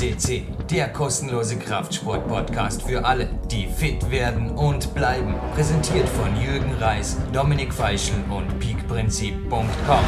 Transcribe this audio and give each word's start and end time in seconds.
FCC, 0.00 0.44
der 0.70 0.88
kostenlose 0.88 1.58
Kraftsport-Podcast 1.58 2.88
für 2.88 3.04
alle, 3.04 3.28
die 3.50 3.66
fit 3.66 4.10
werden 4.10 4.50
und 4.52 4.94
bleiben. 4.94 5.34
Präsentiert 5.54 6.08
von 6.08 6.34
Jürgen 6.40 6.72
Reis, 6.80 7.18
Dominik 7.34 7.74
Feischl 7.74 8.14
und 8.30 8.58
peakprinzip.com. 8.58 10.04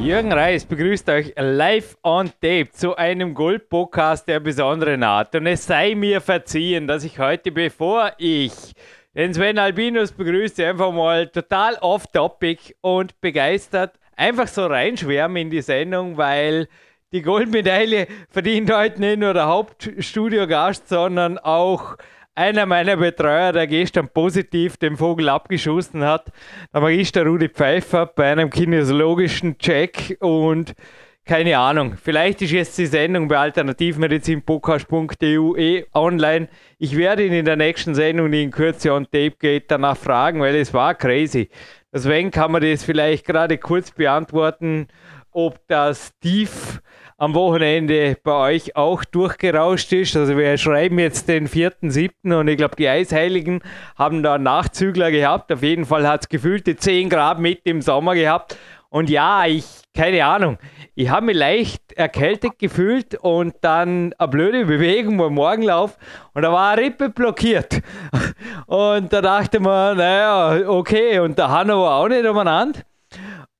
Jürgen 0.00 0.32
Reis 0.32 0.64
begrüßt 0.64 1.08
euch 1.08 1.34
live 1.36 1.96
on 2.02 2.32
tape 2.40 2.70
zu 2.72 2.96
einem 2.96 3.34
Gold-Podcast 3.34 4.26
der 4.26 4.40
besonderen 4.40 5.04
Art. 5.04 5.36
Und 5.36 5.46
es 5.46 5.64
sei 5.66 5.94
mir 5.94 6.20
verziehen, 6.20 6.88
dass 6.88 7.04
ich 7.04 7.20
heute, 7.20 7.52
bevor 7.52 8.10
ich 8.18 8.72
den 9.14 9.32
Sven 9.32 9.58
Albinus 9.60 10.10
begrüße, 10.10 10.66
einfach 10.66 10.90
mal 10.90 11.28
total 11.28 11.76
off-topic 11.76 12.74
und 12.80 13.20
begeistert 13.20 13.92
einfach 14.16 14.48
so 14.48 14.66
reinschwärmen 14.66 15.36
in 15.36 15.50
die 15.50 15.62
Sendung, 15.62 16.16
weil 16.16 16.68
die 17.12 17.22
Goldmedaille 17.22 18.08
verdient 18.30 18.72
heute 18.72 19.00
nicht 19.00 19.18
nur 19.18 19.32
der 19.32 19.46
Hauptstudiogast, 19.46 20.88
sondern 20.88 21.38
auch 21.38 21.96
einer 22.34 22.66
meiner 22.66 22.96
Betreuer, 22.96 23.52
der 23.52 23.66
gestern 23.66 24.08
positiv 24.08 24.76
den 24.76 24.96
Vogel 24.96 25.28
abgeschossen 25.28 26.04
hat. 26.04 26.30
Der 26.74 26.82
Magister 26.82 27.24
Rudi 27.24 27.48
Pfeiffer 27.48 28.06
bei 28.06 28.32
einem 28.32 28.50
kinesiologischen 28.50 29.56
Check 29.58 30.18
und 30.20 30.74
keine 31.26 31.58
Ahnung, 31.58 31.96
vielleicht 32.00 32.40
ist 32.42 32.52
jetzt 32.52 32.78
die 32.78 32.86
Sendung 32.86 33.26
bei 33.26 33.36
alternativmedizinpodcast.eu 33.36 35.56
eh 35.56 35.84
online. 35.92 36.46
Ich 36.78 36.96
werde 36.96 37.26
ihn 37.26 37.32
in 37.32 37.44
der 37.44 37.56
nächsten 37.56 37.96
Sendung, 37.96 38.30
die 38.30 38.44
in 38.44 38.52
Kürze 38.52 38.92
on 38.92 39.06
Tape 39.06 39.32
geht, 39.32 39.72
danach 39.72 39.96
fragen, 39.96 40.40
weil 40.40 40.54
es 40.54 40.72
war 40.72 40.94
crazy. 40.94 41.50
Deswegen 41.92 42.30
kann 42.30 42.52
man 42.52 42.62
das 42.62 42.84
vielleicht 42.84 43.26
gerade 43.26 43.58
kurz 43.58 43.90
beantworten, 43.90 44.86
ob 45.32 45.58
das 45.66 46.16
Tief 46.20 46.80
am 47.18 47.34
Wochenende 47.34 48.16
bei 48.22 48.54
euch 48.54 48.76
auch 48.76 49.02
durchgerauscht 49.04 49.92
ist. 49.92 50.16
Also 50.16 50.36
wir 50.36 50.56
schreiben 50.58 50.98
jetzt 50.98 51.28
den 51.28 51.48
4.7. 51.48 52.38
und 52.38 52.46
ich 52.46 52.58
glaube, 52.58 52.76
die 52.76 52.88
Eisheiligen 52.88 53.62
haben 53.96 54.22
da 54.22 54.38
Nachzügler 54.38 55.10
gehabt. 55.10 55.50
Auf 55.50 55.62
jeden 55.62 55.86
Fall 55.86 56.06
hat 56.06 56.22
es 56.22 56.28
gefühlte 56.28 56.76
10 56.76 57.08
Grad 57.08 57.40
mit 57.40 57.60
im 57.64 57.80
Sommer 57.80 58.14
gehabt. 58.14 58.58
Und 58.96 59.10
ja, 59.10 59.44
ich, 59.44 59.66
keine 59.94 60.24
Ahnung, 60.24 60.56
ich 60.94 61.10
habe 61.10 61.26
mich 61.26 61.36
leicht 61.36 61.92
erkältet 61.92 62.58
gefühlt 62.58 63.14
und 63.14 63.54
dann 63.60 64.14
eine 64.14 64.28
blöde 64.28 64.64
Bewegung 64.64 65.18
beim 65.18 65.34
Morgenlauf 65.34 65.98
und 66.32 66.40
da 66.40 66.50
war 66.50 66.70
eine 66.70 66.80
Rippe 66.80 67.10
blockiert. 67.10 67.82
Und 68.66 69.12
da 69.12 69.20
dachte 69.20 69.60
man, 69.60 69.98
naja, 69.98 70.66
okay, 70.66 71.18
und 71.18 71.36
der 71.36 71.50
Hanno 71.50 71.82
war 71.82 71.96
auch 71.96 72.08
nicht 72.08 72.24
umeinander. 72.24 72.80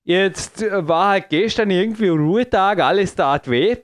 Jetzt 0.04 0.64
war 0.70 1.08
halt 1.08 1.28
gestern 1.28 1.70
irgendwie 1.70 2.08
Ruhetag, 2.08 2.80
alles 2.80 3.14
tat 3.14 3.50
weh. 3.50 3.76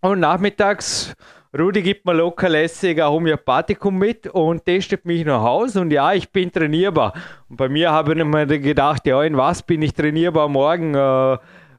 Und 0.00 0.20
nachmittags, 0.20 1.12
Rudi 1.56 1.80
gibt 1.80 2.04
mir 2.04 2.12
locker 2.12 2.48
lässig 2.50 3.00
ein 3.00 3.08
Homöopathikum 3.08 3.96
mit 3.96 4.26
und 4.26 4.66
testet 4.66 5.06
mich 5.06 5.24
nach 5.24 5.42
Hause. 5.42 5.80
Und 5.80 5.90
ja, 5.90 6.12
ich 6.12 6.30
bin 6.30 6.52
trainierbar. 6.52 7.14
Und 7.48 7.56
bei 7.56 7.70
mir 7.70 7.90
habe 7.90 8.14
ich 8.14 8.24
mir 8.24 8.46
gedacht, 8.46 9.06
ja, 9.06 9.22
in 9.22 9.36
was 9.36 9.62
bin 9.62 9.80
ich 9.80 9.94
trainierbar 9.94 10.48
morgen? 10.48 10.94
Äh, 10.94 11.38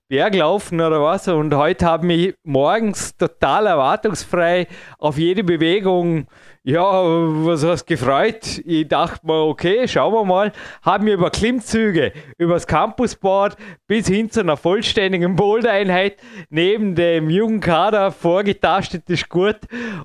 Berglaufen 0.09 0.81
oder 0.81 1.03
was. 1.03 1.27
Und 1.27 1.53
heute 1.53 1.85
habe 1.85 2.11
ich 2.11 2.35
morgens 2.43 3.15
total 3.15 3.67
erwartungsfrei 3.67 4.67
auf 4.97 5.19
jede 5.19 5.43
Bewegung 5.43 6.25
ja, 6.69 6.83
was 6.83 7.65
hast 7.65 7.87
gefreut? 7.87 8.61
Ich 8.63 8.87
dachte 8.87 9.25
mir, 9.25 9.41
okay, 9.47 9.87
schauen 9.87 10.13
wir 10.13 10.23
mal. 10.23 10.51
Haben 10.83 11.07
wir 11.07 11.15
über 11.15 11.31
Klimmzüge, 11.31 12.13
über 12.37 12.53
das 12.53 12.67
Campusboard 12.67 13.57
bis 13.87 14.07
hin 14.07 14.29
zu 14.29 14.41
einer 14.41 14.55
vollständigen 14.55 15.35
Boulder-Einheit 15.35 16.17
neben 16.51 16.93
dem 16.93 17.31
jungen 17.31 17.59
Kader 17.59 18.11
vorgetastet 18.11 19.09
ist 19.09 19.29
gut. 19.29 19.57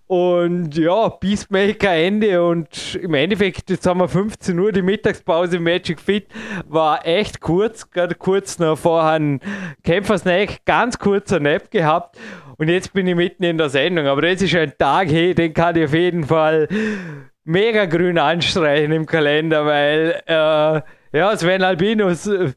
Und 0.06 0.74
ja, 0.78 1.10
Peacemaker 1.10 1.92
Ende. 1.92 2.42
Und 2.42 2.94
im 2.94 3.12
Endeffekt, 3.12 3.68
jetzt 3.68 3.86
haben 3.86 4.00
wir 4.00 4.08
15 4.08 4.58
Uhr, 4.58 4.72
die 4.72 4.80
Mittagspause 4.80 5.58
im 5.58 5.64
Magic 5.64 6.00
Fit 6.00 6.28
war 6.66 7.06
echt 7.06 7.42
kurz. 7.42 7.90
Gerade 7.90 8.14
kurz 8.14 8.58
noch 8.58 8.78
vorher 8.78 9.12
ein 9.12 9.40
Kämpfersnack, 9.82 10.64
ganz 10.64 10.98
kurzer 10.98 11.40
Nap 11.40 11.70
gehabt. 11.70 12.16
Und 12.56 12.68
jetzt 12.68 12.92
bin 12.92 13.06
ich 13.06 13.14
mitten 13.14 13.44
in 13.44 13.58
der 13.58 13.68
Sendung. 13.68 14.06
Aber 14.06 14.22
das 14.22 14.42
ist 14.42 14.54
ein 14.54 14.72
Tag, 14.78 15.08
hey, 15.08 15.34
den 15.34 15.52
kann 15.52 15.76
ich 15.76 15.84
auf 15.84 15.94
jeden 15.94 16.24
Fall 16.24 16.68
mega 17.44 17.84
grün 17.86 18.18
anstreichen 18.18 18.92
im 18.92 19.06
Kalender, 19.06 19.66
weil 19.66 20.20
äh, 20.26 20.80
ja, 21.16 21.36
Sven 21.36 21.62
Albinus, 21.62 22.26
äh, 22.26 22.52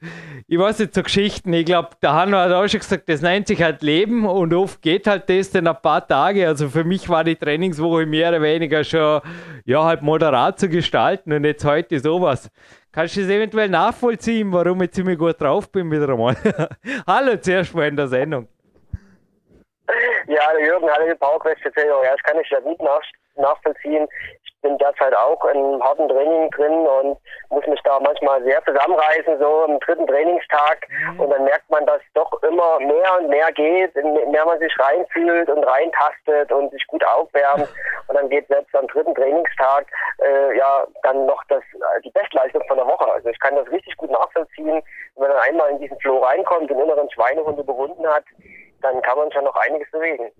ich 0.48 0.58
weiß 0.58 0.80
nicht 0.80 0.96
so 0.96 1.04
Geschichten, 1.04 1.52
ich 1.54 1.66
glaube, 1.66 1.90
der 2.02 2.14
Hanno 2.14 2.38
hat 2.38 2.52
auch 2.52 2.68
schon 2.68 2.80
gesagt, 2.80 3.10
das 3.10 3.22
nennt 3.22 3.48
sich 3.48 3.62
halt 3.62 3.82
Leben 3.82 4.26
und 4.26 4.54
oft 4.54 4.82
geht 4.82 5.06
halt 5.06 5.30
das 5.30 5.52
dann 5.52 5.68
ein 5.68 5.76
paar 5.82 6.08
Tage. 6.08 6.48
Also 6.48 6.70
für 6.70 6.84
mich 6.84 7.10
war 7.10 7.24
die 7.24 7.36
Trainingswoche 7.36 8.06
mehr 8.06 8.30
oder 8.30 8.42
weniger 8.42 8.84
schon 8.84 9.22
ja, 9.66 9.84
halt 9.84 10.02
moderat 10.02 10.60
zu 10.60 10.70
gestalten 10.70 11.34
und 11.34 11.44
jetzt 11.44 11.66
heute 11.66 12.00
sowas. 12.00 12.50
Kannst 12.92 13.18
du 13.18 13.22
das 13.22 13.30
eventuell 13.30 13.70
nachvollziehen, 13.70 14.52
warum 14.52 14.82
ich 14.82 14.92
ziemlich 14.92 15.20
gut 15.20 15.40
drauf 15.40 15.72
bin 15.72 15.92
wieder 15.92 16.10
einmal? 16.10 16.36
Hallo 17.08 17.36
zuerst 17.40 17.76
mal 17.76 17.88
in 17.88 17.96
der 17.96 18.08
Sendung. 18.08 18.48
Ja, 20.28 20.52
der 20.54 20.66
Jürgen, 20.66 20.90
hallo, 20.92 21.16
PowerQuest 21.16 21.64
Erzählung. 21.66 22.04
Ja, 22.04 22.12
das 22.12 22.24
kann 22.24 22.40
ich 22.40 22.50
ja 22.50 22.60
gut 22.60 22.82
nach, 22.82 23.02
nachvollziehen. 23.36 24.08
Ich 24.44 24.62
bin 24.62 24.78
derzeit 24.80 25.16
auch 25.16 25.46
in 25.46 25.82
harten 25.82 26.10
Training 26.10 26.50
drin 26.52 26.86
und 26.86 27.18
muss 27.50 27.66
mich 27.68 27.80
da 27.84 28.00
manchmal 28.00 28.44
sehr 28.44 28.62
zusammenreißen, 28.66 29.40
so 29.40 29.66
im 29.66 29.80
dritten 29.80 30.08
Trainingstag. 30.08 30.86
Mhm. 30.90 31.20
Und 31.22 31.30
dann 31.30 31.44
merkt 31.46 31.70
man, 31.70 31.86
dass 31.86 32.02
doch 32.16 32.44
immer 32.44 32.80
mehr 32.80 33.20
und 33.20 33.30
mehr 33.30 33.52
geht, 33.54 33.96
mehr 33.96 34.46
man 34.46 34.60
sich 34.60 34.74
reinfühlt 34.78 35.50
und 35.50 35.64
reintastet 35.64 36.52
und 36.52 36.72
sich 36.72 36.86
gut 36.88 37.06
aufwärmt. 37.06 37.68
Und 38.10 38.16
dann 38.16 38.30
geht 38.30 38.48
selbst 38.48 38.74
am 38.74 38.88
dritten 38.88 39.14
Trainingstag 39.16 39.86
äh, 40.24 40.58
ja 40.58 40.88
dann 41.04 41.26
noch 41.26 41.44
das, 41.50 41.62
die 42.06 42.10
Bestleistung 42.12 42.64
von 42.70 42.78
der 42.78 42.88
Woche. 42.88 43.12
Also 43.12 43.28
ich 43.28 43.40
kann 43.42 43.54
das 43.58 43.70
richtig 43.70 43.98
gut 43.98 44.10
nachvollziehen. 44.10 44.82
Wenn 45.16 45.28
man 45.28 45.32
dann 45.32 45.40
einmal 45.42 45.72
in 45.72 45.80
diesen 45.80 46.00
Flow 46.00 46.20
reinkommt, 46.20 46.70
den 46.70 46.80
inneren 46.80 47.12
Schweinehund 47.12 47.60
überwunden 47.60 48.08
hat, 48.08 48.24
dann 48.82 49.02
kann 49.02 49.18
man 49.18 49.32
schon 49.32 49.44
noch 49.44 49.56
einiges 49.56 49.90
bewegen. 49.92 50.32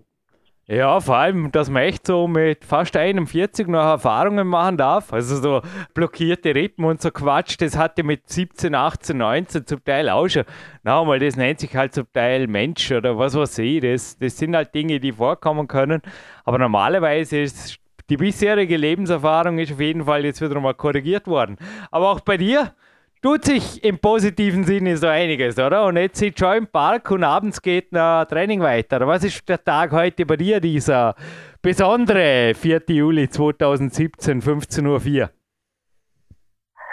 Ja, 0.70 1.00
vor 1.00 1.16
allem, 1.16 1.50
dass 1.50 1.70
man 1.70 1.82
echt 1.84 2.06
so 2.06 2.28
mit 2.28 2.62
fast 2.62 2.94
41 2.94 3.68
noch 3.68 3.82
Erfahrungen 3.82 4.46
machen 4.46 4.76
darf. 4.76 5.14
Also 5.14 5.36
so 5.36 5.62
blockierte 5.94 6.54
Rippen 6.54 6.84
und 6.84 7.00
so 7.00 7.10
Quatsch, 7.10 7.56
das 7.58 7.78
hatte 7.78 8.02
mit 8.02 8.28
17, 8.28 8.74
18, 8.74 9.16
19 9.16 9.66
zum 9.66 9.82
Teil 9.82 10.10
auch 10.10 10.28
schon. 10.28 10.44
Na, 10.82 11.02
mal, 11.04 11.18
das 11.20 11.36
nennt 11.36 11.60
sich 11.60 11.74
halt 11.74 11.94
zum 11.94 12.12
Teil 12.12 12.48
Mensch 12.48 12.92
oder 12.92 13.16
was 13.16 13.34
weiß 13.34 13.60
ich. 13.60 13.80
Das, 13.80 14.18
das 14.18 14.36
sind 14.36 14.54
halt 14.54 14.74
Dinge, 14.74 15.00
die 15.00 15.12
vorkommen 15.12 15.68
können. 15.68 16.02
Aber 16.44 16.58
normalerweise 16.58 17.40
ist 17.40 17.78
die 18.10 18.18
bisherige 18.18 18.76
Lebenserfahrung 18.76 19.58
ist 19.58 19.72
auf 19.72 19.80
jeden 19.80 20.04
Fall 20.04 20.26
jetzt 20.26 20.42
wieder 20.42 20.60
mal 20.60 20.74
korrigiert 20.74 21.26
worden. 21.26 21.56
Aber 21.90 22.10
auch 22.10 22.20
bei 22.20 22.36
dir, 22.36 22.74
tut 23.22 23.44
sich 23.44 23.84
im 23.84 23.98
positiven 23.98 24.64
Sinne 24.64 24.96
so 24.96 25.06
einiges, 25.06 25.58
oder? 25.58 25.84
Und 25.86 25.96
jetzt 25.96 26.18
sitzt 26.18 26.38
schon 26.38 26.56
im 26.56 26.66
Park 26.66 27.10
und 27.10 27.24
abends 27.24 27.60
geht 27.60 27.92
ein 27.92 28.28
Training 28.28 28.60
weiter. 28.62 29.06
Was 29.06 29.24
ist 29.24 29.48
der 29.48 29.62
Tag 29.62 29.92
heute 29.92 30.24
bei 30.26 30.36
dir, 30.36 30.60
dieser 30.60 31.14
besondere 31.62 32.54
4. 32.54 32.82
Juli 32.88 33.28
2017, 33.28 34.40
15.04 34.40 34.86
Uhr? 34.86 35.30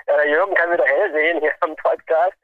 Ja, 0.07 0.17
der 0.17 0.29
Jürgen 0.29 0.53
kann 0.53 0.71
wieder 0.71 0.85
hell 0.85 1.11
sehen 1.13 1.39
hier 1.39 1.51
am 1.61 1.75
Podcast. 1.77 2.35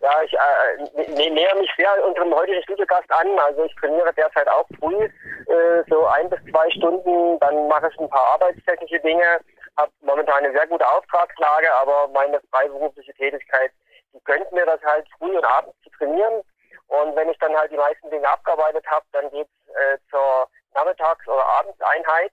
Ja, 0.00 0.22
ich 0.24 0.32
äh, 0.32 1.30
nähere 1.30 1.58
mich 1.58 1.70
sehr 1.76 1.90
unserem 2.06 2.34
heutigen 2.34 2.62
Studiogast 2.62 3.10
an. 3.12 3.28
Also 3.46 3.64
ich 3.64 3.74
trainiere 3.76 4.12
derzeit 4.16 4.48
auch 4.48 4.66
früh, 4.78 5.08
äh, 5.50 5.84
so 5.88 6.06
ein 6.06 6.30
bis 6.30 6.40
zwei 6.50 6.70
Stunden. 6.70 7.38
Dann 7.40 7.68
mache 7.68 7.90
ich 7.92 8.00
ein 8.00 8.08
paar 8.08 8.34
arbeitstechnische 8.34 9.00
Dinge 9.00 9.40
habe 9.80 9.92
momentan 10.02 10.44
eine 10.44 10.52
sehr 10.52 10.66
gute 10.66 10.86
Auftragslage, 10.86 11.72
aber 11.74 12.08
meine 12.08 12.40
freiberufliche 12.50 13.14
Tätigkeit, 13.14 13.72
die 14.12 14.20
gönnt 14.24 14.50
mir 14.52 14.66
das 14.66 14.82
halt 14.82 15.06
früh 15.18 15.36
und 15.36 15.44
abends 15.44 15.76
zu 15.82 15.90
trainieren. 15.90 16.42
Und 16.88 17.16
wenn 17.16 17.30
ich 17.30 17.38
dann 17.38 17.56
halt 17.56 17.70
die 17.70 17.76
meisten 17.76 18.10
Dinge 18.10 18.28
abgearbeitet 18.28 18.84
habe, 18.88 19.04
dann 19.12 19.30
geht's 19.30 19.50
äh, 19.68 19.98
zur 20.10 20.48
Nachmittags- 20.74 21.28
oder 21.28 21.46
Abendseinheit. 21.46 22.32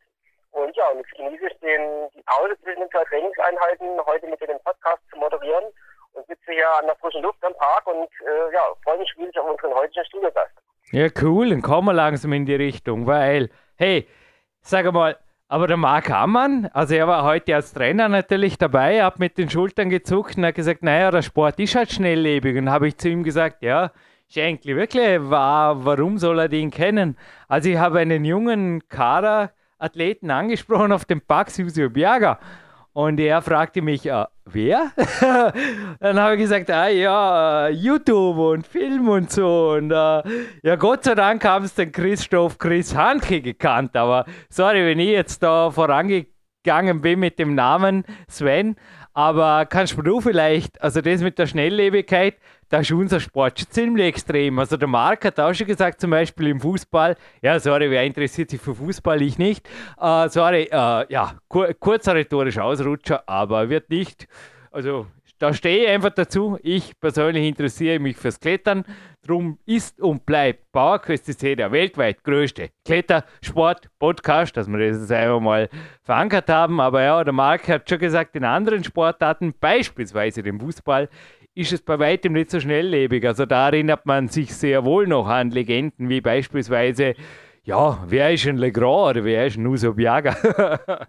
Und 0.51 0.75
ja, 0.75 0.89
und 0.89 0.97
jetzt 0.97 1.11
genieße 1.11 1.47
ich 1.47 1.59
den, 1.59 2.09
die 2.15 2.23
Pause 2.23 2.59
zwischen 2.63 2.79
den 2.79 2.89
zwei 2.89 3.03
Trainingseinheiten, 3.05 4.05
heute 4.05 4.27
mit 4.27 4.41
den 4.41 4.59
Podcast 4.63 5.01
zu 5.11 5.17
moderieren 5.17 5.65
und 6.13 6.25
sitze 6.25 6.51
hier 6.51 6.69
an 6.77 6.87
der 6.87 6.95
frischen 6.95 7.21
Luft 7.21 7.43
am 7.43 7.53
Park 7.53 7.85
und 7.85 8.09
äh, 8.25 8.53
ja, 8.53 8.73
freue 8.83 8.97
mich 8.97 9.13
riesig 9.17 9.37
auf 9.37 9.49
unseren 9.49 9.75
heutigen 9.75 10.05
Studiogast. 10.05 10.53
Ja, 10.91 11.07
cool, 11.21 11.49
dann 11.49 11.61
kommen 11.61 11.89
wir 11.89 11.93
langsam 11.93 12.31
in 12.31 12.45
die 12.45 12.55
Richtung, 12.55 13.07
weil, 13.07 13.49
hey, 13.75 14.07
sag 14.61 14.91
mal, 14.93 15.17
aber 15.49 15.67
der 15.67 15.77
Marc 15.77 16.09
Hammann, 16.09 16.69
also 16.73 16.95
er 16.95 17.07
war 17.07 17.23
heute 17.23 17.55
als 17.55 17.73
Trainer 17.73 18.09
natürlich 18.09 18.57
dabei, 18.57 19.03
hat 19.03 19.19
mit 19.19 19.37
den 19.37 19.49
Schultern 19.49 19.89
gezuckt 19.89 20.37
und 20.37 20.45
hat 20.45 20.55
gesagt, 20.55 20.83
naja, 20.83 21.09
der 21.11 21.21
Sport 21.21 21.59
ist 21.59 21.75
halt 21.75 21.91
schnelllebig. 21.91 22.57
Und 22.57 22.69
habe 22.69 22.87
ich 22.87 22.97
zu 22.97 23.09
ihm 23.09 23.23
gesagt, 23.23 23.63
ja, 23.63 23.91
Schenkli, 24.29 24.75
wirklich, 24.75 25.21
war, 25.21 25.85
warum 25.85 26.17
soll 26.17 26.39
er 26.39 26.49
den 26.49 26.69
kennen? 26.69 27.17
Also 27.47 27.69
ich 27.69 27.77
habe 27.77 27.99
einen 27.99 28.25
jungen 28.25 28.87
Kader-Athleten 28.89 30.31
angesprochen 30.31 30.91
auf 30.91 31.05
dem 31.05 31.21
Pax 31.21 31.57
Jusio 31.57 31.89
Biaga. 31.89 32.39
Und 32.97 33.19
er 33.19 33.43
fragte 33.43 33.83
mich, 33.83 34.07
äh, 34.07 34.25
wer? 34.45 34.91
dann 35.99 36.19
habe 36.19 36.33
ich 36.33 36.41
gesagt, 36.41 36.71
ah 36.71 36.87
ja, 36.87 37.67
äh, 37.67 37.69
YouTube 37.69 38.39
und 38.39 38.65
Film 38.65 39.07
und 39.07 39.31
so. 39.31 39.73
Und 39.73 39.91
äh, 39.91 40.23
ja, 40.63 40.75
Gott 40.77 41.03
sei 41.03 41.13
Dank 41.13 41.45
haben 41.45 41.65
es 41.65 41.75
den 41.75 41.91
Christoph 41.91 42.57
Chris 42.57 42.95
Hanke 42.95 43.43
gekannt. 43.43 43.95
Aber 43.95 44.25
sorry, 44.49 44.83
wenn 44.83 44.97
ich 44.97 45.09
jetzt 45.09 45.43
da 45.43 45.69
vorangegangen 45.69 47.01
bin 47.01 47.19
mit 47.19 47.37
dem 47.37 47.53
Namen 47.53 48.03
Sven. 48.27 48.75
Aber 49.13 49.67
kannst 49.67 49.95
du 49.95 50.19
vielleicht, 50.19 50.81
also 50.81 50.99
das 50.99 51.21
mit 51.21 51.37
der 51.37 51.45
Schnelllebigkeit, 51.45 52.37
da 52.69 52.79
ist 52.79 52.91
unser 52.91 53.19
Sport 53.19 53.59
schon 53.59 53.69
ziemlich 53.69 54.07
extrem. 54.07 54.59
Also 54.59 54.77
der 54.77 54.87
Marc 54.87 55.25
hat 55.25 55.39
auch 55.39 55.53
schon 55.53 55.67
gesagt, 55.67 56.01
zum 56.01 56.11
Beispiel 56.11 56.47
im 56.47 56.59
Fußball, 56.59 57.15
ja, 57.41 57.59
sorry, 57.59 57.89
wer 57.89 58.03
interessiert 58.03 58.49
sich 58.49 58.61
für 58.61 58.75
Fußball? 58.75 59.21
Ich 59.21 59.37
nicht. 59.37 59.67
Uh, 59.99 60.27
sorry, 60.27 60.69
uh, 60.71 61.03
ja, 61.09 61.35
kur 61.47 61.73
kurzer 61.73 62.15
rhetorischer 62.15 62.63
Ausrutscher, 62.63 63.23
aber 63.27 63.69
wird 63.69 63.89
nicht, 63.89 64.27
also 64.71 65.07
da 65.39 65.53
stehe 65.53 65.83
ich 65.83 65.89
einfach 65.89 66.09
dazu. 66.09 66.57
Ich 66.63 66.99
persönlich 66.99 67.47
interessiere 67.47 67.99
mich 67.99 68.17
fürs 68.17 68.39
Klettern. 68.39 68.83
Drum 69.25 69.59
ist 69.65 69.99
und 69.99 70.25
bleibt 70.25 70.71
PowerQuest 70.71 71.25
CC 71.25 71.55
der 71.55 71.71
weltweit 71.71 72.23
größte 72.23 72.69
Klettersport-Podcast, 72.85 74.57
dass 74.57 74.67
wir 74.67 74.79
das 74.79 75.01
jetzt 75.01 75.11
einfach 75.11 75.39
mal 75.39 75.69
verankert 76.01 76.49
haben. 76.49 76.79
Aber 76.79 77.03
ja, 77.03 77.23
der 77.23 77.33
Marc 77.33 77.67
hat 77.67 77.87
schon 77.87 77.99
gesagt, 77.99 78.35
in 78.35 78.45
anderen 78.45 78.83
Sportarten, 78.83 79.53
beispielsweise 79.59 80.41
dem 80.41 80.59
Fußball, 80.59 81.07
ist 81.57 81.73
es 81.73 81.81
bei 81.81 81.97
weitem 81.97 82.33
nicht 82.33 82.51
so 82.51 82.59
schnelllebig. 82.59 83.25
Also 83.25 83.45
da 83.45 83.67
erinnert 83.69 84.05
man 84.05 84.27
sich 84.27 84.55
sehr 84.55 84.85
wohl 84.85 85.07
noch 85.07 85.27
an 85.27 85.49
Legenden 85.49 86.07
wie 86.07 86.21
beispielsweise, 86.21 87.15
ja, 87.63 87.97
wer 88.05 88.31
ist 88.31 88.45
ein 88.45 88.57
Legrand 88.57 89.17
oder 89.17 89.25
wer 89.25 89.47
ist 89.47 89.57
ein 89.57 89.65
Uso 89.65 89.93
Biaga? 89.93 90.35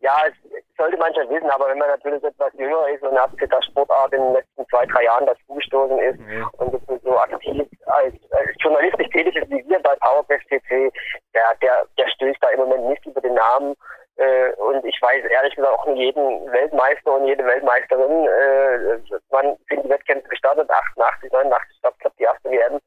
ja, 0.00 0.16
das 0.24 0.62
sollte 0.78 0.96
man 0.96 1.12
schon 1.12 1.28
wissen, 1.28 1.50
aber 1.50 1.68
wenn 1.68 1.78
man 1.78 1.88
natürlich 1.88 2.22
etwas 2.22 2.52
jünger 2.54 2.88
ist 2.94 3.02
und 3.02 3.18
ab 3.18 3.32
der 3.36 3.62
Sportart 3.62 4.12
in 4.12 4.22
den 4.22 4.32
letzten 4.32 4.64
zwei, 4.68 4.86
drei 4.86 5.04
Jahren 5.04 5.26
dazugestoßen 5.26 5.98
ist 5.98 6.20
ja. 6.32 6.48
und 6.58 7.02
so 7.02 7.18
aktiv 7.18 7.66
als, 7.86 8.14
als 8.30 8.50
journalistisch 8.60 9.08
tätig 9.08 9.34
ist 9.34 9.50
wie 9.50 9.68
wir 9.68 9.80
bei 9.80 9.94
PowerQuest 9.96 10.48
CC, 10.48 10.92
der, 11.34 11.42
der, 11.60 11.84
der 11.98 12.08
stößt 12.08 12.38
da 12.40 12.48
im 12.50 12.60
Moment 12.60 12.86
nicht 12.86 13.04
über 13.06 13.20
den 13.20 13.34
Namen 13.34 13.74
äh, 14.20 14.52
und 14.56 14.84
ich 14.84 15.00
weiß 15.00 15.24
ehrlich 15.24 15.54
gesagt 15.56 15.78
auch 15.78 15.86
jeden 15.96 16.52
Weltmeister 16.52 17.12
und 17.12 17.26
jede 17.26 17.44
Weltmeisterin. 17.44 18.26
Äh, 18.26 19.18
man 19.30 19.56
sind 19.68 19.84
die 19.84 19.88
Wettkämpfe 19.88 20.28
gestartet, 20.28 20.70
88, 20.70 21.32
89, 21.32 21.74
ich 21.74 21.80
glaube, 21.80 22.16
die 22.18 22.24
erste 22.24 22.50
WM. 22.50 22.80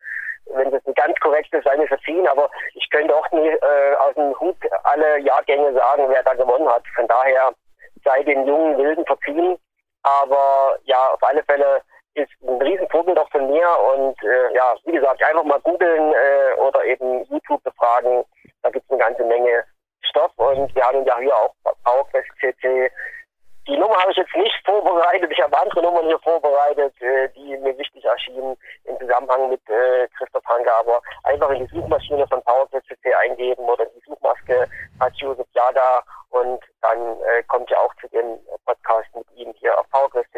Wenn 0.45 0.71
das 0.71 0.85
nicht 0.85 0.97
ganz 0.97 1.19
korrekt 1.21 1.51
ist, 1.53 1.65
mir 1.65 1.88
verziehen, 1.88 2.27
aber 2.27 2.50
ich 2.75 2.88
könnte 2.91 3.15
auch 3.15 3.30
nie 3.31 3.47
äh, 3.47 3.95
aus 3.95 4.13
dem 4.13 4.39
Hut 4.39 4.57
alle 4.83 5.19
Jahrgänge 5.19 5.74
sagen, 5.74 6.06
wer 6.09 6.21
da 6.21 6.33
gewonnen 6.33 6.69
hat. 6.69 6.83
Von 6.95 7.07
daher 7.07 7.53
sei 8.03 8.21
den 8.24 8.45
jungen 8.45 8.77
Wilden 8.77 9.06
verziehen. 9.06 9.57
Aber 10.03 10.77
ja, 10.83 11.13
auf 11.13 11.24
alle 11.24 11.44
Fälle 11.45 11.81
ist 12.15 12.31
ein 12.44 12.62
Riesenvorbild 12.62 13.18
auch 13.18 13.29
von 13.31 13.50
mir 13.50 13.68
und 13.95 14.21
äh, 14.21 14.53
ja, 14.53 14.75
wie 14.86 14.91
gesagt, 14.91 15.24
einfach 15.24 15.45
mal 15.45 15.62
googeln 15.62 16.13
äh, 16.13 16.59
oder 16.59 16.83
eben 16.83 17.24
YouTube 17.25 17.63
befragen. 17.63 18.24
Da 18.62 18.69
gibt 18.69 18.86
es 18.86 18.91
eine 18.91 19.00
ganze 19.00 19.24
Menge 19.24 19.63
Stoff 20.13 20.31
und 20.38 20.74
wir 20.75 20.83
haben 20.83 21.04
ja 21.06 21.18
hier 21.18 21.36
auch 21.36 21.54
PowerQuest 21.83 22.30
CC. 22.39 22.92
Die 23.68 23.77
Nummer 23.77 23.95
habe 23.95 24.12
ich 24.12 24.18
jetzt 24.18 24.36
nicht 24.36 24.56
vorbereitet. 24.65 25.31
Ich 25.31 25.42
habe 25.42 25.57
andere 25.60 25.81
Nummern 25.81 26.06
hier 26.06 26.19
vorbereitet, 26.19 26.94
äh, 27.01 27.30
die 27.30 27.57
mir 27.57 27.75
wichtig 27.77 28.04
erschienen 28.04 28.56
im 28.83 29.00
Zusammenhang 29.00 29.50
mit 29.50 29.62
äh, 29.69 30.07
Christoph 30.18 30.45
Hanke. 30.45 30.71
Aber 30.75 31.01
einfach 31.24 31.50
in 31.50 31.65
die 31.65 31.74
Suchmaschine 31.74 32.27
von 32.27 32.44
PowerQuest 32.44 32.86
eingeben 33.24 33.63
oder 33.63 33.86
die 33.86 34.01
Suchmaske 34.06 34.68
Hachu 35.00 35.33
Subjaga 35.33 36.04
und 36.30 36.62
dann 36.81 37.19
äh, 37.21 37.42
kommt 37.48 37.71
ihr 37.71 37.80
auch 37.80 37.94
zu 37.95 38.07
dem 38.10 38.38
Podcast 38.65 39.07
mit 39.15 39.25
ihm 39.36 39.54
hier 39.54 39.80
auf 39.80 39.89
PowerQuest. 39.89 40.30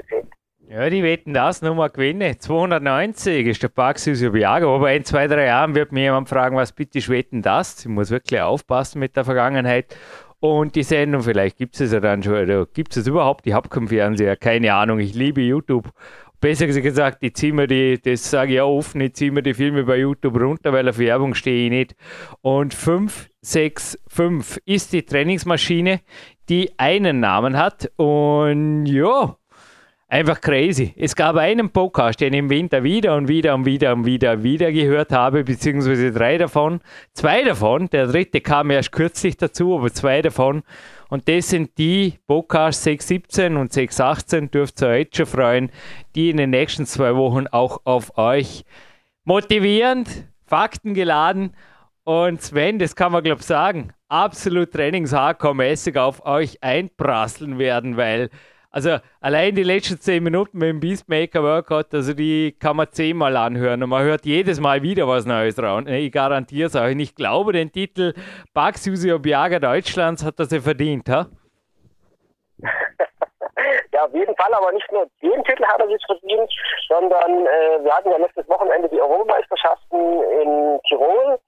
Ja, 0.75 0.89
die 0.89 1.03
wetten 1.03 1.33
das 1.33 1.61
Nummer 1.61 1.87
gewinnen. 1.87 2.37
290 2.37 3.47
ist 3.47 3.63
der 3.63 3.69
Paxus 3.69 4.19
Biago. 4.29 4.75
Aber 4.75 4.91
in 4.91 5.05
zwei, 5.05 5.25
drei 5.25 5.45
Jahren 5.45 5.73
wird 5.73 5.93
mir 5.93 6.01
jemand 6.03 6.27
fragen, 6.27 6.57
was 6.57 6.73
bitte 6.73 6.99
wetten 7.07 7.41
das? 7.41 7.79
Ich 7.79 7.85
muss 7.85 8.11
wirklich 8.11 8.41
aufpassen 8.41 8.99
mit 8.99 9.15
der 9.15 9.23
Vergangenheit. 9.23 9.95
Und 10.41 10.75
die 10.75 10.83
Sendung, 10.83 11.21
vielleicht 11.21 11.55
gibt 11.57 11.79
es 11.79 11.93
ja 11.93 12.01
dann 12.01 12.21
schon, 12.23 12.67
gibt 12.73 12.97
es 12.97 13.07
überhaupt? 13.07 13.47
Ich 13.47 13.53
habe 13.53 13.69
keinen 13.69 13.87
Fernseher, 13.87 14.35
keine 14.35 14.73
Ahnung. 14.73 14.99
Ich 14.99 15.13
liebe 15.13 15.39
YouTube. 15.39 15.91
Besser 16.41 16.67
gesagt, 16.67 17.19
ich 17.21 17.35
ziehe 17.35 17.53
mir 17.53 17.67
die, 17.67 17.97
das 18.03 18.29
sage 18.29 18.55
ich 18.55 18.59
auch 18.59 18.75
offen, 18.77 18.99
ich 18.99 19.13
ziehe 19.13 19.31
mir 19.31 19.43
die 19.43 19.53
Filme 19.53 19.85
bei 19.85 19.99
YouTube 19.99 20.37
runter, 20.37 20.73
weil 20.73 20.89
auf 20.89 20.97
Werbung 20.97 21.35
stehe 21.35 21.67
ich 21.67 21.71
nicht. 21.71 21.95
Und 22.41 22.73
565 22.73 24.61
ist 24.65 24.91
die 24.91 25.03
Trainingsmaschine, 25.03 26.01
die 26.49 26.77
einen 26.77 27.21
Namen 27.21 27.55
hat. 27.55 27.89
Und 27.95 28.87
ja, 28.87 29.37
Einfach 30.07 30.39
crazy. 30.39 30.93
Es 30.97 31.15
gab 31.15 31.35
einen 31.35 31.71
Podcast, 31.71 32.21
den 32.21 32.33
ich 32.33 32.39
im 32.39 32.49
Winter 32.51 32.83
wieder 32.83 33.15
und 33.15 33.27
wieder 33.27 33.55
und 33.55 33.65
wieder 33.65 33.91
und 33.91 34.05
wieder 34.05 34.43
wieder 34.43 34.71
gehört 34.71 35.11
habe, 35.11 35.43
beziehungsweise 35.43 36.11
drei 36.11 36.37
davon. 36.37 36.79
Zwei 37.13 37.43
davon, 37.43 37.89
der 37.89 38.05
dritte 38.05 38.39
kam 38.39 38.69
erst 38.69 38.91
kürzlich 38.91 39.35
dazu, 39.35 39.75
aber 39.75 39.91
zwei 39.91 40.21
davon. 40.21 40.61
Und 41.09 41.27
das 41.27 41.49
sind 41.49 41.79
die 41.79 42.19
Podcasts 42.27 42.83
617 42.83 43.57
und 43.57 43.73
618, 43.73 44.51
dürft 44.51 44.79
ihr 44.83 44.89
euch 44.89 45.07
schon 45.11 45.25
freuen, 45.25 45.71
die 46.13 46.29
in 46.29 46.37
den 46.37 46.51
nächsten 46.51 46.85
zwei 46.85 47.15
Wochen 47.15 47.47
auch 47.47 47.81
auf 47.83 48.15
euch 48.19 48.63
motivierend, 49.23 50.07
faktengeladen 50.45 51.55
und 52.03 52.43
Sven, 52.43 52.77
das 52.77 52.95
kann 52.95 53.11
man 53.11 53.23
glaube 53.23 53.41
ich 53.41 53.47
sagen, 53.47 53.91
absolut 54.07 54.71
trainingshardcore-mäßig 54.71 55.97
auf 55.97 56.23
euch 56.27 56.61
einprasseln 56.61 57.57
werden, 57.57 57.97
weil 57.97 58.29
also 58.75 58.97
allein 59.21 59.55
die 59.55 59.63
letzten 59.63 60.01
zehn 60.01 60.21
Minuten 60.21 60.57
mit 60.57 60.67
dem 60.67 60.81
Beastmaker 60.81 61.41
Workout, 61.41 61.93
also 61.93 62.13
die 62.13 62.53
kann 62.59 62.75
man 62.75 62.91
zehnmal 62.91 63.37
anhören 63.37 63.81
und 63.81 63.87
man 63.89 64.03
hört 64.03 64.25
jedes 64.25 64.59
Mal 64.59 64.81
wieder 64.81 65.07
was 65.07 65.25
Neues 65.25 65.55
drauf. 65.55 65.83
Ich 65.87 66.11
garantiere 66.11 66.67
es 66.67 66.75
euch. 66.75 66.91
Und 66.91 66.99
ich 66.99 67.15
glaube, 67.15 67.53
den 67.53 67.71
Titel 67.71 68.13
Bugs 68.53 68.85
Usi 68.85 69.17
Biaga 69.17 69.59
Deutschlands 69.59 70.25
hat 70.25 70.39
er 70.39 70.45
sich 70.45 70.61
verdient, 70.61 71.07
ha? 71.09 71.27
Ja, 73.93 74.03
auf 74.03 74.13
jeden 74.13 74.35
Fall, 74.35 74.53
aber 74.53 74.73
nicht 74.73 74.91
nur 74.91 75.07
den 75.21 75.41
Titel 75.45 75.63
hat 75.63 75.79
er 75.79 75.87
sich 75.87 76.05
verdient, 76.05 76.51
sondern 76.89 77.45
äh, 77.45 77.81
wir 77.81 77.93
hatten 77.93 78.11
ja 78.11 78.17
letztes 78.17 78.47
Wochenende 78.49 78.89
die 78.89 78.99
Europameisterschaften 78.99 80.21
in 80.41 80.79
Tirol 80.89 81.39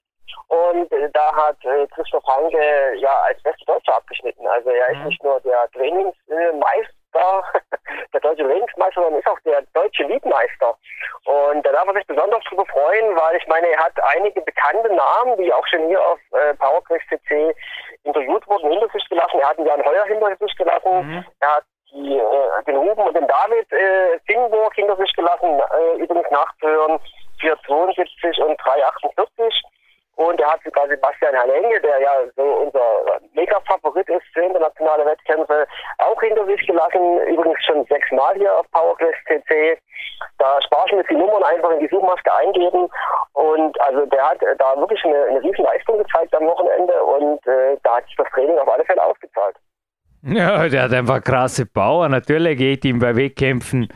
und 0.48 0.92
äh, 0.94 1.10
da 1.12 1.36
hat 1.36 1.58
äh, 1.66 1.86
Christoph 1.88 2.24
Hanke 2.26 2.96
ja 3.00 3.14
als 3.28 3.44
bester 3.44 3.66
Deutscher 3.66 3.98
abgeschnitten. 3.98 4.48
Also 4.48 4.70
er 4.70 4.92
ist 4.92 5.00
mhm. 5.00 5.08
nicht 5.08 5.24
nur 5.24 5.42
der 5.42 5.70
Trainingsmeister, 5.74 6.97
der 8.14 8.20
deutsche 8.22 8.44
Trainingsmeister, 8.44 9.02
sondern 9.02 9.20
ist 9.20 9.28
auch 9.28 9.40
der 9.46 9.62
deutsche 9.74 10.04
Liedmeister. 10.04 10.78
Und 11.26 11.66
da 11.66 11.72
darf 11.72 11.86
man 11.86 11.96
sich 11.96 12.08
besonders 12.08 12.44
darüber 12.46 12.66
freuen, 12.66 13.16
weil 13.16 13.38
ich 13.38 13.48
meine, 13.48 13.68
er 13.68 13.86
hat 13.86 13.94
einige 14.16 14.42
bekannte 14.42 14.94
Namen, 14.94 15.38
die 15.38 15.52
auch 15.54 15.66
schon 15.68 15.88
hier 15.88 16.02
auf 16.02 16.20
äh, 16.32 16.54
PowerQuest 16.56 17.06
CC 17.10 17.54
interviewt 18.04 18.48
wurden, 18.48 18.72
hinter 18.72 18.90
sich 18.90 19.08
gelassen. 19.10 19.40
Er 19.40 19.50
hat 19.50 19.60
Jan 19.60 19.86
Heuer 19.86 20.06
hinter 20.06 20.36
sich 20.38 20.56
gelassen. 20.56 21.08
Mhm. 21.08 21.26
Er 21.40 21.56
hat 21.58 21.64
die, 21.92 22.18
äh, 22.18 22.64
den 22.66 22.78
Ruben 22.78 23.02
und 23.02 23.16
den 23.16 23.28
David 23.28 23.72
äh, 23.72 24.20
Singburg 24.28 24.74
hinter 24.76 24.96
sich 24.98 25.14
gelassen, 25.14 25.60
äh, 25.60 26.02
übrigens 26.02 26.30
nachzuhören, 26.32 27.00
472 27.40 28.40
und 28.42 28.58
348. 28.64 29.64
Und 30.18 30.42
er 30.42 30.52
hat 30.52 30.64
sogar 30.64 30.88
Sebastian 30.88 31.36
Hallenge, 31.36 31.80
der 31.82 32.00
ja 32.02 32.12
so 32.36 32.42
unser 32.42 32.82
Mega-Favorit 33.34 34.10
ist 34.10 34.26
für 34.34 34.42
internationale 34.42 35.06
Wettkämpfe, 35.06 35.68
auch 36.00 36.20
hinter 36.20 36.44
sich 36.48 36.66
gelassen. 36.66 37.20
Übrigens 37.28 37.64
schon 37.64 37.86
sechsmal 37.86 38.34
hier 38.34 38.52
auf 38.58 38.66
PowerQuest 38.72 39.20
CC. 39.28 39.78
Da 40.40 40.60
sparschen 40.64 40.98
wir 40.98 41.06
die 41.06 41.16
Nummern 41.16 41.44
einfach 41.44 41.70
in 41.70 41.82
die 41.82 41.88
Suchmaske 41.88 42.34
eingeben. 42.34 42.90
Und 43.34 43.80
also 43.80 44.08
der 44.08 44.30
hat 44.30 44.40
da 44.58 44.76
wirklich 44.78 45.04
eine, 45.06 45.24
eine 45.26 45.44
riesen 45.44 45.64
Leistung 45.64 46.00
gezeigt 46.00 46.36
am 46.36 46.48
Wochenende 46.48 46.94
und 47.04 47.46
äh, 47.46 47.78
da 47.84 47.98
hat 47.98 48.06
sich 48.06 48.16
das 48.16 48.28
Training 48.34 48.58
auf 48.58 48.68
alle 48.68 48.86
Fälle 48.86 49.04
ausgezahlt. 49.04 49.56
Ja, 50.24 50.68
der 50.68 50.82
hat 50.82 50.94
einfach 50.94 51.24
krasse 51.24 51.68
Power. 51.68 52.10
Natürlich 52.10 52.58
geht 52.58 52.84
ihm 52.84 53.00
bei 53.00 53.16
Wettkämpfen 53.16 53.88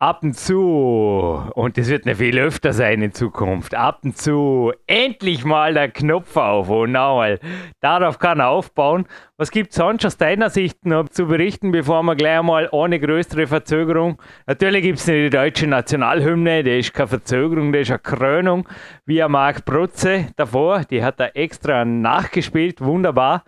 ab 0.00 0.22
und 0.22 0.32
zu, 0.32 1.42
und 1.54 1.76
das 1.76 1.90
wird 1.90 2.06
nicht 2.06 2.16
viel 2.16 2.38
öfter 2.38 2.72
sein 2.72 3.02
in 3.02 3.12
Zukunft, 3.12 3.74
ab 3.74 4.00
und 4.02 4.16
zu 4.16 4.72
endlich 4.86 5.44
mal 5.44 5.74
der 5.74 5.90
Knopf 5.90 6.38
auf 6.38 6.70
und 6.70 6.92
nochmal. 6.92 7.38
Darauf 7.80 8.18
kann 8.18 8.40
er 8.40 8.48
aufbauen. 8.48 9.04
Was 9.36 9.50
gibt 9.50 9.70
es 9.70 9.76
sonst 9.76 10.06
aus 10.06 10.16
deiner 10.16 10.48
Sicht 10.48 10.86
noch 10.86 11.10
zu 11.10 11.26
berichten, 11.26 11.70
bevor 11.70 12.02
wir 12.02 12.16
gleich 12.16 12.38
einmal 12.38 12.68
ohne 12.72 12.98
größere 12.98 13.46
Verzögerung? 13.46 14.18
Natürlich 14.46 14.82
gibt 14.82 14.98
es 15.00 15.04
die 15.04 15.28
deutsche 15.28 15.66
Nationalhymne, 15.66 16.62
die 16.62 16.78
ist 16.78 16.94
keine 16.94 17.08
Verzögerung, 17.08 17.70
die 17.70 17.80
ist 17.80 17.90
eine 17.90 17.98
Krönung, 17.98 18.66
wie 19.04 19.22
Marc 19.28 19.66
Protze 19.66 20.28
davor, 20.36 20.84
die 20.84 21.04
hat 21.04 21.20
er 21.20 21.36
extra 21.36 21.84
nachgespielt, 21.84 22.80
wunderbar. 22.80 23.44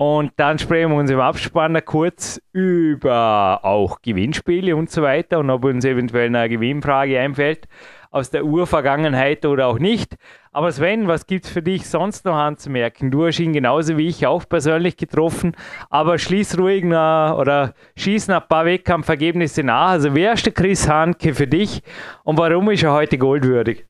Und 0.00 0.32
dann 0.36 0.58
sprechen 0.58 0.92
wir 0.92 0.96
uns 0.96 1.10
im 1.10 1.20
Abspann 1.20 1.78
kurz 1.84 2.40
über 2.52 3.60
auch 3.62 4.00
Gewinnspiele 4.00 4.74
und 4.74 4.88
so 4.90 5.02
weiter 5.02 5.38
und 5.40 5.50
ob 5.50 5.66
uns 5.66 5.84
eventuell 5.84 6.34
eine 6.34 6.48
Gewinnfrage 6.48 7.20
einfällt. 7.20 7.68
aus 8.10 8.30
der 8.30 8.44
Urvergangenheit 8.44 9.46
oder 9.46 9.68
auch 9.68 9.78
nicht. 9.78 10.16
Aber 10.52 10.72
Sven, 10.72 11.06
was 11.06 11.26
gibt 11.26 11.44
es 11.44 11.50
für 11.50 11.62
dich 11.62 11.88
sonst 11.88 12.24
noch 12.24 12.34
anzumerken? 12.34 13.10
Du 13.10 13.26
hast 13.26 13.38
ihn 13.38 13.52
genauso 13.52 13.96
wie 13.96 14.08
ich 14.08 14.26
auch 14.26 14.48
persönlich 14.48 14.96
getroffen, 14.96 15.54
aber 15.90 16.18
schließ 16.18 16.58
ruhig 16.58 16.84
nach, 16.84 17.36
oder 17.36 17.74
schieß 17.96 18.28
nach 18.28 18.42
ein 18.42 18.48
paar 18.48 18.64
Wettkampfergebnisse 18.64 19.62
nach. 19.62 19.90
Also 19.90 20.14
wer 20.14 20.32
ist 20.32 20.44
der 20.44 20.52
Chris 20.52 20.88
Hanke 20.88 21.34
für 21.34 21.46
dich 21.46 21.82
und 22.24 22.36
warum 22.36 22.70
ist 22.70 22.82
er 22.82 22.92
heute 22.92 23.16
goldwürdig? 23.16 23.86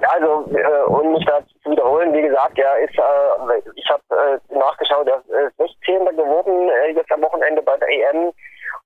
Ja, 0.00 0.08
also 0.10 0.46
äh, 0.56 0.82
um 0.88 1.12
mich 1.12 1.24
da 1.24 1.40
zu 1.62 1.70
wiederholen, 1.70 2.12
wie 2.12 2.22
gesagt, 2.22 2.58
er 2.58 2.78
ist, 2.78 2.96
äh, 2.98 3.62
ich 3.74 3.88
habe 3.90 4.02
äh, 4.10 4.54
nachgeschaut, 4.54 5.08
er 5.08 5.18
ist 5.46 5.56
16. 5.56 6.04
geworden 6.16 6.68
äh, 6.68 6.92
jetzt 6.92 7.10
am 7.12 7.22
Wochenende 7.22 7.62
bei 7.62 7.76
der 7.78 7.88
EM 7.88 8.32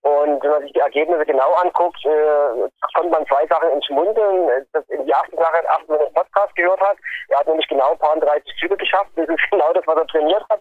und 0.03 0.43
wenn 0.43 0.51
man 0.51 0.63
sich 0.63 0.73
die 0.73 0.81
Ergebnisse 0.81 1.27
genau 1.27 1.53
anguckt, 1.63 2.03
äh, 2.07 2.69
kommt 2.95 3.11
man 3.11 3.27
zwei 3.27 3.47
Sachen 3.49 3.71
ins 3.71 3.85
Schmunzeln. 3.85 4.67
Das, 4.73 4.85
die 4.87 5.11
erste 5.11 5.37
Sache, 5.37 5.61
erst 5.63 5.89
wenn 5.89 5.99
den 5.99 6.15
Podcast 6.15 6.57
gehört 6.57 6.81
hat, 6.81 6.97
er 7.29 7.39
hat 7.39 7.47
nämlich 7.47 7.69
genau 7.69 7.93
ein 7.93 7.99
paar 7.99 8.17
30 8.17 8.51
Züge 8.59 8.77
geschafft. 8.79 9.11
Das 9.17 9.29
ist 9.29 9.41
genau 9.51 9.73
das, 9.75 9.87
was 9.87 9.97
er 9.97 10.07
trainiert 10.07 10.45
hat. 10.49 10.61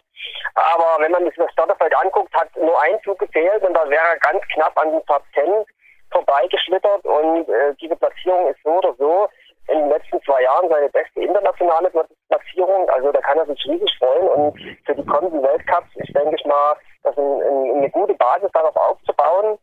Aber 0.56 1.02
wenn 1.02 1.12
man 1.12 1.24
sich 1.24 1.36
das 1.36 1.52
Starterfeld 1.54 1.96
anguckt, 1.96 2.34
hat 2.34 2.50
nur 2.58 2.82
ein 2.82 3.00
Zug 3.04 3.18
gefehlt 3.20 3.64
und 3.64 3.74
da 3.74 3.90
wäre 3.90 4.04
er 4.12 4.20
ganz 4.20 4.44
knapp 4.54 4.78
an 4.78 4.92
den 4.92 5.06
Top 5.06 5.24
10 5.34 5.64
vorbeigeschlittert. 6.12 7.06
Und 7.06 7.48
äh, 7.48 7.74
diese 7.80 7.96
Platzierung 7.96 8.50
ist 8.50 8.62
so 8.64 8.72
oder 8.72 8.94
so 8.96 9.30
in 9.72 9.80
den 9.80 9.90
letzten 9.90 10.22
zwei 10.24 10.42
Jahren 10.44 10.70
seine 10.70 10.90
beste 10.90 11.22
internationale 11.22 11.90
Platzierung. 12.28 12.90
Also 12.90 13.12
da 13.12 13.22
kann 13.22 13.38
er 13.38 13.46
sich 13.46 13.66
riesig 13.66 13.98
freuen. 13.98 14.28
Und 14.28 14.60
für 14.86 14.96
die 14.96 15.06
kommenden 15.06 15.44
Weltcups 15.44 15.96
ist, 15.96 16.16
denke 16.16 16.36
ich 16.36 16.46
mal, 16.46 16.76
das 17.04 17.18
ein, 17.18 17.42
eine 17.78 17.90
gute 17.90 18.14
Basis 18.16 18.52
darauf 18.54 18.76
aufzubauen. 18.76 19.58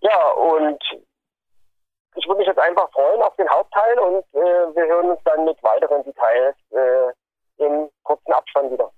Ja, 0.00 0.30
und 0.32 0.82
ich 2.14 2.26
würde 2.26 2.38
mich 2.38 2.48
jetzt 2.48 2.58
einfach 2.58 2.90
freuen 2.90 3.22
auf 3.22 3.34
den 3.36 3.48
Hauptteil 3.48 3.98
und 4.00 4.24
äh, 4.34 4.74
wir 4.74 4.86
hören 4.86 5.10
uns 5.10 5.20
dann 5.24 5.44
mit 5.44 5.62
weiteren 5.62 6.02
Details 6.04 6.56
äh, 6.72 7.64
im 7.64 7.88
kurzen 8.02 8.32
Abstand 8.32 8.72
wieder. 8.72 8.90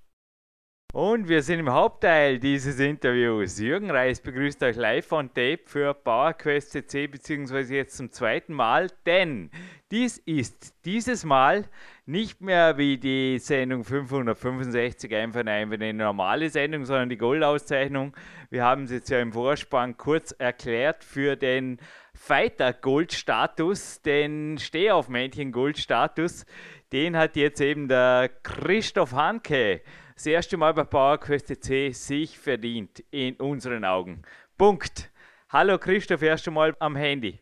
Und 0.92 1.28
wir 1.28 1.44
sind 1.44 1.60
im 1.60 1.70
Hauptteil 1.70 2.40
dieses 2.40 2.80
Interviews. 2.80 3.60
Jürgen 3.60 3.92
Reis 3.92 4.20
begrüßt 4.20 4.60
euch 4.64 4.74
live 4.74 5.12
on 5.12 5.28
Tape 5.28 5.60
für 5.64 5.94
PowerQuest 5.94 6.72
CC, 6.72 7.06
beziehungsweise 7.06 7.76
jetzt 7.76 7.96
zum 7.96 8.10
zweiten 8.10 8.52
Mal, 8.52 8.88
denn 9.06 9.52
dies 9.92 10.18
ist 10.18 10.74
dieses 10.84 11.24
Mal 11.24 11.66
nicht 12.06 12.40
mehr 12.40 12.76
wie 12.76 12.98
die 12.98 13.38
Sendung 13.38 13.84
565 13.84 15.14
einfach 15.14 15.46
eine 15.46 15.94
normale 15.94 16.50
Sendung, 16.50 16.84
sondern 16.84 17.08
die 17.08 17.18
Goldauszeichnung. 17.18 18.12
Wir 18.50 18.64
haben 18.64 18.84
es 18.84 18.90
jetzt 18.90 19.10
ja 19.10 19.20
im 19.20 19.32
Vorspann 19.32 19.96
kurz 19.96 20.32
erklärt 20.32 21.04
für 21.04 21.36
den 21.36 21.78
Fighter 22.14 22.72
Goldstatus, 22.72 24.02
den 24.02 24.58
Stehaufmännchen 24.58 25.52
Goldstatus. 25.52 26.46
Den 26.92 27.16
hat 27.16 27.36
jetzt 27.36 27.60
eben 27.60 27.86
der 27.86 28.28
Christoph 28.42 29.12
Hanke 29.12 29.82
das 30.20 30.26
erste 30.26 30.58
Mal 30.58 30.74
bei 30.74 30.84
PowerQuest 30.84 31.64
C 31.64 31.92
sich 31.92 32.38
verdient, 32.38 33.02
in 33.10 33.36
unseren 33.36 33.86
Augen. 33.86 34.20
Punkt. 34.58 35.10
Hallo 35.48 35.78
Christoph, 35.78 36.20
erst 36.20 36.46
einmal 36.46 36.76
am 36.78 36.94
Handy. 36.94 37.40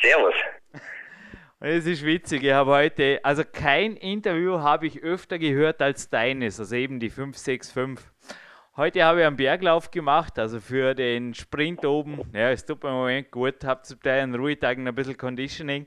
Servus. 0.00 0.32
Es 1.60 1.84
ist 1.84 2.06
witzig, 2.06 2.44
ich 2.44 2.52
habe 2.52 2.70
heute, 2.70 3.20
also 3.22 3.42
kein 3.44 3.96
Interview 3.96 4.60
habe 4.60 4.86
ich 4.86 5.02
öfter 5.02 5.38
gehört 5.38 5.82
als 5.82 6.08
deines, 6.08 6.58
also 6.58 6.74
eben 6.74 7.00
die 7.00 7.10
565. 7.10 8.02
Heute 8.78 9.02
habe 9.02 9.22
ich 9.22 9.26
einen 9.26 9.34
Berglauf 9.34 9.90
gemacht, 9.90 10.38
also 10.38 10.60
für 10.60 10.94
den 10.94 11.34
Sprint 11.34 11.84
oben. 11.84 12.20
Ja, 12.32 12.52
es 12.52 12.64
tut 12.64 12.80
mir 12.84 12.90
im 12.90 12.94
Moment 12.94 13.30
gut, 13.32 13.64
habe 13.64 13.82
zum 13.82 14.00
Teil 14.00 14.22
an 14.22 14.36
Ruhetagen 14.36 14.86
ein 14.86 14.94
bisschen 14.94 15.16
Conditioning. 15.16 15.84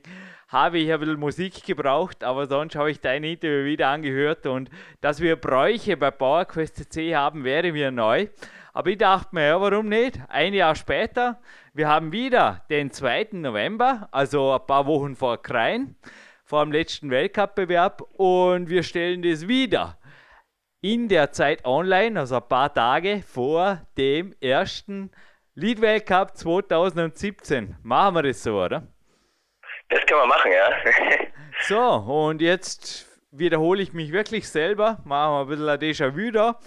Habe 0.48 0.78
ich 0.78 0.92
ein 0.92 1.00
bisschen 1.00 1.18
Musik 1.18 1.64
gebraucht, 1.64 2.22
aber 2.22 2.46
sonst 2.46 2.76
habe 2.76 2.90
ich 2.90 3.00
dein 3.00 3.24
Interview 3.24 3.64
wieder 3.64 3.88
angehört 3.88 4.46
und 4.46 4.68
dass 5.00 5.22
wir 5.22 5.36
Bräuche 5.36 5.96
bei 5.96 6.10
PowerQuest 6.10 6.92
C 6.92 7.16
haben, 7.16 7.44
wäre 7.44 7.72
mir 7.72 7.90
neu. 7.90 8.26
Aber 8.74 8.90
ich 8.90 8.98
dachte 8.98 9.34
mir, 9.34 9.46
ja, 9.46 9.58
warum 9.58 9.88
nicht? 9.88 10.20
Ein 10.28 10.52
Jahr 10.52 10.74
später, 10.74 11.40
wir 11.72 11.88
haben 11.88 12.12
wieder 12.12 12.62
den 12.68 12.90
2. 12.90 13.28
November, 13.32 14.06
also 14.10 14.52
ein 14.52 14.66
paar 14.66 14.84
Wochen 14.84 15.16
vor 15.16 15.40
Krein, 15.40 15.96
vor 16.44 16.62
dem 16.62 16.72
letzten 16.72 17.08
Weltcup-Bewerb 17.08 18.02
und 18.18 18.68
wir 18.68 18.82
stellen 18.82 19.22
das 19.22 19.48
wieder 19.48 19.96
in 20.82 21.08
der 21.08 21.30
Zeit 21.32 21.64
online, 21.64 22.18
also 22.18 22.36
ein 22.36 22.48
paar 22.48 22.74
Tage 22.74 23.22
vor 23.26 23.80
dem 23.96 24.34
ersten 24.40 25.10
Lead 25.54 25.80
Weltcup 25.80 26.36
2017. 26.36 27.76
Machen 27.82 28.16
wir 28.16 28.22
das 28.24 28.42
so, 28.42 28.60
oder? 28.60 28.88
Das 29.88 30.04
können 30.06 30.20
wir 30.22 30.26
machen, 30.26 30.50
ja. 30.50 31.28
so, 31.68 31.78
und 31.80 32.42
jetzt 32.42 33.06
wiederhole 33.30 33.80
ich 33.82 33.92
mich 33.92 34.12
wirklich 34.12 34.48
selber, 34.48 35.00
machen 35.04 35.32
wir 35.32 35.40
ein 35.40 35.48
bisschen 35.48 35.68
ein 35.68 35.78
Déjà-vu 35.78 36.30
da. 36.32 36.58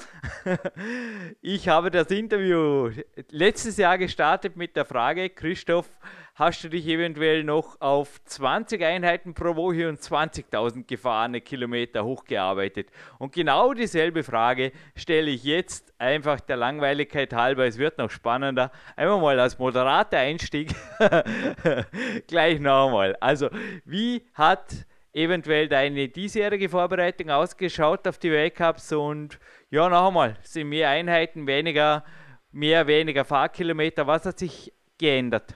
ich 1.42 1.68
habe 1.68 1.92
das 1.92 2.10
Interview 2.10 2.92
letztes 3.30 3.78
Jahr 3.78 3.98
gestartet 3.98 4.56
mit 4.56 4.78
der 4.78 4.86
Frage, 4.86 5.30
Christoph, 5.30 5.90
hast 6.36 6.66
du 6.66 6.70
dich 6.70 6.86
eventuell 6.88 7.46
noch 7.46 7.80
auf 7.80 8.22
20 8.26 8.84
Einheiten 8.84 9.34
pro 9.34 9.56
Woche 9.56 9.88
und 9.88 10.00
20.000 10.00 10.86
gefahrene 10.86 11.40
Kilometer 11.40 12.04
hochgearbeitet. 12.04 12.90
Und 13.20 13.34
genau 13.34 13.74
dieselbe 13.74 14.22
Frage 14.22 14.74
stelle 14.96 15.32
ich 15.32 15.46
jetzt 15.46 15.94
einfach 15.98 16.42
der 16.42 16.58
Langweiligkeit 16.58 17.34
halber. 17.34 17.66
Es 17.66 17.78
wird 17.78 17.98
noch 17.98 18.12
spannender. 18.12 18.72
Einmal 18.98 19.22
mal 19.22 19.40
als 19.40 19.58
moderater 19.58 20.18
Einstieg 20.20 20.76
gleich 22.28 22.60
nochmal. 22.60 23.16
Also, 23.22 23.50
wie 23.86 24.28
hat 24.34 24.86
eventuell 25.14 25.70
deine 25.70 26.10
diesjährige 26.10 26.68
Vorbereitung 26.68 27.30
ausgeschaut 27.30 28.06
auf 28.10 28.18
die 28.18 28.32
Weltcups 28.32 28.92
und 28.92 29.40
ja, 29.70 29.88
noch 29.88 30.08
einmal, 30.08 30.36
sind 30.44 30.68
mehr 30.68 30.90
Einheiten, 30.90 31.48
weniger, 31.48 32.04
mehr, 32.52 32.88
weniger 32.88 33.24
Fahrkilometer. 33.24 34.06
Was 34.06 34.26
hat 34.26 34.40
sich 34.40 34.74
geändert? 34.98 35.56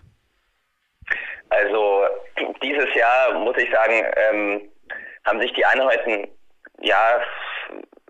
Also 1.50 2.06
dieses 2.62 2.94
Jahr 2.94 3.34
muss 3.34 3.58
ich 3.58 3.72
sagen, 3.72 4.06
ähm, 4.16 4.72
haben 5.26 5.42
sich 5.42 5.52
die 5.54 5.66
Einheiten 5.66 6.28
ja 6.82 7.22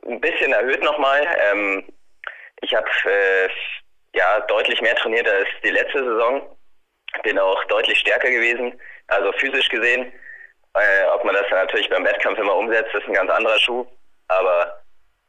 ein 0.07 0.19
bisschen 0.21 0.53
erhöht 0.53 0.83
nochmal. 0.83 1.25
Ähm, 1.51 1.85
ich 2.61 2.73
habe 2.75 2.87
äh, 3.05 3.49
ja 4.13 4.39
deutlich 4.41 4.81
mehr 4.81 4.95
trainiert 4.95 5.27
als 5.27 5.47
die 5.63 5.69
letzte 5.69 6.03
Saison. 6.03 6.55
Bin 7.23 7.39
auch 7.39 7.63
deutlich 7.65 7.99
stärker 7.99 8.29
gewesen, 8.29 8.79
also 9.07 9.31
physisch 9.33 9.69
gesehen. 9.69 10.11
Äh, 10.75 11.05
ob 11.13 11.23
man 11.23 11.35
das 11.35 11.49
natürlich 11.49 11.89
beim 11.89 12.05
Wettkampf 12.05 12.37
immer 12.37 12.55
umsetzt, 12.55 12.93
ist 12.93 13.07
ein 13.07 13.13
ganz 13.13 13.31
anderer 13.31 13.57
Schuh. 13.59 13.85
Aber 14.27 14.81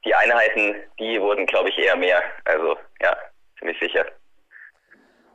die 0.05 0.14
Einheiten, 0.14 0.76
die 0.99 1.21
wurden, 1.21 1.47
glaube 1.47 1.71
ich, 1.71 1.79
eher 1.79 1.97
mehr. 1.97 2.23
Also 2.45 2.76
ja, 3.00 3.17
ziemlich 3.59 3.79
sicher. 3.81 4.05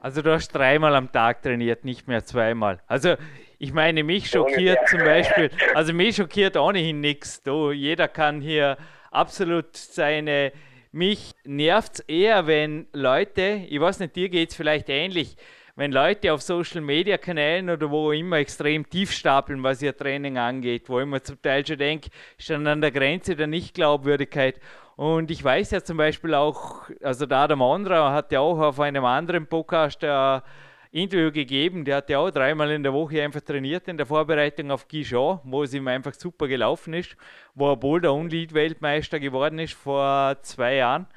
Also 0.06 0.22
du 0.22 0.32
hast 0.32 0.50
dreimal 0.50 0.94
am 0.94 1.12
Tag 1.12 1.42
trainiert, 1.42 1.84
nicht 1.84 2.08
mehr 2.08 2.24
zweimal. 2.24 2.80
Also 2.86 3.16
ich 3.58 3.74
meine, 3.74 4.04
mich 4.04 4.30
schockiert 4.30 4.88
zum 4.88 5.00
Beispiel, 5.00 5.50
also 5.74 5.94
mich 5.94 6.18
schockiert 6.18 6.58
ohnehin 6.58 7.02
nichts. 7.02 7.42
Jeder 7.74 8.08
kann 8.08 8.40
hier 8.40 8.78
absolut 9.10 9.76
seine, 9.76 10.52
mich 10.92 11.34
nervt 11.44 11.94
es 11.94 12.00
eher, 12.02 12.46
wenn 12.46 12.86
Leute, 12.94 13.66
ich 13.68 13.82
weiß 13.82 14.00
nicht, 14.00 14.16
dir 14.16 14.30
geht 14.30 14.52
es 14.52 14.56
vielleicht 14.56 14.90
ähnlich, 14.90 15.38
wenn 15.76 15.92
Leute 15.92 16.34
auf 16.34 16.44
Social 16.44 16.82
Media 16.82 17.18
Kanälen 17.18 17.72
oder 17.72 17.90
wo 17.90 18.12
immer 18.12 18.38
extrem 18.38 18.88
tief 18.88 19.12
stapeln, 19.12 19.64
was 19.64 19.82
ihr 19.82 19.98
Training 19.98 20.38
angeht, 20.38 20.88
wo 20.88 21.00
ich 21.00 21.08
mir 21.08 21.24
zum 21.24 21.42
Teil 21.42 21.66
schon 21.66 21.80
denke, 21.80 22.10
dann 22.48 22.68
an 22.68 22.80
der 22.80 22.92
Grenze 22.92 23.36
der 23.36 23.48
Nichtglaubwürdigkeit. 23.48 24.60
Und 24.96 25.30
ich 25.30 25.44
weiß 25.44 25.72
ja 25.72 25.84
zum 25.84 25.98
Beispiel 25.98 26.34
auch, 26.34 26.90
also 27.04 27.26
der 27.26 27.56
Mondra 27.56 28.14
hat 28.14 28.32
ja 28.32 28.40
auch 28.40 28.60
auf 28.60 28.80
einem 28.80 29.04
anderen 29.04 29.46
Podcast 29.46 30.04
ein 30.04 30.42
Interview 30.92 31.32
gegeben, 31.32 31.84
der 31.84 31.98
hat 31.98 32.10
ja 32.10 32.20
auch 32.20 32.32
dreimal 32.32 32.72
in 32.72 32.82
der 32.82 32.94
Woche 32.94 33.22
einfach 33.22 33.42
trainiert 33.42 33.90
in 33.90 33.98
der 33.98 34.06
Vorbereitung 34.06 34.72
auf 34.72 34.88
Gijon, 34.88 35.42
wo 35.44 35.64
es 35.64 35.74
ihm 35.74 35.90
einfach 35.90 36.14
super 36.14 36.48
gelaufen 36.48 36.94
ist, 36.94 37.18
wo 37.54 37.72
er 37.72 37.76
Boulder 37.76 38.14
und 38.14 38.32
Lead-Weltmeister 38.32 39.20
geworden 39.20 39.60
ist 39.60 39.74
vor 39.74 40.38
zwei 40.44 40.76
Jahren. 40.76 41.08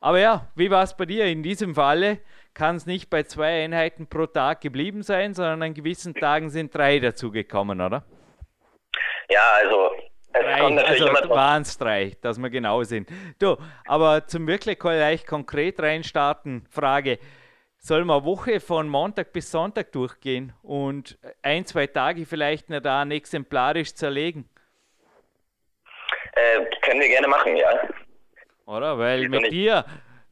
Aber 0.00 0.18
ja, 0.18 0.48
wie 0.54 0.70
war 0.70 0.84
es 0.84 0.96
bei 0.96 1.04
dir? 1.04 1.26
In 1.26 1.42
diesem 1.42 1.74
Falle 1.74 2.20
kann 2.54 2.76
es 2.76 2.86
nicht 2.86 3.10
bei 3.10 3.24
zwei 3.24 3.64
Einheiten 3.64 4.06
pro 4.06 4.24
Tag 4.24 4.62
geblieben 4.62 5.02
sein, 5.02 5.34
sondern 5.34 5.62
an 5.62 5.74
gewissen 5.74 6.14
Tagen 6.14 6.48
sind 6.48 6.74
drei 6.74 7.00
dazugekommen, 7.00 7.82
oder? 7.82 8.02
Ja, 9.28 9.42
also 9.60 9.90
Drei, 10.40 10.84
also 10.84 11.78
drei, 11.78 12.16
dass 12.20 12.38
wir 12.38 12.50
genau 12.50 12.82
sind. 12.82 13.08
Du, 13.38 13.56
aber 13.86 14.26
zum 14.26 14.46
wirklich 14.46 14.78
gleich 14.78 15.26
konkret 15.26 15.80
reinstarten, 15.80 16.66
Frage, 16.70 17.18
soll 17.78 18.04
man 18.04 18.24
Woche 18.24 18.60
von 18.60 18.88
Montag 18.88 19.32
bis 19.32 19.50
Sonntag 19.50 19.92
durchgehen 19.92 20.52
und 20.62 21.18
ein, 21.42 21.64
zwei 21.64 21.86
Tage 21.86 22.26
vielleicht 22.26 22.68
nicht 22.68 22.84
da 22.84 23.04
exemplarisch 23.06 23.94
zerlegen? 23.94 24.48
Äh, 26.32 26.64
können 26.82 27.00
wir 27.00 27.08
gerne 27.08 27.28
machen, 27.28 27.56
ja. 27.56 27.88
Oder? 28.66 28.98
Weil 28.98 29.28
mit 29.28 29.52
dir, 29.52 29.84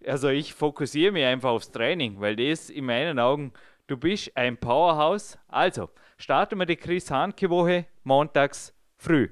also 0.07 0.29
ich 0.29 0.53
fokussiere 0.53 1.13
mich 1.13 1.25
einfach 1.25 1.51
aufs 1.51 1.71
Training, 1.71 2.21
weil 2.21 2.37
das 2.37 2.71
in 2.71 2.87
meinen 2.87 3.19
Augen, 3.19 3.53
du 3.87 3.97
bist 3.97 4.37
ein 4.37 4.57
Powerhouse. 4.57 5.39
Also, 5.49 5.91
starten 6.19 6.59
wir 6.59 6.67
die 6.67 6.77
Chris 6.77 7.11
Hanke 7.11 7.49
Woche 7.49 7.87
montags 8.03 8.75
früh. 8.97 9.29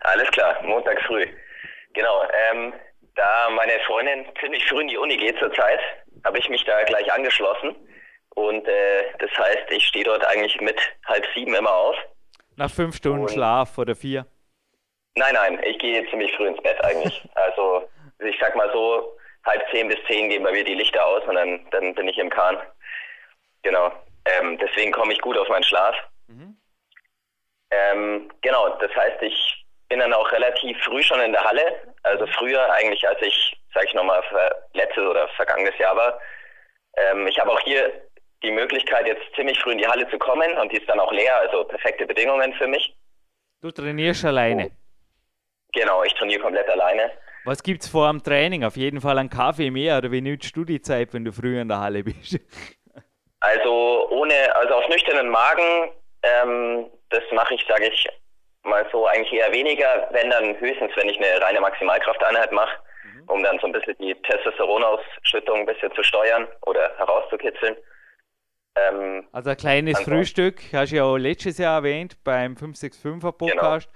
Alles 0.00 0.30
klar, 0.30 0.62
montags 0.62 1.02
früh. 1.02 1.26
Genau. 1.92 2.24
Ähm, 2.50 2.72
da 3.14 3.48
meine 3.50 3.78
Freundin 3.86 4.26
ziemlich 4.40 4.66
früh 4.66 4.80
in 4.82 4.88
die 4.88 4.98
Uni 4.98 5.16
geht 5.16 5.38
zurzeit, 5.38 5.80
habe 6.24 6.38
ich 6.38 6.48
mich 6.48 6.64
da 6.64 6.82
gleich 6.84 7.12
angeschlossen. 7.12 7.76
Und 8.34 8.66
äh, 8.66 9.04
das 9.18 9.30
heißt, 9.38 9.70
ich 9.70 9.86
stehe 9.86 10.04
dort 10.04 10.24
eigentlich 10.26 10.60
mit 10.60 10.80
halb 11.06 11.24
sieben 11.34 11.54
immer 11.54 11.72
auf. 11.72 11.96
Nach 12.56 12.70
fünf 12.70 12.96
Stunden 12.96 13.22
und 13.22 13.30
Schlaf 13.30 13.78
oder 13.78 13.94
vier? 13.94 14.26
Nein, 15.16 15.34
nein, 15.34 15.62
ich 15.64 15.78
gehe 15.78 16.08
ziemlich 16.10 16.34
früh 16.36 16.48
ins 16.48 16.62
Bett 16.62 16.82
eigentlich. 16.84 17.22
also 17.34 17.88
ich 18.18 18.36
sag 18.40 18.56
mal 18.56 18.70
so, 18.72 19.16
halb 19.44 19.62
zehn 19.70 19.88
bis 19.88 19.98
zehn 20.06 20.28
gehen 20.28 20.42
bei 20.42 20.52
mir 20.52 20.64
die 20.64 20.74
Lichter 20.74 21.04
aus 21.04 21.22
und 21.24 21.34
dann, 21.34 21.66
dann 21.70 21.94
bin 21.94 22.08
ich 22.08 22.18
im 22.18 22.30
Kahn. 22.30 22.58
Genau. 23.62 23.92
Ähm, 24.24 24.58
deswegen 24.58 24.92
komme 24.92 25.12
ich 25.12 25.20
gut 25.20 25.38
auf 25.38 25.48
meinen 25.48 25.64
Schlaf. 25.64 25.94
Mhm. 26.26 26.56
Ähm, 27.70 28.30
genau, 28.40 28.68
das 28.78 28.94
heißt, 28.94 29.22
ich 29.22 29.63
bin 29.88 29.98
dann 29.98 30.12
auch 30.12 30.30
relativ 30.32 30.76
früh 30.82 31.02
schon 31.02 31.20
in 31.20 31.32
der 31.32 31.44
Halle. 31.44 31.94
Also 32.02 32.26
früher 32.26 32.72
eigentlich, 32.72 33.06
als 33.06 33.20
ich, 33.22 33.56
sag 33.72 33.84
ich 33.84 33.94
nochmal, 33.94 34.22
letztes 34.72 35.04
oder 35.04 35.28
vergangenes 35.28 35.76
Jahr 35.78 35.96
war. 35.96 36.20
Ähm, 36.96 37.26
ich 37.26 37.38
habe 37.38 37.50
auch 37.50 37.60
hier 37.60 37.92
die 38.42 38.50
Möglichkeit, 38.50 39.06
jetzt 39.06 39.22
ziemlich 39.34 39.58
früh 39.60 39.72
in 39.72 39.78
die 39.78 39.86
Halle 39.86 40.08
zu 40.10 40.18
kommen 40.18 40.56
und 40.58 40.72
die 40.72 40.76
ist 40.76 40.88
dann 40.88 41.00
auch 41.00 41.12
leer, 41.12 41.36
also 41.38 41.64
perfekte 41.64 42.06
Bedingungen 42.06 42.52
für 42.54 42.66
mich. 42.66 42.94
Du 43.62 43.70
trainierst 43.70 44.24
alleine? 44.24 44.70
Genau, 45.72 46.02
ich 46.02 46.12
trainiere 46.14 46.42
komplett 46.42 46.68
alleine. 46.68 47.10
Was 47.44 47.62
gibt 47.62 47.82
es 47.82 47.88
vor 47.88 48.10
dem 48.10 48.22
Training? 48.22 48.64
Auf 48.64 48.76
jeden 48.76 49.00
Fall 49.00 49.18
einen 49.18 49.30
Kaffee 49.30 49.70
mehr 49.70 49.98
oder 49.98 50.10
wie 50.12 50.20
nützt 50.20 50.56
du 50.56 50.64
die 50.64 50.80
Zeit, 50.80 51.12
wenn 51.12 51.24
du 51.24 51.32
früh 51.32 51.60
in 51.60 51.68
der 51.68 51.80
Halle 51.80 52.04
bist? 52.04 52.38
Also 53.40 54.08
ohne, 54.10 54.54
also 54.56 54.74
auf 54.74 54.88
nüchternen 54.88 55.28
Magen, 55.28 55.92
ähm, 56.22 56.90
das 57.10 57.22
mache 57.32 57.54
ich, 57.54 57.64
sage 57.66 57.88
ich 57.88 58.08
mal 58.64 58.86
so, 58.92 59.06
eigentlich 59.06 59.32
eher 59.32 59.52
weniger, 59.52 60.08
wenn 60.10 60.30
dann 60.30 60.58
höchstens, 60.58 60.92
wenn 60.96 61.08
ich 61.08 61.18
eine 61.18 61.40
reine 61.40 61.60
Maximalkrafteinheit 61.60 62.52
mache, 62.52 62.76
mhm. 63.04 63.28
um 63.28 63.42
dann 63.42 63.58
so 63.60 63.66
ein 63.66 63.72
bisschen 63.72 63.96
die 63.98 64.14
Testosteronausschüttung 64.22 65.60
ein 65.60 65.66
bisschen 65.66 65.92
zu 65.94 66.02
steuern 66.02 66.48
oder 66.66 66.90
herauszukitzeln. 66.96 67.76
Ähm, 68.76 69.28
also 69.32 69.50
ein 69.50 69.56
kleines 69.56 70.00
Frühstück, 70.00 70.60
hast 70.72 70.92
du 70.92 70.96
ja 70.96 71.04
auch 71.04 71.16
letztes 71.16 71.58
Jahr 71.58 71.78
erwähnt 71.78 72.16
beim 72.24 72.54
565er 72.54 73.32
Podcast. 73.32 73.88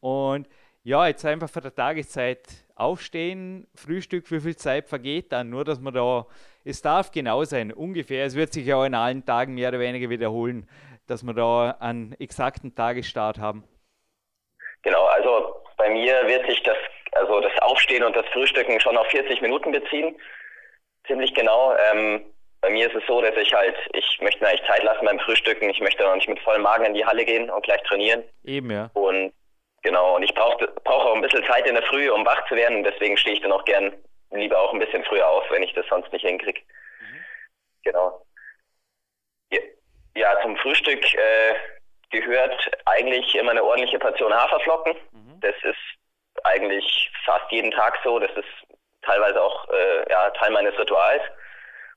Genau. 0.00 0.32
Und 0.34 0.48
ja, 0.82 1.06
jetzt 1.06 1.24
einfach 1.24 1.48
für 1.48 1.62
die 1.62 1.70
Tageszeit 1.70 2.46
aufstehen, 2.74 3.66
Frühstück, 3.74 4.30
wie 4.30 4.40
viel 4.40 4.56
Zeit 4.56 4.88
vergeht 4.88 5.32
dann? 5.32 5.50
Nur, 5.50 5.64
dass 5.64 5.80
man 5.80 5.94
da, 5.94 6.26
es 6.64 6.82
darf 6.82 7.10
genau 7.10 7.42
sein, 7.44 7.72
ungefähr, 7.72 8.24
es 8.24 8.36
wird 8.36 8.52
sich 8.52 8.66
ja 8.66 8.76
auch 8.76 8.84
in 8.84 8.94
allen 8.94 9.24
Tagen 9.24 9.54
mehr 9.54 9.70
oder 9.70 9.80
weniger 9.80 10.10
wiederholen, 10.10 10.68
dass 11.06 11.22
wir 11.22 11.34
da 11.34 11.76
einen 11.80 12.12
exakten 12.20 12.74
Tagesstart 12.74 13.38
haben. 13.38 13.64
Genau, 14.86 15.04
also 15.06 15.56
bei 15.76 15.90
mir 15.90 16.28
wird 16.28 16.46
sich 16.46 16.62
das, 16.62 16.76
also 17.12 17.40
das 17.40 17.52
Aufstehen 17.58 18.04
und 18.04 18.14
das 18.14 18.24
Frühstücken 18.26 18.78
schon 18.78 18.96
auf 18.96 19.08
40 19.08 19.42
Minuten 19.42 19.72
beziehen. 19.72 20.16
Ziemlich 21.08 21.34
genau. 21.34 21.74
Ähm, 21.90 22.24
bei 22.60 22.70
mir 22.70 22.86
ist 22.86 22.94
es 22.94 23.04
so, 23.08 23.20
dass 23.20 23.36
ich 23.36 23.52
halt, 23.52 23.74
ich 23.94 24.20
möchte 24.20 24.44
mir 24.44 24.50
eigentlich 24.50 24.68
Zeit 24.68 24.84
lassen 24.84 25.04
beim 25.04 25.18
Frühstücken. 25.18 25.68
Ich 25.68 25.80
möchte 25.80 26.04
noch 26.04 26.14
nicht 26.14 26.28
mit 26.28 26.38
vollem 26.38 26.62
Magen 26.62 26.84
in 26.84 26.94
die 26.94 27.04
Halle 27.04 27.24
gehen 27.24 27.50
und 27.50 27.64
gleich 27.64 27.82
trainieren. 27.82 28.22
Eben, 28.44 28.70
ja. 28.70 28.88
Und 28.94 29.32
Genau, 29.82 30.16
und 30.16 30.24
ich 30.24 30.34
brauche 30.34 30.66
brauch 30.82 31.04
auch 31.04 31.14
ein 31.14 31.22
bisschen 31.22 31.44
Zeit 31.44 31.64
in 31.64 31.74
der 31.74 31.84
Früh, 31.84 32.10
um 32.10 32.26
wach 32.26 32.44
zu 32.48 32.56
werden. 32.56 32.82
Deswegen 32.82 33.16
stehe 33.16 33.36
ich 33.36 33.42
dann 33.42 33.52
auch 33.52 33.64
gern 33.64 33.92
lieber 34.32 34.58
auch 34.58 34.72
ein 34.72 34.80
bisschen 34.80 35.04
früher 35.04 35.28
auf, 35.28 35.44
wenn 35.50 35.62
ich 35.62 35.72
das 35.74 35.86
sonst 35.86 36.12
nicht 36.12 36.26
hinkriege. 36.26 36.60
Mhm. 37.00 37.24
Genau. 37.84 38.26
Ja, 39.52 39.60
ja, 40.16 40.40
zum 40.42 40.56
Frühstück 40.56 41.14
äh, 41.14 41.54
gehört 42.10 42.70
eigentlich 42.84 43.34
immer 43.34 43.50
eine 43.50 43.64
ordentliche 43.64 43.98
Portion 43.98 44.32
Haferflocken. 44.32 44.94
Mhm. 45.12 45.40
Das 45.40 45.54
ist 45.62 45.76
eigentlich 46.44 47.10
fast 47.24 47.50
jeden 47.50 47.70
Tag 47.70 47.98
so. 48.04 48.18
Das 48.18 48.30
ist 48.32 48.78
teilweise 49.02 49.42
auch 49.42 49.68
äh, 49.70 50.10
ja, 50.10 50.30
Teil 50.30 50.50
meines 50.50 50.78
Rituals. 50.78 51.22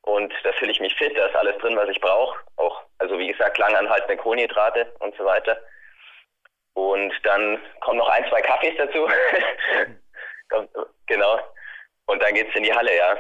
Und 0.02 0.34
da 0.44 0.52
fühle 0.54 0.72
ich 0.72 0.80
mich 0.80 0.96
fit, 0.96 1.18
da 1.18 1.28
ist 1.28 1.36
alles 1.36 1.58
drin, 1.58 1.76
was 1.76 1.90
ich 1.90 2.00
brauche. 2.00 2.38
Auch, 2.56 2.84
also 3.00 3.20
wie 3.20 3.28
gesagt, 3.28 3.58
langanhaltende 3.58 4.18
Kohlenhydrate 4.18 4.94
und 5.00 5.16
so 5.18 5.26
weiter. 5.26 5.58
Und 6.74 7.14
dann 7.24 7.60
kommen 7.82 7.98
noch 7.98 8.10
ein, 8.10 8.28
zwei 8.30 8.42
Kaffees 8.42 8.76
dazu. 8.78 9.08
genau. 11.08 11.40
Und 12.06 12.24
dann 12.24 12.34
geht 12.34 12.50
es 12.50 12.56
in 12.56 12.64
die 12.64 12.74
Halle, 12.74 12.96
ja. 12.96 13.18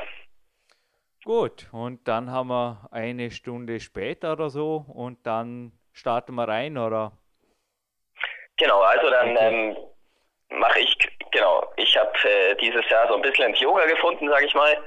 Gut, 1.26 1.68
und 1.74 2.08
dann 2.08 2.32
haben 2.32 2.48
wir 2.48 2.88
eine 2.92 3.30
Stunde 3.30 3.82
später 3.82 4.34
oder 4.34 4.50
so 4.50 4.86
und 4.88 5.28
dann 5.28 5.74
starten 6.00 6.34
wir 6.36 6.48
rein, 6.48 6.78
oder? 6.78 7.12
Genau, 8.58 8.82
also 8.82 9.10
dann 9.10 9.36
okay. 9.36 9.48
ähm, 9.48 9.78
mache 10.50 10.80
ich, 10.80 10.98
genau, 11.32 11.64
ich 11.76 11.96
habe 11.98 12.12
äh, 12.24 12.56
dieses 12.56 12.88
Jahr 12.90 13.08
so 13.08 13.16
ein 13.16 13.22
bisschen 13.22 13.50
ins 13.50 13.60
Yoga 13.60 13.86
gefunden, 13.86 14.30
sage 14.30 14.46
ich 14.46 14.54
mal. 14.54 14.78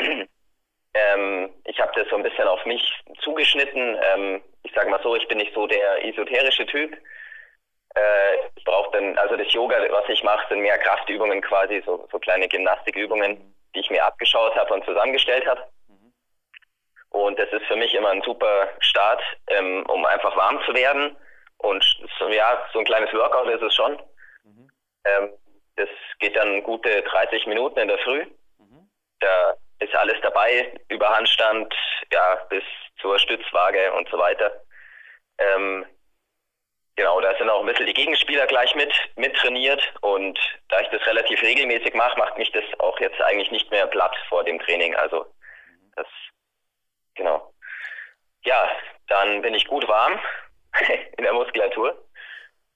Mhm. 0.00 0.28
ähm, 0.94 1.50
ich 1.64 1.78
habe 1.80 1.92
das 1.94 2.08
so 2.08 2.16
ein 2.16 2.22
bisschen 2.22 2.48
auf 2.48 2.64
mich 2.66 2.82
zugeschnitten. 3.20 3.98
Ähm, 4.02 4.42
ich 4.62 4.72
sage 4.74 4.90
mal 4.90 5.02
so, 5.02 5.14
ich 5.14 5.26
bin 5.28 5.38
nicht 5.38 5.54
so 5.54 5.66
der 5.66 6.04
esoterische 6.04 6.66
Typ. 6.66 6.96
Äh, 7.94 8.36
ich 8.56 8.64
brauche 8.64 8.90
dann, 8.92 9.16
also 9.18 9.36
das 9.36 9.52
Yoga, 9.52 9.76
was 9.90 10.08
ich 10.08 10.22
mache, 10.22 10.46
sind 10.48 10.60
mehr 10.60 10.78
Kraftübungen 10.78 11.40
quasi, 11.40 11.82
so, 11.84 12.06
so 12.10 12.18
kleine 12.18 12.48
Gymnastikübungen, 12.48 13.54
die 13.74 13.80
ich 13.80 13.90
mir 13.90 14.04
abgeschaut 14.04 14.54
habe 14.56 14.74
und 14.74 14.84
zusammengestellt 14.84 15.46
habe. 15.46 15.66
Und 17.10 17.38
das 17.38 17.50
ist 17.50 17.64
für 17.66 17.76
mich 17.76 17.94
immer 17.94 18.10
ein 18.10 18.22
super 18.22 18.68
Start, 18.80 19.22
ähm, 19.48 19.84
um 19.86 20.04
einfach 20.04 20.36
warm 20.36 20.60
zu 20.66 20.74
werden. 20.74 21.16
Und 21.58 21.84
so, 22.18 22.28
ja, 22.28 22.66
so 22.72 22.78
ein 22.78 22.84
kleines 22.84 23.12
Workout 23.12 23.48
ist 23.48 23.62
es 23.62 23.74
schon. 23.74 23.92
Mhm. 24.44 24.70
Ähm, 25.04 25.32
das 25.76 25.88
geht 26.18 26.36
dann 26.36 26.62
gute 26.62 27.02
30 27.02 27.46
Minuten 27.46 27.78
in 27.78 27.88
der 27.88 27.98
Früh. 27.98 28.24
Mhm. 28.58 28.90
Da 29.20 29.54
ist 29.80 29.94
alles 29.94 30.16
dabei, 30.22 30.72
über 30.88 31.08
Handstand, 31.08 31.74
ja, 32.12 32.34
bis 32.50 32.64
zur 33.00 33.18
Stützwaage 33.18 33.92
und 33.94 34.08
so 34.10 34.18
weiter. 34.18 34.62
Ähm, 35.38 35.86
Genau, 36.98 37.20
da 37.20 37.32
sind 37.38 37.48
auch 37.48 37.60
ein 37.60 37.66
bisschen 37.66 37.86
die 37.86 37.94
Gegenspieler 37.94 38.48
gleich 38.48 38.74
mit, 38.74 38.92
mit 39.14 39.32
trainiert 39.36 39.80
und 40.00 40.36
da 40.68 40.80
ich 40.80 40.88
das 40.88 41.06
relativ 41.06 41.40
regelmäßig 41.42 41.94
mache, 41.94 42.18
macht 42.18 42.36
mich 42.36 42.50
das 42.50 42.64
auch 42.80 42.98
jetzt 42.98 43.20
eigentlich 43.20 43.52
nicht 43.52 43.70
mehr 43.70 43.86
platt 43.86 44.16
vor 44.28 44.42
dem 44.42 44.58
Training. 44.58 44.96
Also 44.96 45.24
das, 45.94 46.08
genau. 47.18 47.52
Ja, 48.44 48.70
dann 49.08 49.42
bin 49.42 49.52
ich 49.52 49.66
gut 49.66 49.86
warm 49.86 50.18
in 51.18 51.24
der 51.24 51.34
Muskulatur. 51.34 52.02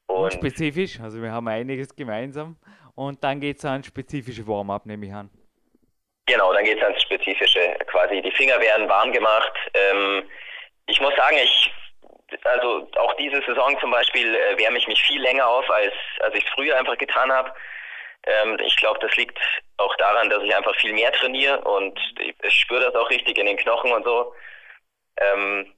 Und, 0.07 0.25
und 0.25 0.33
spezifisch, 0.35 1.01
also 1.01 1.23
wir 1.23 1.33
haben 1.33 1.49
einiges 1.49 1.97
gemeinsam 1.97 2.59
und 2.95 3.25
dann 3.25 3.41
geht 3.41 3.57
es 3.57 3.65
an 3.65 3.83
spezifische 3.83 4.47
Warm-up, 4.47 4.85
nehme 4.85 5.07
ich 5.07 5.15
an. 5.15 5.31
Genau, 6.27 6.53
dann 6.53 6.65
geht 6.65 6.79
es 6.79 6.85
ans 6.85 7.03
Spezifische. 7.03 7.77
Quasi 7.87 8.21
die 8.21 8.31
Finger 8.33 8.61
werden 8.61 8.89
warm 8.89 9.13
gemacht. 9.13 9.53
Ähm, 9.75 10.29
ich 10.87 11.01
muss 11.01 11.15
sagen, 11.17 11.37
ich 11.43 11.73
also 12.45 12.89
auch 12.97 13.15
diese 13.15 13.43
Saison 13.47 13.79
zum 13.81 13.91
Beispiel 13.91 14.35
äh, 14.35 14.59
wärme 14.59 14.79
ich 14.79 14.87
mich 14.87 15.03
viel 15.03 15.21
länger 15.21 15.47
auf, 15.47 15.69
als, 15.71 15.93
als 16.21 16.35
ich 16.35 16.45
es 16.45 16.51
früher 16.51 16.79
einfach 16.79 16.97
getan 16.97 17.31
habe. 17.31 17.53
Ähm, 18.25 18.59
ich 18.65 18.77
glaube, 18.77 19.01
das 19.01 19.17
liegt 19.17 19.39
auch 19.79 19.95
daran, 19.97 20.31
dass 20.31 20.43
ich 20.43 20.55
einfach 20.55 20.75
viel 20.77 20.93
mehr 20.93 21.13
trainiere 21.13 21.61
und 21.63 21.99
ich 22.43 22.55
spüre 22.55 22.81
das 22.81 22.95
auch 22.95 23.11
richtig 23.11 23.39
in 23.39 23.47
den 23.47 23.57
Knochen 23.57 23.93
und 23.93 24.05
so. 24.05 24.35
Ähm, 25.17 25.73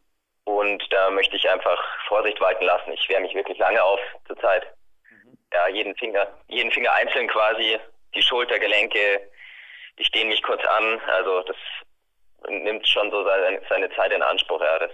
und 0.45 0.83
da 0.93 1.11
möchte 1.11 1.37
ich 1.37 1.49
einfach 1.49 1.83
Vorsicht 2.07 2.41
walten 2.41 2.65
lassen. 2.65 2.93
Ich 2.93 3.09
wärme 3.09 3.27
mich 3.27 3.35
wirklich 3.35 3.59
lange 3.59 3.83
auf 3.83 4.01
zurzeit. 4.27 4.67
Mhm. 5.11 5.39
Ja, 5.53 5.69
jeden 5.69 5.97
Finger, 5.97 6.27
jeden 6.49 6.71
Finger 6.71 6.93
einzeln 6.93 7.29
quasi, 7.29 7.79
die 8.15 8.23
Schultergelenke, 8.23 9.31
ich 9.97 10.11
dehne 10.11 10.31
mich 10.31 10.43
kurz 10.43 10.63
an. 10.65 11.01
Also 11.07 11.43
das 11.43 11.57
nimmt 12.49 12.87
schon 12.87 13.11
so 13.11 13.25
seine, 13.25 13.61
seine 13.69 13.91
Zeit 13.95 14.13
in 14.13 14.23
Anspruch. 14.23 14.61
Ja, 14.61 14.79
das 14.79 14.93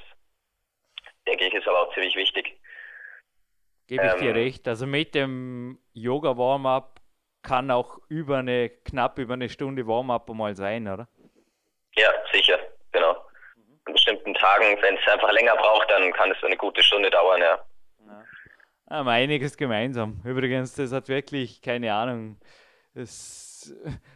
denke 1.27 1.47
ich, 1.47 1.55
ist 1.55 1.67
aber 1.67 1.81
auch 1.81 1.95
ziemlich 1.95 2.15
wichtig. 2.15 2.57
Gebe 3.89 4.07
ich 4.07 4.13
ähm, 4.13 4.21
dir 4.21 4.35
recht. 4.35 4.69
Also 4.69 4.87
mit 4.87 5.17
dem 5.17 5.81
Yoga-Warm-up 5.95 6.89
kann 7.42 7.70
auch 7.70 7.98
über 8.09 8.38
eine, 8.38 8.68
knapp 8.68 9.18
über 9.18 9.35
eine 9.35 9.48
Stunde 9.48 9.87
Warm-up 9.87 10.29
mal 10.31 10.55
sein, 10.55 10.88
oder? 10.88 11.09
Ja, 11.96 12.11
sicher, 12.33 12.59
genau. 12.92 13.16
An 13.85 13.92
bestimmten 13.92 14.35
Tagen, 14.35 14.76
wenn 14.81 14.96
es 14.96 15.12
einfach 15.12 15.33
länger 15.33 15.57
braucht, 15.57 15.90
dann 15.90 16.12
kann 16.12 16.31
es 16.31 16.42
eine 16.44 16.57
gute 16.57 16.83
Stunde 16.83 17.11
dauern, 17.11 17.40
ja. 17.40 17.59
ja. 18.07 18.24
Haben 18.90 19.09
einiges 19.09 19.57
gemeinsam. 19.57 20.20
Übrigens, 20.24 20.74
das 20.74 20.92
hat 20.92 21.09
wirklich, 21.09 21.62
keine 21.62 21.92
Ahnung, 21.92 22.38
das, 22.94 23.74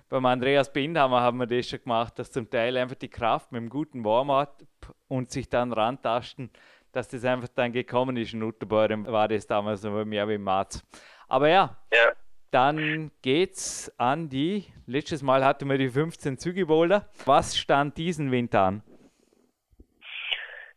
beim 0.08 0.26
Andreas 0.26 0.72
Bindhammer 0.72 1.20
haben 1.20 1.38
wir 1.38 1.46
das 1.46 1.68
schon 1.68 1.82
gemacht, 1.82 2.18
dass 2.18 2.30
zum 2.30 2.50
Teil 2.50 2.76
einfach 2.76 2.96
die 2.96 3.10
Kraft 3.10 3.52
mit 3.52 3.60
einem 3.60 3.70
guten 3.70 4.04
Warm-up 4.04 4.62
und 5.08 5.30
sich 5.30 5.48
dann 5.48 5.72
rantasten 5.72 6.50
dass 6.94 7.08
das 7.08 7.24
einfach 7.24 7.48
dann 7.48 7.72
gekommen 7.72 8.16
ist. 8.16 8.32
In 8.32 8.42
Utterbeuren 8.42 9.06
war 9.06 9.28
das 9.28 9.46
damals 9.46 9.82
noch 9.82 10.04
mehr 10.04 10.28
wie 10.28 10.34
im 10.34 10.44
März. 10.44 10.82
Aber 11.28 11.48
ja, 11.48 11.76
ja. 11.92 12.12
Dann 12.54 13.10
geht's 13.22 13.92
an 13.98 14.28
die. 14.28 14.72
Letztes 14.86 15.22
Mal 15.22 15.44
hatten 15.44 15.68
wir 15.68 15.76
die 15.76 15.90
15 15.90 16.38
Zügeboulder. 16.38 17.08
Was 17.24 17.56
stand 17.56 17.98
diesen 17.98 18.30
Winter 18.30 18.60
an? 18.60 18.82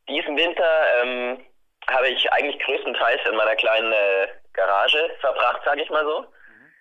Diesen 0.10 0.36
Winter, 0.36 1.04
ähm, 1.04 1.46
habe 1.90 2.10
ich 2.10 2.32
eigentlich 2.34 2.60
größtenteils 2.64 3.22
in 3.30 3.36
meiner 3.36 3.56
kleinen 3.56 3.92
äh, 3.92 4.28
Garage 4.54 5.10
verbracht, 5.22 5.62
sage 5.64 5.82
ich 5.82 5.90
mal 5.90 6.04
so. 6.04 6.22
Mhm. 6.22 6.74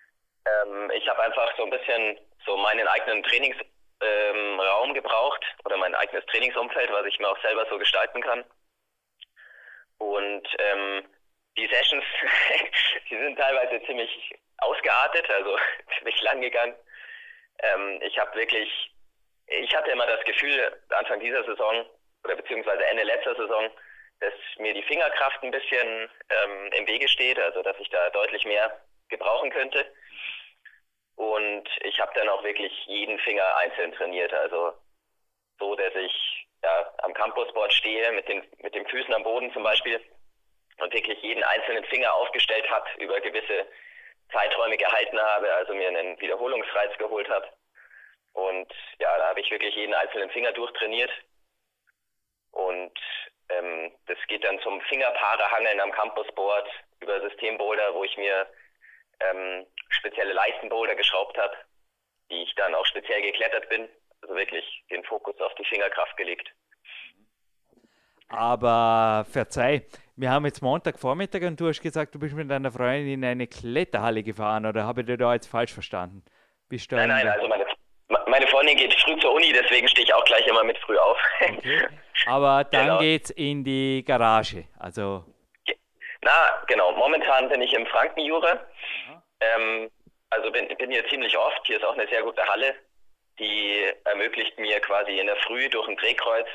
Ähm, 0.45 0.91
ich 0.95 1.07
habe 1.07 1.21
einfach 1.21 1.55
so 1.57 1.63
ein 1.63 1.69
bisschen 1.69 2.19
so 2.45 2.57
meinen 2.57 2.87
eigenen 2.87 3.23
Trainingsraum 3.23 3.67
ähm, 4.01 4.93
gebraucht 4.93 5.43
oder 5.65 5.77
mein 5.77 5.95
eigenes 5.95 6.25
Trainingsumfeld, 6.25 6.91
was 6.91 7.05
ich 7.05 7.19
mir 7.19 7.29
auch 7.29 7.41
selber 7.41 7.65
so 7.69 7.77
gestalten 7.77 8.21
kann. 8.21 8.43
Und 9.99 10.47
ähm, 10.59 11.03
die 11.57 11.67
Sessions, 11.67 12.03
die 13.09 13.17
sind 13.17 13.37
teilweise 13.37 13.83
ziemlich 13.85 14.35
ausgeartet, 14.59 15.29
also 15.29 15.57
ziemlich 15.97 16.21
lang 16.21 16.41
gegangen. 16.41 16.75
Ähm, 17.59 17.99
ich 18.01 18.17
habe 18.19 18.35
wirklich, 18.37 18.91
ich 19.47 19.75
hatte 19.75 19.91
immer 19.91 20.05
das 20.05 20.23
Gefühl, 20.25 20.75
Anfang 20.89 21.19
dieser 21.19 21.43
Saison 21.43 21.85
oder 22.23 22.35
beziehungsweise 22.35 22.85
Ende 22.85 23.03
letzter 23.03 23.35
Saison, 23.35 23.69
dass 24.19 24.33
mir 24.57 24.73
die 24.73 24.83
Fingerkraft 24.83 25.43
ein 25.43 25.51
bisschen 25.51 26.09
ähm, 26.29 26.71
im 26.73 26.87
Wege 26.87 27.07
steht, 27.07 27.39
also 27.39 27.61
dass 27.61 27.77
ich 27.79 27.89
da 27.89 28.09
deutlich 28.09 28.45
mehr 28.45 28.81
gebrauchen 29.09 29.51
könnte. 29.51 29.85
Und 31.15 31.67
ich 31.81 31.99
habe 31.99 32.11
dann 32.15 32.29
auch 32.29 32.43
wirklich 32.43 32.71
jeden 32.85 33.17
Finger 33.19 33.55
einzeln 33.57 33.91
trainiert, 33.93 34.33
also 34.33 34.73
so, 35.59 35.75
dass 35.75 35.93
ich 35.95 36.47
ja, 36.63 36.93
am 36.99 37.13
Campusboard 37.13 37.73
stehe, 37.73 38.11
mit 38.11 38.27
den, 38.27 38.43
mit 38.59 38.75
den 38.75 38.87
Füßen 38.87 39.13
am 39.13 39.23
Boden 39.23 39.51
zum 39.53 39.63
Beispiel 39.63 39.99
und 40.77 40.93
wirklich 40.93 41.19
jeden 41.21 41.43
einzelnen 41.43 41.83
Finger 41.85 42.13
aufgestellt 42.13 42.69
habe, 42.69 42.87
über 42.99 43.19
gewisse 43.19 43.65
Zeiträume 44.31 44.77
gehalten 44.77 45.19
habe, 45.19 45.53
also 45.53 45.73
mir 45.73 45.87
einen 45.87 46.19
Wiederholungsreiz 46.19 46.97
geholt 46.97 47.29
habe. 47.29 47.47
Und 48.33 48.71
ja, 48.99 49.17
da 49.17 49.29
habe 49.29 49.41
ich 49.41 49.49
wirklich 49.49 49.75
jeden 49.75 49.93
einzelnen 49.93 50.29
Finger 50.29 50.51
durchtrainiert. 50.51 51.11
Und 52.51 52.93
ähm, 53.49 53.91
das 54.05 54.17
geht 54.27 54.43
dann 54.43 54.59
zum 54.59 54.81
Fingerpaarehangeln 54.81 55.79
am 55.79 55.91
Campusboard 55.91 56.69
über 56.99 57.21
Systemboulder, 57.21 57.93
wo 57.93 58.03
ich 58.03 58.17
mir 58.17 58.47
ähm, 59.19 59.65
spezielle 59.89 60.33
Leistenboulder 60.33 60.95
geschraubt 60.95 61.37
habe, 61.37 61.55
die 62.29 62.43
ich 62.43 62.53
dann 62.55 62.75
auch 62.75 62.85
speziell 62.85 63.21
geklettert 63.21 63.69
bin. 63.69 63.87
Also 64.21 64.35
wirklich 64.35 64.83
den 64.89 65.03
Fokus 65.03 65.39
auf 65.39 65.53
die 65.55 65.65
Fingerkraft 65.65 66.17
gelegt. 66.17 66.49
Aber 68.29 69.25
verzeih, 69.31 69.85
wir 70.17 70.31
haben 70.31 70.45
jetzt 70.45 70.61
Montagvormittag 70.61 71.43
und 71.43 71.59
du 71.59 71.67
hast 71.67 71.81
gesagt, 71.81 72.15
du 72.15 72.19
bist 72.19 72.33
mit 72.33 72.49
deiner 72.49 72.71
Freundin 72.71 73.13
in 73.13 73.25
eine 73.25 73.47
Kletterhalle 73.47 74.23
gefahren 74.23 74.65
oder 74.65 74.83
habe 74.83 75.01
ich 75.01 75.07
dir 75.07 75.17
da 75.17 75.33
jetzt 75.33 75.47
falsch 75.47 75.71
verstanden? 75.71 76.23
Bist 76.67 76.91
nein, 76.91 77.07
nein, 77.07 77.27
also 77.27 77.47
meine, 77.47 77.65
meine 78.25 78.47
Freundin 78.47 78.75
geht 78.75 78.93
früh 78.95 79.17
zur 79.19 79.33
Uni, 79.35 79.53
deswegen 79.53 79.87
stehe 79.87 80.05
ich 80.05 80.13
auch 80.13 80.25
gleich 80.25 80.45
immer 80.47 80.63
mit 80.63 80.77
früh 80.79 80.97
auf. 80.97 81.17
Okay. 81.39 81.87
Aber 82.25 82.63
dann 82.63 82.87
genau. 82.87 82.99
geht's 82.99 83.29
in 83.29 83.63
die 83.63 84.03
Garage, 84.05 84.65
also. 84.79 85.23
Na, 86.21 86.63
genau. 86.67 86.91
Momentan 86.93 87.47
bin 87.47 87.61
ich 87.61 87.73
im 87.73 87.85
Frankenjura. 87.85 88.59
Ähm, 89.39 89.89
also 90.31 90.51
bin, 90.51 90.67
bin 90.77 90.91
hier 90.91 91.07
ziemlich 91.09 91.37
oft. 91.37 91.61
Hier 91.65 91.77
ist 91.77 91.85
auch 91.85 91.93
eine 91.93 92.07
sehr 92.07 92.23
gute 92.23 92.43
Halle, 92.43 92.73
die 93.39 93.85
ermöglicht 94.03 94.57
mir 94.57 94.79
quasi 94.79 95.19
in 95.19 95.27
der 95.27 95.37
Früh 95.37 95.69
durch 95.69 95.87
ein 95.87 95.95
Drehkreuz 95.95 96.47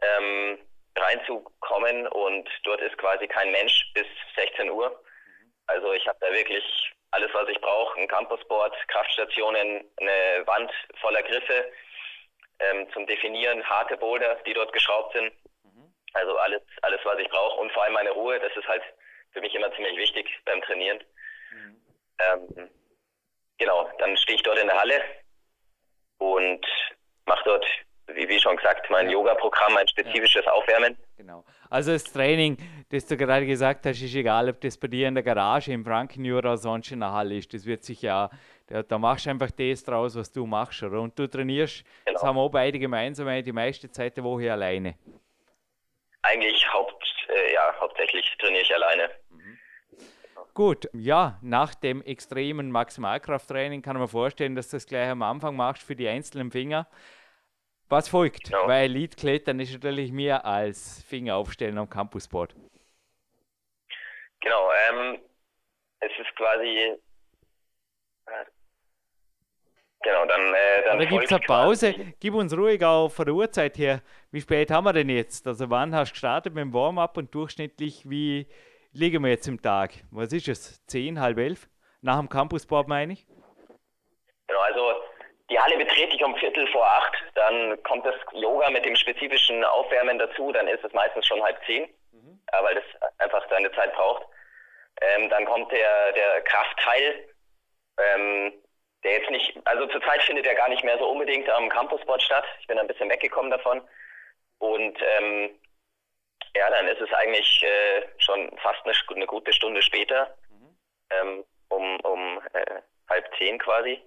ähm, 0.00 0.58
reinzukommen 1.00 2.06
und 2.08 2.48
dort 2.64 2.80
ist 2.80 2.96
quasi 2.98 3.26
kein 3.26 3.50
Mensch 3.52 3.90
bis 3.94 4.06
16 4.36 4.70
Uhr. 4.70 5.02
Also 5.66 5.92
ich 5.92 6.06
habe 6.06 6.18
da 6.20 6.32
wirklich 6.32 6.64
alles, 7.12 7.30
was 7.32 7.48
ich 7.48 7.60
brauche, 7.60 7.98
ein 8.00 8.08
Campusboard, 8.08 8.74
Kraftstationen, 8.88 9.84
eine 9.96 10.46
Wand 10.46 10.72
voller 11.00 11.22
Griffe 11.22 11.72
ähm, 12.60 12.88
zum 12.92 13.06
Definieren, 13.06 13.64
harte 13.64 13.96
Boulder, 13.96 14.36
die 14.46 14.52
dort 14.52 14.72
geschraubt 14.72 15.12
sind. 15.14 15.32
Also 16.12 16.36
alles, 16.38 16.62
alles, 16.82 17.00
was 17.04 17.18
ich 17.18 17.28
brauche 17.28 17.60
und 17.60 17.70
vor 17.72 17.84
allem 17.84 17.92
meine 17.92 18.10
Ruhe, 18.10 18.38
das 18.40 18.54
ist 18.56 18.66
halt 18.66 18.82
für 19.32 19.40
mich 19.40 19.54
immer 19.54 19.72
ziemlich 19.74 19.96
wichtig 19.96 20.28
beim 20.44 20.60
Trainieren. 20.62 21.02
Mhm. 21.52 21.80
Ähm, 22.18 22.70
genau, 23.58 23.88
dann 23.98 24.16
stehe 24.16 24.36
ich 24.36 24.42
dort 24.42 24.58
in 24.58 24.66
der 24.66 24.80
Halle 24.80 25.02
und 26.18 26.66
mache 27.26 27.44
dort 27.44 27.66
wie, 28.14 28.28
wie 28.28 28.38
schon 28.38 28.56
gesagt, 28.56 28.90
mein 28.90 29.06
ja. 29.06 29.12
Yoga-Programm, 29.12 29.76
ein 29.76 29.88
spezifisches 29.88 30.44
ja. 30.44 30.52
Aufwärmen. 30.52 30.96
Genau. 31.16 31.44
Also 31.68 31.92
das 31.92 32.04
Training, 32.04 32.56
das 32.90 33.06
du 33.06 33.16
gerade 33.16 33.46
gesagt 33.46 33.86
hast, 33.86 34.02
ist 34.02 34.14
egal, 34.14 34.48
ob 34.48 34.60
das 34.60 34.76
bei 34.76 34.88
dir 34.88 35.08
in 35.08 35.14
der 35.14 35.22
Garage, 35.22 35.72
im 35.72 35.84
Frankenjura 35.84 36.38
oder 36.38 36.56
sonst 36.56 36.90
in 36.90 37.00
der 37.00 37.12
Halle 37.12 37.36
ist. 37.36 37.52
Das 37.54 37.64
wird 37.64 37.84
sich 37.84 38.02
ja, 38.02 38.30
da, 38.66 38.82
da 38.82 38.98
machst 38.98 39.26
du 39.26 39.30
einfach 39.30 39.50
das 39.50 39.84
draus, 39.84 40.16
was 40.16 40.32
du 40.32 40.46
machst. 40.46 40.82
Oder? 40.82 41.00
Und 41.00 41.18
du 41.18 41.28
trainierst, 41.28 41.84
genau. 42.04 42.14
das 42.14 42.22
haben 42.22 42.36
wir 42.36 42.42
auch 42.42 42.50
beide 42.50 42.78
gemeinsam, 42.78 43.28
die 43.42 43.52
meiste 43.52 43.90
Zeit 43.90 44.16
der 44.16 44.24
Woche 44.24 44.52
alleine. 44.52 44.96
Eigentlich 46.22 46.72
haupt, 46.72 47.04
äh, 47.28 47.54
ja, 47.54 47.74
hauptsächlich 47.80 48.36
trainiere 48.38 48.62
ich 48.62 48.74
alleine. 48.74 49.10
Mhm. 49.30 49.58
Gut, 50.54 50.88
ja, 50.92 51.38
nach 51.42 51.74
dem 51.74 52.02
extremen 52.02 52.70
Maximalkrafttraining 52.70 53.82
kann 53.82 53.96
man 53.96 54.08
vorstellen, 54.08 54.56
dass 54.56 54.68
du 54.68 54.76
das 54.76 54.86
gleich 54.86 55.08
am 55.08 55.22
Anfang 55.22 55.54
machst 55.54 55.82
für 55.82 55.94
die 55.94 56.08
einzelnen 56.08 56.50
Finger. 56.50 56.88
Was 57.90 58.08
folgt? 58.08 58.44
Genau. 58.44 58.68
Weil 58.68 58.84
Elite-Klettern 58.84 59.58
ist 59.58 59.72
natürlich 59.72 60.12
mehr 60.12 60.44
als 60.44 61.02
Finger 61.02 61.34
aufstellen 61.34 61.76
am 61.76 61.90
Campusboard. 61.90 62.54
Genau, 64.40 64.70
ähm, 64.88 65.18
es 65.98 66.10
ist 66.18 66.34
quasi. 66.36 66.96
Äh, 68.26 68.44
genau, 70.02 70.24
dann. 70.24 70.54
Äh, 70.54 70.84
dann 70.84 70.98
gibt 71.00 71.24
es 71.24 71.32
eine 71.32 71.40
Pause? 71.40 71.94
Gib 72.20 72.34
uns 72.34 72.56
ruhig 72.56 72.82
auch 72.84 73.08
von 73.08 73.26
der 73.26 73.34
Uhrzeit 73.34 73.76
her. 73.76 74.02
Wie 74.30 74.40
spät 74.40 74.70
haben 74.70 74.84
wir 74.84 74.92
denn 74.92 75.08
jetzt? 75.08 75.48
Also, 75.48 75.68
wann 75.68 75.92
hast 75.92 76.10
du 76.10 76.12
gestartet 76.12 76.54
mit 76.54 76.62
dem 76.62 76.72
Warm-up 76.72 77.16
und 77.16 77.34
durchschnittlich, 77.34 78.08
wie 78.08 78.46
liegen 78.92 79.24
wir 79.24 79.30
jetzt 79.30 79.48
im 79.48 79.60
Tag? 79.60 79.94
Was 80.12 80.32
ist 80.32 80.46
es? 80.46 80.86
10, 80.86 81.18
halb 81.20 81.38
elf? 81.38 81.68
Nach 82.02 82.20
dem 82.20 82.28
Campusboard 82.28 82.86
meine 82.86 83.14
ich? 83.14 83.26
Genau, 84.46 84.60
also 84.60 85.09
die 85.50 85.58
Halle 85.58 85.76
betrete 85.76 86.14
ich 86.14 86.22
um 86.22 86.36
Viertel 86.36 86.66
vor 86.68 86.86
acht, 86.86 87.12
dann 87.34 87.82
kommt 87.82 88.06
das 88.06 88.14
Yoga 88.32 88.70
mit 88.70 88.84
dem 88.84 88.94
spezifischen 88.94 89.64
Aufwärmen 89.64 90.18
dazu, 90.18 90.52
dann 90.52 90.68
ist 90.68 90.84
es 90.84 90.92
meistens 90.92 91.26
schon 91.26 91.42
halb 91.42 91.58
zehn, 91.66 91.92
mhm. 92.12 92.40
weil 92.62 92.74
das 92.76 92.84
einfach 93.18 93.44
seine 93.50 93.70
Zeit 93.72 93.92
braucht. 93.94 94.26
Ähm, 95.00 95.28
dann 95.28 95.44
kommt 95.46 95.72
der, 95.72 96.12
der 96.12 96.40
Kraftteil, 96.42 97.28
ähm, 97.98 98.52
der 99.02 99.12
jetzt 99.12 99.30
nicht, 99.30 99.58
also 99.64 99.86
zurzeit 99.86 100.22
findet 100.22 100.46
er 100.46 100.54
gar 100.54 100.68
nicht 100.68 100.84
mehr 100.84 100.98
so 100.98 101.08
unbedingt 101.08 101.48
am 101.50 101.68
Campusboard 101.68 102.22
statt. 102.22 102.44
Ich 102.60 102.66
bin 102.66 102.78
ein 102.78 102.86
bisschen 102.86 103.10
weggekommen 103.10 103.50
davon. 103.50 103.80
Und 104.58 104.98
ähm, 105.18 105.58
ja, 106.54 106.70
dann 106.70 106.86
ist 106.86 107.00
es 107.00 107.12
eigentlich 107.12 107.62
äh, 107.62 108.06
schon 108.18 108.56
fast 108.58 108.84
eine, 108.84 108.94
eine, 109.16 109.26
gute 109.26 109.52
Stunde 109.52 109.82
später, 109.82 110.36
mhm. 110.50 110.76
ähm, 111.10 111.44
um, 111.70 111.98
um 112.00 112.42
äh, 112.52 112.82
halb 113.08 113.26
zehn 113.38 113.58
quasi 113.58 114.00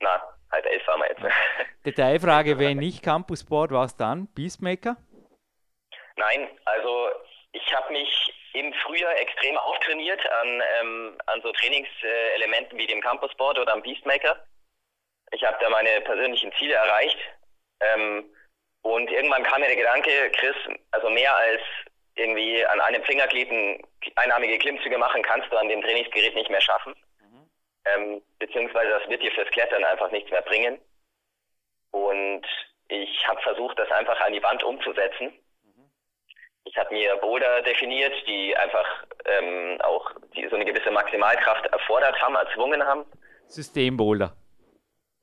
na, 0.00 0.22
halb 0.52 0.66
elf 0.66 0.86
waren 0.86 1.00
wir 1.00 1.08
jetzt. 1.08 1.22
Detailfrage, 1.84 2.58
wenn 2.58 2.78
nicht 2.78 3.02
Campusboard, 3.02 3.70
war 3.70 3.84
es 3.84 3.96
dann 3.96 4.28
Beastmaker? 4.34 4.96
Nein, 6.16 6.48
also 6.64 7.08
ich 7.52 7.74
habe 7.74 7.92
mich 7.92 8.32
im 8.54 8.72
Frühjahr 8.74 9.18
extrem 9.18 9.56
auftrainiert 9.58 10.20
an, 10.30 10.62
ähm, 10.80 11.18
an 11.26 11.42
so 11.42 11.52
Trainingselementen 11.52 12.78
wie 12.78 12.86
dem 12.86 13.00
Campusboard 13.00 13.58
oder 13.58 13.72
am 13.72 13.82
Beastmaker. 13.82 14.44
Ich 15.32 15.44
habe 15.44 15.58
da 15.60 15.68
meine 15.68 16.00
persönlichen 16.02 16.52
Ziele 16.58 16.74
erreicht. 16.74 17.18
Ähm, 17.80 18.30
und 18.82 19.10
irgendwann 19.10 19.42
kam 19.42 19.60
mir 19.60 19.66
der 19.66 19.76
Gedanke, 19.76 20.30
Chris, 20.36 20.56
also 20.92 21.10
mehr 21.10 21.34
als 21.36 21.60
irgendwie 22.14 22.64
an 22.64 22.80
einem 22.80 23.02
Fingerglied 23.02 23.50
einarmige 24.14 24.58
Klimmzüge 24.58 24.96
machen, 24.96 25.22
kannst 25.22 25.52
du 25.52 25.56
an 25.58 25.68
dem 25.68 25.82
Trainingsgerät 25.82 26.34
nicht 26.34 26.50
mehr 26.50 26.60
schaffen 26.60 26.94
ähm, 27.94 28.22
beziehungsweise 28.38 28.90
das 28.90 29.08
wird 29.08 29.22
dir 29.22 29.32
fürs 29.32 29.50
Klettern 29.50 29.84
einfach 29.84 30.10
nichts 30.10 30.30
mehr 30.30 30.42
bringen. 30.42 30.80
Und 31.90 32.46
ich 32.88 33.26
habe 33.26 33.40
versucht, 33.42 33.78
das 33.78 33.90
einfach 33.90 34.20
an 34.20 34.32
die 34.32 34.42
Wand 34.42 34.62
umzusetzen. 34.62 35.32
Ich 36.64 36.76
habe 36.76 36.92
mir 36.92 37.16
Boulder 37.16 37.62
definiert, 37.62 38.12
die 38.26 38.56
einfach 38.56 39.04
ähm, 39.24 39.80
auch 39.82 40.10
die 40.34 40.48
so 40.48 40.56
eine 40.56 40.64
gewisse 40.64 40.90
Maximalkraft 40.90 41.66
erfordert 41.66 42.20
haben, 42.20 42.34
erzwungen 42.34 42.84
haben. 42.84 43.04
Systemboulder. 43.46 44.36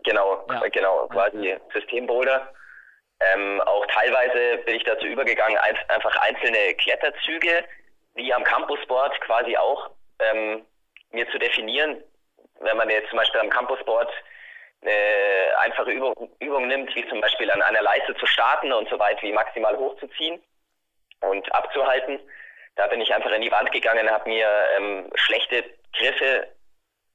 Genau, 0.06 0.46
ja. 0.50 0.62
genau, 0.70 1.08
quasi 1.08 1.50
ja. 1.50 1.58
Systemboulder. 1.74 2.54
Ähm, 3.20 3.62
auch 3.62 3.86
teilweise 3.88 4.64
bin 4.64 4.76
ich 4.76 4.84
dazu 4.84 5.06
übergegangen, 5.06 5.58
ein, 5.58 5.78
einfach 5.90 6.16
einzelne 6.22 6.76
Kletterzüge, 6.76 7.66
wie 8.16 8.34
am 8.34 8.44
Campusboard 8.44 9.20
quasi 9.22 9.56
auch, 9.58 9.92
ähm, 10.20 10.66
mir 11.12 11.30
zu 11.30 11.38
definieren, 11.40 12.04
wenn 12.64 12.78
man 12.78 12.90
jetzt 12.90 13.10
zum 13.10 13.18
Beispiel 13.18 13.42
am 13.42 13.50
Campusboard 13.50 14.12
eine 14.82 15.58
einfache 15.60 15.92
Übung, 15.92 16.14
Übung 16.40 16.68
nimmt, 16.68 16.94
wie 16.96 17.08
zum 17.08 17.22
Beispiel 17.22 17.50
an 17.52 17.62
einer 17.62 17.82
Leiste 17.82 18.16
zu 18.16 18.26
starten 18.26 18.74
und 18.74 18.90
so 18.90 19.00
weit 19.00 19.22
wie 19.22 19.32
maximal 19.32 19.78
hochzuziehen 19.78 20.42
und 21.22 21.54
abzuhalten, 21.54 22.20
da 22.76 22.88
bin 22.88 23.02
ich 23.02 23.14
einfach 23.14 23.32
in 23.32 23.42
die 23.42 23.52
Wand 23.52 23.72
gegangen, 23.72 24.10
habe 24.10 24.30
mir 24.30 24.50
ähm, 24.78 25.10
schlechte 25.16 25.64
Griffe 25.98 26.48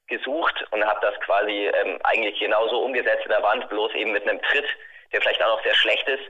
gesucht 0.06 0.64
und 0.70 0.84
habe 0.84 1.00
das 1.02 1.18
quasi 1.20 1.66
ähm, 1.66 1.98
eigentlich 2.04 2.38
genauso 2.38 2.82
umgesetzt 2.82 3.24
in 3.24 3.30
der 3.30 3.42
Wand, 3.42 3.68
bloß 3.68 3.92
eben 3.94 4.12
mit 4.12 4.26
einem 4.26 4.40
Tritt, 4.42 4.66
der 5.12 5.20
vielleicht 5.20 5.42
auch 5.42 5.56
noch 5.56 5.64
sehr 5.64 5.74
schlecht 5.74 6.08
ist. 6.08 6.24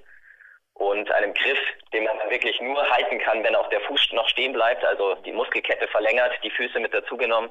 und 0.79 1.11
einem 1.11 1.35
Griff, 1.35 1.59
den 1.93 2.05
man 2.05 2.17
wirklich 2.31 2.61
nur 2.61 2.89
halten 2.89 3.19
kann, 3.19 3.43
wenn 3.43 3.57
auch 3.57 3.69
der 3.69 3.81
Fuß 3.83 4.13
noch 4.13 4.29
stehen 4.29 4.53
bleibt, 4.53 4.85
also 4.85 5.17
die 5.17 5.33
Muskelkette 5.33 5.89
verlängert, 5.89 6.33
die 6.43 6.51
Füße 6.51 6.79
mit 6.79 6.95
dazugenommen, 6.95 7.51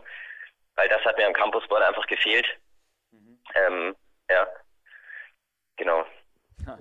weil 0.77 0.87
das 0.87 1.03
hat 1.03 1.17
mir 1.17 1.27
am 1.27 1.33
Campusboard 1.33 1.83
einfach 1.83 2.07
gefehlt. 2.07 2.47
Mhm. 3.11 3.39
Ähm, 3.55 3.95
ja, 4.29 4.47
genau. 5.75 6.05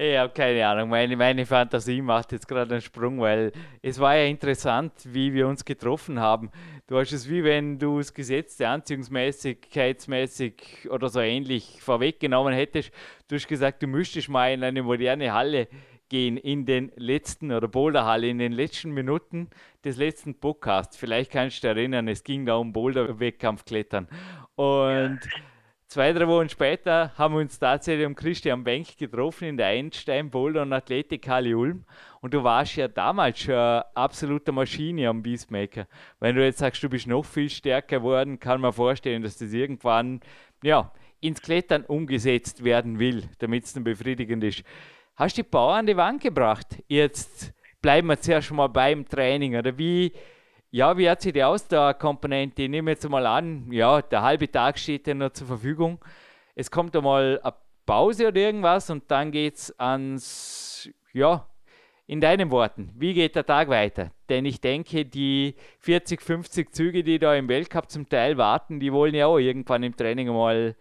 Ich 0.00 0.16
habe 0.16 0.32
keine 0.32 0.64
Ahnung, 0.64 0.90
meine, 0.90 1.16
meine 1.16 1.44
Fantasie 1.44 2.00
macht 2.00 2.30
jetzt 2.30 2.46
gerade 2.46 2.70
einen 2.70 2.80
Sprung, 2.80 3.20
weil 3.20 3.50
es 3.82 3.98
war 3.98 4.14
ja 4.14 4.26
interessant, 4.26 4.92
wie 5.06 5.34
wir 5.34 5.48
uns 5.48 5.64
getroffen 5.64 6.20
haben. 6.20 6.52
Du 6.86 6.96
hast 6.96 7.10
es 7.10 7.28
wie 7.28 7.42
wenn 7.42 7.80
du 7.80 7.98
das 7.98 8.14
Gesetz 8.14 8.56
der 8.58 8.70
Anziehungsmäßigkeitsmäßig 8.70 10.88
oder 10.88 11.08
so 11.08 11.18
ähnlich 11.18 11.82
vorweggenommen 11.82 12.54
hättest. 12.54 12.92
Du 13.26 13.34
hast 13.34 13.48
gesagt, 13.48 13.82
du 13.82 13.88
müsstest 13.88 14.28
mal 14.28 14.52
in 14.52 14.62
eine 14.62 14.84
moderne 14.84 15.32
Halle 15.32 15.66
gehen 16.08 16.36
in 16.36 16.64
den 16.64 16.92
letzten 16.94 17.50
oder 17.50 17.66
Boulderhalle 17.66 18.28
in 18.28 18.38
den 18.38 18.52
letzten 18.52 18.92
Minuten 18.92 19.50
des 19.88 19.96
letzten 19.98 20.34
Podcasts. 20.38 20.96
Vielleicht 20.96 21.30
kannst 21.30 21.62
du 21.62 21.68
dich 21.68 21.76
erinnern, 21.76 22.08
es 22.08 22.22
ging 22.22 22.46
da 22.46 22.56
um 22.56 22.72
Boulder-Wettkampfklettern. 22.72 24.08
Und 24.56 25.20
ja 25.24 25.42
Zwei, 25.90 26.12
drei 26.12 26.28
Wochen 26.28 26.50
später 26.50 27.16
haben 27.16 27.32
wir 27.32 27.40
uns 27.40 27.58
tatsächlich 27.58 28.06
um 28.06 28.14
Christian 28.14 28.62
Benk 28.62 28.98
getroffen 28.98 29.48
in 29.48 29.56
der 29.56 29.68
Einstein 29.68 30.28
Boulder 30.28 30.60
und 30.60 30.74
Athletik 30.74 31.26
Halle 31.26 31.56
Ulm. 31.56 31.86
Und 32.20 32.34
du 32.34 32.44
warst 32.44 32.76
ja 32.76 32.88
damals 32.88 33.38
schon 33.38 33.54
eine 33.54 33.86
absolute 33.96 34.52
Maschine 34.52 35.08
am 35.08 35.22
Beastmaker. 35.22 35.86
Wenn 36.20 36.36
du 36.36 36.44
jetzt 36.44 36.58
sagst, 36.58 36.82
du 36.82 36.90
bist 36.90 37.06
noch 37.06 37.24
viel 37.24 37.48
stärker 37.48 38.00
geworden, 38.00 38.38
kann 38.38 38.60
man 38.60 38.74
vorstellen, 38.74 39.22
dass 39.22 39.38
das 39.38 39.54
irgendwann 39.54 40.20
ja, 40.62 40.92
ins 41.20 41.40
Klettern 41.40 41.86
umgesetzt 41.86 42.62
werden 42.64 42.98
will, 42.98 43.22
damit 43.38 43.64
es 43.64 43.72
dann 43.72 43.84
befriedigend 43.84 44.44
ist. 44.44 44.64
Hast 45.16 45.38
du 45.38 45.42
die 45.42 45.48
Power 45.48 45.72
an 45.72 45.86
die 45.86 45.96
Wand 45.96 46.20
gebracht? 46.20 46.82
Jetzt 46.86 47.54
bleiben 47.80 48.08
wir 48.08 48.20
zuerst 48.20 48.50
mal 48.52 48.68
beim 48.68 49.08
Training. 49.08 49.56
Oder 49.56 49.76
wie, 49.78 50.12
ja, 50.70 50.96
wie 50.96 51.08
hat 51.08 51.22
sich 51.22 51.32
die 51.32 51.44
Ausdauerkomponente? 51.44 52.62
Ich 52.62 52.68
nehme 52.68 52.90
jetzt 52.90 53.08
mal 53.08 53.26
an, 53.26 53.70
ja, 53.70 54.02
der 54.02 54.22
halbe 54.22 54.50
Tag 54.50 54.78
steht 54.78 55.06
ja 55.06 55.14
noch 55.14 55.30
zur 55.30 55.46
Verfügung. 55.46 55.98
Es 56.54 56.70
kommt 56.70 56.96
einmal 56.96 57.40
eine 57.42 57.54
Pause 57.86 58.28
oder 58.28 58.40
irgendwas 58.40 58.90
und 58.90 59.10
dann 59.10 59.30
geht 59.30 59.54
es 59.54 59.78
ans, 59.78 60.90
ja, 61.12 61.46
in 62.08 62.22
deinen 62.22 62.50
Worten, 62.50 62.90
wie 62.96 63.12
geht 63.12 63.36
der 63.36 63.44
Tag 63.44 63.68
weiter? 63.68 64.10
Denn 64.30 64.46
ich 64.46 64.62
denke, 64.62 65.04
die 65.04 65.54
40, 65.80 66.22
50 66.22 66.72
Züge, 66.72 67.04
die 67.04 67.18
da 67.18 67.34
im 67.34 67.48
Weltcup 67.50 67.90
zum 67.90 68.08
Teil 68.08 68.38
warten, 68.38 68.80
die 68.80 68.92
wollen 68.94 69.14
ja 69.14 69.26
auch 69.26 69.36
irgendwann 69.36 69.82
im 69.82 69.94
Training 69.94 70.28
mal 70.28 70.74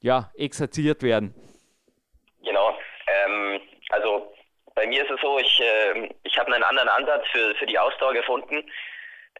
ja, 0.00 0.30
exerziert 0.34 1.02
werden. 1.02 1.34
Genau. 2.42 2.70
Ähm, 3.06 3.60
also 3.90 4.32
bei 4.74 4.86
mir 4.86 5.02
ist 5.02 5.10
es 5.10 5.20
so, 5.20 5.38
ich, 5.38 5.60
äh, 5.60 6.08
ich 6.22 6.38
habe 6.38 6.52
einen 6.52 6.64
anderen 6.64 6.88
Ansatz 6.88 7.26
für, 7.28 7.54
für 7.56 7.66
die 7.66 7.78
Ausdauer 7.78 8.14
gefunden. 8.14 8.70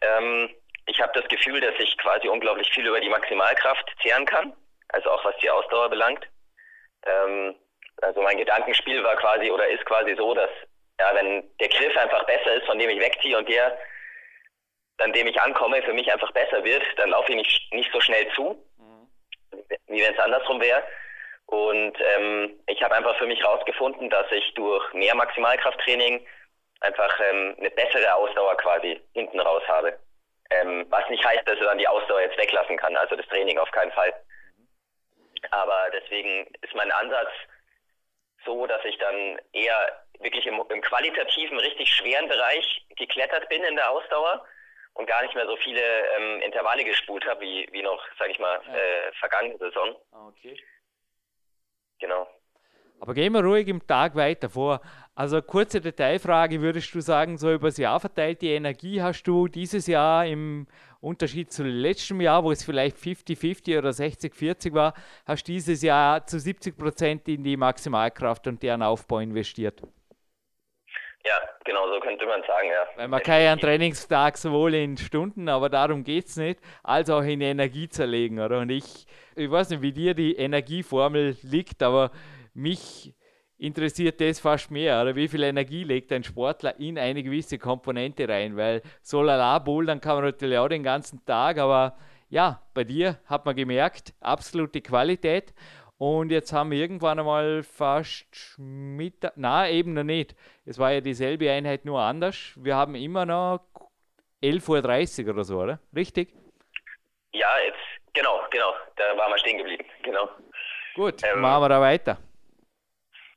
Ähm, 0.01 0.53
ich 0.87 1.01
habe 1.01 1.13
das 1.13 1.27
Gefühl, 1.29 1.61
dass 1.61 1.75
ich 1.79 1.97
quasi 1.97 2.27
unglaublich 2.27 2.69
viel 2.73 2.87
über 2.87 2.99
die 2.99 3.09
Maximalkraft 3.09 3.91
zehren 4.01 4.25
kann, 4.25 4.53
also 4.89 5.11
auch 5.11 5.23
was 5.23 5.35
die 5.37 5.49
Ausdauer 5.49 5.89
belangt. 5.89 6.27
Ähm, 7.05 7.55
also 8.01 8.21
mein 8.21 8.37
Gedankenspiel 8.37 9.03
war 9.03 9.15
quasi 9.15 9.51
oder 9.51 9.67
ist 9.67 9.85
quasi 9.85 10.15
so, 10.15 10.33
dass 10.33 10.49
ja, 10.99 11.15
wenn 11.15 11.49
der 11.59 11.69
Griff 11.69 11.95
einfach 11.97 12.23
besser 12.25 12.53
ist, 12.55 12.65
von 12.65 12.77
dem 12.77 12.89
ich 12.89 12.99
wegziehe 12.99 13.37
und 13.37 13.47
der, 13.49 13.77
an 14.99 15.13
dem 15.13 15.27
ich 15.27 15.41
ankomme, 15.41 15.81
für 15.81 15.93
mich 15.93 16.11
einfach 16.11 16.31
besser 16.31 16.63
wird, 16.63 16.83
dann 16.97 17.09
laufe 17.09 17.31
ich 17.31 17.37
nicht, 17.37 17.73
nicht 17.73 17.91
so 17.91 17.99
schnell 17.99 18.31
zu, 18.33 18.63
mhm. 18.77 19.09
wie 19.87 20.01
wenn 20.01 20.13
es 20.13 20.19
andersrum 20.19 20.61
wäre. 20.61 20.83
Und 21.51 21.97
ähm, 21.99 22.63
ich 22.67 22.81
habe 22.81 22.95
einfach 22.95 23.17
für 23.17 23.27
mich 23.27 23.41
herausgefunden, 23.41 24.09
dass 24.09 24.25
ich 24.31 24.53
durch 24.53 24.93
mehr 24.93 25.13
Maximalkrafttraining 25.15 26.25
einfach 26.79 27.19
ähm, 27.29 27.55
eine 27.59 27.69
bessere 27.71 28.15
Ausdauer 28.15 28.55
quasi 28.55 29.01
hinten 29.13 29.37
raus 29.37 29.61
habe. 29.67 29.99
Ähm, 30.49 30.85
was 30.89 31.07
nicht 31.09 31.25
heißt, 31.25 31.45
dass 31.45 31.59
er 31.59 31.65
dann 31.65 31.77
die 31.77 31.89
Ausdauer 31.89 32.21
jetzt 32.21 32.37
weglassen 32.37 32.77
kann, 32.77 32.95
also 32.95 33.17
das 33.17 33.27
Training 33.27 33.57
auf 33.57 33.69
keinen 33.71 33.91
Fall. 33.91 34.13
Aber 35.49 35.89
deswegen 35.91 36.47
ist 36.61 36.73
mein 36.73 36.91
Ansatz 36.91 37.31
so, 38.45 38.65
dass 38.65 38.83
ich 38.85 38.97
dann 38.99 39.37
eher 39.51 40.05
wirklich 40.19 40.47
im, 40.47 40.63
im 40.69 40.81
qualitativen, 40.81 41.59
richtig 41.59 41.93
schweren 41.93 42.29
Bereich 42.29 42.85
geklettert 42.95 43.49
bin 43.49 43.61
in 43.65 43.75
der 43.75 43.91
Ausdauer 43.91 44.45
und 44.93 45.05
gar 45.05 45.21
nicht 45.21 45.35
mehr 45.35 45.47
so 45.47 45.57
viele 45.57 45.81
ähm, 46.15 46.41
Intervalle 46.43 46.85
gespult 46.85 47.25
habe, 47.27 47.41
wie, 47.41 47.67
wie 47.73 47.81
noch, 47.81 48.01
sage 48.17 48.31
ich 48.31 48.39
mal, 48.39 48.61
ja. 48.67 48.73
äh, 48.73 49.11
vergangene 49.19 49.57
Saison. 49.57 49.97
Ah, 50.13 50.27
okay. 50.29 50.57
Genau. 52.01 52.27
Aber 52.99 53.15
gehen 53.15 53.33
wir 53.33 53.43
ruhig 53.43 53.67
im 53.67 53.85
Tag 53.87 54.15
weiter 54.15 54.49
vor. 54.49 54.81
Also 55.15 55.41
kurze 55.41 55.81
Detailfrage, 55.81 56.61
würdest 56.61 56.93
du 56.93 57.01
sagen, 57.01 57.37
so 57.37 57.51
übers 57.51 57.77
Jahr 57.77 57.99
verteilt, 57.99 58.41
die 58.41 58.49
Energie 58.51 59.01
hast 59.01 59.23
du 59.23 59.47
dieses 59.47 59.87
Jahr 59.87 60.25
im 60.27 60.67
Unterschied 60.99 61.51
zu 61.51 61.63
letztem 61.63 62.21
Jahr, 62.21 62.43
wo 62.43 62.51
es 62.51 62.63
vielleicht 62.63 62.97
50-50 62.97 63.77
oder 63.79 63.89
60-40 63.89 64.73
war, 64.73 64.93
hast 65.25 65.47
du 65.47 65.51
dieses 65.51 65.81
Jahr 65.81 66.27
zu 66.27 66.39
70 66.39 66.77
Prozent 66.77 67.27
in 67.27 67.43
die 67.43 67.57
Maximalkraft 67.57 68.45
und 68.45 68.61
deren 68.61 68.83
Aufbau 68.83 69.19
investiert? 69.19 69.81
Ja, 71.23 71.35
genau 71.65 71.87
so 71.87 71.99
könnte 71.99 72.25
man 72.25 72.41
sagen, 72.41 72.67
ja. 72.67 72.87
Weil 72.95 73.07
man 73.07 73.21
kann 73.21 73.41
ja 73.41 73.51
einen 73.51 73.61
Trainingstag 73.61 74.37
sowohl 74.37 74.73
in 74.73 74.97
Stunden, 74.97 75.49
aber 75.49 75.69
darum 75.69 76.03
geht 76.03 76.27
es 76.27 76.37
nicht, 76.37 76.59
als 76.83 77.09
auch 77.09 77.21
in 77.21 77.41
Energie 77.41 77.87
zerlegen, 77.89 78.39
oder? 78.39 78.59
Und 78.59 78.69
ich, 78.69 79.05
ich 79.35 79.49
weiß 79.49 79.69
nicht, 79.69 79.81
wie 79.81 79.91
dir 79.91 80.13
die 80.15 80.35
Energieformel 80.35 81.37
liegt, 81.43 81.83
aber 81.83 82.11
mich 82.53 83.13
interessiert 83.61 84.19
das 84.19 84.39
fast 84.39 84.71
mehr. 84.71 85.01
Oder 85.01 85.15
wie 85.15 85.27
viel 85.27 85.43
Energie 85.43 85.83
legt 85.83 86.11
ein 86.11 86.23
Sportler 86.23 86.79
in 86.79 86.97
eine 86.97 87.21
gewisse 87.21 87.59
Komponente 87.59 88.27
rein? 88.27 88.57
Weil 88.57 88.81
so 89.01 89.21
lala 89.21 89.59
dann 89.59 90.01
kann 90.01 90.15
man 90.15 90.25
natürlich 90.25 90.57
auch 90.57 90.67
den 90.67 90.83
ganzen 90.83 91.23
Tag, 91.25 91.59
aber 91.59 91.95
ja, 92.29 92.61
bei 92.73 92.83
dir 92.83 93.19
hat 93.25 93.45
man 93.45 93.55
gemerkt, 93.55 94.13
absolute 94.21 94.81
Qualität. 94.81 95.53
Und 96.01 96.31
jetzt 96.31 96.51
haben 96.51 96.71
wir 96.71 96.79
irgendwann 96.79 97.19
einmal 97.19 97.61
fast 97.61 98.55
Mittag, 98.57 99.33
na 99.35 99.69
eben 99.69 99.93
noch 99.93 100.01
nicht. 100.01 100.35
Es 100.65 100.79
war 100.79 100.91
ja 100.91 100.99
dieselbe 100.99 101.51
Einheit, 101.51 101.85
nur 101.85 101.99
anders. 101.99 102.53
Wir 102.55 102.75
haben 102.75 102.95
immer 102.95 103.27
noch 103.27 103.59
11.30 104.41 105.25
Uhr 105.27 105.33
oder 105.35 105.43
so, 105.43 105.59
oder? 105.59 105.79
Richtig? 105.95 106.33
Ja, 107.33 107.47
jetzt, 107.63 107.77
genau, 108.13 108.41
genau. 108.49 108.73
Da 108.95 109.15
waren 109.15 109.31
wir 109.31 109.37
stehen 109.37 109.59
geblieben, 109.59 109.85
genau. 110.01 110.27
Gut, 110.95 111.21
ähm, 111.23 111.39
machen 111.39 111.61
wir 111.61 111.69
da 111.69 111.79
weiter. 111.79 112.17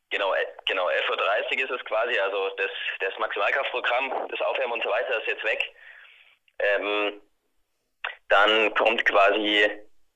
Genau, 0.08 0.32
äh, 0.32 0.46
genau, 0.64 0.88
11.30 0.88 1.58
Uhr 1.58 1.64
ist 1.64 1.70
es 1.70 1.84
quasi, 1.84 2.18
also 2.18 2.48
das, 2.56 2.70
das 3.00 3.12
Maximalkraftprogramm, 3.18 4.10
das 4.30 4.40
Aufwärmen 4.40 4.72
und 4.72 4.82
so 4.82 4.88
weiter 4.88 5.20
ist 5.20 5.26
jetzt 5.26 5.44
weg. 5.44 5.74
Ähm, 6.60 7.20
dann 8.30 8.72
kommt 8.72 9.04
quasi 9.04 9.68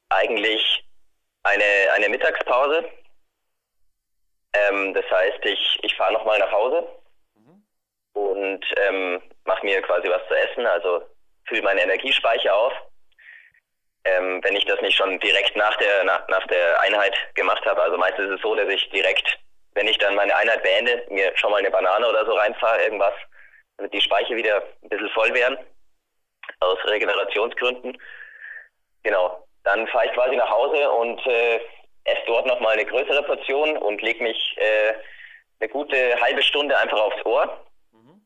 eigentlich 0.09 0.88
eine, 1.43 1.93
eine 1.95 2.09
Mittagspause. 2.09 2.85
Ähm, 4.53 4.95
das 4.95 5.05
heißt, 5.11 5.45
ich, 5.45 5.79
ich 5.83 5.95
fahre 5.97 6.13
nochmal 6.13 6.39
nach 6.39 6.51
Hause 6.53 6.87
mhm. 7.35 7.63
und 8.15 8.65
ähm, 8.77 9.23
mache 9.45 9.65
mir 9.65 9.83
quasi 9.83 10.09
was 10.09 10.27
zu 10.29 10.35
essen, 10.35 10.67
also 10.67 11.03
fülle 11.47 11.63
meine 11.63 11.83
Energiespeicher 11.83 12.55
auf. 12.55 12.73
Ähm, 14.05 14.43
wenn 14.43 14.57
ich 14.57 14.65
das 14.65 14.81
nicht 14.81 14.97
schon 14.97 15.19
direkt 15.21 15.57
nach 15.57 15.77
der, 15.77 16.05
nach, 16.05 16.27
nach 16.29 16.47
der 16.47 16.81
Einheit 16.83 17.15
gemacht 17.35 17.65
habe, 17.67 17.83
also 17.83 17.99
meistens 17.99 18.27
ist 18.27 18.37
es 18.37 18.43
so, 18.43 18.55
dass 18.55 18.69
ich 18.69 18.89
direkt 18.91 19.39
wenn 19.79 19.87
ich 19.87 19.99
dann 19.99 20.17
meine 20.17 20.35
Einheit 20.35 20.63
beende, 20.65 21.07
mir 21.09 21.33
schon 21.37 21.53
mal 21.53 21.59
eine 21.59 21.71
Banane 21.71 22.09
oder 22.09 22.27
so 22.27 22.33
reinfahre, 22.33 22.83
irgendwas, 22.83 23.15
damit 23.77 23.95
die 23.95 24.01
Speicher 24.01 24.35
wieder 24.35 24.61
ein 24.83 24.89
bisschen 24.89 25.09
voll 25.11 25.33
werden, 25.33 25.57
aus 26.59 26.79
Regenerationsgründen. 26.85 27.97
Genau, 29.05 29.47
dann 29.65 29.87
fahre 29.89 30.07
ich 30.07 30.13
quasi 30.13 30.37
nach 30.37 30.51
Hause 30.51 30.91
und 30.91 31.27
äh, 31.27 31.61
esse 32.05 32.23
dort 32.27 32.47
nochmal 32.47 32.75
eine 32.75 32.87
größere 32.87 33.23
Portion 33.23 33.77
und 33.79 34.01
lege 34.03 34.23
mich 34.23 34.57
äh, 34.57 34.95
eine 35.61 35.69
gute 35.69 35.97
halbe 36.21 36.43
Stunde 36.43 36.77
einfach 36.79 37.01
aufs 37.01 37.25
Ohr. 37.27 37.67
Mhm. 37.93 38.21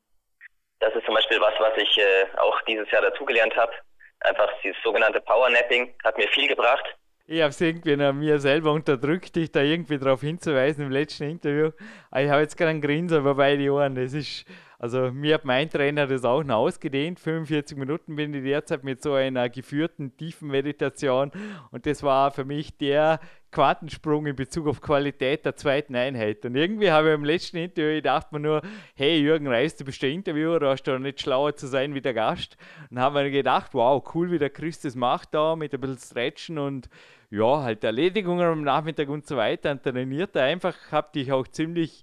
Das 0.81 0.95
ist 0.95 1.05
zum 1.05 1.15
Beispiel 1.15 1.41
was, 1.41 1.55
was 1.59 1.77
ich 1.77 1.99
äh, 1.99 2.27
auch 2.39 2.61
dieses 2.63 2.91
Jahr 2.91 3.03
dazugelernt 3.03 3.57
habe. 3.57 3.73
Einfach 4.21 4.49
dieses 4.63 4.81
sogenannte 4.83 5.21
Power 5.21 5.51
Napping 5.51 5.95
hat 6.05 6.17
mir 6.17 6.29
viel 6.29 6.49
gebracht. 6.49 6.85
Ich 7.27 7.41
habe 7.41 7.51
es 7.51 7.61
irgendwie 7.61 7.93
an 7.93 8.19
mir 8.19 8.39
selber 8.39 8.73
unterdrückt, 8.73 9.37
dich 9.37 9.51
da 9.51 9.63
irgendwie 9.63 9.99
darauf 9.99 10.21
hinzuweisen 10.21 10.87
im 10.87 10.91
letzten 10.91 11.25
Interview. 11.25 11.71
Aber 12.11 12.23
ich 12.23 12.31
habe 12.31 12.43
jetzt 12.43 12.57
gerade 12.57 12.71
einen 12.71 12.81
Grinser 12.83 13.19
über 13.19 13.37
beide 13.37 13.71
Ohren. 13.71 13.95
Das 13.95 14.13
ist, 14.13 14.45
also 14.83 15.13
mir 15.13 15.35
hat 15.35 15.45
mein 15.45 15.71
Trainer 15.71 16.09
das 16.09 16.25
auch 16.25 16.43
noch 16.43 16.57
ausgedehnt. 16.57 17.21
45 17.21 17.79
Minuten 17.79 18.17
bin 18.17 18.35
ich 18.35 18.43
derzeit 18.43 18.83
mit 18.83 19.01
so 19.01 19.13
einer 19.15 19.49
geführten 19.49 20.17
tiefen 20.17 20.49
Meditation 20.49 21.31
und 21.71 21.87
das 21.87 22.03
war 22.03 22.33
für 22.33 22.45
mich 22.45 22.77
der 22.79 23.21
Quantensprung 23.53 24.27
in 24.27 24.35
Bezug 24.35 24.67
auf 24.67 24.81
Qualität 24.81 25.45
der 25.45 25.55
zweiten 25.55 25.95
Einheit. 25.95 26.45
Und 26.45 26.57
irgendwie 26.57 26.91
habe 26.91 27.11
ich 27.11 27.15
im 27.15 27.25
letzten 27.25 27.59
Interview 27.59 27.95
gedacht 27.95 28.33
mir 28.33 28.41
nur, 28.41 28.63
hey 28.97 29.21
Jürgen 29.21 29.47
Reis, 29.47 29.77
du 29.77 29.85
bist 29.85 30.03
der 30.03 30.11
Interviewer, 30.11 30.59
du 30.59 30.69
hast 30.69 30.83
doch 30.83 30.99
nicht 30.99 31.21
schlauer 31.21 31.55
zu 31.55 31.69
sein 31.69 31.95
wie 31.95 32.01
der 32.01 32.15
Gast. 32.15 32.57
Und 32.91 32.99
habe 32.99 33.23
mir 33.23 33.31
gedacht, 33.31 33.75
wow, 33.75 34.03
cool, 34.17 34.33
wie 34.33 34.41
der 34.41 34.51
Chris 34.51 34.81
das 34.81 34.97
macht 34.97 35.33
da 35.33 35.55
mit 35.55 35.73
ein 35.73 35.81
bisschen 35.81 35.99
Stretchen 35.99 36.59
und 36.59 36.89
ja, 37.31 37.63
halt 37.63 37.85
Erledigungen 37.85 38.45
am 38.45 38.65
Nachmittag 38.65 39.09
und 39.11 39.29
so 39.29 39.37
weiter. 39.37 39.71
Und 39.71 39.85
trainiert 39.85 40.35
er 40.35 40.43
einfach, 40.43 40.75
habe 40.91 41.13
dich 41.15 41.31
auch 41.31 41.47
ziemlich 41.47 42.03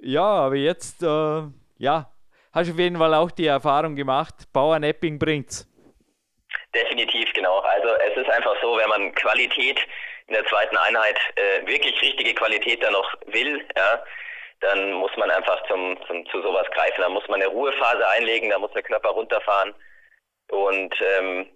Ja, 0.00 0.24
aber 0.24 0.56
jetzt, 0.56 1.04
äh, 1.04 1.42
ja, 1.78 2.10
hast 2.52 2.68
du 2.68 2.74
auf 2.74 2.78
jeden 2.78 2.98
Fall 2.98 3.14
auch 3.14 3.30
die 3.30 3.46
Erfahrung 3.46 3.96
gemacht, 3.96 4.34
Powernapping 4.52 5.18
bringt's. 5.18 5.66
Definitiv, 6.74 7.32
genau. 7.32 7.58
Also 7.58 7.88
es 8.10 8.16
ist 8.16 8.30
einfach 8.30 8.54
so, 8.60 8.76
wenn 8.76 8.88
man 8.88 9.14
Qualität 9.14 9.78
in 10.26 10.34
der 10.34 10.44
zweiten 10.46 10.76
Einheit, 10.76 11.18
äh, 11.36 11.66
wirklich 11.66 12.00
richtige 12.02 12.34
Qualität 12.34 12.82
dann 12.82 12.92
noch 12.92 13.14
will, 13.26 13.64
ja, 13.76 14.02
dann 14.60 14.92
muss 14.92 15.10
man 15.16 15.30
einfach 15.30 15.62
zum, 15.68 15.98
zum, 16.06 16.26
zu 16.30 16.42
sowas 16.42 16.66
greifen. 16.72 17.00
Da 17.00 17.08
muss 17.08 17.26
man 17.28 17.40
eine 17.40 17.50
Ruhephase 17.50 18.06
einlegen, 18.08 18.50
da 18.50 18.58
muss 18.58 18.72
der 18.72 18.82
Körper 18.82 19.10
runterfahren 19.10 19.74
und 20.50 20.94
ähm, 21.00 21.46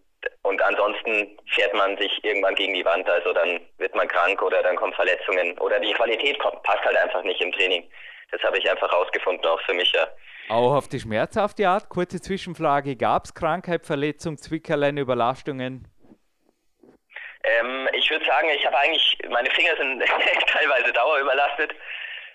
und 0.42 0.62
ansonsten 0.62 1.36
fährt 1.52 1.74
man 1.74 1.96
sich 1.98 2.22
irgendwann 2.24 2.54
gegen 2.54 2.74
die 2.74 2.84
Wand, 2.84 3.08
also 3.08 3.32
dann 3.32 3.60
wird 3.78 3.94
man 3.96 4.06
krank 4.06 4.40
oder 4.40 4.62
dann 4.62 4.76
kommen 4.76 4.92
Verletzungen 4.92 5.58
oder 5.58 5.80
die 5.80 5.92
Qualität 5.94 6.38
kommt, 6.38 6.62
passt 6.62 6.84
halt 6.84 6.96
einfach 6.96 7.24
nicht 7.24 7.40
im 7.40 7.50
Training. 7.52 7.90
Das 8.32 8.42
habe 8.42 8.58
ich 8.58 8.68
einfach 8.68 8.92
rausgefunden, 8.92 9.46
auch 9.46 9.60
für 9.62 9.74
mich, 9.74 9.92
ja. 9.92 10.08
Auch 10.48 10.74
auf 10.74 10.88
die 10.88 10.98
schmerzhafte 10.98 11.68
Art, 11.68 11.88
kurze 11.88 12.20
Zwischenfrage, 12.20 12.96
gab 12.96 13.24
es 13.26 13.34
Krankheit, 13.34 13.86
Verletzung, 13.86 14.38
Zwickerlein, 14.38 14.96
Überlastungen? 14.98 15.86
Ähm, 17.44 17.88
ich 17.92 18.10
würde 18.10 18.24
sagen, 18.24 18.48
ich 18.54 18.64
habe 18.66 18.78
eigentlich, 18.78 19.18
meine 19.28 19.50
Finger 19.50 19.76
sind 19.76 20.02
teilweise 20.46 20.92
dauerüberlastet. 20.92 21.74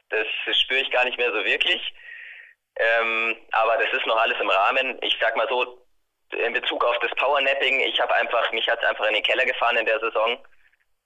Das 0.10 0.28
spüre 0.58 0.82
ich 0.82 0.92
gar 0.92 1.04
nicht 1.04 1.18
mehr 1.18 1.32
so 1.32 1.44
wirklich. 1.44 1.94
Ähm, 2.78 3.36
aber 3.52 3.78
das 3.78 3.92
ist 3.92 4.06
noch 4.06 4.18
alles 4.18 4.40
im 4.40 4.50
Rahmen. 4.50 4.98
Ich 5.02 5.18
sag 5.20 5.36
mal 5.36 5.48
so, 5.50 5.84
in 6.32 6.54
Bezug 6.54 6.84
auf 6.84 7.00
das 7.00 7.12
Powernapping, 7.16 7.80
ich 7.82 8.00
habe 8.00 8.14
einfach, 8.16 8.52
mich 8.52 8.68
hat 8.70 8.82
es 8.82 8.90
einfach 8.90 9.08
in 9.08 9.16
den 9.16 9.24
Keller 9.24 9.46
gefahren 9.46 9.78
in 9.78 9.86
der 9.86 10.00
Saison. 10.00 10.38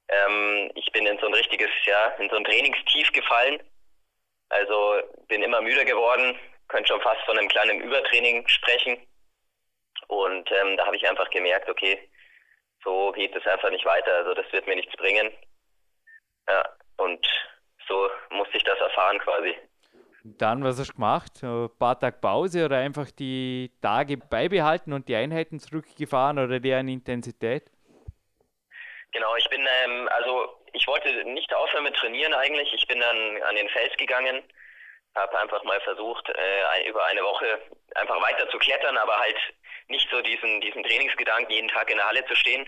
Ähm, 0.10 0.72
ich 0.76 0.92
bin 0.92 1.06
in 1.06 1.18
so 1.20 1.28
ein 1.28 1.34
richtiges, 1.34 1.70
ja, 1.86 2.08
in 2.20 2.30
so 2.30 2.36
ein 2.36 2.44
Trainingstief 2.44 3.12
gefallen. 3.12 3.62
Also 4.52 5.02
bin 5.30 5.42
immer 5.44 5.62
müder 5.62 5.86
geworden, 5.86 6.38
könnte 6.68 6.90
schon 6.90 7.02
fast 7.02 7.22
von 7.22 7.38
einem 7.38 7.48
kleinen 7.48 7.80
Übertraining 7.80 8.46
sprechen. 8.48 8.98
Und 10.08 10.52
ähm, 10.52 10.76
da 10.76 10.86
habe 10.86 10.98
ich 10.98 11.08
einfach 11.08 11.30
gemerkt, 11.30 11.70
okay, 11.70 12.10
so 12.84 13.14
geht 13.14 13.34
es 13.34 13.46
einfach 13.48 13.70
nicht 13.70 13.86
weiter. 13.86 14.14
Also 14.14 14.34
das 14.34 14.52
wird 14.52 14.68
mir 14.68 14.76
nichts 14.76 14.94
bringen. 14.98 15.32
Ja, 16.50 16.68
und 16.98 17.26
so 17.88 18.10
musste 18.30 18.58
ich 18.58 18.64
das 18.64 18.78
erfahren 18.80 19.20
quasi. 19.20 19.56
Dann, 20.24 20.64
was 20.66 20.78
hast 20.80 20.90
du 20.90 20.94
gemacht? 20.96 21.32
Ein 21.44 21.70
paar 21.80 21.98
Tage 21.98 22.18
Pause 22.18 22.66
oder 22.66 22.78
einfach 22.78 23.10
die 23.10 23.72
Tage 23.82 24.18
beibehalten 24.18 24.92
und 24.92 25.08
die 25.08 25.16
Einheiten 25.16 25.60
zurückgefahren 25.60 26.40
oder 26.40 26.60
deren 26.60 26.90
Intensität? 26.90 27.72
Genau, 29.14 29.36
ich 29.38 29.50
bin, 29.50 29.62
ähm, 29.86 30.10
also 30.12 30.61
ich 30.74 30.88
wollte 30.88 31.24
nicht 31.26 31.54
aufhören 31.54 31.84
mit 31.84 31.96
Trainieren 31.96 32.34
eigentlich. 32.34 32.74
Ich 32.74 32.88
bin 32.88 33.00
dann 33.00 33.42
an 33.44 33.56
den 33.56 33.70
Fels 33.70 33.96
gegangen, 33.98 34.44
habe 35.16 35.40
einfach 35.40 35.64
mal 35.64 35.80
versucht, 35.82 36.30
äh, 36.30 36.90
über 36.90 37.06
eine 37.06 37.22
Woche 37.24 37.62
einfach 37.96 38.22
weiter 38.22 38.50
zu 38.50 38.58
klettern, 38.58 38.98
aber 38.98 39.18
halt 39.20 39.38
nicht 39.88 40.08
so 40.10 40.22
diesen, 40.22 40.62
diesen 40.62 40.84
Trainingsgedanken, 40.84 41.54
jeden 41.54 41.68
Tag 41.68 41.90
in 41.90 41.98
der 41.98 42.08
Halle 42.08 42.26
zu 42.26 42.36
stehen, 42.36 42.68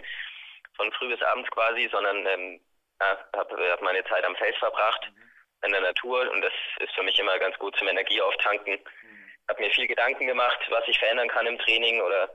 von 0.75 0.91
früh 0.93 1.09
bis 1.09 1.21
abends 1.21 1.49
quasi, 1.51 1.87
sondern 1.91 2.25
ähm, 2.25 2.61
habe 2.99 3.71
hab 3.71 3.81
meine 3.81 4.03
Zeit 4.05 4.25
am 4.25 4.35
Fels 4.35 4.57
verbracht, 4.57 5.09
mhm. 5.09 5.65
in 5.65 5.71
der 5.71 5.81
Natur 5.81 6.29
und 6.31 6.41
das 6.41 6.53
ist 6.79 6.93
für 6.93 7.03
mich 7.03 7.17
immer 7.19 7.37
ganz 7.39 7.57
gut 7.59 7.75
zum 7.77 7.87
Energieauftanken. 7.87 8.73
Mhm. 8.73 9.29
Habe 9.49 9.61
mir 9.61 9.71
viel 9.71 9.87
Gedanken 9.87 10.27
gemacht, 10.27 10.59
was 10.69 10.87
ich 10.87 10.99
verändern 10.99 11.27
kann 11.29 11.45
im 11.45 11.59
Training 11.59 12.01
oder 12.01 12.29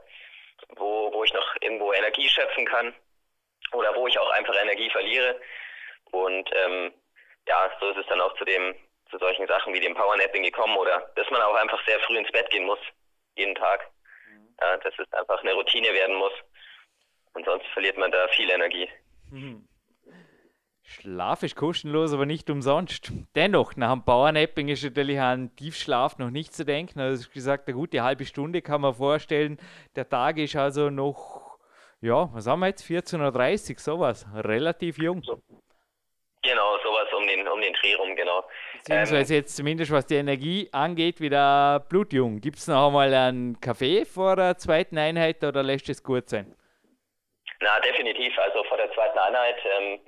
wo, 0.77 1.13
wo 1.13 1.25
ich 1.25 1.33
noch 1.33 1.57
irgendwo 1.61 1.93
Energie 1.93 2.29
schöpfen 2.29 2.67
kann 2.67 2.95
oder 3.73 3.95
wo 3.95 4.07
ich 4.07 4.19
auch 4.19 4.31
einfach 4.31 4.55
Energie 4.61 4.91
verliere. 4.91 5.41
Und 6.11 6.51
ähm, 6.55 6.93
ja, 7.47 7.71
so 7.81 7.91
ist 7.91 7.99
es 7.99 8.07
dann 8.07 8.21
auch 8.21 8.37
zu 8.37 8.45
dem 8.45 8.75
zu 9.11 9.19
solchen 9.19 9.47
Sachen 9.47 9.73
wie 9.73 9.81
dem 9.81 9.95
Powernapping 9.95 10.43
gekommen 10.43 10.77
oder 10.77 11.11
dass 11.17 11.31
man 11.31 11.41
auch 11.41 11.55
einfach 11.55 11.83
sehr 11.87 11.99
früh 12.01 12.19
ins 12.19 12.31
Bett 12.31 12.51
gehen 12.51 12.67
muss, 12.67 12.79
jeden 13.37 13.55
Tag. 13.55 13.91
Mhm. 14.29 14.55
Ja, 14.61 14.77
dass 14.77 14.95
es 14.99 15.13
einfach 15.13 15.41
eine 15.41 15.55
Routine 15.55 15.93
werden 15.93 16.17
muss. 16.17 16.33
Und 17.35 17.45
sonst 17.45 17.67
verliert 17.69 17.97
man 17.97 18.11
da 18.11 18.29
viel 18.29 18.51
Energie. 18.51 18.89
Mhm. 19.31 19.67
Schlaf 20.83 21.43
ist 21.43 21.55
kostenlos, 21.55 22.15
aber 22.15 22.25
nicht 22.25 22.49
umsonst. 22.49 23.13
Dennoch, 23.35 23.77
nach 23.77 23.93
dem 23.93 24.05
Powernapping 24.05 24.69
ist 24.69 24.83
natürlich 24.83 25.21
an 25.21 25.55
Tiefschlaf 25.55 26.19
noch 26.19 26.31
nicht 26.31 26.55
zu 26.55 26.65
denken. 26.65 26.99
Also 26.99 27.29
gesagt, 27.29 27.69
eine 27.69 27.77
gute 27.77 28.03
halbe 28.03 28.25
Stunde 28.25 28.63
kann 28.63 28.81
man 28.81 28.95
vorstellen. 28.95 29.59
Der 29.97 30.09
Tag 30.09 30.39
ist 30.39 30.57
also 30.57 30.89
noch, 30.89 31.38
ja, 32.01 32.29
was 32.33 32.47
haben 32.47 32.61
wir 32.61 32.69
jetzt? 32.69 32.85
14.30 32.85 33.73
Uhr, 33.73 33.79
sowas. 33.79 34.27
Relativ 34.35 34.99
jung. 34.99 35.23
Genau, 36.43 36.79
sowas 36.79 37.13
um 37.17 37.27
den, 37.27 37.47
um 37.49 37.61
den 37.61 37.73
Dreh 37.75 37.95
rum, 37.95 38.15
genau. 38.15 38.45
Beziehungsweise 38.75 39.35
ähm, 39.35 39.41
jetzt 39.41 39.57
zumindest 39.57 39.91
was 39.91 40.07
die 40.07 40.15
Energie 40.15 40.69
angeht, 40.73 41.21
wieder 41.21 41.81
blutjung. 41.89 42.41
Gibt 42.41 42.59
es 42.59 42.69
noch 42.69 42.87
einmal 42.87 43.13
einen 43.13 43.61
Kaffee 43.61 44.05
vor 44.05 44.37
der 44.37 44.57
zweiten 44.57 44.97
Einheit 44.97 45.43
oder 45.43 45.63
lässt 45.63 45.89
es 45.89 46.03
gut 46.03 46.29
sein? 46.29 46.55
Na, 47.61 47.81
definitiv. 47.81 48.39
Also 48.39 48.63
vor 48.65 48.77
der 48.77 48.93
zweiten 48.93 49.19
Einheit 49.19 49.57
ähm, 49.79 50.01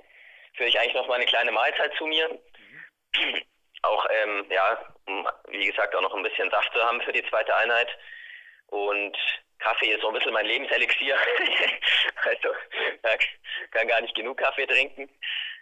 führe 0.55 0.69
ich 0.69 0.79
eigentlich 0.79 0.93
noch 0.93 1.07
mal 1.07 1.15
eine 1.15 1.25
kleine 1.25 1.51
Mahlzeit 1.51 1.93
zu 1.97 2.05
mir. 2.05 2.29
Mhm. 2.29 3.41
Auch, 3.83 4.05
ähm, 4.23 4.45
ja, 4.49 4.79
um, 5.07 5.27
wie 5.49 5.65
gesagt, 5.65 5.95
auch 5.95 6.01
noch 6.01 6.13
ein 6.13 6.23
bisschen 6.23 6.49
Saft 6.49 6.71
zu 6.73 6.81
haben 6.81 7.01
für 7.01 7.11
die 7.11 7.27
zweite 7.29 7.53
Einheit. 7.55 7.89
Und 8.67 9.17
Kaffee 9.61 9.91
ist 9.91 10.01
so 10.01 10.07
ein 10.07 10.13
bisschen 10.13 10.33
mein 10.33 10.45
Lebenselixier. 10.45 11.15
also, 12.23 12.49
ich 13.19 13.71
kann 13.71 13.87
gar 13.87 14.01
nicht 14.01 14.15
genug 14.15 14.37
Kaffee 14.37 14.65
trinken. 14.65 15.09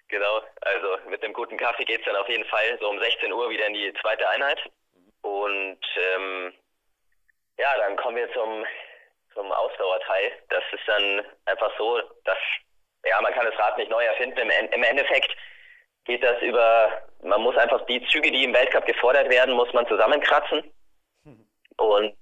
Genau, 0.08 0.42
also 0.62 0.98
mit 1.08 1.24
einem 1.24 1.34
guten 1.34 1.58
Kaffee 1.58 1.86
geht 1.86 2.00
es 2.00 2.06
dann 2.06 2.16
auf 2.16 2.28
jeden 2.28 2.46
Fall 2.46 2.78
so 2.80 2.90
um 2.90 3.00
16 3.00 3.32
Uhr 3.32 3.50
wieder 3.50 3.68
in 3.68 3.74
die 3.74 3.94
zweite 4.02 4.28
Einheit. 4.30 4.60
Und 5.22 5.80
ähm, 5.98 6.54
ja, 7.58 7.78
dann 7.78 7.96
kommen 7.98 8.18
wir 8.18 8.32
zum, 8.34 8.66
zum 9.34 9.52
Ausdauerteil. 9.52 10.32
Das 10.50 10.64
ist 10.72 10.88
dann 10.88 11.26
einfach 11.46 11.72
so, 11.78 12.02
dass, 12.24 12.38
ja, 13.06 13.22
man 13.22 13.34
kann 13.34 13.46
das 13.46 13.60
Rad 13.60 13.78
nicht 13.78 13.92
neu 13.92 14.04
erfinden. 14.04 14.50
Im, 14.50 14.72
Im 14.72 14.84
Endeffekt 14.84 15.36
geht 16.06 16.24
das 16.24 16.42
über, 16.42 17.04
man 17.22 17.42
muss 17.42 17.56
einfach 17.58 17.86
die 17.86 18.04
Züge, 18.08 18.32
die 18.32 18.46
im 18.46 18.54
Weltcup 18.54 18.86
gefordert 18.86 19.30
werden, 19.30 19.54
muss 19.54 19.72
man 19.74 19.88
zusammenkratzen. 19.88 20.64
Und 21.78 22.18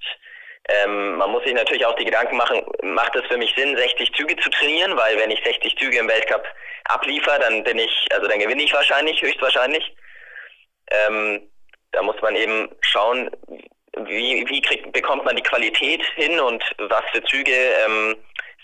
ähm, 0.70 1.16
man 1.16 1.32
muss 1.32 1.44
sich 1.44 1.54
natürlich 1.54 1.86
auch 1.86 1.96
die 1.96 2.06
Gedanken 2.06 2.36
machen, 2.36 2.62
macht 2.82 3.16
es 3.16 3.26
für 3.28 3.38
mich 3.38 3.54
Sinn, 3.56 3.78
60 3.78 4.14
Züge 4.14 4.36
zu 4.38 4.50
trainieren, 4.50 4.98
weil 4.98 5.18
wenn 5.18 5.32
ich 5.32 5.42
60 5.44 5.78
Züge 5.78 5.98
im 5.98 6.10
Weltcup 6.10 6.44
abliefer, 6.86 7.40
dann 7.40 7.64
bin 7.64 7.80
ich, 7.80 8.08
also 8.12 8.28
dann 8.28 8.40
gewinne 8.40 8.64
ich 8.64 8.74
wahrscheinlich, 8.74 9.22
höchstwahrscheinlich. 9.22 9.96
Ähm, 10.92 11.50
da 11.92 12.02
muss 12.02 12.22
man 12.22 12.36
eben 12.36 12.70
schauen, 12.82 13.32
wie, 14.06 14.46
wie 14.48 14.62
kriegt, 14.62 14.92
bekommt 14.92 15.24
man 15.24 15.36
die 15.36 15.44
Qualität 15.44 16.04
hin 16.16 16.40
und 16.40 16.64
was 16.78 17.04
für 17.14 17.24
Züge 17.24 17.56
ähm, 17.86 18.16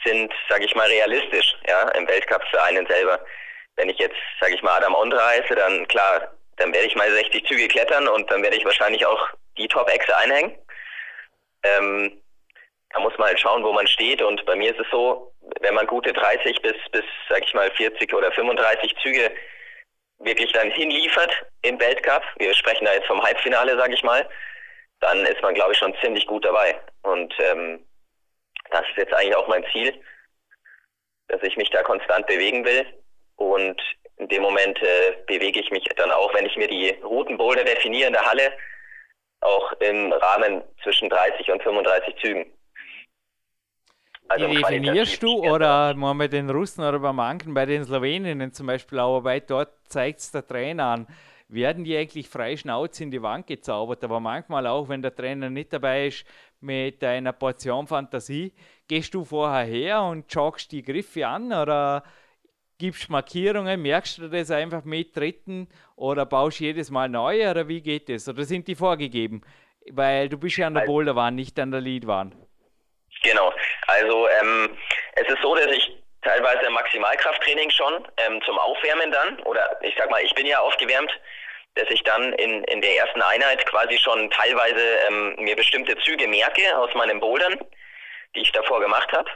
sind, 0.05 0.33
sage 0.49 0.65
ich 0.65 0.75
mal, 0.75 0.87
realistisch 0.87 1.55
ja, 1.67 1.87
im 1.91 2.07
Weltcup 2.07 2.43
für 2.51 2.61
einen 2.63 2.85
selber. 2.87 3.19
Wenn 3.77 3.89
ich 3.89 3.97
jetzt, 3.97 4.17
sage 4.39 4.55
ich 4.55 4.61
mal, 4.61 4.77
Adam 4.77 4.93
Ondra 4.93 5.29
heiße, 5.29 5.55
dann 5.55 5.87
klar, 5.87 6.33
dann 6.57 6.73
werde 6.73 6.87
ich 6.87 6.95
mal 6.95 7.09
60 7.09 7.45
Züge 7.45 7.67
klettern 7.69 8.07
und 8.07 8.29
dann 8.29 8.43
werde 8.43 8.57
ich 8.57 8.65
wahrscheinlich 8.65 9.05
auch 9.05 9.29
die 9.57 9.67
Top-Echse 9.67 10.15
einhängen. 10.17 10.55
Ähm, 11.63 12.21
da 12.93 12.99
muss 12.99 13.17
man 13.17 13.29
halt 13.29 13.39
schauen, 13.39 13.63
wo 13.63 13.73
man 13.73 13.87
steht. 13.87 14.21
Und 14.21 14.45
bei 14.45 14.55
mir 14.55 14.71
ist 14.71 14.79
es 14.79 14.87
so, 14.91 15.33
wenn 15.61 15.73
man 15.73 15.87
gute 15.87 16.13
30 16.13 16.61
bis, 16.61 16.75
bis 16.91 17.03
sag 17.29 17.43
ich 17.43 17.53
mal, 17.53 17.71
40 17.71 18.13
oder 18.13 18.31
35 18.31 18.95
Züge 19.01 19.31
wirklich 20.19 20.51
dann 20.53 20.71
hinliefert 20.71 21.31
im 21.63 21.79
Weltcup, 21.79 22.23
wir 22.37 22.53
sprechen 22.53 22.85
da 22.85 22.93
jetzt 22.93 23.07
vom 23.07 23.21
Halbfinale, 23.21 23.77
sag 23.77 23.91
ich 23.91 24.03
mal, 24.03 24.27
dann 24.99 25.25
ist 25.25 25.41
man, 25.41 25.53
glaube 25.53 25.73
ich, 25.73 25.77
schon 25.77 25.95
ziemlich 26.01 26.25
gut 26.27 26.45
dabei. 26.45 26.79
Und 27.01 27.33
ähm, 27.39 27.85
das 28.71 28.81
ist 28.89 28.97
jetzt 28.97 29.13
eigentlich 29.13 29.35
auch 29.35 29.47
mein 29.47 29.65
Ziel, 29.71 29.93
dass 31.27 31.41
ich 31.43 31.57
mich 31.57 31.69
da 31.71 31.83
konstant 31.83 32.25
bewegen 32.27 32.63
will. 32.63 32.85
Und 33.35 33.81
in 34.17 34.27
dem 34.27 34.43
Moment 34.43 34.81
äh, 34.81 35.17
bewege 35.25 35.59
ich 35.59 35.71
mich 35.71 35.83
dann 35.95 36.11
auch, 36.11 36.33
wenn 36.33 36.45
ich 36.45 36.55
mir 36.55 36.67
die 36.67 36.91
Routenboulder 37.03 37.63
definiere 37.63 38.07
in 38.07 38.13
der 38.13 38.25
Halle, 38.25 38.53
auch 39.43 39.73
im 39.79 40.11
Rahmen 40.11 40.63
zwischen 40.81 41.09
30 41.09 41.51
und 41.51 41.63
35 41.63 42.15
Zügen. 42.21 42.45
Also 44.27 44.47
die 44.47 44.55
definierst 44.55 45.21
du 45.21 45.43
oder 45.43 45.93
mal 45.93 46.13
bei 46.15 46.27
den 46.27 46.49
Russen 46.49 46.83
oder 46.83 46.99
bei 46.99 47.13
manchen, 47.13 47.53
bei 47.53 47.65
den 47.65 47.83
Sloweninnen 47.83 48.53
zum 48.53 48.67
Beispiel, 48.67 48.99
aber 48.99 49.21
bei 49.21 49.39
dort 49.39 49.73
zeigt 49.87 50.19
es 50.19 50.31
der 50.31 50.47
Trainer 50.47 50.85
an. 50.85 51.07
Werden 51.49 51.83
die 51.83 51.95
eigentlich 51.95 52.29
frei 52.29 52.57
Schnauze 52.57 53.03
in 53.03 53.11
die 53.11 53.21
Wand 53.21 53.45
gezaubert, 53.45 54.03
aber 54.03 54.19
manchmal 54.19 54.65
auch, 54.65 54.89
wenn 54.89 55.01
der 55.01 55.13
Trainer 55.13 55.49
nicht 55.49 55.71
dabei 55.71 56.07
ist, 56.07 56.25
mit 56.61 57.03
einer 57.03 57.33
Portion 57.33 57.85
Fantasie, 57.85 58.53
gehst 58.87 59.13
du 59.13 59.23
vorher 59.23 59.65
her 59.65 60.01
und 60.01 60.33
joggst 60.33 60.71
die 60.71 60.81
Griffe 60.81 61.27
an 61.27 61.53
oder 61.53 62.03
gibst 62.83 63.09
Markierungen, 63.09 63.81
merkst 63.81 64.17
du 64.17 64.27
das 64.27 64.51
einfach 64.51 64.83
mit 64.83 65.15
Dritten 65.15 65.69
oder 65.95 66.25
baust 66.25 66.59
jedes 66.59 66.91
Mal 66.91 67.07
neu 67.07 67.49
oder 67.49 67.69
wie 67.69 67.79
geht 67.79 68.09
das? 68.09 68.27
Oder 68.27 68.43
sind 68.43 68.67
die 68.67 68.75
vorgegeben? 68.75 69.41
Weil 69.89 70.27
du 70.27 70.37
bist 70.37 70.57
ja 70.57 70.67
an 70.67 70.73
der 70.73 70.81
Boulderwand, 70.81 71.37
nicht 71.37 71.57
an 71.59 71.71
der 71.71 71.79
Leadwand. 71.79 72.35
Genau, 73.21 73.53
also 73.87 74.27
ähm, 74.27 74.77
es 75.15 75.25
ist 75.29 75.41
so, 75.41 75.55
dass 75.55 75.67
ich 75.67 75.95
teilweise 76.23 76.69
Maximalkrafttraining 76.71 77.69
schon 77.69 78.05
ähm, 78.17 78.41
zum 78.45 78.59
Aufwärmen 78.59 79.13
dann, 79.13 79.39
oder 79.43 79.79
ich 79.81 79.95
sag 79.97 80.11
mal, 80.11 80.21
ich 80.21 80.35
bin 80.35 80.45
ja 80.45 80.59
aufgewärmt, 80.59 81.11
dass 81.75 81.89
ich 81.89 82.03
dann 82.03 82.33
in, 82.33 82.65
in 82.65 82.81
der 82.81 82.97
ersten 82.97 83.21
Einheit 83.21 83.65
quasi 83.65 83.97
schon 83.97 84.29
teilweise 84.29 84.83
ähm, 85.07 85.35
mir 85.37 85.55
bestimmte 85.55 85.97
Züge 85.99 86.27
merke 86.27 86.77
aus 86.77 86.93
meinen 86.95 87.21
Bouldern, 87.21 87.57
die 88.35 88.41
ich 88.41 88.51
davor 88.51 88.81
gemacht 88.81 89.09
habe. 89.13 89.29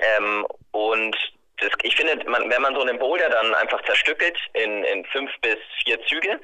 Ähm, 0.00 0.44
und 0.72 1.16
das, 1.58 1.70
ich 1.82 1.96
finde, 1.96 2.28
man, 2.28 2.48
wenn 2.50 2.62
man 2.62 2.74
so 2.74 2.82
einen 2.82 2.98
Boulder 2.98 3.28
dann 3.28 3.54
einfach 3.54 3.82
zerstückelt 3.82 4.38
in, 4.54 4.84
in 4.84 5.04
fünf 5.06 5.30
bis 5.40 5.56
vier 5.84 6.00
Züge, 6.06 6.40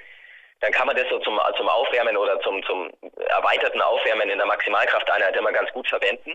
dann 0.60 0.72
kann 0.72 0.86
man 0.86 0.96
das 0.96 1.08
so 1.08 1.18
zum, 1.20 1.38
zum 1.56 1.68
Aufwärmen 1.68 2.16
oder 2.16 2.40
zum, 2.40 2.62
zum 2.64 2.90
erweiterten 3.28 3.80
Aufwärmen 3.80 4.30
in 4.30 4.38
der 4.38 4.46
Maximalkrafteinheit 4.46 5.36
immer 5.36 5.52
ganz 5.52 5.70
gut 5.72 5.86
verwenden. 5.88 6.32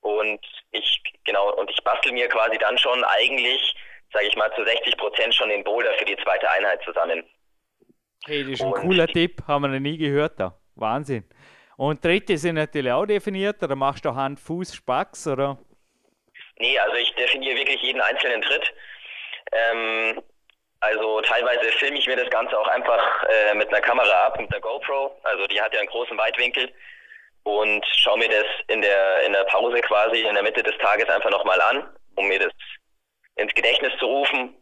Und 0.00 0.40
ich, 0.72 1.02
genau, 1.24 1.54
und 1.54 1.70
ich 1.70 1.82
bastel 1.82 2.12
mir 2.12 2.28
quasi 2.28 2.58
dann 2.58 2.76
schon 2.78 3.02
eigentlich, 3.04 3.74
sage 4.12 4.26
ich 4.26 4.36
mal, 4.36 4.52
zu 4.54 4.64
60 4.64 4.96
Prozent 4.96 5.34
schon 5.34 5.48
den 5.48 5.64
Boulder 5.64 5.92
für 5.98 6.04
die 6.04 6.16
zweite 6.16 6.50
Einheit 6.50 6.82
zusammen. 6.84 7.24
Hey, 8.26 8.42
das 8.42 8.52
ist 8.52 8.62
ein 8.62 8.72
und 8.72 8.80
cooler 8.80 9.06
Tipp, 9.06 9.42
haben 9.46 9.62
wir 9.62 9.68
noch 9.68 9.80
nie 9.80 9.98
gehört 9.98 10.40
da. 10.40 10.58
Wahnsinn. 10.74 11.24
Und 11.76 12.02
Tritte 12.02 12.38
sind 12.38 12.56
natürlich 12.56 12.92
auch 12.92 13.06
definiert, 13.06 13.62
oder 13.62 13.76
machst 13.76 14.04
du 14.04 14.14
Hand, 14.14 14.40
Fuß, 14.40 14.74
Spacks, 14.74 15.26
oder? 15.26 15.58
Nee, 16.58 16.78
also 16.78 16.96
ich 16.96 17.12
definiere 17.14 17.56
wirklich 17.56 17.82
jeden 17.82 18.00
einzelnen 18.00 18.42
Tritt. 18.42 18.72
Ähm, 19.52 20.22
also 20.80 21.20
teilweise 21.22 21.72
filme 21.72 21.98
ich 21.98 22.06
mir 22.06 22.16
das 22.16 22.30
Ganze 22.30 22.58
auch 22.58 22.68
einfach 22.68 23.24
äh, 23.24 23.54
mit 23.54 23.68
einer 23.68 23.80
Kamera 23.80 24.26
ab, 24.26 24.38
mit 24.38 24.52
einer 24.52 24.60
GoPro. 24.60 25.18
Also 25.22 25.46
die 25.46 25.60
hat 25.60 25.72
ja 25.72 25.80
einen 25.80 25.88
großen 25.88 26.16
Weitwinkel 26.16 26.70
und 27.44 27.84
schaue 27.96 28.18
mir 28.18 28.28
das 28.28 28.46
in 28.68 28.82
der 28.82 29.24
in 29.26 29.32
der 29.32 29.44
Pause 29.44 29.80
quasi 29.80 30.20
in 30.20 30.34
der 30.34 30.42
Mitte 30.42 30.62
des 30.62 30.76
Tages 30.78 31.08
einfach 31.08 31.30
nochmal 31.30 31.60
an, 31.60 31.88
um 32.16 32.28
mir 32.28 32.38
das 32.38 32.52
ins 33.36 33.54
Gedächtnis 33.54 33.92
zu 33.98 34.06
rufen, 34.06 34.54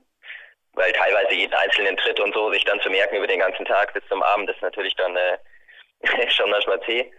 weil 0.74 0.92
teilweise 0.92 1.34
jeden 1.34 1.54
einzelnen 1.54 1.96
Tritt 1.96 2.20
und 2.20 2.34
so 2.34 2.52
sich 2.52 2.64
dann 2.64 2.80
zu 2.80 2.90
merken 2.90 3.16
über 3.16 3.26
den 3.26 3.40
ganzen 3.40 3.64
Tag 3.64 3.92
bis 3.92 4.02
zum 4.08 4.22
Abend 4.22 4.48
ist 4.48 4.62
natürlich 4.62 4.94
dann 4.94 5.16
äh, 5.16 5.38
schon 6.30 6.50
manchmal 6.50 6.80
zäh. 6.82 7.10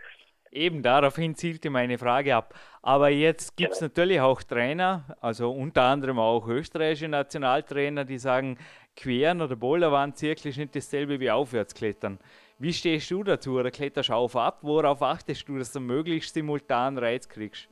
Eben 0.51 0.84
daraufhin 0.84 1.36
zielte 1.36 1.69
meine 1.69 1.97
Frage 1.97 2.36
ab. 2.36 2.53
Aber 2.86 3.07
jetzt 3.09 3.55
gibt 3.55 3.71
es 3.71 3.79
genau. 3.79 3.89
natürlich 3.89 4.19
auch 4.19 4.43
Trainer, 4.43 5.05
also 5.21 5.51
unter 5.51 5.84
anderem 5.84 6.19
auch 6.19 6.45
österreichische 6.47 7.07
Nationaltrainer, 7.07 8.03
die 8.03 8.17
sagen, 8.17 8.57
Queren 8.97 9.41
oder 9.41 9.55
Boulderwand 9.55 10.21
ist 10.21 10.57
nicht 10.57 10.75
dasselbe 10.75 11.19
wie 11.19 11.31
Aufwärtsklettern. 11.31 12.19
Wie 12.59 12.73
stehst 12.73 13.09
du 13.09 13.23
dazu 13.23 13.53
oder 13.57 13.71
kletterst 13.71 14.09
du 14.09 14.13
auf 14.13 14.36
ab? 14.36 14.59
Worauf 14.61 15.01
achtest 15.01 15.47
du, 15.47 15.57
dass 15.57 15.71
du 15.71 15.79
möglichst 15.79 16.34
simultan 16.34 16.97
Reiz 16.97 17.27
kriegst? 17.27 17.69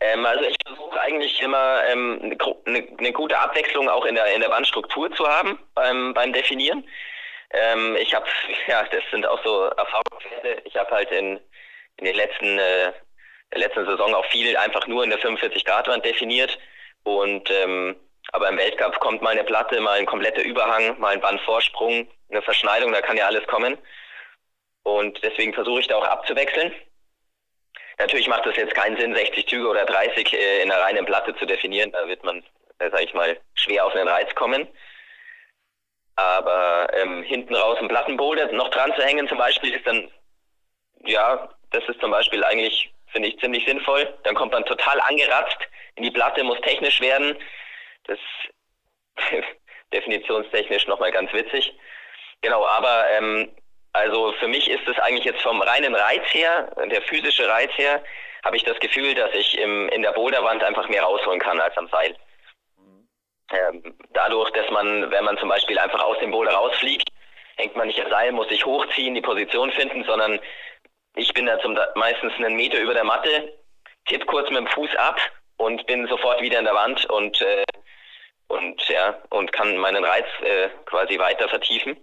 Ähm, 0.00 0.24
also 0.24 0.44
ich 0.44 0.56
versuche 0.64 1.00
eigentlich 1.00 1.40
immer 1.42 1.82
ähm, 1.88 2.36
eine, 2.66 2.88
eine, 2.98 3.12
gute 3.12 3.38
Abwechslung 3.38 3.88
auch 3.88 4.04
in 4.04 4.14
der, 4.14 4.32
in 4.34 4.40
der 4.40 4.50
Wandstruktur 4.50 5.12
zu 5.14 5.26
haben 5.26 5.58
beim, 5.74 6.14
beim 6.14 6.32
Definieren. 6.32 6.88
Ähm, 7.50 7.96
ich 8.00 8.14
habe, 8.14 8.26
ja, 8.68 8.84
das 8.84 9.02
sind 9.10 9.26
auch 9.26 9.42
so 9.44 9.64
Erfahrungswerte. 9.64 10.62
Ich 10.64 10.76
habe 10.76 10.90
halt 10.90 11.10
in, 11.10 11.40
in 11.96 12.04
den 12.04 12.16
letzten, 12.16 12.58
äh, 12.58 12.92
der 13.52 13.60
letzten 13.60 13.86
Saison 13.86 14.14
auch 14.14 14.24
viel 14.26 14.56
einfach 14.56 14.86
nur 14.86 15.04
in 15.04 15.10
der 15.10 15.20
45-Grad-Wand 15.20 16.04
definiert 16.04 16.58
und 17.02 17.50
ähm, 17.50 17.96
aber 18.32 18.48
im 18.48 18.56
Weltcup 18.56 18.98
kommt 19.00 19.22
mal 19.22 19.30
eine 19.30 19.44
Platte, 19.44 19.80
mal 19.80 19.98
ein 19.98 20.06
kompletter 20.06 20.42
Überhang, 20.42 20.98
mal 20.98 21.12
ein 21.12 21.20
Bandvorsprung, 21.20 22.08
eine 22.30 22.42
Verschneidung, 22.42 22.92
da 22.92 23.02
kann 23.02 23.16
ja 23.16 23.26
alles 23.26 23.46
kommen. 23.46 23.78
Und 24.82 25.22
deswegen 25.22 25.54
versuche 25.54 25.80
ich 25.80 25.86
da 25.86 25.96
auch 25.96 26.04
abzuwechseln. 26.06 26.72
Natürlich 27.98 28.28
macht 28.28 28.46
es 28.46 28.56
jetzt 28.56 28.74
keinen 28.74 28.96
Sinn, 28.96 29.14
60 29.14 29.46
Züge 29.46 29.68
oder 29.68 29.84
30 29.84 30.32
äh, 30.32 30.62
in 30.62 30.70
einer 30.70 30.82
reinen 30.82 31.04
Platte 31.04 31.34
zu 31.36 31.46
definieren. 31.46 31.92
Da 31.92 32.06
wird 32.08 32.24
man, 32.24 32.42
äh, 32.78 32.90
sage 32.90 33.04
ich 33.04 33.14
mal, 33.14 33.38
schwer 33.54 33.86
auf 33.86 33.94
einen 33.94 34.08
Reiz 34.08 34.34
kommen. 34.34 34.66
Aber 36.16 36.88
ähm, 36.94 37.22
hinten 37.22 37.54
raus 37.54 37.78
ein 37.80 37.88
Plattenboulder 37.88 38.52
noch 38.52 38.70
dran 38.70 38.92
zu 38.94 39.02
hängen 39.02 39.28
zum 39.28 39.38
Beispiel 39.38 39.74
ist 39.74 39.86
dann, 39.86 40.10
ja, 41.04 41.48
das 41.70 41.84
ist 41.88 42.00
zum 42.00 42.10
Beispiel 42.10 42.44
eigentlich, 42.44 42.92
finde 43.14 43.28
ich, 43.28 43.38
ziemlich 43.38 43.64
sinnvoll. 43.64 44.12
Dann 44.24 44.34
kommt 44.34 44.52
man 44.52 44.66
total 44.66 45.00
angeratzt 45.00 45.58
in 45.94 46.02
die 46.02 46.10
Platte, 46.10 46.44
muss 46.44 46.60
technisch 46.60 47.00
werden 47.00 47.38
das 48.06 48.18
definitionstechnisch 49.92 50.86
nochmal 50.86 51.12
ganz 51.12 51.32
witzig. 51.32 51.74
Genau, 52.42 52.66
aber 52.66 53.06
ähm, 53.10 53.54
also 53.92 54.32
für 54.32 54.48
mich 54.48 54.68
ist 54.68 54.86
es 54.86 54.98
eigentlich 54.98 55.24
jetzt 55.24 55.42
vom 55.42 55.62
reinen 55.62 55.94
Reiz 55.94 56.24
her, 56.32 56.70
der 56.90 57.02
physische 57.02 57.48
Reiz 57.48 57.70
her, 57.76 58.02
habe 58.44 58.56
ich 58.56 58.64
das 58.64 58.78
Gefühl, 58.80 59.14
dass 59.14 59.32
ich 59.32 59.58
im, 59.58 59.88
in 59.88 60.02
der 60.02 60.12
Boulderwand 60.12 60.62
einfach 60.62 60.88
mehr 60.88 61.02
rausholen 61.02 61.40
kann 61.40 61.60
als 61.60 61.76
am 61.78 61.88
Seil. 61.88 62.14
Ähm, 63.52 63.96
dadurch, 64.10 64.50
dass 64.50 64.68
man, 64.70 65.10
wenn 65.10 65.24
man 65.24 65.38
zum 65.38 65.48
Beispiel 65.48 65.78
einfach 65.78 66.02
aus 66.02 66.18
dem 66.18 66.30
Boulder 66.30 66.52
rausfliegt, 66.52 67.08
hängt 67.56 67.76
man 67.76 67.86
nicht 67.86 68.00
am 68.02 68.10
Seil, 68.10 68.32
muss 68.32 68.48
sich 68.48 68.66
hochziehen, 68.66 69.14
die 69.14 69.20
Position 69.20 69.70
finden, 69.70 70.04
sondern 70.04 70.40
ich 71.16 71.32
bin 71.32 71.46
da 71.46 71.58
zum, 71.60 71.78
meistens 71.94 72.32
einen 72.34 72.56
Meter 72.56 72.80
über 72.80 72.94
der 72.94 73.04
Matte, 73.04 73.58
tipp 74.06 74.26
kurz 74.26 74.48
mit 74.50 74.58
dem 74.58 74.66
Fuß 74.68 74.94
ab 74.96 75.20
und 75.56 75.86
bin 75.86 76.06
sofort 76.08 76.40
wieder 76.40 76.58
in 76.58 76.64
der 76.64 76.74
Wand 76.74 77.04
und 77.06 77.40
äh, 77.40 77.64
und 78.48 78.88
ja 78.88 79.18
und 79.30 79.52
kann 79.52 79.76
meinen 79.78 80.04
Reiz 80.04 80.26
äh, 80.42 80.68
quasi 80.86 81.18
weiter 81.18 81.48
vertiefen. 81.48 81.96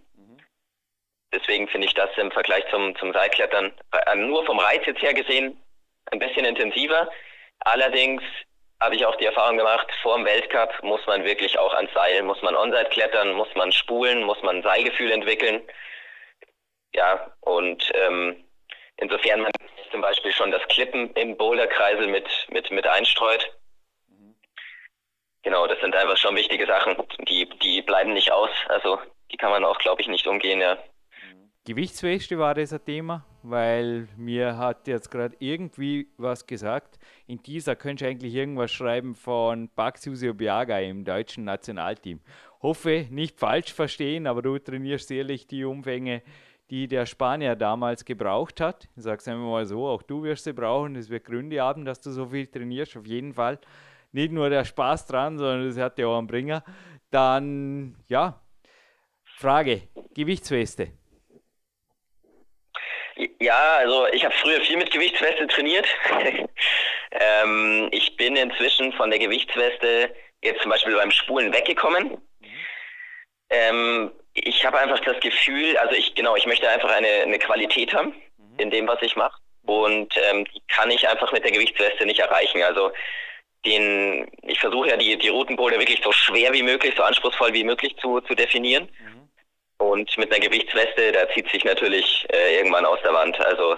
Deswegen 1.34 1.68
finde 1.70 1.88
ich 1.88 1.94
das 1.94 2.10
im 2.18 2.32
Vergleich 2.32 2.66
zum 2.70 2.96
zum 2.98 3.14
Seilklettern 3.14 3.74
äh, 3.92 4.16
nur 4.16 4.46
vom 4.46 4.60
Reiz 4.60 4.86
jetzt 4.86 5.02
her 5.02 5.14
gesehen 5.14 5.62
ein 6.12 6.20
bisschen 6.20 6.46
intensiver. 6.46 7.10
Allerdings 7.60 8.24
habe 8.80 8.96
ich 8.96 9.06
auch 9.06 9.16
die 9.18 9.26
Erfahrung 9.26 9.58
gemacht, 9.58 9.88
vor 10.02 10.18
dem 10.18 10.26
Weltcup 10.26 10.82
muss 10.82 11.06
man 11.06 11.24
wirklich 11.24 11.58
auch 11.60 11.74
ans 11.76 11.94
Seil, 11.94 12.24
muss 12.24 12.42
man 12.42 12.56
Onside 12.56 12.90
klettern, 12.90 13.34
muss 13.34 13.54
man 13.56 13.72
spulen, 13.72 14.24
muss 14.24 14.42
man 14.42 14.64
Seilgefühl 14.64 15.12
entwickeln. 15.12 15.62
Ja, 16.94 17.32
und 17.42 17.92
ähm, 17.94 18.44
insofern 19.02 19.42
man 19.42 19.52
zum 19.92 20.02
Beispiel 20.02 20.32
schon 20.32 20.52
das 20.52 20.66
Klippen 20.70 21.12
im 21.16 21.36
Boulderkreisel 21.36 22.08
mit, 22.08 22.28
mit, 22.50 22.72
mit 22.72 22.88
einstreut, 22.88 23.52
Genau, 25.44 25.66
das 25.66 25.80
sind 25.80 25.96
einfach 25.96 26.18
schon 26.18 26.36
wichtige 26.36 26.68
Sachen. 26.68 26.96
Die, 27.28 27.50
die 27.64 27.82
bleiben 27.82 28.14
nicht 28.14 28.32
aus. 28.32 28.52
Also 28.70 29.00
die 29.32 29.38
kann 29.38 29.50
man 29.50 29.66
auch, 29.66 29.78
glaube 29.80 30.02
ich, 30.02 30.08
nicht 30.08 30.28
umgehen, 30.28 30.62
ja. 30.62 30.78
Gewichtsweste 31.66 32.40
war 32.40 32.56
das 32.56 32.74
ein 32.74 32.84
Thema, 32.84 33.24
weil 33.44 34.08
mir 34.18 34.58
hat 34.58 34.88
jetzt 34.88 35.12
gerade 35.12 35.36
irgendwie 35.40 36.08
was 36.18 36.48
gesagt. 36.48 36.98
In 37.28 37.42
dieser 37.44 37.76
könntest 37.76 38.06
du 38.06 38.10
eigentlich 38.10 38.34
irgendwas 38.34 38.72
schreiben 38.72 39.16
von 39.16 39.70
Pax 39.70 40.10
Biaga 40.36 40.80
im 40.80 41.06
deutschen 41.06 41.44
Nationalteam. 41.44 42.20
Hoffe, 42.64 43.08
nicht 43.12 43.40
falsch 43.40 43.74
verstehen, 43.74 44.26
aber 44.26 44.42
du 44.42 44.58
trainierst 44.58 45.08
sicherlich 45.08 45.48
die 45.48 45.64
Umfänge, 45.64 46.24
die 46.72 46.88
der 46.88 47.06
Spanier 47.06 47.56
damals 47.56 48.06
gebraucht 48.06 48.62
hat. 48.62 48.88
Ich 48.96 49.04
sage 49.04 49.18
es 49.18 49.28
einmal 49.28 49.50
mal 49.50 49.66
so, 49.66 49.88
auch 49.88 50.02
du 50.02 50.24
wirst 50.24 50.46
sie 50.46 50.54
brauchen. 50.54 50.96
Es 50.96 51.10
wird 51.10 51.26
Gründe 51.26 51.62
haben, 51.62 51.84
dass 51.86 52.00
du 52.00 52.12
so 52.12 52.28
viel 52.28 52.48
trainierst, 52.48 52.96
auf 52.96 53.06
jeden 53.06 53.34
Fall 53.34 53.60
nicht 54.14 54.32
nur 54.32 54.50
der 54.50 54.66
Spaß 54.66 55.08
dran, 55.08 55.38
sondern 55.38 55.68
das 55.68 55.78
hat 55.78 55.98
ja 56.00 56.08
auch 56.08 56.18
einen 56.18 56.28
Bringer. 56.28 56.64
Dann, 57.12 57.96
ja, 58.08 58.42
Frage, 59.38 59.84
Gewichtsweste. 60.16 60.92
Ja, 63.40 63.76
also 63.78 64.08
ich 64.14 64.24
habe 64.24 64.34
früher 64.36 64.62
viel 64.62 64.78
mit 64.78 64.92
Gewichtsweste 64.92 65.48
trainiert. 65.48 65.88
ähm, 67.12 67.90
ich 67.92 68.16
bin 68.16 68.36
inzwischen 68.36 68.94
von 68.94 69.10
der 69.10 69.20
Gewichtsweste 69.20 70.14
jetzt 70.42 70.62
zum 70.62 70.72
Beispiel 70.72 70.96
beim 70.96 71.12
Spulen 71.12 71.54
weggekommen. 71.54 72.18
Ähm, 73.50 74.12
ich 74.34 74.66
habe 74.66 74.80
einfach 74.80 75.00
das 75.00 75.20
Gefühl, 75.20 75.78
also 75.78 75.96
ich 75.96 76.16
genau, 76.16 76.36
ich 76.36 76.46
möchte 76.46 76.70
einfach 76.70 76.92
eine, 76.92 77.08
eine 77.24 77.40
Qualität 77.40 77.94
haben 77.94 78.14
in 78.58 78.70
dem, 78.70 78.88
was 78.88 79.02
ich 79.02 79.16
mache. 79.16 79.40
Und 79.66 80.14
ähm, 80.32 80.46
die 80.46 80.62
kann 80.68 80.90
ich 80.92 81.08
einfach 81.08 81.32
mit 81.32 81.44
der 81.44 81.52
Gewichtsweste 81.52 82.06
nicht 82.06 82.20
erreichen. 82.20 82.64
Also 82.64 82.92
den, 83.66 84.30
ich 84.44 84.60
versuche 84.60 84.90
ja 84.90 84.98
die, 84.98 85.18
die 85.18 85.30
Routenboulder 85.30 85.80
wirklich 85.80 86.02
so 86.04 86.12
schwer 86.12 86.52
wie 86.54 86.64
möglich, 86.64 86.94
so 86.98 87.04
anspruchsvoll 87.04 87.54
wie 87.54 87.64
möglich 87.64 87.96
zu, 87.98 88.22
zu 88.22 88.34
definieren. 88.34 88.90
Mhm. 89.00 89.30
Und 89.78 90.18
mit 90.18 90.32
einer 90.32 90.46
Gewichtsweste, 90.46 91.12
da 91.12 91.30
zieht 91.30 91.50
sich 91.50 91.64
natürlich 91.64 92.26
äh, 92.32 92.58
irgendwann 92.58 92.86
aus 92.86 93.00
der 93.04 93.14
Wand. 93.14 93.40
Also 93.46 93.78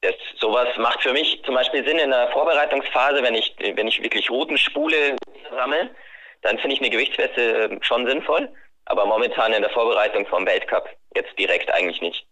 das, 0.00 0.14
sowas 0.38 0.68
macht 0.76 1.02
für 1.02 1.12
mich 1.12 1.42
zum 1.44 1.54
Beispiel 1.54 1.86
Sinn 1.86 1.98
in 1.98 2.10
der 2.10 2.30
Vorbereitungsphase, 2.30 3.22
wenn 3.22 3.34
ich, 3.34 3.54
wenn 3.58 3.88
ich 3.88 4.02
wirklich 4.02 4.30
Routenspule 4.30 5.16
sammle, 5.50 5.94
dann 6.42 6.58
finde 6.58 6.74
ich 6.76 6.80
eine 6.80 6.90
Gewichtsweste 6.90 7.70
äh, 7.70 7.78
schon 7.82 8.06
sinnvoll. 8.06 8.48
Aber 8.86 9.06
momentan 9.06 9.52
in 9.52 9.62
der 9.62 9.70
Vorbereitung 9.70 10.26
vom 10.26 10.46
Weltcup 10.46 10.88
jetzt 11.14 11.38
direkt 11.38 11.72
eigentlich 11.72 12.00
nicht. 12.00 12.26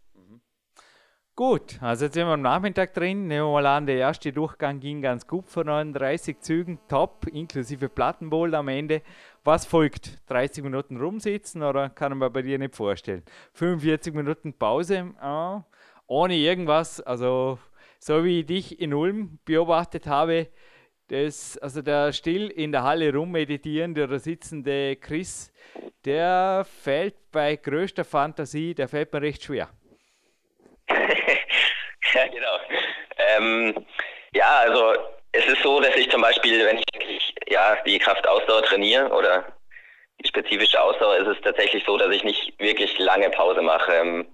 Gut, 1.37 1.83
also 1.83 2.05
jetzt 2.05 2.15
sind 2.15 2.29
wir 2.29 2.35
am 2.35 2.43
Nachmittag 2.43 2.95
drin. 2.95 3.27
Nehmen 3.27 3.49
wir 3.49 3.53
mal 3.55 3.67
an, 3.67 3.87
der 3.87 3.97
erste 3.97 4.33
Durchgang 4.33 4.79
ging 4.79 5.03
ganz 5.03 5.27
gut 5.27 5.51
von 5.51 5.67
39 5.67 6.39
Zügen, 6.39 6.79
top, 6.89 7.27
inklusive 7.27 7.89
Plattenbowl 7.89 8.55
am 8.55 8.69
Ende. 8.69 9.03
Was 9.43 9.67
folgt? 9.67 10.21
30 10.29 10.63
Minuten 10.63 10.97
rumsitzen 10.97 11.65
oder 11.65 11.91
kann 11.91 12.17
man 12.17 12.33
bei 12.33 12.43
dir 12.43 12.57
nicht 12.61 12.77
vorstellen? 12.77 13.25
45 13.55 14.15
Minuten 14.15 14.57
Pause, 14.57 15.13
oh, 15.21 15.63
ohne 16.07 16.37
irgendwas, 16.37 17.01
also 17.01 17.59
so 17.99 18.23
wie 18.23 18.41
ich 18.41 18.47
dich 18.47 18.81
in 18.81 18.95
Ulm 18.95 19.41
beobachtet 19.45 20.07
habe, 20.07 20.47
Das, 21.09 21.59
also 21.59 21.83
der 21.83 22.13
still 22.13 22.49
in 22.49 22.73
der 22.73 22.83
Halle 22.83 23.13
rummeditierende 23.13 24.05
oder 24.05 24.19
sitzende 24.19 24.97
Chris, 24.97 25.53
der 26.05 26.67
fällt 26.83 27.31
bei 27.31 27.57
größter 27.57 28.05
Fantasie, 28.05 28.75
der 28.75 28.89
fällt 28.89 29.13
mir 29.13 29.21
recht 29.21 29.43
schwer. 29.43 29.69
ja, 30.89 32.27
genau. 32.29 32.59
Ähm, 33.37 33.87
ja, 34.33 34.61
also 34.61 34.95
es 35.33 35.47
ist 35.47 35.63
so, 35.63 35.81
dass 35.81 35.95
ich 35.97 36.11
zum 36.11 36.23
Beispiel, 36.23 36.65
wenn 36.65 36.79
ich 36.79 37.35
ja, 37.49 37.77
die 37.87 37.99
Kraftausdauer 37.99 38.63
trainiere 38.63 39.11
oder 39.11 39.45
die 40.23 40.29
spezifische 40.29 40.81
Ausdauer, 40.81 41.17
ist 41.17 41.27
es 41.27 41.41
tatsächlich 41.43 41.85
so, 41.85 41.99
dass 41.99 42.15
ich 42.15 42.25
nicht 42.25 42.59
wirklich 42.59 42.99
lange 42.99 43.29
Pause 43.31 43.61
mache. 43.61 43.93
Ähm, 43.93 44.27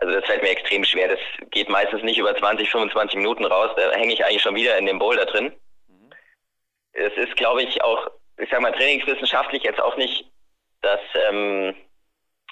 also 0.00 0.14
das 0.14 0.24
fällt 0.24 0.42
mir 0.42 0.50
extrem 0.50 0.84
schwer. 0.84 1.08
Das 1.08 1.50
geht 1.50 1.68
meistens 1.68 2.02
nicht 2.02 2.18
über 2.18 2.34
20, 2.34 2.70
25 2.70 3.16
Minuten 3.16 3.44
raus. 3.44 3.70
Da 3.76 3.90
hänge 3.92 4.14
ich 4.14 4.24
eigentlich 4.24 4.42
schon 4.42 4.54
wieder 4.54 4.78
in 4.78 4.86
dem 4.86 4.98
Boulder 4.98 5.26
drin. 5.26 5.52
Es 6.92 7.12
ist, 7.14 7.36
glaube 7.36 7.62
ich, 7.62 7.82
auch, 7.82 8.10
ich 8.38 8.48
sag 8.50 8.60
mal, 8.60 8.72
trainingswissenschaftlich 8.72 9.62
jetzt 9.62 9.80
auch 9.80 9.96
nicht 9.96 10.24
das, 10.82 11.00
ähm, 11.28 11.74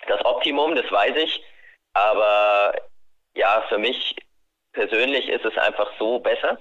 das 0.07 0.25
Optimum, 0.25 0.75
das 0.75 0.91
weiß 0.91 1.17
ich. 1.17 1.43
Aber 1.95 2.75
ja, 3.35 3.65
für 3.69 3.79
mich 3.79 4.17
persönlich 4.73 5.29
ist 5.29 5.45
es 5.45 5.57
einfach 5.57 5.91
so 5.99 6.19
besser. 6.19 6.59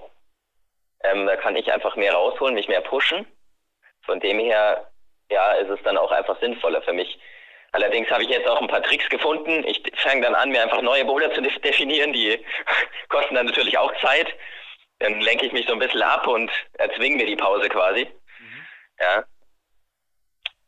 Ähm, 1.04 1.26
da 1.26 1.36
kann 1.36 1.56
ich 1.56 1.72
einfach 1.72 1.96
mehr 1.96 2.14
rausholen, 2.14 2.54
mich 2.54 2.68
mehr 2.68 2.80
pushen. 2.80 3.26
Von 4.04 4.20
dem 4.20 4.38
her, 4.38 4.90
ja, 5.30 5.52
ist 5.52 5.70
es 5.70 5.82
dann 5.84 5.98
auch 5.98 6.10
einfach 6.10 6.40
sinnvoller 6.40 6.82
für 6.82 6.92
mich. 6.92 7.18
Allerdings 7.72 8.10
habe 8.10 8.22
ich 8.22 8.30
jetzt 8.30 8.48
auch 8.48 8.60
ein 8.60 8.68
paar 8.68 8.82
Tricks 8.82 9.08
gefunden. 9.10 9.62
Ich 9.66 9.82
fange 9.96 10.22
dann 10.22 10.34
an, 10.34 10.50
mir 10.50 10.62
einfach 10.62 10.80
neue 10.80 11.04
Boulder 11.04 11.32
zu 11.34 11.42
definieren. 11.42 12.12
Die 12.12 12.42
kosten 13.08 13.34
dann 13.34 13.46
natürlich 13.46 13.76
auch 13.76 13.92
Zeit. 14.00 14.34
Dann 14.98 15.20
lenke 15.20 15.46
ich 15.46 15.52
mich 15.52 15.66
so 15.66 15.74
ein 15.74 15.78
bisschen 15.78 16.02
ab 16.02 16.26
und 16.26 16.50
erzwinge 16.74 17.16
mir 17.16 17.26
die 17.26 17.36
Pause 17.36 17.68
quasi. 17.68 18.04
Mhm. 18.04 18.66
Ja. 19.00 19.24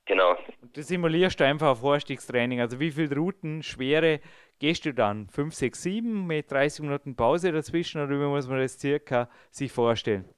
Genau. 0.08 0.36
Und 0.62 0.76
das 0.76 0.88
simulierst 0.88 1.38
du 1.38 1.44
einfach 1.44 1.68
auf 1.68 1.80
Vorstiegstraining. 1.80 2.60
Also 2.60 2.80
wie 2.80 2.90
viele 2.90 3.14
Routen, 3.14 3.62
schwere 3.62 4.20
gehst 4.58 4.86
du 4.86 4.94
dann? 4.94 5.28
5, 5.28 5.54
6, 5.54 5.82
7 5.82 6.26
mit 6.26 6.50
30 6.50 6.80
Minuten 6.80 7.14
Pause 7.14 7.52
dazwischen 7.52 8.02
oder 8.02 8.10
wie 8.10 8.24
muss 8.24 8.48
man 8.48 8.58
das 8.58 8.78
circa 8.78 9.28
sich 9.50 9.70
vorstellen? 9.70 10.28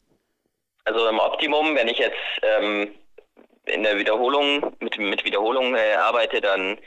Also 0.84 1.06
im 1.08 1.18
Optimum, 1.18 1.76
wenn 1.76 1.88
ich 1.88 1.98
jetzt 1.98 2.18
ähm, 2.42 2.92
in 3.66 3.82
der 3.84 3.96
Wiederholung, 3.96 4.76
mit, 4.80 4.98
mit 4.98 5.24
Wiederholung 5.24 5.76
äh, 5.76 5.94
arbeite, 5.94 6.40
dann 6.40 6.78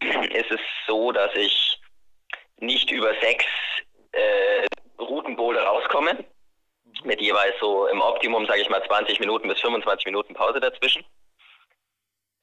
ist 0.32 0.50
es 0.50 0.60
so, 0.86 1.12
dass 1.12 1.34
ich 1.34 1.78
nicht 2.58 2.90
über 2.90 3.12
sechs 3.20 3.44
äh, 4.12 4.66
Routenbowle 4.98 5.60
rauskomme. 5.60 6.24
Mit 7.02 7.20
jeweils 7.20 7.58
so 7.60 7.86
im 7.88 8.00
Optimum, 8.00 8.46
sage 8.46 8.60
ich 8.60 8.68
mal, 8.68 8.82
20 8.84 9.20
Minuten 9.20 9.48
bis 9.48 9.60
25 9.60 10.06
Minuten 10.06 10.34
Pause 10.34 10.60
dazwischen. 10.60 11.04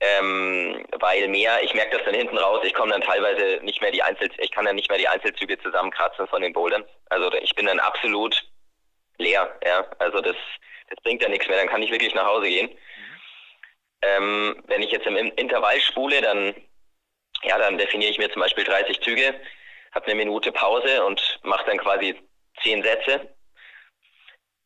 Ähm, 0.04 0.84
weil 1.00 1.28
mehr, 1.28 1.64
ich 1.64 1.76
merke 1.76 1.96
das 1.96 2.06
dann 2.06 2.16
hinten 2.16 2.38
raus, 2.38 2.62
ich 2.64 2.74
komme 2.74 2.92
dann 2.92 3.02
teilweise 3.02 3.64
nicht 3.64 3.82
mehr 3.82 3.92
die 3.92 4.02
Einzel, 4.02 4.30
ich 4.40 4.52
kann 4.52 4.66
dann 4.66 4.76
nicht 4.76 4.90
mehr 4.90 4.98
die 4.98 5.08
Einzelzüge 5.08 5.60
zusammenkratzen 5.60 6.28
von 6.28 6.42
den 6.42 6.54
Bouldern. 6.54 6.84
Also 7.10 7.32
ich 7.34 7.54
bin 7.54 7.68
dann 7.68 7.80
absolut 7.80 8.44
leer, 9.20 9.56
ja. 9.64 9.86
Also 10.00 10.20
das, 10.22 10.36
das 10.90 11.00
bringt 11.04 11.22
ja 11.22 11.30
nichts 11.30 11.48
mehr, 11.48 11.58
dann 11.58 11.70
kann 11.70 11.84
ich 11.84 11.92
wirklich 11.92 12.16
nach 12.16 12.26
Hause 12.26 12.48
gehen. 12.48 12.70
Mhm. 12.70 12.78
Ähm, 14.02 14.64
wenn 14.66 14.82
ich 14.82 14.92
jetzt 14.92 15.06
im 15.06 15.16
Intervall 15.16 15.80
spule, 15.80 16.20
dann, 16.22 16.56
ja, 17.44 17.60
dann 17.60 17.78
definiere 17.78 18.10
ich 18.10 18.18
mir 18.18 18.32
zum 18.32 18.42
Beispiel 18.42 18.64
30 18.64 19.02
Züge, 19.02 19.40
habe 19.94 20.06
eine 20.08 20.16
Minute 20.16 20.52
Pause 20.52 21.06
und 21.06 21.40
mache 21.44 21.66
dann 21.68 21.78
quasi 21.78 22.20
10 22.64 22.82
Sätze 22.82 23.36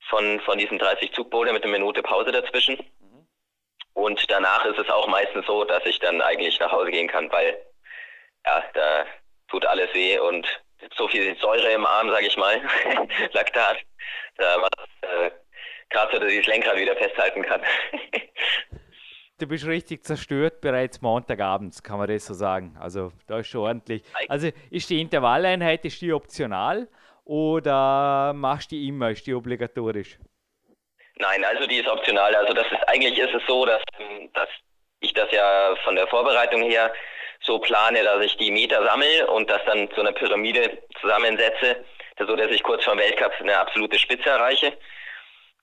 von, 0.09 0.39
von 0.41 0.57
diesen 0.57 0.79
30 0.79 1.13
Zugbowler 1.13 1.53
mit 1.53 1.63
einer 1.63 1.71
Minute 1.71 2.01
Pause 2.01 2.31
dazwischen. 2.31 2.77
Und 3.93 4.29
danach 4.29 4.65
ist 4.65 4.77
es 4.77 4.89
auch 4.89 5.07
meistens 5.07 5.45
so, 5.45 5.63
dass 5.63 5.85
ich 5.85 5.99
dann 5.99 6.21
eigentlich 6.21 6.59
nach 6.59 6.71
Hause 6.71 6.91
gehen 6.91 7.07
kann, 7.07 7.31
weil 7.31 7.57
ja, 8.45 8.63
da 8.73 9.05
tut 9.47 9.65
alles 9.65 9.93
weh 9.93 10.19
und 10.19 10.47
so 10.97 11.07
viel 11.07 11.35
Säure 11.37 11.71
im 11.71 11.85
Arm, 11.85 12.09
sage 12.09 12.27
ich 12.27 12.37
mal, 12.37 12.61
Laktat, 13.33 13.77
da 14.37 14.57
man 14.57 14.69
äh, 15.01 15.31
gerade 15.89 16.13
so, 16.13 16.19
dass 16.19 16.31
ich 16.31 16.39
das 16.39 16.47
Lenkrad 16.47 16.77
wieder 16.77 16.95
festhalten 16.95 17.41
kann. 17.41 17.61
du 19.39 19.47
bist 19.47 19.65
richtig 19.65 20.03
zerstört 20.03 20.61
bereits 20.61 21.01
Montagabends, 21.01 21.81
kann 21.83 21.97
man 21.97 22.07
das 22.07 22.25
so 22.25 22.33
sagen. 22.33 22.77
Also 22.79 23.11
da 23.27 23.39
ist 23.39 23.47
schon 23.47 23.61
ordentlich. 23.61 24.03
Also 24.27 24.49
ist 24.69 24.89
die 24.89 25.01
Intervalleinheit, 25.01 25.85
ist 25.85 26.01
die 26.01 26.13
optional 26.13 26.87
oder 27.25 28.33
machst 28.33 28.71
du 28.71 28.75
die 28.75 28.87
immer, 28.87 29.11
ist 29.11 29.25
die 29.27 29.33
obligatorisch? 29.33 30.17
Nein, 31.17 31.43
also 31.43 31.65
die 31.65 31.77
ist 31.77 31.87
optional. 31.87 32.35
Also 32.35 32.53
das 32.53 32.67
ist 32.71 32.87
eigentlich 32.87 33.17
ist 33.17 33.33
es 33.33 33.41
so, 33.47 33.65
dass, 33.65 33.81
dass 34.33 34.49
ich 34.99 35.13
das 35.13 35.31
ja 35.31 35.75
von 35.83 35.95
der 35.95 36.07
Vorbereitung 36.07 36.63
her 36.63 36.93
so 37.41 37.59
plane, 37.59 38.03
dass 38.03 38.23
ich 38.23 38.37
die 38.37 38.51
Meter 38.51 38.83
sammle 38.85 39.27
und 39.27 39.49
das 39.49 39.61
dann 39.65 39.89
zu 39.91 40.01
einer 40.01 40.11
Pyramide 40.11 40.77
zusammensetze, 40.99 41.83
so 42.17 42.35
dass 42.35 42.51
ich 42.51 42.63
kurz 42.63 42.83
vor 42.83 42.95
dem 42.95 42.99
Weltcup 42.99 43.33
eine 43.39 43.57
absolute 43.57 43.99
Spitze 43.99 44.29
erreiche. 44.29 44.73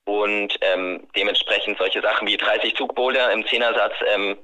Und 0.05 0.59
ähm, 0.63 1.09
dementsprechend 1.15 1.79
solche 1.79 2.01
Sachen 2.01 2.27
wie 2.27 2.37
30 2.37 2.75
Zugboulder 2.75 3.33
im 3.33 3.47
Zehnersatz 3.47 3.95
ähm, 4.13 4.37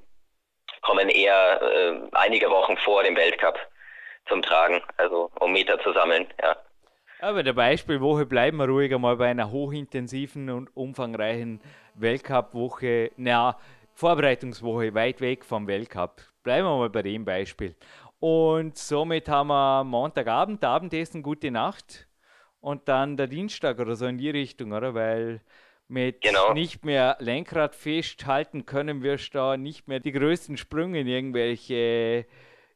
kommen 0.83 1.09
eher 1.09 1.61
äh, 1.61 1.95
einige 2.13 2.49
Wochen 2.51 2.77
vor 2.77 3.03
dem 3.03 3.17
Weltcup 3.17 3.59
zum 4.29 4.43
Tragen, 4.43 4.83
also 4.99 5.31
um 5.41 5.53
Meter 5.53 5.81
zu 5.81 5.93
sammeln, 5.93 6.33
ja. 6.41 6.57
Aber 7.21 7.43
der 7.43 7.53
Beispielwoche 7.53 8.27
bleiben 8.27 8.59
wir 8.59 8.69
ruhig 8.69 8.95
einmal 8.95 9.17
bei 9.17 9.29
einer 9.29 9.51
hochintensiven 9.51 10.51
und 10.51 10.77
umfangreichen 10.77 11.61
Weltcup-Woche, 11.95 13.11
naja, 13.17 13.59
Vorbereitungswoche 13.95 14.95
weit 14.95 15.21
weg 15.21 15.45
vom 15.45 15.67
Weltcup. 15.67 16.23
Bleiben 16.45 16.67
wir 16.67 16.77
mal 16.77 16.91
bei 16.91 17.03
dem 17.03 17.25
Beispiel. 17.25 17.75
Und 18.21 18.79
somit 18.79 19.29
haben 19.29 19.49
wir 19.49 19.83
Montagabend, 19.83 20.63
Abendessen, 20.65 21.23
gute 21.23 21.51
Nacht 21.51 22.07
und 22.61 22.89
dann 22.89 23.17
der 23.17 23.27
Dienstag 23.27 23.81
oder 23.81 23.97
so 23.97 24.07
in 24.07 24.19
die 24.19 24.31
Richtung, 24.31 24.73
oder? 24.73 24.95
Weil 24.95 25.41
mit 25.89 26.21
genau. 26.21 26.53
nicht 26.53 26.85
mehr 26.85 27.17
Lenkrad 27.19 27.75
festhalten 27.75 28.67
können 28.67 29.03
wir 29.03 29.19
da 29.33 29.57
nicht 29.57 29.89
mehr 29.89 30.01
die 30.01 30.13
größten 30.13 30.57
Sprünge 30.57 31.01
in 31.01 31.09
irgendwelche 31.09 32.27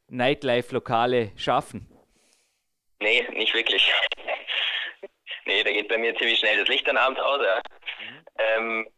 Nightlife-Lokale 0.09 1.30
schaffen. 1.36 1.88
Nee, 3.01 3.26
nicht 3.34 3.55
wirklich. 3.55 3.93
Nee, 5.47 5.62
da 5.62 5.70
geht 5.70 5.88
bei 5.88 5.99
mir 5.99 6.14
ziemlich 6.16 6.38
schnell 6.38 6.59
das 6.59 6.68
Licht 6.68 6.86
dann 6.86 6.97
abends 6.97 7.20
aus. 7.20 7.40
Ja. 7.45 7.57
Mhm. 7.57 8.24
Ähm, 8.38 8.88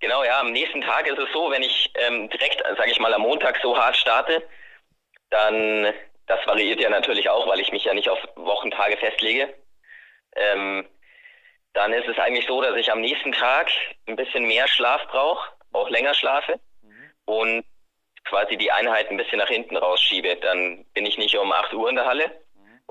genau, 0.00 0.24
ja, 0.24 0.40
am 0.40 0.52
nächsten 0.52 0.80
Tag 0.82 1.06
ist 1.06 1.18
es 1.18 1.32
so, 1.32 1.50
wenn 1.50 1.62
ich 1.62 1.90
ähm, 1.94 2.28
direkt, 2.30 2.62
sage 2.76 2.90
ich 2.90 3.00
mal, 3.00 3.14
am 3.14 3.22
Montag 3.22 3.58
so 3.62 3.76
hart 3.76 3.96
starte, 3.96 4.46
dann, 5.30 5.92
das 6.26 6.46
variiert 6.46 6.80
ja 6.80 6.90
natürlich 6.90 7.28
auch, 7.28 7.46
weil 7.48 7.60
ich 7.60 7.72
mich 7.72 7.84
ja 7.84 7.94
nicht 7.94 8.08
auf 8.08 8.18
Wochentage 8.36 8.96
festlege. 8.96 9.54
Ähm, 10.36 10.86
dann 11.72 11.92
ist 11.92 12.08
es 12.08 12.18
eigentlich 12.18 12.46
so, 12.46 12.60
dass 12.60 12.76
ich 12.76 12.92
am 12.92 13.00
nächsten 13.00 13.32
Tag 13.32 13.70
ein 14.06 14.16
bisschen 14.16 14.44
mehr 14.44 14.68
Schlaf 14.68 15.06
brauche, 15.08 15.52
auch 15.72 15.88
länger 15.88 16.14
schlafe 16.14 16.60
mhm. 16.82 17.12
und 17.24 17.64
quasi 18.24 18.56
die 18.56 18.70
Einheit 18.70 19.10
ein 19.10 19.16
bisschen 19.16 19.38
nach 19.38 19.48
hinten 19.48 19.76
rausschiebe. 19.76 20.36
Dann 20.36 20.84
bin 20.92 21.06
ich 21.06 21.16
nicht 21.16 21.36
um 21.36 21.50
8 21.50 21.72
Uhr 21.72 21.88
in 21.88 21.96
der 21.96 22.06
Halle, 22.06 22.30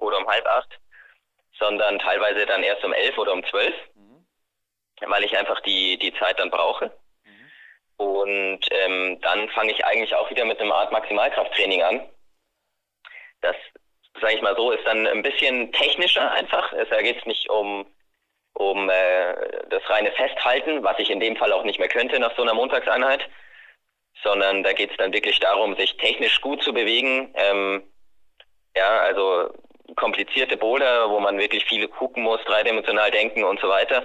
oder 0.02 0.18
um 0.18 0.28
halb 0.28 0.46
acht, 0.48 0.80
sondern 1.62 2.00
teilweise 2.00 2.46
dann 2.46 2.64
erst 2.64 2.84
um 2.84 2.92
elf 2.92 3.18
oder 3.18 3.32
um 3.32 3.46
zwölf, 3.46 3.74
mhm. 3.94 4.26
weil 5.08 5.24
ich 5.24 5.38
einfach 5.38 5.62
die, 5.62 5.98
die 5.98 6.14
Zeit 6.16 6.40
dann 6.40 6.50
brauche. 6.50 6.92
Mhm. 7.24 8.06
Und 8.06 8.60
ähm, 8.72 9.22
dann 9.22 9.48
fange 9.50 9.72
ich 9.72 9.86
eigentlich 9.86 10.14
auch 10.16 10.30
wieder 10.30 10.44
mit 10.44 10.60
einer 10.60 10.74
Art 10.74 10.92
Maximalkrafttraining 10.92 11.84
an. 11.84 12.10
Das, 13.42 13.56
sage 14.20 14.34
ich 14.36 14.42
mal 14.42 14.56
so, 14.56 14.72
ist 14.72 14.86
dann 14.86 15.08
ein 15.08 15.22
bisschen 15.22 15.72
technischer 15.72 16.32
einfach. 16.32 16.74
Es 16.74 16.90
geht 16.90 17.26
nicht 17.28 17.48
um, 17.50 17.86
um 18.54 18.90
äh, 18.90 19.36
das 19.70 19.88
reine 19.88 20.12
Festhalten, 20.14 20.84
was 20.84 20.98
ich 20.98 21.12
in 21.12 21.20
dem 21.20 21.38
Fall 21.38 21.54
auch 21.54 21.64
nicht 21.64 21.80
mehr 21.80 21.90
könnte 21.90 22.20
nach 22.20 22.36
so 22.36 22.42
einer 22.42 22.56
Montagseinheit, 22.56 23.30
sondern 24.24 24.64
da 24.64 24.74
geht 24.74 24.92
es 24.92 24.98
dann 24.98 25.14
wirklich 25.14 25.40
darum, 25.40 25.76
sich 25.76 25.96
technisch 25.98 26.42
gut 26.42 26.64
zu 26.64 26.74
bewegen. 26.74 27.34
Ähm, 27.36 27.84
ja, 28.76 29.00
also 29.00 29.52
komplizierte 29.96 30.58
Boulder, 30.58 31.10
wo 31.10 31.20
man 31.20 31.38
wirklich 31.38 31.66
viel 31.66 31.88
gucken 31.88 32.24
muss, 32.24 32.40
dreidimensional 32.46 33.12
denken 33.12 33.44
und 33.44 33.60
so 33.60 33.68
weiter. 33.68 34.04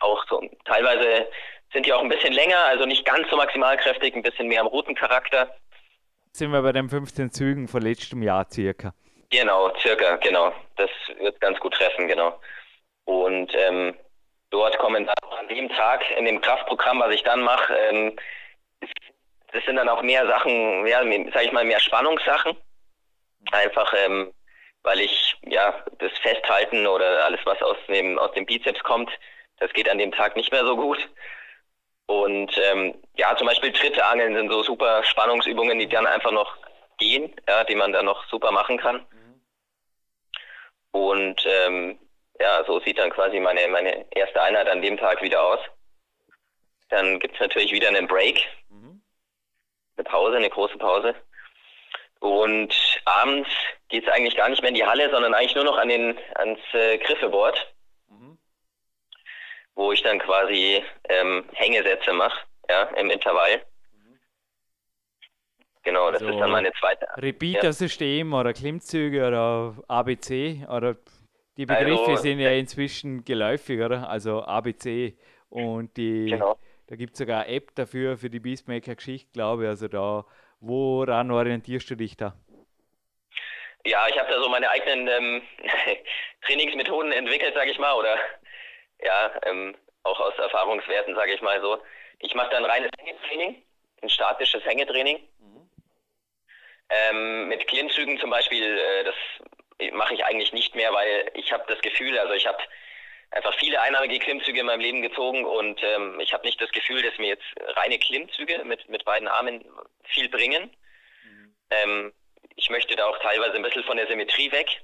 Auch 0.00 0.24
so, 0.28 0.42
teilweise 0.64 1.28
sind 1.72 1.86
die 1.86 1.92
auch 1.92 2.02
ein 2.02 2.08
bisschen 2.08 2.32
länger, 2.32 2.58
also 2.66 2.84
nicht 2.86 3.04
ganz 3.04 3.28
so 3.30 3.36
maximalkräftig, 3.36 4.14
ein 4.14 4.22
bisschen 4.22 4.48
mehr 4.48 4.60
am 4.60 4.66
Routencharakter. 4.66 5.54
Sind 6.32 6.50
wir 6.50 6.62
bei 6.62 6.72
den 6.72 6.88
15 6.88 7.30
Zügen 7.30 7.68
von 7.68 7.82
letztem 7.82 8.22
Jahr 8.22 8.46
circa? 8.50 8.94
Genau, 9.30 9.74
circa, 9.78 10.16
genau. 10.16 10.52
Das 10.76 10.90
wird 11.18 11.40
ganz 11.40 11.58
gut 11.60 11.74
treffen, 11.74 12.08
genau. 12.08 12.38
Und 13.04 13.52
ähm, 13.54 13.94
dort 14.50 14.78
kommen 14.78 15.06
dann 15.06 15.38
an 15.38 15.48
dem 15.48 15.68
Tag 15.70 16.02
in 16.16 16.24
dem 16.24 16.40
Kraftprogramm, 16.40 17.00
was 17.00 17.14
ich 17.14 17.22
dann 17.22 17.42
mache, 17.42 17.74
ähm, 17.74 18.16
das 19.52 19.64
sind 19.66 19.76
dann 19.76 19.88
auch 19.88 20.02
mehr 20.02 20.26
Sachen, 20.26 20.86
ja, 20.86 21.02
sag 21.32 21.44
ich 21.44 21.52
mal, 21.52 21.64
mehr 21.64 21.78
Spannungssachen. 21.78 22.56
Einfach 23.52 23.92
ähm, 24.06 24.32
weil 24.82 25.00
ich 25.00 25.36
ja 25.42 25.84
das 25.98 26.12
Festhalten 26.18 26.86
oder 26.86 27.24
alles, 27.24 27.40
was 27.44 27.60
aus 27.62 27.76
dem, 27.88 28.18
aus 28.18 28.32
dem 28.32 28.46
Bizeps 28.46 28.82
kommt, 28.82 29.10
das 29.58 29.72
geht 29.72 29.88
an 29.88 29.98
dem 29.98 30.12
Tag 30.12 30.36
nicht 30.36 30.52
mehr 30.52 30.64
so 30.64 30.76
gut. 30.76 30.98
Und 32.06 32.58
ähm, 32.58 32.94
ja, 33.14 33.36
zum 33.36 33.46
Beispiel 33.46 33.72
Tritte 33.72 34.04
angeln 34.04 34.34
sind 34.34 34.50
so 34.50 34.62
super 34.62 35.04
Spannungsübungen, 35.04 35.78
die 35.78 35.88
dann 35.88 36.06
einfach 36.06 36.32
noch 36.32 36.56
gehen, 36.98 37.34
ja, 37.48 37.64
die 37.64 37.74
man 37.74 37.92
dann 37.92 38.06
noch 38.06 38.26
super 38.28 38.50
machen 38.50 38.76
kann. 38.76 39.06
Und 40.90 41.46
ähm, 41.46 41.98
ja, 42.40 42.64
so 42.64 42.80
sieht 42.80 42.98
dann 42.98 43.10
quasi 43.10 43.40
meine, 43.40 43.66
meine 43.68 44.06
erste 44.10 44.42
Einheit 44.42 44.68
an 44.68 44.82
dem 44.82 44.96
Tag 44.98 45.22
wieder 45.22 45.42
aus. 45.42 45.60
Dann 46.90 47.18
gibt 47.18 47.34
es 47.34 47.40
natürlich 47.40 47.72
wieder 47.72 47.88
einen 47.88 48.06
Break, 48.06 48.46
mhm. 48.68 49.00
eine 49.96 50.04
Pause, 50.04 50.36
eine 50.36 50.50
große 50.50 50.76
Pause. 50.76 51.14
Und 52.22 52.72
abends 53.04 53.50
geht 53.88 54.06
es 54.06 54.12
eigentlich 54.12 54.36
gar 54.36 54.48
nicht 54.48 54.62
mehr 54.62 54.68
in 54.68 54.76
die 54.76 54.86
Halle, 54.86 55.10
sondern 55.10 55.34
eigentlich 55.34 55.56
nur 55.56 55.64
noch 55.64 55.76
an 55.76 55.88
den, 55.88 56.16
ans 56.36 56.60
äh, 56.72 56.96
Griffeboard, 56.98 57.74
mhm. 58.08 58.38
wo 59.74 59.90
ich 59.90 60.04
dann 60.04 60.20
quasi 60.20 60.84
ähm, 61.08 61.44
Hängesätze 61.52 62.12
mache, 62.12 62.38
ja, 62.70 62.84
im 62.96 63.10
Intervall. 63.10 63.64
Mhm. 63.92 64.20
Genau, 65.82 66.12
das 66.12 66.22
also 66.22 66.32
ist 66.32 66.38
dann 66.38 66.52
meine 66.52 66.70
zweite. 66.74 67.08
Repeater-System 67.16 68.30
ja. 68.30 68.38
oder 68.38 68.52
Klimmzüge 68.52 69.26
oder 69.26 69.74
ABC 69.88 70.64
oder 70.70 70.94
die 71.56 71.66
Begriffe 71.66 72.10
also, 72.10 72.22
sind 72.22 72.38
ja 72.38 72.52
inzwischen 72.52 73.24
geläufig, 73.24 73.80
oder? 73.80 74.08
Also 74.08 74.44
ABC 74.44 75.16
und 75.48 75.96
die 75.96 76.26
genau. 76.26 76.56
da 76.86 76.94
gibt 76.94 77.14
es 77.14 77.18
sogar 77.18 77.42
eine 77.42 77.56
App 77.56 77.74
dafür 77.74 78.16
für 78.16 78.30
die 78.30 78.38
Beastmaker-Geschichte, 78.38 79.32
glaube 79.32 79.64
ich. 79.64 79.68
Also 79.70 79.88
da 79.88 80.24
Woran 80.62 81.32
orientierst 81.32 81.90
du 81.90 81.96
dich 81.96 82.16
da? 82.16 82.36
Ja, 83.84 84.06
ich 84.08 84.16
habe 84.16 84.30
da 84.30 84.40
so 84.40 84.48
meine 84.48 84.70
eigenen 84.70 85.08
ähm, 85.08 85.42
Trainingsmethoden 86.46 87.10
entwickelt, 87.10 87.52
sage 87.54 87.72
ich 87.72 87.78
mal, 87.80 87.94
oder 87.94 88.16
ja, 89.02 89.32
ähm, 89.44 89.74
auch 90.04 90.20
aus 90.20 90.38
Erfahrungswerten, 90.38 91.16
sage 91.16 91.34
ich 91.34 91.42
mal 91.42 91.60
so. 91.60 91.78
Ich 92.20 92.32
mache 92.36 92.50
dann 92.50 92.64
reines 92.64 92.90
Hängetraining, 92.96 93.60
ein 94.02 94.08
statisches 94.08 94.64
Hängetraining. 94.64 95.18
Mhm. 95.40 95.68
Ähm, 96.90 97.48
mit 97.48 97.66
Klimmzügen 97.66 98.20
zum 98.20 98.30
Beispiel, 98.30 98.78
äh, 98.78 99.04
das 99.04 99.92
mache 99.94 100.14
ich 100.14 100.24
eigentlich 100.24 100.52
nicht 100.52 100.76
mehr, 100.76 100.92
weil 100.92 101.28
ich 101.34 101.52
habe 101.52 101.64
das 101.66 101.80
Gefühl, 101.80 102.16
also 102.20 102.34
ich 102.34 102.46
habe 102.46 102.62
einfach 103.32 103.54
viele 103.58 103.80
einarmige 103.80 104.18
Klimmzüge 104.18 104.60
in 104.60 104.66
meinem 104.66 104.80
Leben 104.80 105.02
gezogen 105.02 105.44
und 105.44 105.80
ähm, 105.82 106.20
ich 106.20 106.32
habe 106.32 106.46
nicht 106.46 106.60
das 106.60 106.70
Gefühl, 106.70 107.02
dass 107.02 107.18
mir 107.18 107.28
jetzt 107.28 107.44
reine 107.76 107.98
Klimmzüge 107.98 108.62
mit, 108.64 108.88
mit 108.88 109.04
beiden 109.04 109.28
Armen 109.28 109.64
viel 110.04 110.28
bringen. 110.28 110.70
Mhm. 111.24 111.54
Ähm, 111.70 112.12
ich 112.56 112.68
möchte 112.70 112.94
da 112.94 113.06
auch 113.06 113.18
teilweise 113.20 113.56
ein 113.56 113.62
bisschen 113.62 113.84
von 113.84 113.96
der 113.96 114.06
Symmetrie 114.06 114.52
weg. 114.52 114.82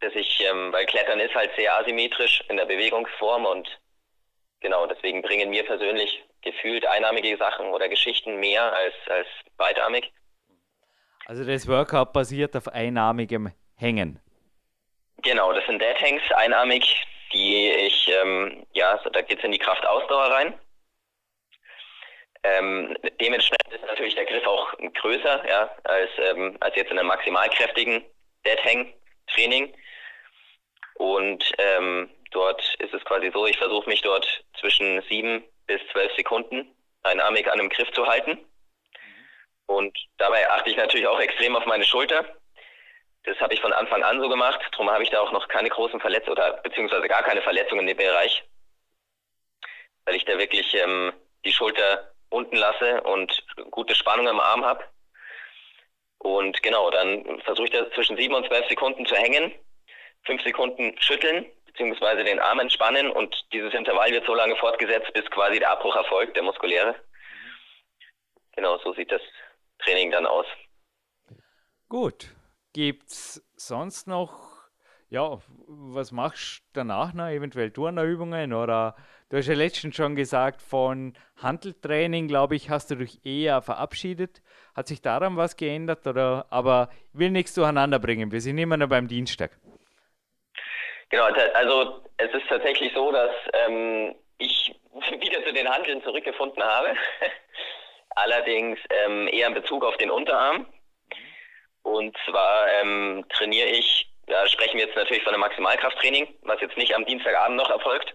Dass 0.00 0.14
ich, 0.14 0.40
ähm, 0.40 0.72
weil 0.72 0.86
Klettern 0.86 1.20
ist 1.20 1.34
halt 1.34 1.50
sehr 1.56 1.76
asymmetrisch 1.78 2.44
in 2.48 2.56
der 2.56 2.66
Bewegungsform 2.66 3.46
und 3.46 3.68
genau, 4.60 4.86
deswegen 4.86 5.22
bringen 5.22 5.50
mir 5.50 5.64
persönlich 5.64 6.22
gefühlt 6.42 6.86
einarmige 6.86 7.36
Sachen 7.38 7.68
oder 7.68 7.88
Geschichten 7.88 8.38
mehr 8.38 8.72
als, 8.72 8.94
als 9.08 9.26
beidarmig. 9.56 10.12
Also 11.26 11.44
das 11.44 11.66
Workout 11.66 12.12
basiert 12.12 12.54
auf 12.54 12.68
einarmigem 12.68 13.50
Hängen. 13.76 14.20
Genau, 15.24 15.54
das 15.54 15.64
sind 15.64 15.80
Dead 15.80 15.98
Hangs, 16.00 16.22
einarmig, 16.32 17.02
die 17.32 17.70
ich, 17.70 18.08
ähm, 18.08 18.66
ja, 18.72 18.98
da 19.10 19.22
geht 19.22 19.38
es 19.38 19.44
in 19.44 19.52
die 19.52 19.58
Kraftausdauer 19.58 20.30
rein. 20.30 20.60
Ähm, 22.42 22.94
dementsprechend 23.18 23.72
ist 23.72 23.86
natürlich 23.86 24.14
der 24.14 24.26
Griff 24.26 24.46
auch 24.46 24.74
größer, 25.00 25.48
ja, 25.48 25.74
als, 25.84 26.10
ähm, 26.18 26.58
als 26.60 26.76
jetzt 26.76 26.90
in 26.90 26.98
einem 26.98 27.08
maximalkräftigen 27.08 28.04
Dead 28.44 28.64
Hang 28.64 28.92
Training. 29.28 29.74
Und 30.96 31.52
ähm, 31.56 32.10
dort 32.30 32.62
ist 32.80 32.92
es 32.92 33.02
quasi 33.06 33.30
so, 33.32 33.46
ich 33.46 33.56
versuche 33.56 33.88
mich 33.88 34.02
dort 34.02 34.44
zwischen 34.60 35.00
sieben 35.08 35.42
bis 35.66 35.80
zwölf 35.90 36.14
Sekunden 36.16 36.76
einarmig 37.02 37.46
an 37.46 37.60
einem 37.60 37.70
Griff 37.70 37.90
zu 37.92 38.06
halten. 38.06 38.38
Und 39.66 39.96
dabei 40.18 40.50
achte 40.50 40.68
ich 40.68 40.76
natürlich 40.76 41.06
auch 41.06 41.18
extrem 41.18 41.56
auf 41.56 41.64
meine 41.64 41.84
Schulter. 41.84 42.26
Das 43.24 43.38
habe 43.40 43.54
ich 43.54 43.60
von 43.60 43.72
Anfang 43.72 44.02
an 44.02 44.20
so 44.20 44.28
gemacht. 44.28 44.60
Darum 44.72 44.90
habe 44.90 45.02
ich 45.02 45.10
da 45.10 45.20
auch 45.20 45.32
noch 45.32 45.48
keine 45.48 45.70
großen 45.70 46.00
Verletzungen 46.00 46.36
oder 46.36 46.58
beziehungsweise 46.62 47.08
gar 47.08 47.22
keine 47.22 47.42
Verletzungen 47.42 47.80
in 47.80 47.86
dem 47.88 47.96
Bereich. 47.96 48.44
Weil 50.04 50.16
ich 50.16 50.24
da 50.26 50.38
wirklich 50.38 50.74
ähm, 50.74 51.12
die 51.44 51.52
Schulter 51.52 52.12
unten 52.28 52.56
lasse 52.56 53.00
und 53.02 53.44
gute 53.70 53.94
Spannung 53.94 54.28
im 54.28 54.40
Arm 54.40 54.64
habe. 54.64 54.84
Und 56.18 56.62
genau, 56.62 56.90
dann 56.90 57.40
versuche 57.42 57.66
ich 57.66 57.72
da 57.72 57.90
zwischen 57.92 58.16
sieben 58.16 58.34
und 58.34 58.46
zwölf 58.46 58.66
Sekunden 58.68 59.06
zu 59.06 59.14
hängen, 59.14 59.52
fünf 60.24 60.42
Sekunden 60.42 60.94
schütteln, 61.00 61.46
beziehungsweise 61.66 62.24
den 62.24 62.40
Arm 62.40 62.60
entspannen 62.60 63.10
und 63.10 63.44
dieses 63.52 63.74
Intervall 63.74 64.10
wird 64.10 64.26
so 64.26 64.34
lange 64.34 64.56
fortgesetzt, 64.56 65.12
bis 65.12 65.30
quasi 65.30 65.58
der 65.58 65.70
Abbruch 65.70 65.94
erfolgt, 65.96 66.36
der 66.36 66.42
muskuläre. 66.42 66.94
Genau, 68.56 68.78
so 68.78 68.92
sieht 68.94 69.12
das 69.12 69.20
Training 69.80 70.10
dann 70.10 70.26
aus. 70.26 70.46
Gut, 71.88 72.28
Gibt 72.74 73.08
es 73.08 73.40
sonst 73.54 74.08
noch, 74.08 74.32
ja, 75.08 75.38
was 75.68 76.10
machst 76.10 76.64
du 76.72 76.80
danach 76.80 77.14
noch? 77.14 77.28
Eventuell 77.28 77.70
Turnerübungen 77.70 78.52
oder 78.52 78.96
du 79.28 79.36
hast 79.36 79.46
ja 79.46 79.54
letztens 79.54 79.94
schon 79.94 80.16
gesagt, 80.16 80.60
von 80.60 81.14
Handeltraining, 81.40 82.26
glaube 82.26 82.56
ich, 82.56 82.70
hast 82.70 82.90
du 82.90 82.96
dich 82.96 83.24
eher 83.24 83.62
verabschiedet. 83.62 84.42
Hat 84.74 84.88
sich 84.88 85.00
daran 85.00 85.36
was 85.36 85.56
geändert? 85.56 86.04
Oder, 86.04 86.46
aber 86.50 86.88
ich 87.12 87.20
will 87.20 87.30
nichts 87.30 87.54
durcheinander 87.54 88.00
bringen. 88.00 88.32
Wir 88.32 88.40
sind 88.40 88.58
immer 88.58 88.76
noch 88.76 88.88
beim 88.88 89.06
Dienstag. 89.06 89.52
Genau, 91.10 91.26
also 91.54 92.02
es 92.16 92.34
ist 92.34 92.48
tatsächlich 92.48 92.92
so, 92.92 93.12
dass 93.12 93.30
ähm, 93.52 94.16
ich 94.38 94.74
wieder 95.20 95.44
zu 95.44 95.52
den 95.52 95.68
Handeln 95.68 96.02
zurückgefunden 96.02 96.60
habe. 96.60 96.88
Allerdings 98.16 98.80
ähm, 98.90 99.28
eher 99.28 99.46
in 99.46 99.54
Bezug 99.54 99.84
auf 99.84 99.96
den 99.98 100.10
Unterarm. 100.10 100.66
Und 101.84 102.16
zwar 102.26 102.66
ähm, 102.80 103.24
trainiere 103.28 103.68
ich, 103.68 104.08
da 104.26 104.48
sprechen 104.48 104.78
wir 104.78 104.86
jetzt 104.86 104.96
natürlich 104.96 105.22
von 105.22 105.34
einem 105.34 105.42
Maximalkrafttraining, 105.42 106.34
was 106.42 106.60
jetzt 106.60 106.78
nicht 106.78 106.94
am 106.96 107.04
Dienstagabend 107.04 107.56
noch 107.56 107.70
erfolgt. 107.70 108.14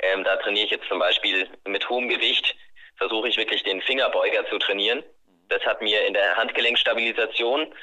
Ähm, 0.00 0.24
da 0.24 0.36
trainiere 0.36 0.64
ich 0.64 0.72
jetzt 0.72 0.88
zum 0.88 0.98
Beispiel 0.98 1.48
mit 1.66 1.88
hohem 1.88 2.08
Gewicht, 2.08 2.56
versuche 2.96 3.28
ich 3.28 3.36
wirklich 3.36 3.62
den 3.62 3.82
Fingerbeuger 3.82 4.46
zu 4.48 4.58
trainieren. 4.58 5.04
Das 5.48 5.62
hat 5.66 5.82
mir 5.82 6.06
in 6.06 6.14
der 6.14 6.36
Handgelenkstabilisation 6.36 7.74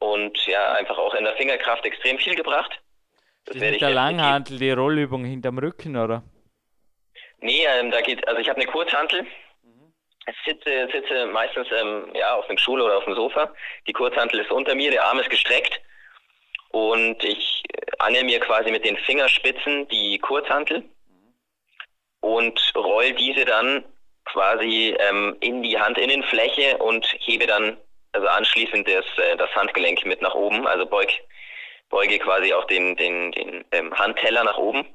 und 0.00 0.46
ja 0.46 0.74
einfach 0.74 0.98
auch 0.98 1.14
in 1.14 1.24
der 1.24 1.36
Fingerkraft 1.36 1.84
extrem 1.86 2.18
viel 2.18 2.34
gebracht. 2.34 2.78
Das 3.46 3.56
ist 3.56 3.62
mit 3.62 3.80
der 3.80 3.90
Langhantel 3.90 4.58
die 4.58 4.70
Rollübung 4.70 5.24
hinterm 5.24 5.58
Rücken, 5.58 5.96
oder? 5.96 6.22
Nee, 7.40 7.64
ähm, 7.64 7.90
da 7.90 8.02
geht, 8.02 8.28
also 8.28 8.38
ich 8.38 8.50
habe 8.50 8.60
eine 8.60 8.70
Kurzhantel, 8.70 9.26
sitze, 10.44 10.88
sitze 10.92 11.26
meistens 11.26 11.68
ähm, 11.72 12.10
ja, 12.14 12.34
auf 12.34 12.46
dem 12.46 12.58
Stuhl 12.58 12.80
oder 12.80 12.98
auf 12.98 13.04
dem 13.04 13.14
Sofa. 13.14 13.52
Die 13.86 13.92
Kurzhantel 13.92 14.40
ist 14.40 14.50
unter 14.50 14.74
mir, 14.74 14.90
der 14.90 15.04
Arm 15.04 15.18
ist 15.18 15.30
gestreckt 15.30 15.80
und 16.70 17.22
ich 17.24 17.62
äh, 17.72 17.86
angel 17.98 18.24
mir 18.24 18.40
quasi 18.40 18.70
mit 18.70 18.84
den 18.84 18.96
Fingerspitzen 18.98 19.88
die 19.88 20.18
Kurzhantel 20.18 20.84
und 22.20 22.72
roll 22.76 23.12
diese 23.12 23.44
dann 23.44 23.84
quasi 24.24 24.96
ähm, 24.98 25.36
in 25.40 25.62
die 25.62 25.80
Handinnenfläche 25.80 26.76
und 26.78 27.06
hebe 27.18 27.46
dann 27.46 27.78
also 28.12 28.26
anschließend 28.28 28.86
das, 28.88 29.04
äh, 29.18 29.36
das 29.36 29.54
Handgelenk 29.54 30.04
mit 30.04 30.22
nach 30.22 30.34
oben, 30.34 30.66
also 30.66 30.86
beug, 30.86 31.08
beuge 31.88 32.18
quasi 32.18 32.52
auch 32.52 32.64
den, 32.66 32.96
den, 32.96 33.32
den 33.32 33.64
ähm, 33.72 33.94
Handteller 33.94 34.44
nach 34.44 34.58
oben. 34.58 34.86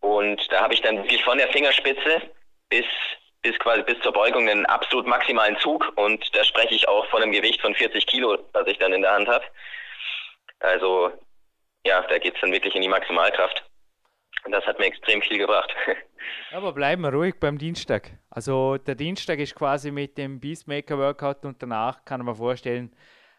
Und 0.00 0.50
da 0.50 0.60
habe 0.60 0.74
ich 0.74 0.82
dann 0.82 0.96
wirklich 0.96 1.22
von 1.22 1.38
der 1.38 1.48
Fingerspitze 1.48 2.22
bis 2.68 2.84
bis 3.42 3.58
quasi 3.58 3.82
bis 3.82 4.00
zur 4.00 4.12
Beugung 4.12 4.48
einen 4.48 4.66
absolut 4.66 5.06
maximalen 5.06 5.58
Zug 5.58 5.92
und 5.96 6.24
da 6.34 6.44
spreche 6.44 6.74
ich 6.74 6.88
auch 6.88 7.06
von 7.06 7.22
einem 7.22 7.32
Gewicht 7.32 7.60
von 7.60 7.74
40 7.74 8.06
Kilo, 8.06 8.38
was 8.52 8.66
ich 8.66 8.78
dann 8.78 8.92
in 8.92 9.02
der 9.02 9.12
Hand 9.12 9.28
habe. 9.28 9.44
Also 10.60 11.10
ja, 11.84 12.02
da 12.08 12.18
geht 12.18 12.34
es 12.34 12.40
dann 12.40 12.52
wirklich 12.52 12.74
in 12.74 12.82
die 12.82 12.88
Maximalkraft. 12.88 13.64
Und 14.44 14.52
das 14.52 14.64
hat 14.66 14.78
mir 14.78 14.86
extrem 14.86 15.22
viel 15.22 15.38
gebracht. 15.38 15.72
Aber 16.52 16.72
bleiben 16.72 17.02
wir 17.02 17.12
ruhig 17.12 17.34
beim 17.38 17.58
Dienstag. 17.58 18.10
Also 18.30 18.76
der 18.76 18.94
Dienstag 18.94 19.38
ist 19.38 19.54
quasi 19.54 19.90
mit 19.90 20.18
dem 20.18 20.40
Beastmaker 20.40 20.98
Workout 20.98 21.44
und 21.44 21.62
danach 21.62 22.04
kann 22.04 22.24
man 22.24 22.34
vorstellen, 22.34 22.94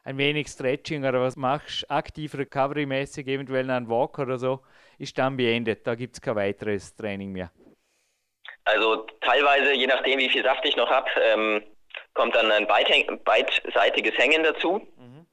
ein 0.05 0.17
wenig 0.17 0.47
Stretching 0.47 1.05
oder 1.05 1.21
was 1.21 1.37
machst, 1.37 1.89
aktiv 1.89 2.35
recovery-mäßig, 2.35 3.25
eventuell 3.27 3.69
einen 3.69 3.87
Walk 3.87 4.19
oder 4.19 4.37
so, 4.37 4.61
ist 4.97 5.17
dann 5.17 5.37
beendet. 5.37 5.87
Da 5.87 5.95
gibt 5.95 6.15
es 6.15 6.21
kein 6.21 6.35
weiteres 6.35 6.93
Training 6.95 7.31
mehr. 7.31 7.51
Also 8.65 9.07
teilweise, 9.21 9.73
je 9.73 9.87
nachdem, 9.87 10.19
wie 10.19 10.29
viel 10.29 10.43
Saft 10.43 10.65
ich 10.65 10.75
noch 10.75 10.89
habe, 10.89 11.09
ähm, 11.21 11.63
kommt 12.13 12.35
dann 12.35 12.51
ein 12.51 12.67
beidseitiges 12.67 14.17
Hängen 14.17 14.43
dazu. 14.43 14.87
Mhm. 14.97 15.25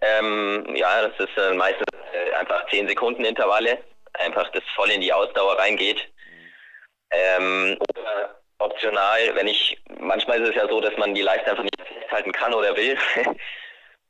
Ähm, 0.00 0.76
ja, 0.76 1.08
das 1.08 1.28
ist 1.28 1.36
äh, 1.36 1.54
meistens 1.54 1.86
äh, 2.12 2.32
einfach 2.34 2.66
10 2.68 2.88
Sekunden 2.88 3.24
Intervalle, 3.24 3.78
einfach 4.14 4.50
das 4.50 4.62
voll 4.74 4.90
in 4.90 5.00
die 5.00 5.12
Ausdauer 5.12 5.58
reingeht. 5.58 6.08
Ähm, 7.10 7.78
oder 7.88 8.40
optional, 8.58 9.34
wenn 9.34 9.46
ich, 9.46 9.78
manchmal 9.98 10.40
ist 10.42 10.50
es 10.50 10.56
ja 10.56 10.68
so, 10.68 10.80
dass 10.80 10.96
man 10.96 11.14
die 11.14 11.22
Leiste 11.22 11.50
einfach 11.50 11.62
nicht 11.62 11.80
festhalten 11.80 12.32
kann 12.32 12.54
oder 12.54 12.76
will, 12.76 12.98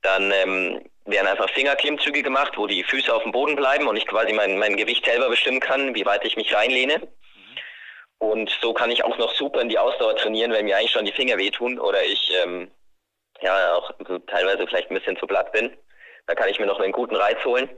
dann 0.02 0.30
ähm, 0.32 0.88
werden 1.04 1.26
einfach 1.26 1.50
Fingerklimmzüge 1.50 2.22
gemacht, 2.22 2.52
wo 2.56 2.66
die 2.66 2.84
Füße 2.84 3.12
auf 3.12 3.22
dem 3.22 3.32
Boden 3.32 3.56
bleiben 3.56 3.86
und 3.86 3.96
ich 3.96 4.06
quasi 4.06 4.32
mein, 4.32 4.58
mein 4.58 4.76
Gewicht 4.76 5.04
selber 5.04 5.28
bestimmen 5.28 5.60
kann, 5.60 5.94
wie 5.94 6.06
weit 6.06 6.24
ich 6.24 6.36
mich 6.36 6.54
reinlehne. 6.54 7.08
Und 8.18 8.50
so 8.62 8.72
kann 8.72 8.90
ich 8.90 9.04
auch 9.04 9.18
noch 9.18 9.34
super 9.34 9.60
in 9.60 9.68
die 9.68 9.78
Ausdauer 9.78 10.16
trainieren, 10.16 10.52
wenn 10.52 10.64
mir 10.64 10.76
eigentlich 10.76 10.92
schon 10.92 11.04
die 11.04 11.12
Finger 11.12 11.36
wehtun 11.36 11.78
oder 11.78 12.02
ich 12.02 12.32
ähm, 12.42 12.70
ja 13.40 13.74
auch 13.74 13.92
teilweise 14.26 14.66
vielleicht 14.66 14.90
ein 14.90 14.96
bisschen 14.96 15.16
zu 15.18 15.26
platt 15.26 15.52
bin. 15.52 15.76
Da 16.26 16.34
kann 16.34 16.48
ich 16.48 16.58
mir 16.58 16.66
noch 16.66 16.80
einen 16.80 16.92
guten 16.92 17.16
Reiz 17.16 17.44
holen. 17.44 17.68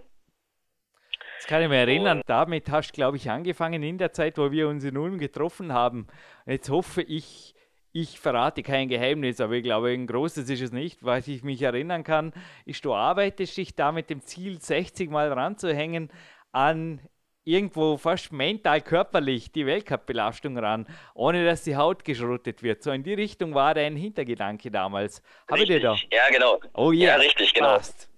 Das 1.38 1.46
kann 1.46 1.62
ich 1.62 1.68
mich 1.68 1.78
erinnern, 1.78 2.22
damit 2.26 2.68
hast 2.70 2.90
du, 2.90 2.94
glaube 2.94 3.16
ich, 3.16 3.30
angefangen 3.30 3.82
in 3.82 3.98
der 3.98 4.12
Zeit, 4.12 4.38
wo 4.38 4.50
wir 4.50 4.68
uns 4.68 4.84
in 4.84 4.96
Ulm 4.96 5.18
getroffen 5.18 5.72
haben. 5.72 6.08
Jetzt 6.46 6.68
hoffe 6.68 7.02
ich, 7.02 7.54
ich 7.92 8.18
verrate 8.18 8.62
kein 8.62 8.88
Geheimnis, 8.88 9.40
aber 9.40 9.54
ich 9.54 9.62
glaube, 9.62 9.90
ein 9.90 10.06
großes 10.06 10.48
ist 10.50 10.60
es 10.60 10.72
nicht. 10.72 11.04
Was 11.04 11.28
ich 11.28 11.44
mich 11.44 11.62
erinnern 11.62 12.02
kann, 12.02 12.32
ist, 12.64 12.84
du 12.84 12.92
arbeitest 12.92 13.56
dich 13.56 13.76
da 13.76 13.92
mit 13.92 14.10
dem 14.10 14.22
Ziel, 14.22 14.60
60 14.60 15.10
Mal 15.10 15.32
ranzuhängen 15.32 16.10
an 16.50 17.00
irgendwo 17.48 17.96
fast 17.96 18.30
mental, 18.30 18.82
körperlich 18.82 19.50
die 19.50 19.64
Weltcup-Belastung 19.64 20.58
ran, 20.58 20.86
ohne 21.14 21.44
dass 21.46 21.62
die 21.62 21.76
Haut 21.76 22.04
geschrottet 22.04 22.62
wird. 22.62 22.82
So 22.82 22.90
in 22.90 23.02
die 23.02 23.14
Richtung 23.14 23.54
war 23.54 23.74
dein 23.74 23.96
Hintergedanke 23.96 24.70
damals. 24.70 25.22
Habe 25.50 25.62
ich 25.62 25.68
dir 25.68 25.80
da? 25.80 25.96
Ja, 26.10 26.28
genau. 26.30 26.60
Oh 26.74 26.92
yeah. 26.92 27.12
Ja, 27.12 27.16
richtig, 27.16 27.54
genau. 27.54 27.76
Das, 27.76 28.08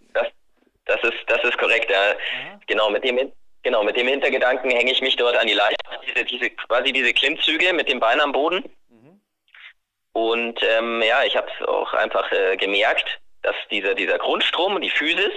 das, 0.85 1.03
ist, 1.05 1.19
das 1.29 1.45
ist 1.45 1.57
korrekt, 1.59 1.89
ja. 1.91 2.17
Genau, 2.67 2.91
mit 2.91 3.05
dem, 3.05 3.33
genau, 3.63 3.85
mit 3.85 3.97
dem 3.97 4.09
Hintergedanken 4.09 4.71
hänge 4.71 4.91
ich 4.91 5.01
mich 5.01 5.17
dort 5.17 5.37
an 5.37 5.47
die 5.47 5.55
Leiter, 5.55 5.77
diese, 6.07 6.25
diese, 6.25 6.51
quasi 6.51 6.93
diese 6.93 7.13
Klimmzüge 7.13 7.73
mit 7.73 7.89
dem 7.89 8.01
Bein 8.01 8.21
am 8.21 8.33
Boden. 8.33 8.65
Mhm. 8.89 9.21
Und 10.13 10.61
ähm, 10.63 11.03
ja, 11.07 11.23
ich 11.23 11.37
habe 11.37 11.47
es 11.49 11.69
auch 11.69 11.95
einfach 11.95 12.31
äh, 12.33 12.57
gemerkt, 12.57 13.21
dass 13.43 13.55
dieser, 13.71 13.95
dieser 13.95 14.19
Grundstrom, 14.19 14.81
die 14.81 14.91
Physis, 14.91 15.33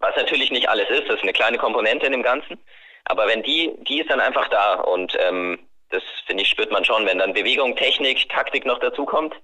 was 0.00 0.14
natürlich 0.16 0.50
nicht 0.50 0.68
alles 0.68 0.90
ist, 0.90 1.08
das 1.08 1.16
ist 1.16 1.22
eine 1.22 1.32
kleine 1.32 1.56
Komponente 1.56 2.06
in 2.06 2.12
dem 2.12 2.22
Ganzen, 2.22 2.60
aber 3.08 3.26
wenn 3.26 3.42
die, 3.42 3.74
die 3.88 4.00
ist 4.00 4.10
dann 4.10 4.20
einfach 4.20 4.48
da 4.48 4.74
und 4.74 5.16
ähm, 5.20 5.58
das 5.90 6.02
finde 6.26 6.42
ich, 6.42 6.50
spürt 6.50 6.70
man 6.70 6.84
schon, 6.84 7.06
wenn 7.06 7.18
dann 7.18 7.32
Bewegung, 7.32 7.74
Technik, 7.74 8.28
Taktik 8.28 8.66
noch 8.66 8.78
dazu 8.78 9.04
kommt, 9.04 9.34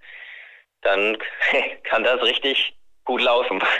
dann 0.82 1.16
kann 1.84 2.04
das 2.04 2.22
richtig 2.22 2.76
gut 3.04 3.22
laufen. 3.22 3.62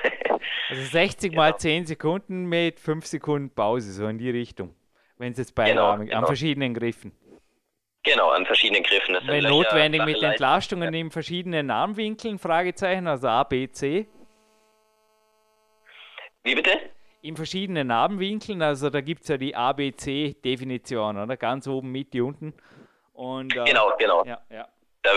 Also 0.68 0.82
60 0.82 1.30
genau. 1.30 1.42
mal 1.42 1.56
10 1.56 1.86
Sekunden 1.86 2.46
mit 2.46 2.80
5 2.80 3.06
Sekunden 3.06 3.54
Pause, 3.54 3.92
so 3.92 4.06
in 4.06 4.16
die 4.16 4.30
Richtung. 4.30 4.74
Wenn 5.18 5.32
es 5.32 5.38
jetzt 5.38 5.54
bei 5.54 5.70
genau, 5.70 5.96
genau. 5.98 6.16
an 6.16 6.26
verschiedenen 6.26 6.72
Griffen. 6.72 7.12
Genau, 8.02 8.30
an 8.30 8.46
verschiedenen 8.46 8.82
Griffen. 8.82 9.14
Das 9.14 9.26
Wenn 9.26 9.44
notwendig 9.44 10.04
mit 10.04 10.22
Entlastungen 10.22 10.92
ja. 10.92 11.00
in 11.00 11.10
verschiedenen 11.10 11.70
Armwinkeln, 11.70 12.38
Fragezeichen, 12.38 13.06
also 13.06 13.28
A, 13.28 13.44
B, 13.44 13.68
C. 13.70 14.06
Wie 16.42 16.54
bitte? 16.54 16.78
In 17.24 17.36
verschiedenen 17.36 17.86
Narbenwinkeln. 17.86 18.60
Also 18.60 18.90
da 18.90 19.00
gibt 19.00 19.22
es 19.22 19.28
ja 19.28 19.38
die 19.38 19.56
ABC-Definition, 19.56 21.18
oder? 21.18 21.36
Ganz 21.38 21.66
oben, 21.66 21.90
Mitte, 21.90 22.22
unten. 22.22 22.52
Und, 23.14 23.56
äh, 23.56 23.64
genau, 23.64 23.92
genau. 23.98 24.24
Ja, 24.26 24.40
ja. 24.50 24.68
Da, 25.02 25.10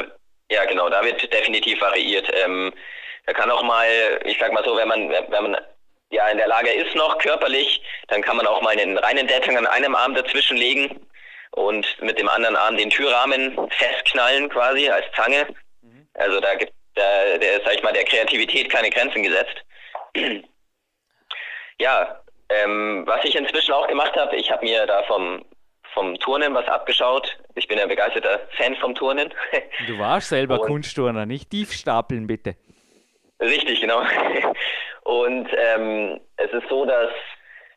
ja, 0.49 0.65
genau, 0.65 0.89
da 0.89 1.03
wird 1.03 1.21
definitiv 1.33 1.81
variiert. 1.81 2.31
Ähm, 2.45 2.71
da 3.25 3.33
kann 3.33 3.51
auch 3.51 3.61
mal, 3.61 3.87
ich 4.23 4.37
sag 4.39 4.53
mal 4.53 4.63
so, 4.63 4.77
wenn 4.77 4.87
man, 4.87 5.09
wenn 5.09 5.43
man 5.43 5.57
ja 6.09 6.29
in 6.29 6.37
der 6.37 6.47
Lage 6.47 6.71
ist 6.71 6.95
noch 6.95 7.17
körperlich, 7.17 7.81
dann 8.07 8.21
kann 8.21 8.37
man 8.37 8.47
auch 8.47 8.61
mal 8.61 8.77
einen 8.77 8.97
reinen 8.97 9.27
Deadhang 9.27 9.57
an 9.57 9.67
einem 9.67 9.93
Arm 9.93 10.15
dazwischen 10.15 10.55
legen 10.55 11.05
und 11.51 11.85
mit 12.01 12.17
dem 12.19 12.29
anderen 12.29 12.55
Arm 12.55 12.77
den 12.77 12.89
Türrahmen 12.89 13.57
festknallen 13.71 14.47
quasi 14.47 14.87
als 14.87 15.05
Zange. 15.13 15.45
Mhm. 15.81 16.07
Also 16.13 16.39
da 16.39 16.55
gibt 16.55 16.71
da, 16.95 17.37
der, 17.37 17.61
sag 17.65 17.75
ich 17.75 17.83
mal, 17.83 17.91
der 17.91 18.05
Kreativität 18.05 18.69
keine 18.69 18.89
Grenzen 18.89 19.23
gesetzt. 19.23 19.65
Ja, 21.79 22.21
ähm, 22.49 23.03
was 23.05 23.23
ich 23.23 23.35
inzwischen 23.35 23.73
auch 23.73 23.87
gemacht 23.87 24.15
habe, 24.15 24.35
ich 24.35 24.49
habe 24.51 24.65
mir 24.65 24.85
da 24.85 25.03
vom, 25.03 25.45
vom 25.93 26.17
Turnen 26.19 26.53
was 26.53 26.67
abgeschaut. 26.67 27.37
Ich 27.55 27.67
bin 27.67 27.79
ein 27.79 27.87
begeisterter 27.87 28.39
Fan 28.57 28.75
vom 28.77 28.95
Turnen. 28.95 29.33
Du 29.87 29.99
warst 29.99 30.29
selber 30.29 30.59
Und, 30.59 30.67
Kunstturner, 30.67 31.25
nicht 31.25 31.49
tiefstapeln 31.51 32.25
bitte. 32.25 32.55
Richtig, 33.39 33.81
genau. 33.81 34.01
Und 35.03 35.47
ähm, 35.55 36.19
es 36.37 36.51
ist 36.51 36.67
so, 36.67 36.85
dass 36.85 37.11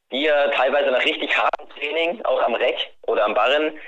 wir 0.09 0.51
teilweise 0.55 0.91
nach 0.91 1.05
richtig 1.05 1.37
hartem 1.37 1.69
Training, 1.79 2.25
auch 2.25 2.43
am 2.43 2.55
Reck 2.55 2.91
oder 3.07 3.25
am 3.25 3.35
Barren, 3.35 3.79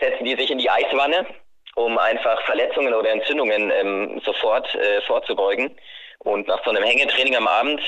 setzen 0.00 0.24
die 0.24 0.34
sich 0.34 0.50
in 0.50 0.58
die 0.58 0.70
Eiswanne, 0.70 1.26
um 1.74 1.98
einfach 1.98 2.40
Verletzungen 2.42 2.94
oder 2.94 3.10
Entzündungen 3.10 3.70
ähm, 3.70 4.20
sofort 4.24 4.74
äh, 4.74 5.02
vorzubeugen. 5.02 5.76
Und 6.20 6.48
nach 6.48 6.64
so 6.64 6.70
einem 6.70 6.82
Hängetraining 6.82 7.36
am 7.36 7.46
Abend 7.46 7.80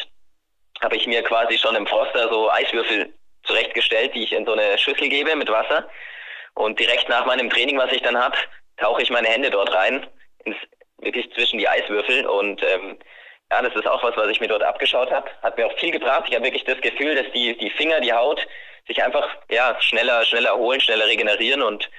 habe 0.81 0.97
ich 0.97 1.07
mir 1.07 1.23
quasi 1.23 1.59
schon 1.59 1.77
im 1.77 1.87
Froster 1.87 2.29
so 2.29 2.51
Eiswürfel 2.51 3.13
zurechtgestellt, 3.45 4.15
die 4.15 4.25
ich 4.25 4.33
in 4.33 4.47
so 4.47 4.53
eine 4.53 4.79
Schüssel 4.79 5.09
gebe 5.09 5.35
mit 5.37 5.51
Wasser. 5.51 5.89
Und 6.55 6.79
direkt 6.79 7.09
nach 7.09 7.27
meinem 7.27 7.51
Training, 7.51 7.79
was 7.79 7.93
ich 7.93 8.03
dann 8.03 8.19
habe, 8.19 8.37
tauche 8.77 9.03
ich 9.03 9.11
meine 9.11 9.29
Hände 9.29 9.51
dort 9.51 9.73
rein, 9.73 10.07
ins, 10.45 10.57
wirklich 10.99 11.33
zwischen 11.35 11.59
die 11.59 11.69
Eiswürfel. 11.69 12.27
Und 12.27 12.63
ähm, 12.63 12.99
ja, 13.51 13.63
das 13.63 13.75
ist 13.75 13.87
auch 13.87 14.03
was, 14.03 14.17
was 14.17 14.29
ich 14.29 14.41
mir 14.41 14.49
dort 14.49 14.63
abgeschaut 14.63 15.11
habe. 15.11 15.31
Hat 15.43 15.57
mir 15.57 15.67
auch 15.67 15.79
viel 15.79 15.91
gebracht. 15.91 16.25
Ich 16.29 16.35
habe 16.35 16.45
wirklich 16.45 16.65
das 16.65 16.81
Gefühl, 16.81 17.15
dass 17.15 17.31
die, 17.33 17.57
die 17.57 17.71
Finger, 17.71 18.01
die 18.01 18.13
Haut 18.13 18.47
sich 18.87 19.03
einfach 19.03 19.29
ja, 19.51 19.77
schneller, 19.81 20.25
schneller 20.25 20.51
erholen, 20.51 20.81
schneller 20.81 21.07
regenerieren 21.07 21.63
und, 21.63 21.91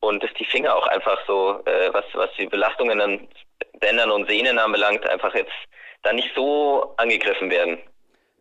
und 0.00 0.22
dass 0.22 0.32
die 0.34 0.44
Finger 0.44 0.74
auch 0.74 0.86
einfach 0.86 1.18
so, 1.26 1.62
äh, 1.66 1.92
was, 1.92 2.04
was 2.14 2.30
die 2.38 2.46
Belastungen 2.46 3.00
an 3.00 3.28
Bändern 3.80 4.10
und 4.10 4.28
Sehnen 4.28 4.58
anbelangt, 4.58 5.08
einfach 5.08 5.34
jetzt 5.34 5.52
dann 6.02 6.16
nicht 6.16 6.30
so 6.34 6.94
angegriffen 6.96 7.50
werden. 7.50 7.82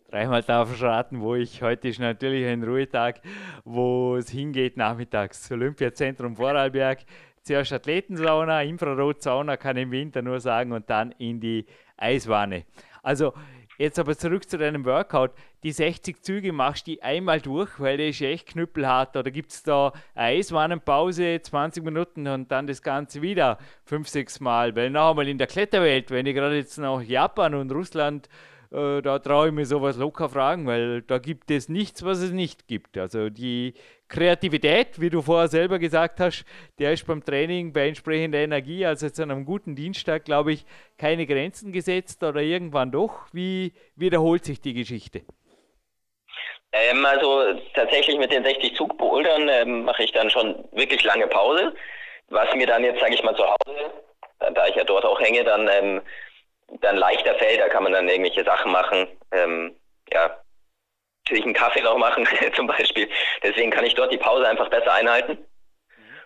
Dreimal 0.10 0.42
darf 0.42 0.74
ich 0.74 0.82
raten, 0.82 1.20
wo 1.20 1.36
ich 1.36 1.62
heute 1.62 1.90
ist 1.90 2.00
natürlich 2.00 2.48
ein 2.48 2.64
Ruhetag, 2.64 3.20
wo 3.66 4.16
es 4.16 4.30
hingeht 4.30 4.78
nachmittags. 4.78 5.52
Olympiazentrum 5.52 6.38
Vorarlberg, 6.38 7.00
zuerst 7.44 7.74
Athletensauna, 7.74 8.64
Infrarotsauna 8.64 9.58
kann 9.58 9.76
im 9.76 9.92
Winter 9.92 10.22
nur 10.22 10.40
sagen 10.40 10.72
und 10.72 10.90
dann 10.90 11.12
in 11.18 11.42
die 11.42 11.66
Eiswanne. 11.98 12.64
Also 13.04 13.34
jetzt 13.78 14.00
aber 14.00 14.18
zurück 14.18 14.50
zu 14.50 14.58
deinem 14.58 14.86
Workout. 14.86 15.32
Die 15.64 15.74
60 15.74 16.24
Züge 16.24 16.54
machst 16.54 16.88
du 16.88 16.96
einmal 17.02 17.42
durch, 17.42 17.78
weil 17.78 17.98
der 17.98 18.08
ist 18.08 18.22
echt 18.22 18.48
knüppelhart. 18.48 19.18
Oder 19.18 19.30
gibt 19.30 19.52
es 19.52 19.64
da 19.64 19.92
eine 20.16 20.38
Eiswannenpause, 20.38 21.42
20 21.42 21.84
Minuten 21.84 22.28
und 22.28 22.50
dann 22.50 22.66
das 22.66 22.82
Ganze 22.82 23.22
wieder 23.22 23.58
5, 23.84 24.08
6 24.08 24.40
Mal? 24.40 24.74
Weil 24.74 24.90
noch 24.90 25.10
einmal 25.10 25.28
in 25.28 25.38
der 25.38 25.48
Kletterwelt, 25.48 26.12
wenn 26.12 26.26
ich 26.26 26.34
gerade 26.34 26.56
jetzt 26.56 26.78
nach 26.78 27.02
Japan 27.02 27.56
und 27.56 27.74
Russland 27.74 28.30
äh, 28.72 29.02
da 29.02 29.20
traue 29.20 29.48
ich 29.48 29.54
mir 29.54 29.66
sowas 29.66 29.98
locker 29.98 30.30
fragen, 30.30 30.68
weil 30.68 31.02
da 31.02 31.18
gibt 31.18 31.52
es 31.52 31.70
nichts, 31.70 32.04
was 32.04 32.20
es 32.20 32.32
nicht 32.32 32.68
gibt. 32.68 32.98
Also 32.98 33.30
die 33.30 33.74
Kreativität, 34.08 35.00
wie 35.00 35.10
du 35.10 35.22
vorher 35.22 35.48
selber 35.48 35.80
gesagt 35.80 36.20
hast, 36.20 36.46
der 36.80 36.94
ist 36.94 37.06
beim 37.08 37.24
Training 37.24 37.74
bei 37.74 37.88
entsprechender 37.88 38.40
Energie, 38.40 38.86
also 38.86 39.08
an 39.22 39.32
einem 39.32 39.46
guten 39.46 39.76
Dienstag, 39.76 40.26
glaube 40.26 40.54
ich, 40.54 40.66
keine 40.98 41.26
Grenzen 41.26 41.72
gesetzt 41.72 42.24
oder 42.24 42.42
irgendwann 42.42 42.92
doch. 42.92 43.28
Wie 43.34 43.74
wiederholt 43.96 44.46
sich 44.46 44.62
die 44.62 44.74
Geschichte? 44.74 45.22
Ähm, 46.74 47.06
also 47.06 47.54
tatsächlich 47.74 48.18
mit 48.18 48.32
den 48.32 48.44
60 48.44 48.76
Zugbouldern 48.76 49.48
ähm, 49.50 49.86
mache 49.86 50.04
ich 50.04 50.12
dann 50.12 50.30
schon 50.30 50.68
wirklich 50.72 51.04
lange 51.04 51.28
Pause. 51.28 51.74
Was 52.30 52.54
mir 52.56 52.68
dann 52.68 52.84
jetzt, 52.84 53.00
sage 53.00 53.14
ich 53.14 53.24
mal, 53.24 53.36
zu 53.36 53.44
Hause, 53.44 53.92
da 54.54 54.68
ich 54.68 54.76
ja 54.76 54.84
dort 54.84 55.06
auch 55.06 55.20
hänge, 55.20 55.44
dann 55.44 55.70
ähm, 55.72 56.02
dann 56.82 56.98
leichter 56.98 57.36
fällt, 57.36 57.60
da 57.60 57.70
kann 57.70 57.84
man 57.84 57.94
dann 57.94 58.10
irgendwelche 58.10 58.44
Sachen 58.44 58.72
machen. 58.72 59.08
Ähm, 59.32 59.76
ja, 60.12 60.42
natürlich 61.26 61.46
einen 61.46 61.54
Kaffee 61.54 61.82
noch 61.82 61.98
machen 61.98 62.28
zum 62.56 62.68
Beispiel. 62.68 63.10
Deswegen 63.44 63.72
kann 63.72 63.86
ich 63.86 63.96
dort 63.96 64.12
die 64.12 64.18
Pause 64.18 64.48
einfach 64.48 64.70
besser 64.70 64.94
einhalten. 64.94 65.38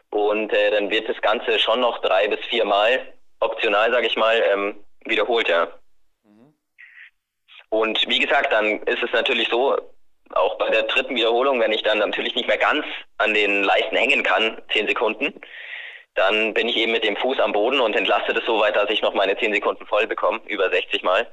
Und 0.10 0.52
äh, 0.52 0.72
dann 0.72 0.90
wird 0.90 1.08
das 1.08 1.22
Ganze 1.22 1.58
schon 1.60 1.80
noch 1.80 2.00
drei 2.00 2.28
bis 2.28 2.44
vier 2.48 2.66
Mal, 2.66 3.14
optional 3.40 3.92
sage 3.92 4.08
ich 4.08 4.18
mal, 4.18 4.44
ähm, 4.52 4.84
wiederholt, 5.06 5.48
ja. 5.48 5.68
Und 7.70 8.06
wie 8.10 8.20
gesagt, 8.20 8.52
dann 8.52 8.82
ist 8.84 9.02
es 9.02 9.12
natürlich 9.14 9.48
so, 9.48 9.78
auch 10.34 10.58
bei 10.58 10.70
der 10.70 10.84
dritten 10.84 11.16
Wiederholung, 11.16 11.60
wenn 11.60 11.72
ich 11.72 11.84
dann 11.84 12.00
natürlich 12.00 12.36
nicht 12.36 12.48
mehr 12.48 12.58
ganz 12.58 12.86
an 13.18 13.34
den 13.34 13.64
Leisten 13.64 13.96
hängen 13.96 14.24
kann, 14.24 14.62
zehn 14.72 14.88
Sekunden, 14.88 15.42
dann 16.16 16.54
bin 16.54 16.68
ich 16.68 16.78
eben 16.78 16.92
mit 16.92 17.04
dem 17.04 17.16
Fuß 17.16 17.40
am 17.40 17.54
Boden 17.54 17.80
und 17.80 17.96
entlaste 17.96 18.34
das 18.34 18.46
so 18.46 18.60
weit, 18.60 18.76
dass 18.76 18.90
ich 18.90 19.02
noch 19.02 19.14
meine 19.14 19.38
10 19.38 19.54
Sekunden 19.54 19.86
voll 19.86 20.08
bekomme, 20.08 20.42
über 20.48 20.70
60 20.70 21.04
Mal. 21.04 21.28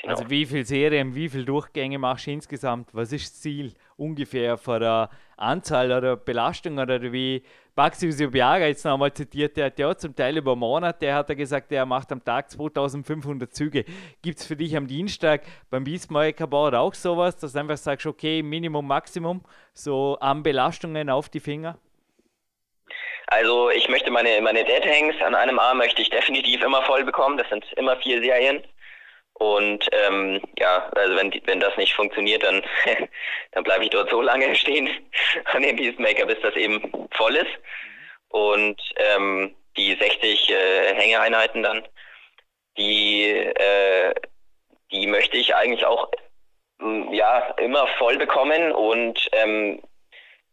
Genau. 0.00 0.14
Also 0.14 0.30
wie 0.30 0.46
viele 0.46 0.64
Serien, 0.64 1.14
wie 1.14 1.28
viele 1.28 1.44
Durchgänge 1.44 1.98
machst 1.98 2.26
du 2.26 2.30
insgesamt? 2.30 2.88
Was 2.92 3.12
ist 3.12 3.32
das 3.32 3.40
Ziel 3.40 3.74
ungefähr 3.96 4.56
von 4.56 4.80
der 4.80 5.10
Anzahl 5.36 5.90
oder 5.90 6.16
Belastung 6.16 6.78
oder 6.78 7.00
wie 7.12 7.42
Baxi 7.74 8.10
Subiaga 8.10 8.66
jetzt 8.66 8.84
nochmal 8.84 9.12
zitiert, 9.12 9.56
der 9.56 9.66
hat 9.66 9.78
ja 9.78 9.96
zum 9.96 10.14
Teil 10.14 10.36
über 10.36 10.56
Monate, 10.56 10.98
der 11.00 11.14
hat 11.14 11.28
er 11.30 11.36
gesagt, 11.36 11.70
er 11.70 11.86
macht 11.86 12.10
am 12.10 12.24
Tag 12.24 12.50
2500 12.50 13.52
Züge. 13.52 13.84
Gibt 14.22 14.38
es 14.38 14.46
für 14.46 14.56
dich 14.56 14.76
am 14.76 14.86
Dienstag 14.86 15.42
beim 15.70 15.84
Beastmaker 15.84 16.48
auch 16.52 16.94
sowas, 16.94 17.36
dass 17.36 17.52
du 17.52 17.58
einfach 17.60 17.76
sagst, 17.76 18.06
okay, 18.06 18.42
Minimum, 18.42 18.86
Maximum, 18.86 19.42
so 19.74 20.16
an 20.20 20.42
Belastungen 20.42 21.10
auf 21.10 21.28
die 21.28 21.40
Finger? 21.40 21.78
Also 23.30 23.70
ich 23.70 23.88
möchte 23.88 24.10
meine, 24.10 24.40
meine 24.40 24.64
Dead 24.64 24.84
Hangs 24.84 25.20
an 25.22 25.34
einem 25.34 25.58
Arm 25.58 25.78
möchte 25.78 26.00
ich 26.00 26.10
definitiv 26.10 26.62
immer 26.62 26.82
voll 26.82 27.04
bekommen. 27.04 27.36
Das 27.36 27.48
sind 27.48 27.64
immer 27.74 27.96
vier 27.98 28.22
Serien. 28.22 28.62
Und 29.34 29.88
ähm, 29.92 30.40
ja, 30.58 30.90
also 30.96 31.14
wenn, 31.14 31.32
wenn 31.44 31.60
das 31.60 31.76
nicht 31.76 31.94
funktioniert, 31.94 32.42
dann, 32.42 32.62
dann 33.52 33.64
bleibe 33.64 33.84
ich 33.84 33.90
dort 33.90 34.10
so 34.10 34.22
lange 34.22 34.54
stehen 34.56 34.88
an 35.44 35.62
dem 35.62 35.76
Peacemaker, 35.76 36.26
bis 36.26 36.40
das 36.40 36.56
eben 36.56 37.08
voll 37.12 37.36
ist. 37.36 37.52
Und 38.28 38.80
ähm, 38.96 39.54
die 39.76 39.94
60 39.94 40.50
äh, 40.50 40.94
Hängeeinheiten 40.94 41.62
dann, 41.62 41.86
die, 42.78 43.24
äh, 43.24 44.14
die 44.90 45.06
möchte 45.06 45.36
ich 45.36 45.54
eigentlich 45.54 45.84
auch 45.84 46.10
ja, 47.10 47.54
immer 47.58 47.86
voll 47.98 48.16
bekommen 48.18 48.72
und 48.72 49.28
ähm, 49.32 49.82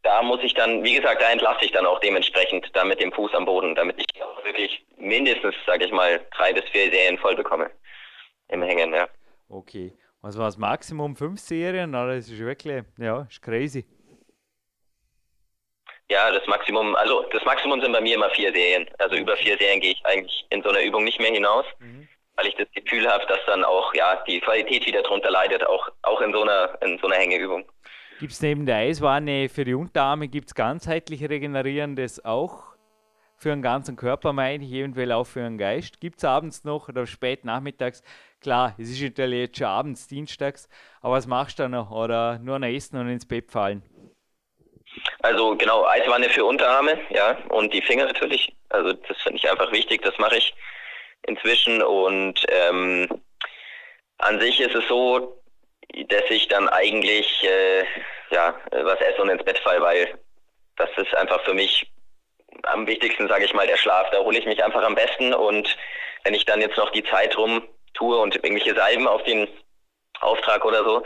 da 0.05 0.21
muss 0.21 0.39
ich 0.43 0.53
dann, 0.53 0.83
wie 0.83 0.93
gesagt, 0.93 1.21
da 1.21 1.31
entlasse 1.31 1.65
ich 1.65 1.71
dann 1.71 1.85
auch 1.85 1.99
dementsprechend 1.99 2.69
da 2.73 2.85
mit 2.85 3.01
dem 3.01 3.11
Fuß 3.11 3.33
am 3.33 3.45
Boden, 3.45 3.73
damit 3.73 3.99
ich 3.99 4.23
auch 4.23 4.43
wirklich 4.45 4.85
mindestens, 4.97 5.55
sage 5.65 5.85
ich 5.85 5.91
mal, 5.91 6.23
drei 6.37 6.53
bis 6.53 6.63
vier 6.69 6.91
Serien 6.91 7.17
voll 7.17 7.35
bekomme 7.35 7.71
im 8.49 8.61
Hängen, 8.61 8.93
ja. 8.93 9.07
Okay. 9.49 9.93
Was 10.21 10.37
war 10.37 10.45
das 10.45 10.57
Maximum? 10.57 11.15
Fünf 11.15 11.39
Serien? 11.39 11.91
Na, 11.91 12.05
das 12.07 12.29
ist 12.29 12.39
wirklich, 12.39 12.83
ja, 12.99 13.27
ist 13.29 13.41
crazy. 13.41 13.85
Ja, 16.09 16.31
das 16.31 16.45
Maximum, 16.45 16.95
also 16.95 17.23
das 17.31 17.43
Maximum 17.43 17.81
sind 17.81 17.91
bei 17.91 18.01
mir 18.01 18.15
immer 18.15 18.29
vier 18.29 18.53
Serien. 18.53 18.87
Also 18.99 19.15
über 19.15 19.35
vier 19.37 19.57
Serien 19.57 19.81
gehe 19.81 19.93
ich 19.93 20.05
eigentlich 20.05 20.45
in 20.51 20.61
so 20.61 20.69
einer 20.69 20.83
Übung 20.83 21.03
nicht 21.03 21.19
mehr 21.19 21.31
hinaus, 21.31 21.65
mhm. 21.79 22.07
weil 22.35 22.47
ich 22.47 22.55
das 22.55 22.67
Gefühl 22.75 23.11
habe, 23.11 23.25
dass 23.25 23.39
dann 23.47 23.63
auch 23.63 23.91
ja 23.95 24.23
die 24.27 24.39
Qualität 24.39 24.85
wieder 24.85 25.01
drunter 25.01 25.31
leidet, 25.31 25.65
auch, 25.65 25.89
auch 26.03 26.21
in 26.21 26.31
so 26.31 26.43
einer 26.43 26.77
in 26.83 26.99
so 26.99 27.07
einer 27.07 27.15
Hängeübung. 27.15 27.67
Gibt 28.19 28.31
es 28.31 28.41
neben 28.41 28.65
der 28.65 28.77
Eiswanne 28.77 29.49
für 29.49 29.65
die 29.65 29.73
Unterarme, 29.73 30.29
gibt 30.29 30.55
ganzheitlich 30.55 31.27
regenerierendes 31.27 32.23
auch 32.23 32.63
für 33.35 33.49
den 33.49 33.61
ganzen 33.61 33.97
Körper, 33.97 34.31
meine 34.31 34.63
ich, 34.63 34.71
eventuell 34.71 35.11
auch 35.11 35.25
für 35.25 35.41
den 35.41 35.57
Geist? 35.57 35.99
Gibt 35.99 36.19
es 36.19 36.23
abends 36.23 36.63
noch 36.63 36.87
oder 36.87 37.05
spät 37.07 37.43
nachmittags? 37.43 38.03
Klar, 38.41 38.73
es 38.77 38.89
ist 38.89 39.01
natürlich 39.01 39.39
jetzt 39.39 39.57
schon 39.57 39.67
abends, 39.67 40.07
dienstags, 40.07 40.69
aber 41.01 41.15
was 41.15 41.27
machst 41.27 41.59
du 41.59 41.63
da 41.63 41.69
noch? 41.69 41.91
Oder 41.91 42.39
nur 42.39 42.57
noch 42.57 42.67
essen 42.67 42.97
und 42.97 43.09
ins 43.09 43.27
Bett 43.27 43.51
fallen? 43.51 43.83
Also 45.21 45.57
genau, 45.57 45.85
Eiswanne 45.85 46.29
für 46.29 46.45
Unterarme, 46.45 46.97
ja, 47.09 47.37
und 47.49 47.73
die 47.73 47.81
Finger 47.81 48.05
natürlich. 48.05 48.55
Also 48.69 48.93
das 48.93 49.17
finde 49.23 49.37
ich 49.39 49.51
einfach 49.51 49.73
wichtig, 49.73 50.03
das 50.03 50.17
mache 50.19 50.37
ich 50.37 50.53
inzwischen. 51.27 51.81
Und 51.83 52.45
ähm, 52.47 53.09
an 54.19 54.39
sich 54.39 54.61
ist 54.61 54.73
es 54.73 54.87
so, 54.87 55.41
dass 56.07 56.29
ich 56.29 56.47
dann 56.47 56.69
eigentlich 56.69 57.43
äh, 57.43 57.83
ja, 58.31 58.53
was 58.71 58.99
esse 59.01 59.21
und 59.21 59.29
ins 59.29 59.43
Bett 59.43 59.59
fall, 59.59 59.81
weil 59.81 60.17
das 60.77 60.89
ist 60.97 61.15
einfach 61.15 61.41
für 61.43 61.53
mich 61.53 61.91
am 62.63 62.87
wichtigsten, 62.87 63.27
sage 63.27 63.45
ich 63.45 63.53
mal, 63.53 63.67
der 63.67 63.77
Schlaf. 63.77 64.09
Da 64.11 64.19
hole 64.19 64.37
ich 64.37 64.45
mich 64.45 64.63
einfach 64.63 64.83
am 64.83 64.95
besten 64.95 65.33
und 65.33 65.77
wenn 66.23 66.33
ich 66.33 66.45
dann 66.45 66.61
jetzt 66.61 66.77
noch 66.77 66.91
die 66.91 67.03
Zeit 67.03 67.37
rum 67.37 67.67
tue 67.93 68.17
und 68.17 68.35
irgendwelche 68.35 68.75
Salben 68.75 69.07
auf 69.07 69.23
den 69.23 69.47
Auftrag 70.21 70.65
oder 70.65 70.83
so, 70.83 71.05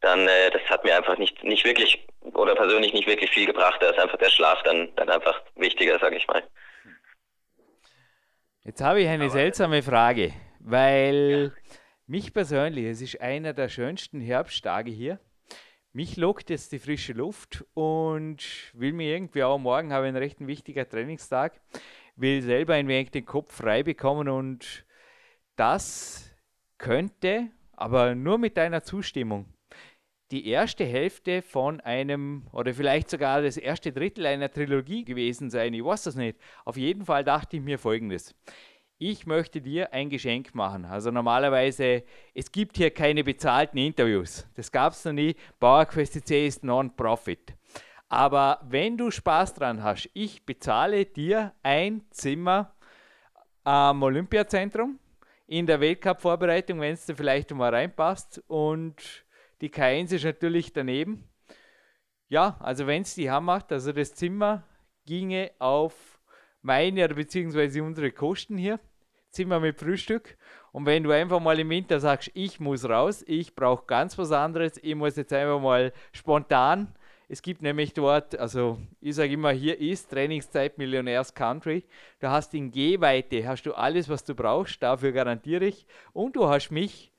dann 0.00 0.26
äh, 0.28 0.50
das 0.50 0.62
hat 0.68 0.84
mir 0.84 0.96
einfach 0.96 1.16
nicht, 1.16 1.42
nicht 1.42 1.64
wirklich 1.64 2.06
oder 2.34 2.54
persönlich 2.54 2.92
nicht 2.92 3.06
wirklich 3.06 3.30
viel 3.30 3.46
gebracht. 3.46 3.80
Da 3.80 3.90
ist 3.90 3.98
einfach 3.98 4.18
der 4.18 4.30
Schlaf 4.30 4.62
dann, 4.64 4.94
dann 4.96 5.08
einfach 5.08 5.40
wichtiger, 5.56 5.98
sage 5.98 6.16
ich 6.16 6.26
mal. 6.26 6.42
Jetzt 8.64 8.80
habe 8.80 9.00
ich 9.00 9.08
eine 9.08 9.24
Aber 9.24 9.32
seltsame 9.32 9.82
Frage, 9.82 10.32
weil 10.60 11.52
ja. 11.54 11.72
Mich 12.12 12.34
persönlich, 12.34 12.84
es 12.84 13.00
ist 13.00 13.22
einer 13.22 13.54
der 13.54 13.70
schönsten 13.70 14.20
Herbsttage 14.20 14.90
hier. 14.90 15.18
Mich 15.94 16.18
lockt 16.18 16.50
jetzt 16.50 16.70
die 16.72 16.78
frische 16.78 17.14
Luft 17.14 17.64
und 17.72 18.44
will 18.74 18.92
mir 18.92 19.14
irgendwie 19.14 19.42
auch 19.42 19.56
morgen 19.56 19.94
habe 19.94 20.08
einen 20.08 20.18
recht 20.18 20.46
wichtigen 20.46 20.86
Trainingstag, 20.86 21.58
will 22.16 22.42
selber 22.42 22.74
ein 22.74 22.86
wenig 22.86 23.12
den 23.12 23.24
Kopf 23.24 23.54
frei 23.54 23.82
bekommen 23.82 24.28
und 24.28 24.84
das 25.56 26.30
könnte, 26.76 27.48
aber 27.72 28.14
nur 28.14 28.36
mit 28.36 28.58
deiner 28.58 28.82
Zustimmung, 28.82 29.46
die 30.32 30.46
erste 30.48 30.84
Hälfte 30.84 31.40
von 31.40 31.80
einem 31.80 32.46
oder 32.52 32.74
vielleicht 32.74 33.08
sogar 33.08 33.40
das 33.40 33.56
erste 33.56 33.90
Drittel 33.90 34.26
einer 34.26 34.50
Trilogie 34.50 35.06
gewesen 35.06 35.48
sein. 35.48 35.72
Ich 35.72 35.82
weiß 35.82 36.02
das 36.02 36.16
nicht. 36.16 36.38
Auf 36.66 36.76
jeden 36.76 37.06
Fall 37.06 37.24
dachte 37.24 37.56
ich 37.56 37.62
mir 37.62 37.78
folgendes 37.78 38.34
ich 39.10 39.26
möchte 39.26 39.60
dir 39.60 39.92
ein 39.92 40.10
Geschenk 40.10 40.54
machen. 40.54 40.84
Also 40.84 41.10
normalerweise, 41.10 42.04
es 42.34 42.52
gibt 42.52 42.76
hier 42.76 42.92
keine 42.92 43.24
bezahlten 43.24 43.78
Interviews. 43.78 44.46
Das 44.54 44.70
gab 44.70 44.92
es 44.92 45.04
noch 45.04 45.12
nie. 45.12 45.34
PowerQuest 45.58 46.24
C 46.24 46.46
ist 46.46 46.62
Non-Profit. 46.62 47.54
Aber 48.08 48.60
wenn 48.62 48.96
du 48.96 49.10
Spaß 49.10 49.54
dran 49.54 49.82
hast, 49.82 50.08
ich 50.14 50.46
bezahle 50.46 51.04
dir 51.04 51.52
ein 51.64 52.02
Zimmer 52.10 52.76
am 53.64 54.04
Olympiazentrum 54.04 55.00
in 55.48 55.66
der 55.66 55.80
Weltcup-Vorbereitung, 55.80 56.80
wenn 56.80 56.92
es 56.92 57.04
dir 57.04 57.16
vielleicht 57.16 57.50
mal 57.50 57.74
reinpasst. 57.74 58.40
Und 58.46 59.24
die 59.60 59.70
K1 59.70 60.14
ist 60.14 60.24
natürlich 60.24 60.72
daneben. 60.72 61.28
Ja, 62.28 62.56
also 62.60 62.86
wenn 62.86 63.02
es 63.02 63.16
die 63.16 63.28
Hand 63.28 63.46
macht, 63.46 63.72
also 63.72 63.90
das 63.90 64.14
Zimmer 64.14 64.62
ginge 65.04 65.50
auf 65.58 66.20
meine 66.60 67.04
oder 67.04 67.14
beziehungsweise 67.14 67.82
unsere 67.82 68.12
Kosten 68.12 68.56
hier. 68.56 68.78
Zimmer 69.32 69.60
mit 69.60 69.78
Frühstück. 69.78 70.36
Und 70.70 70.86
wenn 70.86 71.02
du 71.02 71.10
einfach 71.10 71.40
mal 71.40 71.58
im 71.58 71.70
Winter 71.70 71.98
sagst, 71.98 72.30
ich 72.34 72.60
muss 72.60 72.88
raus, 72.88 73.24
ich 73.26 73.54
brauche 73.54 73.86
ganz 73.86 74.16
was 74.18 74.30
anderes, 74.30 74.78
ich 74.82 74.94
muss 74.94 75.16
jetzt 75.16 75.32
einfach 75.32 75.60
mal 75.60 75.92
spontan. 76.12 76.94
Es 77.28 77.40
gibt 77.40 77.62
nämlich 77.62 77.94
dort, 77.94 78.38
also 78.38 78.78
ich 79.00 79.14
sage 79.14 79.32
immer, 79.32 79.52
hier 79.52 79.80
ist 79.80 80.10
Trainingszeit 80.10 80.76
Millionärs 80.76 81.34
Country. 81.34 81.84
Du 82.20 82.28
hast 82.28 82.52
in 82.52 82.70
Gehweite, 82.70 83.48
hast 83.48 83.64
du 83.64 83.72
alles, 83.72 84.08
was 84.08 84.22
du 84.24 84.34
brauchst, 84.34 84.82
dafür 84.82 85.12
garantiere 85.12 85.64
ich. 85.64 85.86
Und 86.12 86.36
du 86.36 86.46
hast 86.48 86.70
mich 86.70 87.10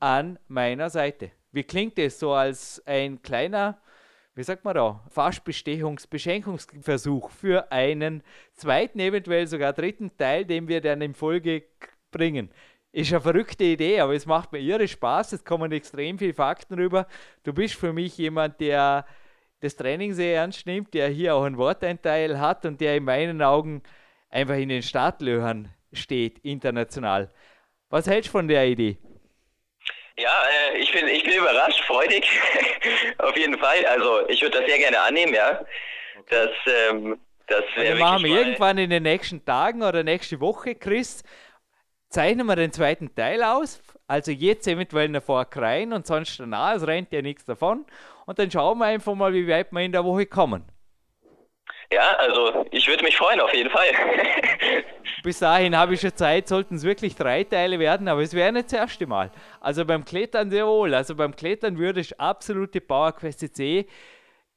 an 0.00 0.38
meiner 0.48 0.88
Seite. 0.88 1.32
Wie 1.52 1.64
klingt 1.64 1.98
es 1.98 2.18
so 2.18 2.32
als 2.32 2.82
ein 2.86 3.20
kleiner 3.20 3.78
wie 4.38 4.44
sagt 4.44 4.64
man 4.64 4.76
da, 4.76 5.04
fast 5.10 5.42
Beschenkungsversuch 5.42 7.28
für 7.30 7.72
einen 7.72 8.22
zweiten, 8.54 9.00
eventuell 9.00 9.48
sogar 9.48 9.72
dritten 9.72 10.16
Teil, 10.16 10.44
den 10.44 10.68
wir 10.68 10.80
dann 10.80 11.02
in 11.02 11.12
Folge 11.12 11.64
bringen. 12.12 12.48
Ist 12.92 13.12
eine 13.12 13.20
verrückte 13.20 13.64
Idee, 13.64 13.98
aber 13.98 14.14
es 14.14 14.26
macht 14.26 14.52
mir 14.52 14.60
irre 14.60 14.86
Spaß. 14.86 15.32
Es 15.32 15.44
kommen 15.44 15.72
extrem 15.72 16.20
viele 16.20 16.34
Fakten 16.34 16.74
rüber. 16.74 17.08
Du 17.42 17.52
bist 17.52 17.74
für 17.74 17.92
mich 17.92 18.16
jemand, 18.16 18.60
der 18.60 19.06
das 19.58 19.74
Training 19.74 20.14
sehr 20.14 20.36
ernst 20.36 20.66
nimmt, 20.66 20.94
der 20.94 21.08
hier 21.08 21.34
auch 21.34 21.42
ein 21.42 21.58
Worteinteil 21.58 22.38
hat 22.38 22.64
und 22.64 22.80
der 22.80 22.96
in 22.96 23.04
meinen 23.04 23.42
Augen 23.42 23.82
einfach 24.30 24.54
in 24.54 24.68
den 24.68 24.84
Startlöchern 24.84 25.74
steht, 25.92 26.38
international. 26.44 27.28
Was 27.90 28.06
hältst 28.06 28.28
du 28.28 28.32
von 28.32 28.46
der 28.46 28.68
Idee? 28.68 28.98
Ja, 30.18 30.32
äh, 30.72 30.78
ich, 30.78 30.90
bin, 30.90 31.06
ich 31.06 31.22
bin 31.22 31.34
überrascht, 31.34 31.80
freudig, 31.84 32.28
auf 33.18 33.36
jeden 33.36 33.56
Fall. 33.58 33.86
Also 33.86 34.28
ich 34.28 34.42
würde 34.42 34.58
das 34.58 34.68
sehr 34.68 34.78
gerne 34.78 35.00
annehmen, 35.00 35.32
ja. 35.32 35.60
Okay. 36.18 36.24
Das, 36.28 36.50
ähm, 36.90 37.20
das 37.46 37.64
wir 37.76 37.94
machen 37.94 38.24
wir 38.24 38.36
irgendwann 38.36 38.78
in 38.78 38.90
den 38.90 39.04
nächsten 39.04 39.44
Tagen 39.44 39.82
oder 39.82 40.02
nächste 40.02 40.40
Woche, 40.40 40.74
Chris, 40.74 41.22
zeichnen 42.10 42.46
wir 42.46 42.56
den 42.56 42.72
zweiten 42.72 43.14
Teil 43.14 43.44
aus. 43.44 43.80
Also 44.08 44.32
jetzt 44.32 44.66
eventuell 44.66 45.08
noch 45.08 45.22
vor 45.22 45.46
rein 45.54 45.92
und 45.92 46.06
sonst 46.06 46.40
danach, 46.40 46.74
es 46.74 46.86
rennt 46.86 47.12
ja 47.12 47.22
nichts 47.22 47.44
davon. 47.44 47.86
Und 48.26 48.38
dann 48.38 48.50
schauen 48.50 48.78
wir 48.78 48.86
einfach 48.86 49.14
mal, 49.14 49.32
wie 49.32 49.46
weit 49.46 49.70
wir 49.70 49.80
in 49.80 49.92
der 49.92 50.04
Woche 50.04 50.26
kommen. 50.26 50.64
Ja, 51.90 52.16
also 52.18 52.66
ich 52.70 52.86
würde 52.86 53.02
mich 53.02 53.16
freuen, 53.16 53.40
auf 53.40 53.52
jeden 53.54 53.70
Fall. 53.70 53.86
Bis 55.22 55.38
dahin 55.38 55.76
habe 55.76 55.94
ich 55.94 56.00
schon 56.00 56.14
Zeit, 56.14 56.46
sollten 56.46 56.74
es 56.74 56.82
wirklich 56.82 57.16
drei 57.16 57.44
Teile 57.44 57.78
werden, 57.78 58.08
aber 58.08 58.20
es 58.20 58.34
wäre 58.34 58.52
nicht 58.52 58.66
das 58.66 58.78
erste 58.78 59.06
Mal. 59.06 59.30
Also 59.60 59.86
beim 59.86 60.04
Klettern 60.04 60.50
sehr 60.50 60.66
wohl. 60.66 60.94
Also 60.94 61.14
beim 61.14 61.34
Klettern 61.34 61.78
würde 61.78 62.00
ich 62.00 62.20
absolute 62.20 62.82
PowerQuest 62.82 63.54
C 63.56 63.86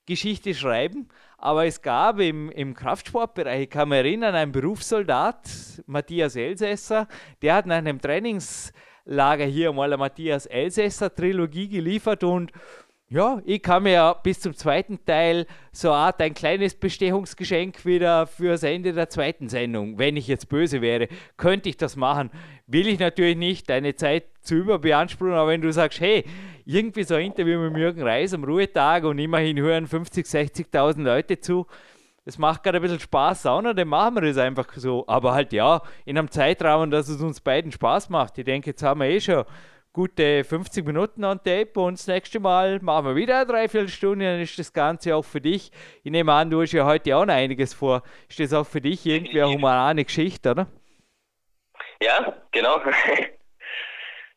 Geschichte 0.06 0.54
schreiben, 0.54 1.08
aber 1.38 1.66
es 1.66 1.82
gab 1.82 2.20
im, 2.20 2.50
im 2.52 2.74
Kraftsportbereich, 2.74 3.62
ich 3.64 3.70
kann 3.70 3.90
mich 3.90 4.00
erinnern, 4.00 4.36
einen 4.36 4.52
Berufssoldat, 4.52 5.48
Matthias 5.86 6.36
Elsässer, 6.36 7.08
der 7.42 7.56
hat 7.56 7.66
nach 7.66 7.78
einem 7.78 8.02
Trainingslager 8.02 9.46
hier 9.46 9.72
mal 9.72 9.86
eine 9.86 9.98
Matthias 9.98 10.48
Elsässer 10.48 11.14
Trilogie 11.14 11.70
geliefert 11.70 12.24
und 12.24 12.52
ja, 13.12 13.42
ich 13.46 13.62
kann 13.62 13.84
mir 13.84 13.92
ja 13.92 14.14
bis 14.14 14.40
zum 14.40 14.56
zweiten 14.56 15.04
Teil 15.04 15.46
so 15.74 15.92
Art 15.92 16.22
ein 16.22 16.34
kleines 16.34 16.76
Bestechungsgeschenk 16.76 17.86
wieder 17.86 18.26
fürs 18.26 18.64
Ende 18.64 18.94
der 18.94 19.10
zweiten 19.10 19.50
Sendung, 19.50 20.00
wenn 20.00 20.16
ich 20.16 20.30
jetzt 20.30 20.48
böse 20.48 20.80
wäre, 20.80 21.10
könnte 21.36 21.68
ich 21.68 21.76
das 21.76 21.98
machen. 21.98 22.32
Will 22.68 22.88
ich 22.88 23.00
natürlich 23.00 23.36
nicht, 23.36 23.70
deine 23.70 23.96
Zeit 23.96 24.24
zu 24.40 24.56
überbeanspruchen, 24.56 25.34
aber 25.34 25.50
wenn 25.50 25.60
du 25.60 25.74
sagst, 25.74 26.00
hey, 26.00 26.24
irgendwie 26.64 27.04
so 27.04 27.16
ein 27.16 27.26
Interview 27.26 27.60
mit 27.60 27.76
Jürgen 27.76 28.02
Reis 28.02 28.34
am 28.34 28.46
Ruhetag 28.46 29.04
und 29.04 29.20
immerhin 29.20 29.60
hören 29.60 29.88
50, 29.88 30.26
60.000 30.26 31.04
Leute 31.04 31.38
zu, 31.42 31.68
das 32.24 32.38
macht 32.38 32.64
gerade 32.64 32.78
ein 32.78 32.82
bisschen 32.82 33.02
Spaß, 33.02 33.42
Sauna, 33.42 33.74
dann 33.74 33.90
machen 33.90 34.16
wir 34.16 34.22
das 34.22 34.38
einfach 34.38 34.72
so. 34.74 35.04
Aber 35.08 35.34
halt 35.34 35.52
ja, 35.52 35.82
in 36.06 36.18
einem 36.18 36.32
Zeitraum, 36.32 36.90
dass 36.90 37.10
es 37.10 37.22
uns 37.22 37.42
beiden 37.42 37.74
Spaß 37.74 38.10
macht. 38.10 38.38
Ich 38.38 38.46
denke, 38.46 38.70
jetzt 38.70 38.84
haben 38.84 39.02
wir 39.02 39.08
eh 39.08 39.20
schon 39.20 39.44
gute 39.94 40.44
50 40.44 40.86
Minuten 40.86 41.24
an 41.24 41.44
Tape 41.44 41.80
und 41.80 41.98
das 41.98 42.08
nächste 42.08 42.40
Mal 42.40 42.80
machen 42.82 43.08
wir 43.08 43.16
wieder 43.16 43.38
eine 43.38 43.46
Dreiviertelstunde, 43.46 44.26
dann 44.26 44.40
ist 44.40 44.58
das 44.58 44.72
Ganze 44.72 45.16
auch 45.16 45.26
für 45.26 45.42
dich. 45.42 45.72
Ich 46.04 46.12
nehme 46.12 46.32
an, 46.32 46.50
du 46.50 46.62
hast 46.62 46.72
ja 46.72 46.86
heute 46.86 47.16
auch 47.18 47.26
noch 47.26 47.34
einiges 47.34 47.74
vor. 47.74 48.04
Ist 48.30 48.40
das 48.40 48.54
auch 48.54 48.66
für 48.66 48.82
dich 48.82 49.06
irgendwie 49.06 49.42
eine 49.42 49.52
humane 49.52 50.06
Geschichte, 50.06 50.52
oder? 50.52 50.68
Ja, 52.02 52.34
genau. 52.52 52.80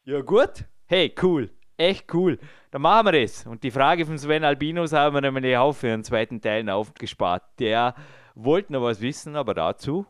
Ja, 0.07 0.20
gut. 0.20 0.66
Hey, 0.84 1.14
cool. 1.22 1.48
Echt 1.78 2.12
cool. 2.12 2.38
Dann 2.70 2.82
machen 2.82 3.07
wir 3.07 3.22
das. 3.22 3.46
Und 3.46 3.62
die 3.62 3.70
Frage 3.70 4.05
von 4.05 4.18
Sven 4.18 4.44
Albinos 4.44 4.92
haben 4.92 5.14
wir 5.14 5.22
nämlich 5.22 5.57
auch 5.57 5.72
für 5.72 5.86
den 5.86 6.05
zweiten 6.05 6.42
Teil 6.42 6.68
aufgespart. 6.68 7.42
Der 7.59 7.94
wollte 8.34 8.74
noch 8.74 8.82
was 8.82 9.00
wissen, 9.00 9.34
aber 9.34 9.55
dazu 9.55 10.07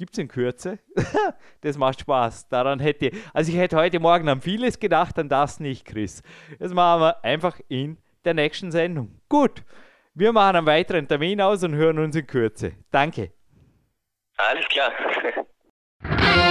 gibt 0.00 0.14
es 0.14 0.18
in 0.18 0.28
Kürze. 0.28 0.78
das 1.60 1.76
macht 1.76 2.00
Spaß. 2.00 2.48
Daran 2.48 2.80
hätte, 2.80 3.10
also 3.34 3.52
ich 3.52 3.58
hätte 3.58 3.76
heute 3.76 4.00
Morgen 4.00 4.30
an 4.30 4.40
vieles 4.40 4.80
gedacht, 4.80 5.18
an 5.18 5.28
das 5.28 5.60
nicht, 5.60 5.84
Chris. 5.84 6.22
Das 6.58 6.72
machen 6.72 7.02
wir 7.02 7.22
einfach 7.22 7.60
in 7.68 7.98
der 8.24 8.32
nächsten 8.32 8.72
Sendung. 8.72 9.20
Gut. 9.28 9.62
Wir 10.14 10.32
machen 10.32 10.56
einen 10.56 10.66
weiteren 10.66 11.06
Termin 11.06 11.40
aus 11.42 11.62
und 11.64 11.74
hören 11.74 11.98
uns 11.98 12.16
in 12.16 12.26
Kürze. 12.26 12.72
Danke. 12.90 13.30
Alles 14.38 14.66
klar. 14.68 14.90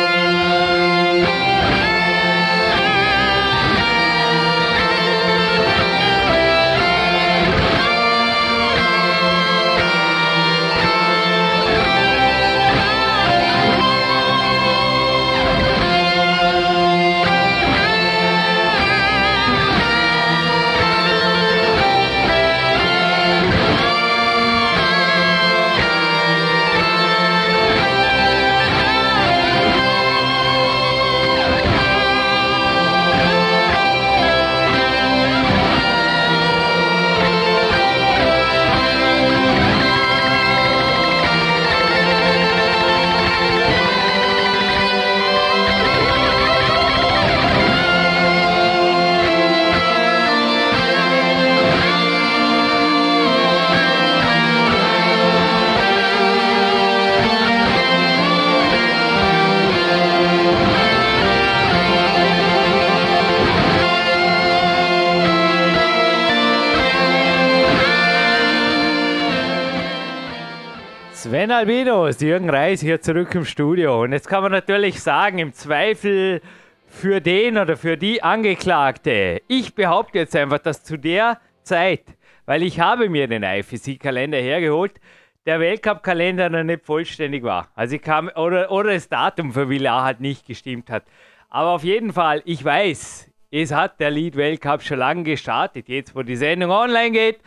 Sven 71.50 71.58
Albinos, 71.58 72.22
Jürgen 72.22 72.48
Reis 72.48 72.80
hier 72.80 73.02
zurück 73.02 73.34
im 73.34 73.44
Studio. 73.44 74.04
Und 74.04 74.12
jetzt 74.12 74.30
kann 74.30 74.44
man 74.44 74.52
natürlich 74.52 75.02
sagen, 75.02 75.40
im 75.40 75.52
Zweifel 75.52 76.42
für 76.86 77.22
den 77.22 77.58
oder 77.58 77.76
für 77.76 77.98
die 77.98 78.22
Angeklagte. 78.22 79.42
Ich 79.48 79.74
behaupte 79.74 80.20
jetzt 80.20 80.36
einfach, 80.36 80.60
dass 80.60 80.84
zu 80.84 80.96
der 80.96 81.40
Zeit, 81.64 82.04
weil 82.46 82.62
ich 82.62 82.80
habe 82.80 83.10
mir 83.10 83.28
den 83.28 83.42
IFC-Kalender 83.42 84.38
hergeholt, 84.38 85.02
der 85.48 85.60
Weltcup-Kalender 85.60 86.52
noch 86.52 86.64
nicht 86.64 86.86
vollständig 86.86 87.42
war. 87.42 87.70
Also 87.74 87.96
ich 87.96 88.04
kam, 88.04 88.30
oder, 88.36 88.70
oder 88.70 88.94
das 88.94 89.10
Datum 89.10 89.52
für 89.52 89.70
Villar 89.70 90.04
halt 90.04 90.20
nicht 90.20 90.46
gestimmt 90.46 90.92
hat. 90.92 91.06
Aber 91.50 91.72
auf 91.72 91.84
jeden 91.84 92.14
Fall, 92.14 92.44
ich 92.46 92.64
weiß, 92.64 93.28
es 93.50 93.74
hat 93.74 94.00
der 94.00 94.12
Lead-Weltcup 94.12 94.84
schon 94.84 95.00
lange 95.00 95.24
gestartet. 95.24 95.90
Jetzt, 95.90 96.16
wo 96.16 96.22
die 96.22 96.36
Sendung 96.36 96.70
online 96.70 97.10
geht, 97.10 97.40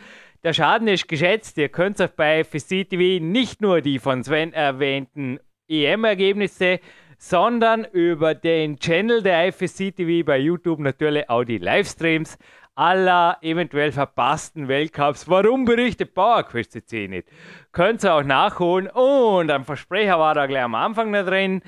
der 0.43 0.53
Schaden 0.53 0.87
ist 0.87 1.07
geschätzt. 1.07 1.57
Ihr 1.57 1.69
könnt 1.69 2.01
auf 2.01 2.15
bei 2.15 2.43
FSC 2.43 2.85
TV 2.85 3.23
nicht 3.23 3.61
nur 3.61 3.81
die 3.81 3.99
von 3.99 4.23
Sven 4.23 4.53
erwähnten 4.53 5.39
EM-Ergebnisse, 5.69 6.79
sondern 7.17 7.85
über 7.85 8.35
den 8.35 8.77
Channel 8.77 9.23
der 9.23 9.47
IFSC 9.47 9.91
TV 9.91 10.25
bei 10.25 10.37
YouTube 10.37 10.79
natürlich 10.79 11.29
auch 11.29 11.45
die 11.45 11.57
Livestreams 11.57 12.37
aller 12.75 13.37
eventuell 13.41 13.91
verpassten 13.91 14.67
Weltcups. 14.67 15.29
Warum 15.29 15.63
berichtet 15.63 16.13
PowerQuest 16.13 16.71
CC 16.73 17.07
nicht? 17.07 17.29
Könnt 17.71 18.03
ihr 18.03 18.13
auch 18.13 18.23
nachholen. 18.23 18.87
Und 18.87 19.49
ein 19.51 19.63
Versprecher 19.63 20.19
war 20.19 20.33
da 20.33 20.47
gleich 20.47 20.63
am 20.63 20.75
Anfang 20.75 21.11
noch 21.11 21.25
drin. 21.25 21.61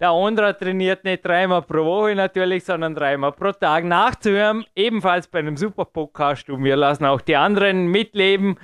Der 0.00 0.14
Ondra 0.14 0.54
trainiert 0.54 1.04
nicht 1.04 1.26
dreimal 1.26 1.60
pro 1.60 1.84
Woche 1.84 2.14
natürlich, 2.14 2.64
sondern 2.64 2.94
dreimal 2.94 3.32
pro 3.32 3.52
Tag 3.52 3.84
nachzuhören. 3.84 4.64
Ebenfalls 4.74 5.28
bei 5.28 5.40
einem 5.40 5.58
super 5.58 5.84
Podcast. 5.84 6.48
Und 6.48 6.64
wir 6.64 6.74
lassen 6.74 7.04
auch 7.04 7.20
die 7.20 7.36
anderen 7.36 7.88
mitleben. 7.88 8.56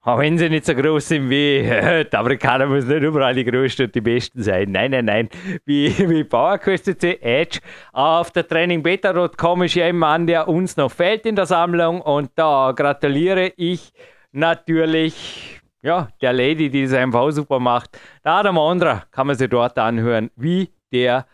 Auch 0.00 0.20
wenn 0.20 0.38
sie 0.38 0.48
nicht 0.48 0.64
so 0.64 0.74
groß 0.74 1.06
sind 1.06 1.28
wie 1.28 1.60
die 2.10 2.16
Amerikaner, 2.16 2.64
müssen 2.64 2.88
nicht 2.88 3.02
überall 3.02 3.34
die 3.34 3.44
Größten 3.44 3.86
und 3.86 3.94
die 3.94 4.00
Besten 4.00 4.42
sein. 4.42 4.72
Nein, 4.72 4.92
nein, 4.92 5.04
nein. 5.04 5.28
Wie, 5.66 5.94
wie 6.08 6.24
PowerQuest 6.24 7.04
Edge. 7.04 7.58
Auf 7.92 8.30
der 8.30 8.48
Training 8.48 8.82
Beta.com 8.82 9.64
ist 9.64 9.74
ja 9.74 9.84
ein 9.84 9.98
Mann, 9.98 10.26
der 10.26 10.48
uns 10.48 10.78
noch 10.78 10.90
fehlt 10.90 11.26
in 11.26 11.36
der 11.36 11.44
Sammlung. 11.44 12.00
Und 12.00 12.30
da 12.36 12.72
gratuliere 12.74 13.52
ich 13.58 13.92
natürlich 14.32 15.59
ja, 15.82 16.08
der 16.20 16.32
Lady, 16.32 16.70
die 16.70 16.82
es 16.82 16.92
einfach 16.92 17.30
super 17.30 17.58
macht. 17.58 17.98
Der 18.24 18.32
Adam 18.32 18.58
Andra 18.58 19.04
kann 19.10 19.26
man 19.26 19.36
sich 19.36 19.48
dort 19.48 19.78
anhören, 19.78 20.30
wie 20.36 20.70
der, 20.92 21.26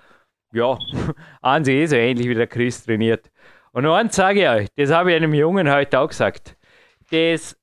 ja, 0.53 0.79
an 1.43 1.65
sich 1.65 1.75
eh 1.75 1.87
so 1.87 1.97
ähnlich 1.97 2.29
wie 2.29 2.35
der 2.35 2.47
Chris 2.47 2.85
trainiert. 2.85 3.31
Und 3.73 3.87
eins 3.87 4.17
sage 4.17 4.43
ich 4.43 4.49
euch, 4.49 4.69
das 4.77 4.91
habe 4.91 5.11
ich 5.11 5.17
einem 5.17 5.35
Jungen 5.35 5.71
heute 5.71 6.01
auch 6.01 6.09
gesagt. 6.09 6.57
Das, 7.11 7.57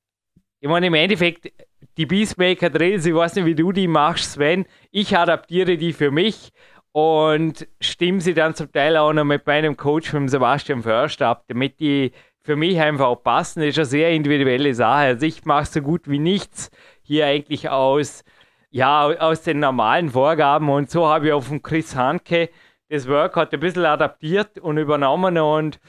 ich 0.59 0.69
meine, 0.69 0.87
im 0.87 0.93
Endeffekt, 0.93 1.51
die 1.97 2.05
Beastmaker 2.05 2.69
Drills, 2.69 3.05
ich 3.05 3.15
weiß 3.15 3.35
nicht, 3.35 3.45
wie 3.45 3.55
du 3.55 3.71
die 3.71 3.87
machst, 3.87 4.33
Sven, 4.33 4.65
ich 4.91 5.17
adaptiere 5.17 5.77
die 5.77 5.93
für 5.93 6.11
mich 6.11 6.51
und 6.91 7.67
stimme 7.81 8.21
sie 8.21 8.33
dann 8.33 8.55
zum 8.55 8.71
Teil 8.71 8.95
auch 8.97 9.13
noch 9.13 9.23
mit 9.23 9.45
meinem 9.47 9.75
Coach, 9.75 10.13
mit 10.13 10.29
Sebastian 10.29 10.83
Först 10.83 11.21
ab, 11.21 11.45
damit 11.47 11.79
die 11.79 12.11
für 12.43 12.55
mich 12.55 12.79
einfach 12.79 13.05
auch 13.05 13.23
passen. 13.23 13.61
Das 13.61 13.69
ist 13.69 13.77
eine 13.77 13.85
sehr 13.85 14.11
individuelle 14.11 14.73
Sache. 14.73 15.05
Also 15.05 15.25
ich 15.25 15.45
mache 15.45 15.65
so 15.65 15.81
gut 15.81 16.09
wie 16.09 16.19
nichts 16.19 16.69
hier 17.01 17.25
eigentlich 17.25 17.69
aus, 17.69 18.23
ja, 18.69 19.05
aus 19.05 19.41
den 19.43 19.59
normalen 19.59 20.09
Vorgaben 20.09 20.69
und 20.69 20.89
so 20.89 21.07
habe 21.07 21.27
ich 21.27 21.33
auch 21.33 21.43
von 21.43 21.61
Chris 21.61 21.95
Hanke 21.95 22.49
das 22.89 23.07
Workout 23.07 23.53
ein 23.53 23.59
bisschen 23.59 23.85
adaptiert 23.85 24.59
und 24.59 24.77
übernommen 24.77 25.37
und 25.37 25.79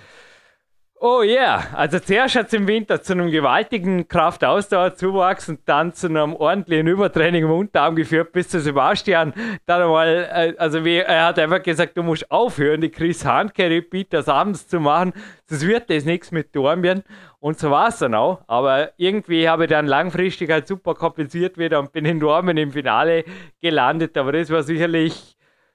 Oh 1.07 1.23
yeah. 1.23 1.69
also 1.75 1.99
zuerst 1.99 2.35
hat 2.35 2.47
es 2.47 2.55
im 2.55 2.67
Winter 2.67 3.03
zu 3.03 3.13
einem 3.13 3.31
gewaltigen 3.31 4.09
Kraftausdauerzuwachs 4.09 5.51
und 5.51 5.61
dann 5.67 5.93
zu 5.93 6.07
einem 6.07 6.33
ordentlichen 6.33 6.87
Übertraining 6.87 7.45
im 7.45 7.51
Unterarm 7.51 7.95
geführt, 7.95 8.33
bis 8.33 8.49
zu 8.49 8.59
Sebastian 8.59 9.35
dann 9.67 9.83
einmal, 9.83 10.31
äh, 10.33 10.55
also 10.57 10.83
wie, 10.83 10.97
er 10.97 11.27
hat 11.27 11.39
einfach 11.39 11.63
gesagt, 11.63 11.99
du 11.99 12.03
musst 12.03 12.31
aufhören, 12.31 12.81
die 12.81 12.89
Chris 12.89 13.23
Handke 13.23 13.69
Repeaters 13.69 14.31
abends 14.31 14.67
zu 14.67 14.81
machen, 14.81 15.13
sonst 15.45 15.67
wird 15.67 15.91
das 15.91 16.07
nichts 16.07 16.33
mit 16.33 16.57
Dornbirn. 16.57 17.03
Und 17.39 17.59
so 17.59 17.71
war 17.71 17.89
es 17.89 17.99
dann 17.99 18.15
auch. 18.15 18.41
Aber 18.47 18.93
irgendwie 18.97 19.47
habe 19.47 19.65
ich 19.65 19.69
dann 19.69 19.87
langfristig 19.87 20.51
halt 20.51 20.67
super 20.67 20.95
kompensiert 20.95 21.59
wieder 21.59 21.81
und 21.81 21.93
bin 21.93 22.07
in 22.07 22.19
Dormen 22.19 22.57
im 22.57 22.73
Finale 22.73 23.25
gelandet. 23.61 24.17
Aber 24.17 24.33
das 24.33 24.49
war 24.49 24.63
sicherlich 24.63 25.34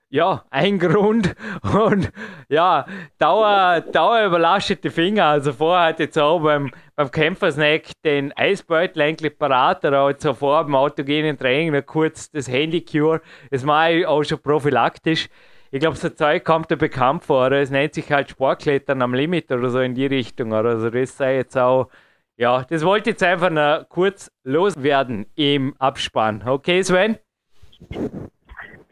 ja, 0.09 0.43
ein 0.49 0.79
Grund 0.79 1.35
und 1.73 2.11
ja, 2.49 2.85
Dauer, 3.19 3.81
Dauer 3.81 4.25
überlastete 4.25 4.89
Finger. 4.89 5.25
Also 5.25 5.53
vorher 5.53 5.89
hatte 5.89 6.05
ich 6.05 6.17
auch 6.17 6.39
beim, 6.39 6.71
beim 6.95 7.11
Kämpfersnack 7.11 7.91
den 8.03 8.35
Eisbeutel 8.35 9.01
eigentlich 9.01 9.37
parat 9.37 9.85
oder 9.85 10.03
halt 10.03 10.21
so 10.21 10.33
vor 10.33 10.65
dem 10.65 10.75
autogenen 10.75 11.37
Training 11.37 11.73
noch 11.73 11.85
kurz 11.85 12.31
das 12.31 12.47
Handy-Cure. 12.47 13.21
Das 13.51 13.63
mache 13.63 13.91
ich 13.91 14.07
auch 14.07 14.23
schon 14.23 14.41
prophylaktisch. 14.41 15.29
Ich 15.71 15.79
glaube, 15.79 15.97
so 15.97 16.09
Zeug 16.09 16.43
kommt 16.43 16.71
da 16.71 16.75
bekannt 16.75 17.23
vor. 17.23 17.51
Es 17.51 17.69
nennt 17.69 17.93
sich 17.93 18.11
halt 18.11 18.31
Sportklettern 18.31 19.03
am 19.03 19.13
Limit 19.13 19.51
oder 19.51 19.69
so 19.69 19.79
in 19.79 19.93
die 19.93 20.07
Richtung. 20.07 20.51
Oder? 20.51 20.69
Also 20.69 20.89
das 20.89 21.15
sei 21.15 21.35
jetzt 21.35 21.55
auch, 21.55 21.89
ja, 22.37 22.63
das 22.63 22.83
wollte 22.83 23.11
jetzt 23.11 23.21
einfach 23.21 23.51
noch 23.51 23.87
kurz 23.87 24.31
loswerden 24.43 25.27
im 25.35 25.75
Abspann. 25.77 26.41
Okay, 26.47 26.81
Sven? 26.81 27.19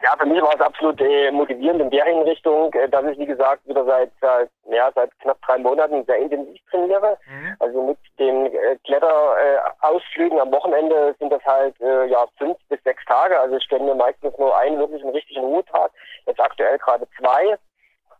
Ja, 0.07 0.15
für 0.17 0.25
mich 0.25 0.41
war 0.41 0.53
es 0.55 0.61
absolut 0.61 1.01
äh, 1.01 1.31
motivierend 1.31 1.81
in 1.81 1.89
der 1.89 2.05
Hinrichtung, 2.05 2.73
äh, 2.73 2.87
dass 2.87 3.05
ich, 3.05 3.17
wie 3.19 3.25
gesagt, 3.25 3.67
wieder 3.67 3.83
seit, 3.83 4.09
seit, 4.21 4.49
ja, 4.69 4.89
seit 4.95 5.11
knapp 5.19 5.37
drei 5.41 5.57
Monaten 5.57 6.05
sehr 6.05 6.17
intensiv 6.17 6.61
trainiere. 6.71 7.17
Mhm. 7.27 7.55
Also 7.59 7.81
mit 7.83 7.97
den 8.17 8.45
äh, 8.45 8.77
Kletterausflügen 8.85 10.39
am 10.39 10.51
Wochenende 10.53 11.13
sind 11.19 11.31
das 11.31 11.43
halt 11.43 11.75
äh, 11.81 12.05
ja 12.05 12.25
fünf 12.37 12.57
bis 12.69 12.81
sechs 12.83 13.03
Tage. 13.05 13.37
Also 13.37 13.57
ich 13.57 13.63
stelle 13.63 13.83
mir 13.83 13.95
meistens 13.95 14.37
nur 14.37 14.57
einen 14.57 14.79
wirklichen 14.79 15.09
richtigen 15.09 15.41
Ruhetag. 15.41 15.91
Jetzt 16.25 16.39
aktuell 16.39 16.77
gerade 16.77 17.05
zwei. 17.19 17.57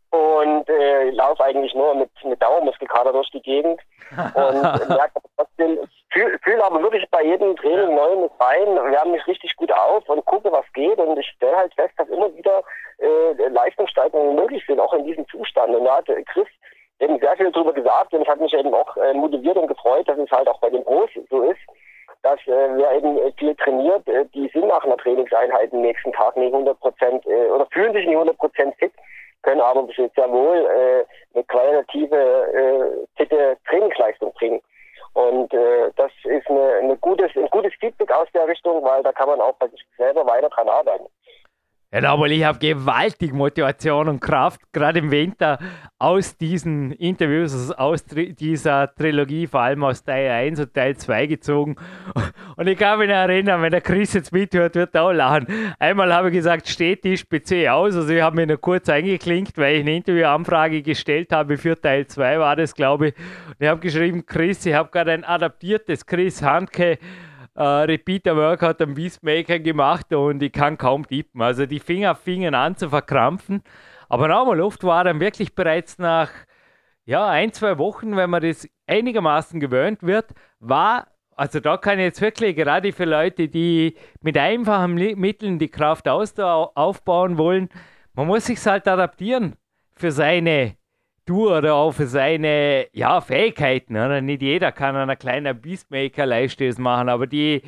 Und 0.10 0.70
äh, 0.70 1.10
laufe 1.12 1.44
eigentlich 1.44 1.74
nur 1.76 1.96
mit, 1.96 2.10
mit 2.24 2.42
Dauermuskelkater 2.42 3.12
durch 3.12 3.30
die 3.32 3.42
Gegend. 3.42 3.82
Und 4.12 4.62
merke 4.90 5.22
trotzdem, 5.36 5.80
fühle 6.12 6.40
fühl 6.40 6.62
aber 6.62 6.82
wirklich 6.82 7.10
bei 7.12 7.24
jedem 7.24 7.56
Training 7.58 7.96
neu 7.96 8.16
mit 8.16 8.32
rein, 8.40 8.92
wärme 8.92 9.12
mich 9.12 9.28
richtig 9.28 9.56
gut 9.58 9.72
auf 9.72 10.08
und 10.08 10.26
gucke, 10.26 10.52
was 10.52 10.66
geht. 10.74 10.98
Und 10.98 11.18
ich 11.18 11.28
stelle 11.36 11.58
halt 11.58 11.74
fest, 11.74 11.94
dass 11.98 12.08
immer 12.10 12.34
wieder 12.36 12.64
äh, 13.00 13.50
Leistungssteigerungen 13.50 14.36
möglich 14.36 14.64
sind, 14.66 14.80
auch 14.80 14.94
in 14.94 15.06
diesem 15.06 15.28
Zustand. 15.28 15.76
Und 15.76 15.86
da 15.86 15.98
hat 15.98 16.08
Chris 16.28 16.48
eben 17.00 17.20
sehr 17.20 17.36
viel 17.38 17.52
darüber 17.52 17.74
gesagt 17.74 18.14
und 18.14 18.22
ich 18.22 18.28
habe 18.28 18.42
mich 18.42 18.54
eben 18.54 18.74
auch 18.74 18.96
äh, 18.98 19.14
motiviert 19.14 19.58
und 19.58 19.68
gefreut, 19.68 20.08
dass 20.08 20.18
es 20.18 20.32
halt 20.32 20.48
auch 20.48 20.60
bei 20.60 20.70
den 20.70 20.84
Pros 20.84 21.10
so 21.30 21.44
ist, 21.44 21.60
dass 22.24 22.40
äh, 22.48 22.70
wer 22.76 22.92
eben 22.94 23.20
viel 23.38 23.56
trainiert, 23.56 24.08
äh, 24.08 24.26
die 24.34 24.50
sind 24.54 24.68
nach 24.68 24.84
einer 24.84 24.98
Trainingseinheit 24.98 25.72
am 25.74 25.82
nächsten 25.82 26.12
Tag 26.14 26.36
nicht 26.38 26.54
100 26.54 26.80
Prozent 26.80 27.26
äh, 27.28 27.50
oder 27.50 27.68
fühlen 27.68 27.94
sich 27.94 28.06
nicht 28.06 28.16
100 28.16 28.38
Prozent 28.38 28.76
fit, 28.78 28.94
können 29.44 29.62
aber 29.62 29.88
sehr 29.96 30.32
wohl 30.32 30.58
äh, 30.58 31.06
eine 31.34 31.44
qualitative, 31.46 32.16
äh, 32.16 33.08
fitte 33.16 33.58
Trainingsleistung 33.68 34.34
bringen. 34.34 34.62
Und 35.14 35.54
äh, 35.54 35.92
das 35.96 36.12
ist 36.26 36.48
eine, 36.50 36.76
eine 36.76 36.98
gutes, 36.98 37.32
ein 37.36 37.50
gutes 37.50 37.74
Feedback 37.80 38.12
aus 38.12 38.28
der 38.34 38.48
Richtung, 38.48 38.84
weil 38.84 39.02
da 39.04 39.12
kann 39.12 39.30
man 39.30 39.42
auch 39.42 39.56
bei 39.56 39.68
sich 39.68 39.84
selber 39.98 40.26
weiter 40.26 40.50
dran 40.50 40.70
arbeiten. 40.70 41.08
Ja, 41.90 42.12
aber 42.12 42.28
ich 42.28 42.44
habe 42.44 42.60
gewaltig 42.60 43.34
Motivation 43.34 44.10
und 44.10 44.20
Kraft, 44.20 44.60
gerade 44.74 45.00
im 45.00 45.10
Winter, 45.10 45.58
aus 45.98 46.36
diesen 46.36 46.92
Interviews, 46.92 47.72
aus 47.72 48.04
dieser 48.04 48.94
Trilogie, 48.94 49.48
vor 49.48 49.62
allem 49.62 49.86
aus 49.86 50.04
Teil 50.04 50.30
1 50.30 50.60
und 50.60 50.74
Teil 50.74 50.98
2 50.98 51.28
gezogen. 51.28 51.78
Und 52.58 52.68
ich 52.68 52.78
kann 52.78 52.98
mich 52.98 53.10
erinnern, 53.10 53.62
wenn 53.62 53.72
der 53.72 53.82
Chris 53.82 54.14
jetzt 54.14 54.34
mithört, 54.34 54.74
wird 54.76 54.96
er 54.96 55.04
auch 55.04 55.12
lachen. 55.12 55.46
Einmal 55.78 56.12
habe 56.12 56.30
ich 56.30 56.34
gesagt, 56.34 56.68
steht 56.68 57.04
die 57.04 57.16
PC 57.16 57.70
aus. 57.70 57.96
Also 57.96 58.10
ich 58.10 58.22
habe 58.22 58.36
mich 58.36 58.48
noch 58.48 58.60
kurz 58.60 58.90
eingeklinkt, 58.90 59.58
weil 59.58 59.76
ich 59.76 59.82
eine 59.82 59.98
Interviewanfrage 59.98 60.82
gestellt 60.82 61.32
habe 61.32 61.58
für 61.58 61.80
Teil 61.80 62.08
2, 62.08 62.40
war 62.40 62.56
das, 62.56 62.74
glaube 62.74 63.10
ich. 63.10 63.16
Und 63.48 63.56
ich 63.60 63.68
habe 63.68 63.80
geschrieben, 63.80 64.26
Chris, 64.26 64.66
ich 64.66 64.74
habe 64.74 64.90
gerade 64.90 65.12
ein 65.12 65.24
adaptiertes 65.24 66.06
Chris 66.06 66.42
Handke 66.42 66.98
äh, 67.58 67.64
Repeater 67.64 68.38
Workout 68.38 68.82
am 68.82 68.94
Beastmaker 68.94 69.60
gemacht 69.60 70.14
und 70.14 70.42
ich 70.42 70.52
kann 70.52 70.78
kaum 70.78 71.08
tippen. 71.08 71.42
Also 71.42 71.66
die 71.66 71.80
Finger 71.80 72.16
fingen 72.16 72.56
an 72.56 72.78
zu 72.78 72.90
verkrampfen. 72.90 73.64
Aber 74.10 74.28
nochmal, 74.28 74.62
oft 74.62 74.84
war 74.84 75.04
dann 75.04 75.20
wirklich 75.20 75.56
bereits 75.56 75.98
nach 75.98 76.30
ja, 77.06 77.28
ein, 77.28 77.52
zwei 77.54 77.78
Wochen, 77.78 78.16
wenn 78.16 78.30
man 78.30 78.44
das 78.44 78.68
einigermaßen 78.86 79.60
gewöhnt 79.60 80.04
wird, 80.04 80.32
war, 80.60 81.08
also 81.36 81.60
da 81.60 81.78
kann 81.78 82.00
ich 82.00 82.06
jetzt 82.06 82.22
wirklich 82.22 82.56
gerade 82.56 82.92
für 82.94 83.06
Leute, 83.06 83.48
die 83.48 83.96
mit 84.22 84.38
einfachen 84.38 84.94
Mitteln 84.96 85.58
die 85.58 85.70
Kraft 85.70 86.08
aufbauen 86.08 87.38
wollen, 87.38 87.70
man 88.14 88.28
muss 88.28 88.46
sich 88.46 88.66
halt 88.66 88.88
adaptieren 88.88 89.56
für 89.96 90.12
seine 90.12 90.77
Tour 91.28 91.60
oder 91.60 91.94
für 91.94 92.08
seine 92.08 92.88
ja, 92.94 93.22
Fähigkeiten. 93.22 93.96
Oder? 93.96 94.22
Nicht 94.22 94.42
jeder 94.42 94.72
kann 94.72 94.96
einen 94.96 95.20
kleinen 95.20 95.60
Beastmaker 95.62 96.26
Leistung 96.26 96.74
machen, 96.82 97.10
aber 97.10 97.28
die, 97.28 97.62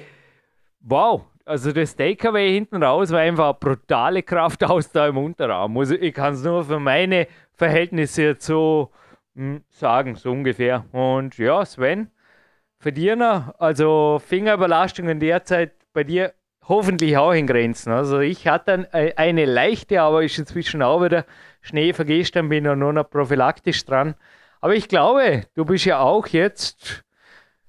wow, 0.79 1.23
also 1.45 1.71
das 1.71 1.95
Takeaway 1.95 2.53
hinten 2.53 2.81
raus 2.81 3.11
war 3.11 3.19
einfach 3.19 3.45
eine 3.45 3.53
brutale 3.55 4.23
Kraft 4.23 4.63
aus 4.67 4.91
da 4.91 5.07
im 5.07 5.17
Unterarm. 5.17 5.77
Also 5.77 5.95
ich 5.95 6.13
kann 6.13 6.33
es 6.33 6.43
nur 6.43 6.63
für 6.63 6.79
meine 6.79 7.27
Verhältnisse 7.53 8.23
jetzt 8.23 8.45
so 8.45 8.91
hm, 9.35 9.63
sagen, 9.69 10.15
so 10.15 10.31
ungefähr. 10.31 10.85
Und 10.91 11.37
ja, 11.37 11.65
Sven, 11.65 12.09
für 12.79 12.91
dir 12.91 13.15
noch, 13.15 13.53
also 13.59 14.21
Fingerüberlastungen 14.25 15.19
derzeit 15.19 15.73
bei 15.91 16.03
dir 16.03 16.33
hoffentlich 16.67 17.17
auch 17.17 17.33
in 17.33 17.47
Grenzen. 17.47 17.91
Also 17.91 18.19
ich 18.19 18.47
hatte 18.47 18.87
eine 18.93 19.45
leichte, 19.45 20.01
aber 20.01 20.23
ist 20.23 20.37
inzwischen 20.37 20.83
auch 20.83 21.03
wieder 21.03 21.25
Schnee 21.61 21.93
vergisst, 21.93 22.35
dann 22.35 22.49
bin 22.49 22.65
ich 22.65 22.75
nur 22.75 22.93
noch 22.93 23.09
prophylaktisch 23.09 23.85
dran. 23.85 24.15
Aber 24.61 24.73
ich 24.73 24.87
glaube, 24.87 25.43
du 25.55 25.65
bist 25.65 25.85
ja 25.85 25.99
auch 25.99 26.27
jetzt, 26.27 27.03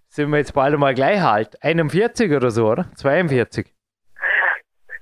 sind 0.08 0.30
wir 0.30 0.38
jetzt 0.38 0.54
bald 0.54 0.76
mal 0.78 0.94
gleich 0.94 1.20
halt, 1.20 1.62
41 1.62 2.32
oder 2.32 2.50
so, 2.50 2.68
oder? 2.68 2.86
42? 2.96 3.66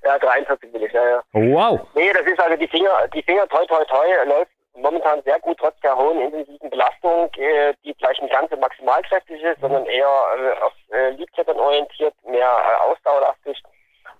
Ja, 0.04 0.18
43 0.18 0.72
bin 0.72 0.82
ich, 0.82 0.92
ja, 0.92 1.08
ja. 1.08 1.22
Wow. 1.32 1.86
Nee, 1.94 2.12
das 2.12 2.26
ist 2.26 2.40
also 2.40 2.56
die 2.56 2.68
Finger, 2.68 3.08
die 3.12 3.22
Finger 3.22 3.46
toi 3.48 3.64
toi 3.66 3.84
toi 3.84 4.06
läuft 4.26 4.50
momentan 4.74 5.22
sehr 5.22 5.38
gut 5.40 5.58
trotz 5.58 5.78
der 5.80 5.96
hohen 5.96 6.20
intensiven 6.20 6.70
Belastung, 6.70 7.30
äh, 7.36 7.74
die 7.84 7.94
vielleicht 7.94 8.22
nicht 8.22 8.32
ganz 8.32 8.50
so 8.50 8.56
maximalkräftig 8.56 9.42
ist, 9.42 9.60
sondern 9.60 9.84
eher 9.86 10.06
äh, 10.06 10.62
auf 10.62 10.72
äh, 10.90 11.50
orientiert, 11.52 12.14
mehr 12.26 12.48
äh, 12.48 12.90
ausdauerlastig 12.90 13.62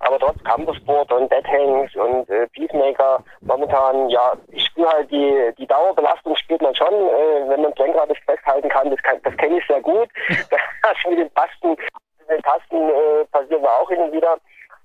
aber 0.00 0.18
trotz 0.18 0.42
Campussport 0.44 1.12
und 1.12 1.30
Deadhangs 1.30 1.94
und 1.96 2.28
äh, 2.30 2.46
Peacemaker 2.48 3.22
momentan, 3.40 4.08
ja, 4.08 4.32
ich 4.48 4.64
spüre 4.66 4.90
halt 4.90 5.10
die, 5.10 5.52
die 5.58 5.66
Dauerbelastung 5.66 6.36
spielt 6.36 6.62
man 6.62 6.74
schon, 6.74 6.92
äh, 6.92 7.48
wenn 7.48 7.62
man 7.62 7.72
das 7.72 7.78
Lenkrad 7.78 8.08
nicht 8.08 8.24
festhalten 8.24 8.68
kann, 8.68 8.90
das, 8.90 9.02
kann, 9.02 9.20
das 9.22 9.36
kenne 9.36 9.58
ich 9.58 9.66
sehr 9.66 9.80
gut. 9.80 10.08
das 10.28 10.96
mit 11.08 11.18
den 11.18 11.34
Tasten, 11.34 11.70
mit 11.70 12.30
den 12.30 12.42
Tasten 12.42 12.88
äh, 12.90 13.24
passieren 13.32 13.62
wir 13.62 13.72
auch 13.72 13.88
hin 13.88 14.00
und 14.00 14.12
wieder, 14.12 14.36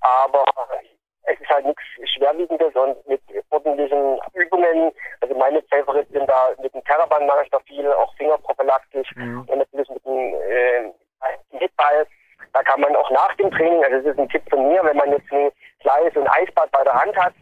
aber 0.01 0.45
es 1.26 1.39
ist 1.39 1.49
halt 1.49 1.66
nichts 1.66 1.84
Schwerwiegendes 2.16 2.76
und 2.76 3.07
mit 3.07 3.22
ordentlichen 3.49 4.20
Übungen, 4.34 4.91
also 5.22 5.36
meine 5.36 5.61
Favoriten 5.64 6.11
sind 6.11 6.28
da 6.28 6.49
mit 6.61 6.74
dem 6.74 6.84
Terraband 6.84 7.28
mache 7.28 7.43
ich 7.43 7.49
da 7.51 7.59
viel, 7.59 7.88
auch 7.93 8.14
fingerprophylaktisch 8.16 9.09
mhm. 9.16 9.45
und 9.47 9.57
natürlich 9.57 9.89
mit 9.89 10.05
dem 10.05 10.34
äh, 10.49 10.91
Hitball 11.51 12.05
da 12.54 12.64
kann 12.64 12.82
man 12.82 12.95
auch 12.95 13.10
nach 13.12 13.36
dem 13.36 13.51
Training, 13.51 13.84
also 13.84 13.97
das 13.97 14.14
ist 14.14 14.20
ein 14.20 14.30
Tipp 14.30 14.43
von 14.49 14.68
mir, 14.68 14.84
wenn 14.84 14.97
man 14.97 15.12
jetzt 15.12 15.32
ein 15.32 15.51
kleines 15.82 16.16
ein 16.16 16.28
Eisbad 16.28 16.72
bei 16.72 16.84
der 16.84 16.93
Hand 16.93 17.16
hat, 17.18 17.34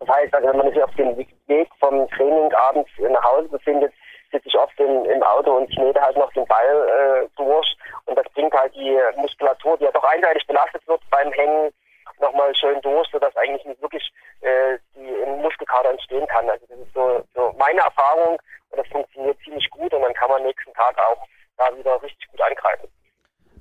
das 0.00 0.08
heißt, 0.08 0.34
also 0.34 0.48
wenn 0.48 0.56
man 0.56 0.72
sich 0.72 0.82
auf 0.82 0.94
dem 0.96 1.16
Weg 1.16 1.68
vom 1.78 2.08
Training 2.10 2.52
abends 2.54 2.90
nach 2.98 3.22
Hause 3.22 3.48
befindet, 3.48 3.92
sitze 4.32 4.48
ich 4.48 4.58
oft 4.58 4.78
im, 4.80 5.04
im 5.04 5.22
Auto 5.22 5.56
und 5.56 5.70
knete 5.70 6.00
halt 6.00 6.16
noch 6.16 6.32
den 6.32 6.46
Ball 6.46 6.88
äh, 7.24 7.28
durch 7.36 7.76
und 8.06 8.18
das 8.18 8.26
bringt 8.32 8.52
halt 8.54 8.74
die 8.74 8.98
Muskulatur, 9.16 9.76
die 9.78 9.84
ja 9.84 9.92
doch 9.92 10.04
einseitig 10.04 10.46
belastet 10.46 10.86
wird 10.88 11.00
beim 11.10 11.30
Hängen, 11.32 11.72
nochmal 12.18 12.54
schön 12.56 12.80
durch, 12.80 13.08
sodass 13.10 13.36
eigentlich 13.36 13.64
nicht 13.64 13.82
wirklich 13.82 14.12
äh, 14.40 14.78
die 14.96 15.30
Muskelkater 15.42 15.90
entstehen 15.90 16.26
kann. 16.26 16.48
Also 16.48 16.64
das 16.68 16.78
ist 16.78 16.94
so, 16.94 17.22
so 17.34 17.54
meine 17.58 17.80
Erfahrung 17.80 18.40
und 18.70 18.78
das 18.78 18.86
funktioniert 18.88 19.38
ziemlich 19.44 19.68
gut 19.70 19.92
und 19.92 20.02
dann 20.02 20.14
kann 20.14 20.30
man 20.30 20.42
nächsten 20.42 20.72
Tag 20.72 20.96
auch 20.98 21.26
da 21.58 21.76
wieder 21.76 22.02
richtig 22.02 22.28
gut 22.30 22.40
angreifen. 22.40 22.88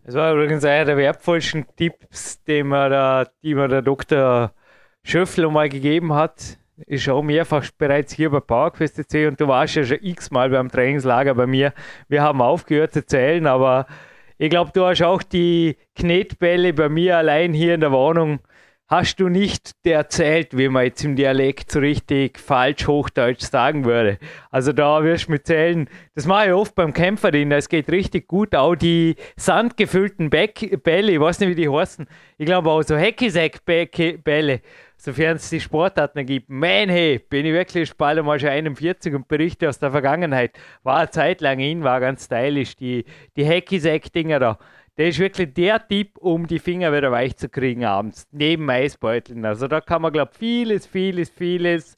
Das 0.04 0.16
war 0.16 0.34
übrigens 0.34 0.66
einer 0.66 0.86
der 0.86 0.98
wertvollsten 0.98 1.66
Tipps, 1.76 2.44
den 2.44 2.70
mir 2.70 2.90
der, 2.90 3.32
die 3.44 3.54
mir 3.54 3.68
der 3.68 3.84
Dr. 3.84 4.52
Schöffler 5.04 5.52
mal 5.52 5.70
gegeben 5.70 6.14
hat. 6.14 6.58
Ist 6.88 7.08
auch 7.08 7.22
mehrfach 7.22 7.70
bereits 7.78 8.14
hier 8.14 8.32
bei 8.32 8.40
PowerQuest 8.40 8.96
CC 8.96 9.28
und 9.28 9.40
du 9.40 9.48
warst 9.48 9.76
ja 9.76 9.84
schon 9.84 10.00
x-mal 10.02 10.50
beim 10.50 10.70
Trainingslager 10.70 11.36
bei 11.36 11.46
mir. 11.46 11.74
Wir 12.08 12.24
haben 12.24 12.42
aufgehört 12.42 12.94
zu 12.94 13.06
zählen, 13.06 13.46
aber 13.46 13.86
ich 14.40 14.50
glaube, 14.50 14.72
du 14.74 14.84
hast 14.86 15.04
auch 15.04 15.22
die 15.22 15.78
Knetbälle 15.96 16.74
bei 16.74 16.90
mir 16.90 17.18
allein 17.18 17.54
hier 17.54 17.76
in 17.76 17.82
der 17.82 17.92
Wohnung 17.92 18.40
hast 18.92 19.22
du 19.22 19.30
nicht 19.30 19.72
erzählt, 19.86 20.58
wie 20.58 20.68
man 20.68 20.84
jetzt 20.84 21.06
im 21.06 21.16
Dialekt 21.16 21.72
so 21.72 21.80
richtig 21.80 22.38
falsch 22.38 22.88
Hochdeutsch 22.88 23.40
sagen 23.40 23.86
würde. 23.86 24.18
Also 24.50 24.74
da 24.74 25.02
wirst 25.02 25.28
du 25.28 25.32
mit 25.32 25.48
Zählen, 25.48 25.88
das 26.14 26.26
mache 26.26 26.48
ich 26.48 26.54
oft 26.54 26.76
beim 26.76 26.92
Kämpferin, 26.92 27.54
es 27.54 27.70
geht 27.70 27.90
richtig 27.90 28.28
gut. 28.28 28.54
Auch 28.54 28.76
die 28.76 29.16
sandgefüllten 29.38 30.30
Beck 30.30 30.84
Bälle, 30.84 31.14
ich 31.14 31.22
weiß 31.22 31.40
nicht, 31.40 31.50
wie 31.50 31.56
die 31.56 31.70
heißen, 31.70 32.06
ich 32.38 32.46
glaube 32.46 32.70
auch 32.70 32.84
so 32.84 32.98
Heckisack-Bälle, 32.98 34.60
sofern 34.98 35.38
es 35.38 35.50
die 35.50 35.62
Sportarten 35.62 36.26
gibt. 36.26 36.50
Man, 36.50 36.90
hey, 36.90 37.18
bin 37.18 37.46
ich 37.46 37.54
wirklich 37.54 37.96
bald 37.96 38.22
mal 38.26 38.42
schon 38.42 38.50
41 38.50 39.16
und 39.16 39.30
berichte 39.30 39.70
aus 39.70 39.80
der 39.80 39.92
Vergangenheit. 39.92 40.52
War 40.84 40.98
eine 40.98 41.10
Zeit 41.12 41.40
lang 41.40 41.60
in, 41.60 41.86
war 41.86 42.02
ganz 42.02 42.26
stylisch, 42.26 42.76
die, 42.76 43.06
die 43.38 43.46
Heckisack-Dinger 43.46 44.40
da. 44.40 44.60
Der 44.98 45.08
ist 45.08 45.20
wirklich 45.20 45.54
der 45.54 45.88
Tipp, 45.88 46.18
um 46.18 46.48
die 46.48 46.60
Finger 46.60 46.92
wieder 46.94 47.12
weich 47.12 47.38
zu 47.38 47.50
kriegen 47.50 47.86
abends, 47.86 48.28
neben 48.32 48.70
Eisbeuteln. 48.70 49.46
Also 49.46 49.68
da 49.68 49.82
kann 49.82 50.02
man, 50.02 50.12
glaube 50.12 50.32
ich, 50.34 50.38
vieles, 50.38 50.86
vieles, 50.86 51.30
vieles 51.30 51.96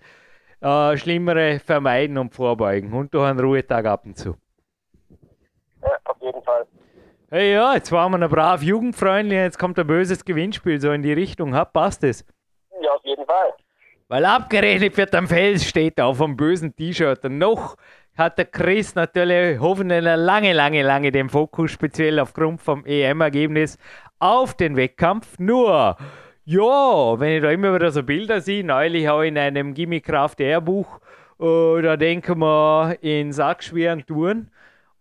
äh, 0.62 0.96
Schlimmere 0.98 1.60
vermeiden 1.60 2.18
und 2.18 2.34
vorbeugen. 2.34 2.94
Und 2.94 3.14
durch 3.14 3.28
einen 3.30 3.40
Ruhetag 3.40 3.86
ab 3.86 4.06
und 4.06 4.18
zu. 4.18 4.36
Ja, 5.82 5.92
auf 6.06 6.22
jeden 6.22 6.42
Fall. 6.44 6.66
Hey, 7.30 7.54
ja, 7.54 7.74
jetzt 7.74 7.92
waren 7.92 8.12
wir 8.12 8.20
noch 8.20 8.30
brav 8.30 8.62
jugendfreundlich, 8.62 9.40
jetzt 9.40 9.58
kommt 9.58 9.80
ein 9.80 9.88
böses 9.88 10.24
Gewinnspiel 10.24 10.80
so 10.80 10.92
in 10.92 11.02
die 11.02 11.14
Richtung. 11.14 11.56
Ha, 11.56 11.66
passt 11.66 12.04
es? 12.04 12.24
Ja, 12.80 12.92
auf 12.92 13.04
jeden 13.04 13.26
Fall. 13.26 13.54
Weil 14.08 14.26
abgerechnet 14.26 14.96
wird 14.96 15.16
am 15.16 15.28
Fels 15.28 15.66
steht 15.68 16.00
auf 16.00 16.22
einem 16.22 16.38
bösen 16.38 16.76
T-Shirt. 16.76 17.26
Und 17.26 17.40
noch 17.40 17.76
hat 18.18 18.38
der 18.38 18.46
Chris 18.46 18.96
natürlich 18.96 19.60
hoffentlich 19.60 20.04
lange, 20.04 20.54
lange, 20.54 20.84
lange 20.84 21.12
den 21.12 21.30
Fokus 21.30 21.72
speziell 21.72 22.20
aufgrund 22.20 22.62
vom 22.62 22.86
EM-Ergebnis 22.86 23.78
auf 24.20 24.54
den 24.54 24.76
Wettkampf. 24.76 25.40
Nur, 25.40 25.98
ja, 26.46 27.20
wenn 27.20 27.38
ich 27.38 27.42
da 27.42 27.52
immer 27.52 27.74
wieder 27.74 27.92
so 27.92 28.04
Bilder 28.04 28.42
sehe, 28.42 28.64
neulich 28.64 29.10
auch 29.10 29.22
in 29.22 29.38
einem 29.38 29.74
Gimme 29.74 30.02
Kraft 30.02 30.40
Air 30.40 30.62
Buch, 30.62 31.00
äh, 31.40 31.82
da 31.82 31.98
denken 31.98 32.40
wir 32.40 32.98
in 33.02 33.32
sackschweren 33.32 34.06
Touren. 34.06 34.50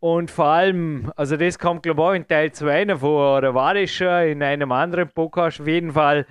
Und 0.01 0.31
vor 0.31 0.47
allem, 0.47 1.13
also 1.15 1.37
das 1.37 1.59
kommt 1.59 1.85
glaube 1.85 2.01
ich 2.03 2.09
auch 2.09 2.13
in 2.15 2.27
Teil 2.27 2.51
2 2.51 2.87
noch 2.87 3.01
vor, 3.01 3.39
oder 3.39 3.55
war 3.55 3.75
das 3.75 3.91
schon 3.91 4.23
in 4.27 4.43
einem 4.43 4.73
anderen 4.73 5.09
Podcast 5.09 5.61
auf 5.61 5.69
jeden 5.69 5.93
Fall, 5.93 6.27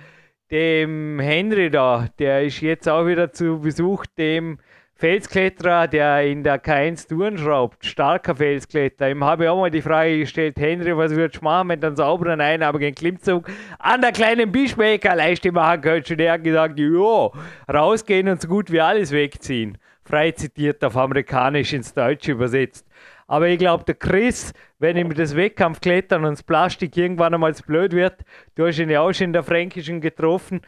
dem 0.50 1.18
Henry 1.18 1.70
da, 1.70 2.08
der 2.18 2.42
ist 2.42 2.60
jetzt 2.60 2.86
auch 2.86 3.06
wieder 3.06 3.32
zu 3.32 3.60
Besuch, 3.60 4.04
dem 4.18 4.58
Felskletterer, 5.02 5.88
der 5.88 6.22
in 6.22 6.44
der 6.44 6.62
K1 6.62 7.08
Touren 7.08 7.36
schraubt, 7.36 7.84
starker 7.84 8.36
Felskletterer. 8.36 9.10
Ihm 9.10 9.24
habe 9.24 9.42
ich 9.42 9.50
auch 9.50 9.58
mal 9.58 9.68
die 9.68 9.82
Frage 9.82 10.20
gestellt, 10.20 10.60
Henry, 10.60 10.96
was 10.96 11.10
würdest 11.10 11.40
du 11.40 11.44
machen 11.44 11.66
mit 11.66 11.84
einem 11.84 11.96
sauberen 11.96 12.40
einarmigen 12.40 12.94
Klimmzug 12.94 13.50
an 13.80 14.00
der 14.00 14.12
kleinen 14.12 14.52
Bischmecker 14.52 15.16
Leiste 15.16 15.50
machen 15.50 15.80
könntest? 15.80 16.12
Und 16.12 16.20
er 16.20 16.34
hat 16.34 16.44
gesagt, 16.44 16.78
ja, 16.78 17.30
rausgehen 17.74 18.28
und 18.28 18.42
so 18.42 18.46
gut 18.46 18.70
wie 18.70 18.80
alles 18.80 19.10
wegziehen. 19.10 19.76
Frei 20.04 20.30
zitiert 20.30 20.84
auf 20.84 20.96
amerikanisch 20.96 21.72
ins 21.72 21.92
Deutsche 21.92 22.30
übersetzt. 22.30 22.86
Aber 23.26 23.48
ich 23.48 23.58
glaube, 23.58 23.82
der 23.82 23.96
Chris, 23.96 24.52
wenn 24.78 24.96
ihm 24.96 25.12
das 25.12 25.34
Wettkampfklettern 25.34 26.24
und 26.24 26.34
das 26.34 26.44
Plastik 26.44 26.96
irgendwann 26.96 27.34
einmal 27.34 27.56
zu 27.56 27.64
blöd 27.64 27.92
wird, 27.92 28.18
du 28.54 28.68
hast 28.68 28.78
ihn 28.78 28.88
ja 28.88 29.00
auch 29.00 29.12
schon 29.12 29.26
in 29.26 29.32
der 29.32 29.42
Fränkischen 29.42 30.00
getroffen, 30.00 30.60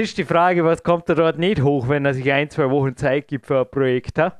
ist 0.00 0.18
die 0.18 0.24
Frage, 0.24 0.64
was 0.64 0.82
kommt 0.82 1.08
er 1.08 1.14
dort 1.14 1.38
nicht 1.38 1.62
hoch, 1.62 1.88
wenn 1.88 2.04
er 2.04 2.14
sich 2.14 2.32
ein, 2.32 2.50
zwei 2.50 2.68
Wochen 2.70 2.96
Zeit 2.96 3.28
gibt 3.28 3.46
für 3.46 3.60
ein 3.60 3.70
Projekt? 3.70 4.18
Ha? 4.18 4.32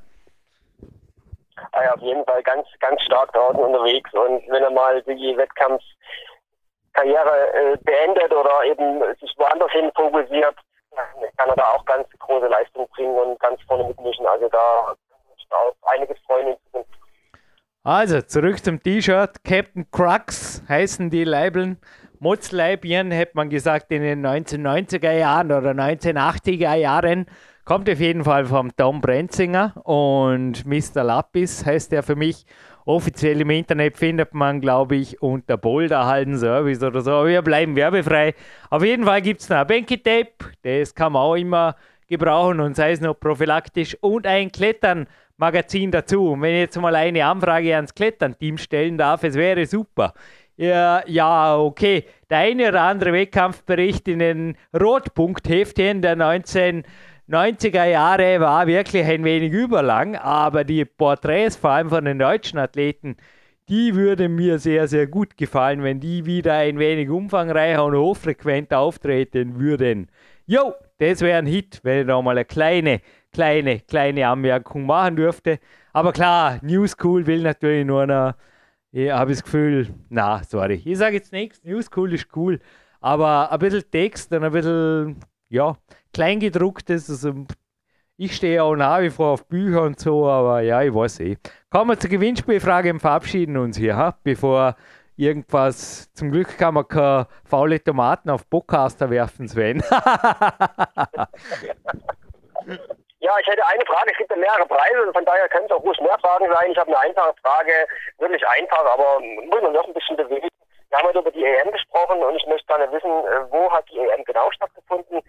Ah 1.71 1.83
ja, 1.83 1.93
auf 1.93 2.01
jeden 2.01 2.25
Fall 2.25 2.43
ganz, 2.43 2.67
ganz 2.79 3.01
stark 3.03 3.31
draußen 3.33 3.59
unterwegs 3.59 4.11
und 4.13 4.43
wenn 4.49 4.63
er 4.63 4.71
mal 4.71 5.01
die 5.03 5.37
Wettkampfkarriere 5.37 7.53
äh, 7.53 7.77
beendet 7.83 8.33
oder 8.33 8.63
eben 8.65 9.01
sich 9.19 9.33
woanders 9.37 9.71
hin 9.71 9.91
fokussiert, 9.95 10.55
kann 11.37 11.49
er 11.49 11.55
da 11.55 11.71
auch 11.71 11.85
ganz 11.85 12.07
große 12.19 12.47
Leistung 12.47 12.87
bringen 12.89 13.15
und 13.15 13.39
ganz 13.39 13.59
vorne 13.67 13.85
mitmischen. 13.85 14.27
Also 14.27 14.47
da 14.49 14.93
auch 15.53 15.75
einiges 15.95 16.17
freuen 16.25 16.47
in. 16.47 16.57
Also, 17.85 18.21
zurück 18.21 18.63
zum 18.63 18.81
T-Shirt. 18.81 19.43
Captain 19.43 19.85
Crux 19.91 20.63
heißen 20.69 21.09
die 21.09 21.25
Leibeln. 21.25 21.77
Motzleibchen, 22.23 23.11
hätte 23.11 23.33
man 23.35 23.49
gesagt, 23.49 23.91
in 23.91 24.01
den 24.01 24.25
1990er 24.25 25.11
Jahren 25.11 25.51
oder 25.51 25.71
1980er 25.71 26.73
Jahren. 26.73 27.25
Kommt 27.65 27.89
auf 27.89 27.99
jeden 27.99 28.23
Fall 28.23 28.45
vom 28.45 28.73
Tom 28.77 29.01
Brenzinger 29.01 29.73
und 29.85 30.65
Mr. 30.65 31.03
Lapis 31.03 31.65
heißt 31.65 31.91
er 31.91 32.01
für 32.01 32.15
mich. 32.15 32.45
Offiziell 32.85 33.41
im 33.41 33.49
Internet 33.49 33.97
findet 33.97 34.33
man, 34.33 34.61
glaube 34.61 34.95
ich, 34.95 35.21
unter 35.21 35.57
Boulderhalden 35.57 36.37
Service 36.37 36.81
oder 36.81 37.01
so. 37.01 37.11
Aber 37.11 37.27
wir 37.27 37.41
bleiben 37.41 37.75
werbefrei. 37.75 38.35
Auf 38.69 38.85
jeden 38.85 39.03
Fall 39.03 39.21
gibt 39.21 39.41
es 39.41 39.49
noch 39.49 39.57
ein 39.57 39.67
Banky 39.67 39.97
Tape, 39.97 40.31
das 40.61 40.95
kann 40.95 41.11
man 41.11 41.21
auch 41.23 41.35
immer 41.35 41.75
gebrauchen 42.07 42.61
und 42.61 42.75
sei 42.77 42.91
es 42.91 43.01
noch 43.01 43.15
prophylaktisch 43.15 43.97
und 43.99 44.27
ein 44.27 44.49
Klettern-Magazin 44.49 45.91
dazu. 45.91 46.31
Und 46.31 46.41
wenn 46.41 46.53
ich 46.53 46.61
jetzt 46.61 46.79
mal 46.79 46.95
eine 46.95 47.25
Anfrage 47.25 47.75
ans 47.75 47.93
Klettern-Team 47.93 48.57
stellen 48.57 48.97
darf, 48.97 49.23
es 49.23 49.35
wäre 49.35 49.65
super. 49.65 50.13
Ja, 50.55 51.03
ja, 51.07 51.57
okay. 51.57 52.05
Der 52.29 52.39
eine 52.39 52.69
oder 52.69 52.81
andere 52.81 53.11
Wettkampfbericht 53.13 54.07
in 54.07 54.19
den 54.19 54.57
Rotpunktheftchen 54.79 56.01
der 56.01 56.15
1990er 56.15 57.85
Jahre 57.85 58.39
war 58.39 58.67
wirklich 58.67 59.03
ein 59.05 59.23
wenig 59.23 59.51
überlang, 59.51 60.15
aber 60.15 60.63
die 60.63 60.85
Porträts, 60.85 61.55
vor 61.55 61.71
allem 61.71 61.89
von 61.89 62.05
den 62.05 62.19
deutschen 62.19 62.59
Athleten, 62.59 63.17
die 63.69 63.95
würden 63.95 64.35
mir 64.35 64.59
sehr, 64.59 64.87
sehr 64.87 65.07
gut 65.07 65.37
gefallen, 65.37 65.83
wenn 65.83 65.99
die 65.99 66.25
wieder 66.25 66.53
ein 66.53 66.77
wenig 66.77 67.09
umfangreicher 67.09 67.83
und 67.83 67.95
hochfrequenter 67.95 68.77
auftreten 68.77 69.59
würden. 69.59 70.07
Jo, 70.45 70.73
das 70.99 71.21
wäre 71.21 71.39
ein 71.39 71.45
Hit, 71.47 71.79
wenn 71.83 72.01
ich 72.01 72.07
da 72.07 72.21
mal 72.21 72.31
eine 72.31 72.45
kleine, 72.45 73.01
kleine, 73.31 73.79
kleine 73.79 74.27
Anmerkung 74.27 74.85
machen 74.85 75.15
dürfte. 75.15 75.59
Aber 75.93 76.11
klar, 76.11 76.59
New 76.61 76.85
School 76.87 77.25
will 77.25 77.41
natürlich 77.41 77.85
nur 77.85 78.05
noch 78.05 78.33
ich 78.93 79.11
habe 79.11 79.31
das 79.31 79.43
Gefühl, 79.43 79.93
na, 80.09 80.43
sorry. 80.43 80.79
Ich 80.85 80.99
sage 80.99 81.15
jetzt 81.15 81.33
nichts, 81.33 81.63
News 81.63 81.89
cool 81.95 82.13
ist 82.13 82.27
cool, 82.35 82.59
aber 83.01 83.51
ein 83.51 83.57
bisschen 83.57 83.89
Text 83.89 84.31
und 84.31 84.43
ein 84.43 84.51
bisschen, 84.51 85.15
ja, 85.49 85.75
kleingedrucktes. 86.13 87.09
Also 87.09 87.45
ich 88.17 88.35
stehe 88.35 88.63
auch 88.63 88.75
nach 88.75 89.01
wie 89.01 89.09
vor 89.09 89.31
auf 89.31 89.47
Bücher 89.47 89.81
und 89.81 89.99
so, 89.99 90.29
aber 90.29 90.61
ja, 90.61 90.83
ich 90.83 90.93
weiß 90.93 91.21
eh. 91.21 91.37
Kommen 91.71 91.89
wir 91.89 91.99
zur 91.99 92.11
Gewinnspielfrage 92.11 92.91
und 92.91 92.99
verabschieden 92.99 93.57
uns 93.57 93.77
hier, 93.77 93.97
ha? 93.97 94.15
bevor 94.23 94.75
irgendwas. 95.15 96.11
Zum 96.13 96.31
Glück 96.31 96.55
kann 96.59 96.75
man 96.75 96.87
keine 96.87 97.25
faule 97.45 97.83
Tomaten 97.83 98.29
auf 98.29 98.45
Bockcaster 98.45 99.09
werfen, 99.09 99.47
Sven. 99.47 99.81
Ja, 103.23 103.31
ich 103.39 103.47
hätte 103.47 103.65
eine 103.65 103.85
Frage. 103.85 104.11
Es 104.11 104.17
gibt 104.17 104.31
ja 104.31 104.35
mehrere 104.35 104.65
Preise, 104.65 105.13
von 105.13 105.23
daher 105.23 105.47
können 105.47 105.65
es 105.65 105.71
auch 105.71 105.81
ruhig 105.81 105.97
mehr 106.01 106.19
Fragen 106.19 106.45
sein. 106.53 106.71
Ich 106.71 106.77
habe 106.77 106.89
eine 106.89 106.99
einfache 106.99 107.33
Frage, 107.41 107.87
wirklich 108.17 108.45
einfach, 108.49 108.85
aber 108.85 109.21
muss 109.21 109.61
man 109.61 109.71
noch 109.71 109.87
ein 109.87 109.93
bisschen 109.93 110.17
bewegen. 110.17 110.49
Wir 110.89 110.97
haben 110.97 111.07
heute 111.07 111.19
über 111.19 111.31
die 111.31 111.45
EM 111.45 111.71
gesprochen 111.71 112.21
und 112.21 112.35
ich 112.35 112.45
möchte 112.47 112.67
gerne 112.67 112.91
wissen, 112.91 113.09
äh, 113.09 113.49
wo 113.49 113.71
hat 113.71 113.89
die 113.89 113.97
EM 113.97 114.25
genau 114.25 114.51
stattgefunden? 114.51 115.21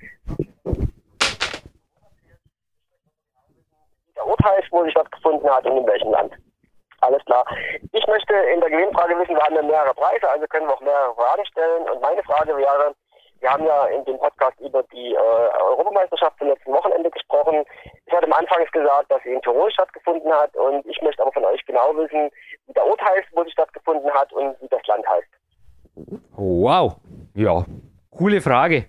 Der 4.16 4.26
Ort 4.26 4.44
heißt, 4.44 4.72
wo 4.72 4.82
sie 4.82 4.90
stattgefunden 4.90 5.48
hat 5.48 5.64
und 5.64 5.76
in 5.78 5.86
welchem 5.86 6.10
Land. 6.10 6.34
Alles 7.00 7.24
klar. 7.26 7.46
Ich 7.92 8.06
möchte 8.08 8.34
in 8.34 8.60
der 8.60 8.70
Gewinnfrage 8.70 9.16
wissen, 9.20 9.36
wir 9.36 9.42
haben 9.42 9.54
ja 9.54 9.62
mehrere 9.62 9.94
Preise, 9.94 10.28
also 10.28 10.44
können 10.48 10.66
wir 10.66 10.74
auch 10.74 10.80
mehrere 10.80 11.14
Fragen 11.14 11.46
stellen. 11.46 11.88
Und 11.88 12.00
meine 12.00 12.24
Frage 12.24 12.56
wäre, 12.56 12.92
wir 13.40 13.50
haben 13.50 13.64
ja 13.64 13.86
in 13.86 14.04
dem 14.04 14.18
Podcast 14.18 14.58
über 14.60 14.82
die 14.84 15.14
äh, 15.14 15.62
Europameisterschaft 15.70 16.38
vom 16.38 16.48
letzten 16.48 16.72
Wochenende 16.72 17.10
gesprochen. 17.10 17.64
Ich 18.06 18.12
hatte 18.12 18.26
am 18.26 18.32
Anfang 18.32 18.64
gesagt, 18.72 19.10
dass 19.10 19.22
sie 19.22 19.32
in 19.32 19.42
Tirol 19.42 19.70
stattgefunden 19.70 20.32
hat 20.32 20.54
und 20.56 20.86
ich 20.86 21.00
möchte 21.02 21.22
aber 21.22 21.32
von 21.32 21.44
euch 21.44 21.64
genau 21.66 21.94
wissen, 21.96 22.30
wie 22.66 22.72
der 22.72 22.86
Ort 22.86 23.02
heißt, 23.02 23.28
wo 23.32 23.44
sie 23.44 23.50
stattgefunden 23.50 24.10
hat 24.12 24.32
und 24.32 24.56
wie 24.60 24.68
das 24.68 24.86
Land 24.86 25.04
heißt. 25.06 26.18
Wow, 26.36 26.96
ja, 27.34 27.64
coole 28.10 28.40
Frage. 28.40 28.86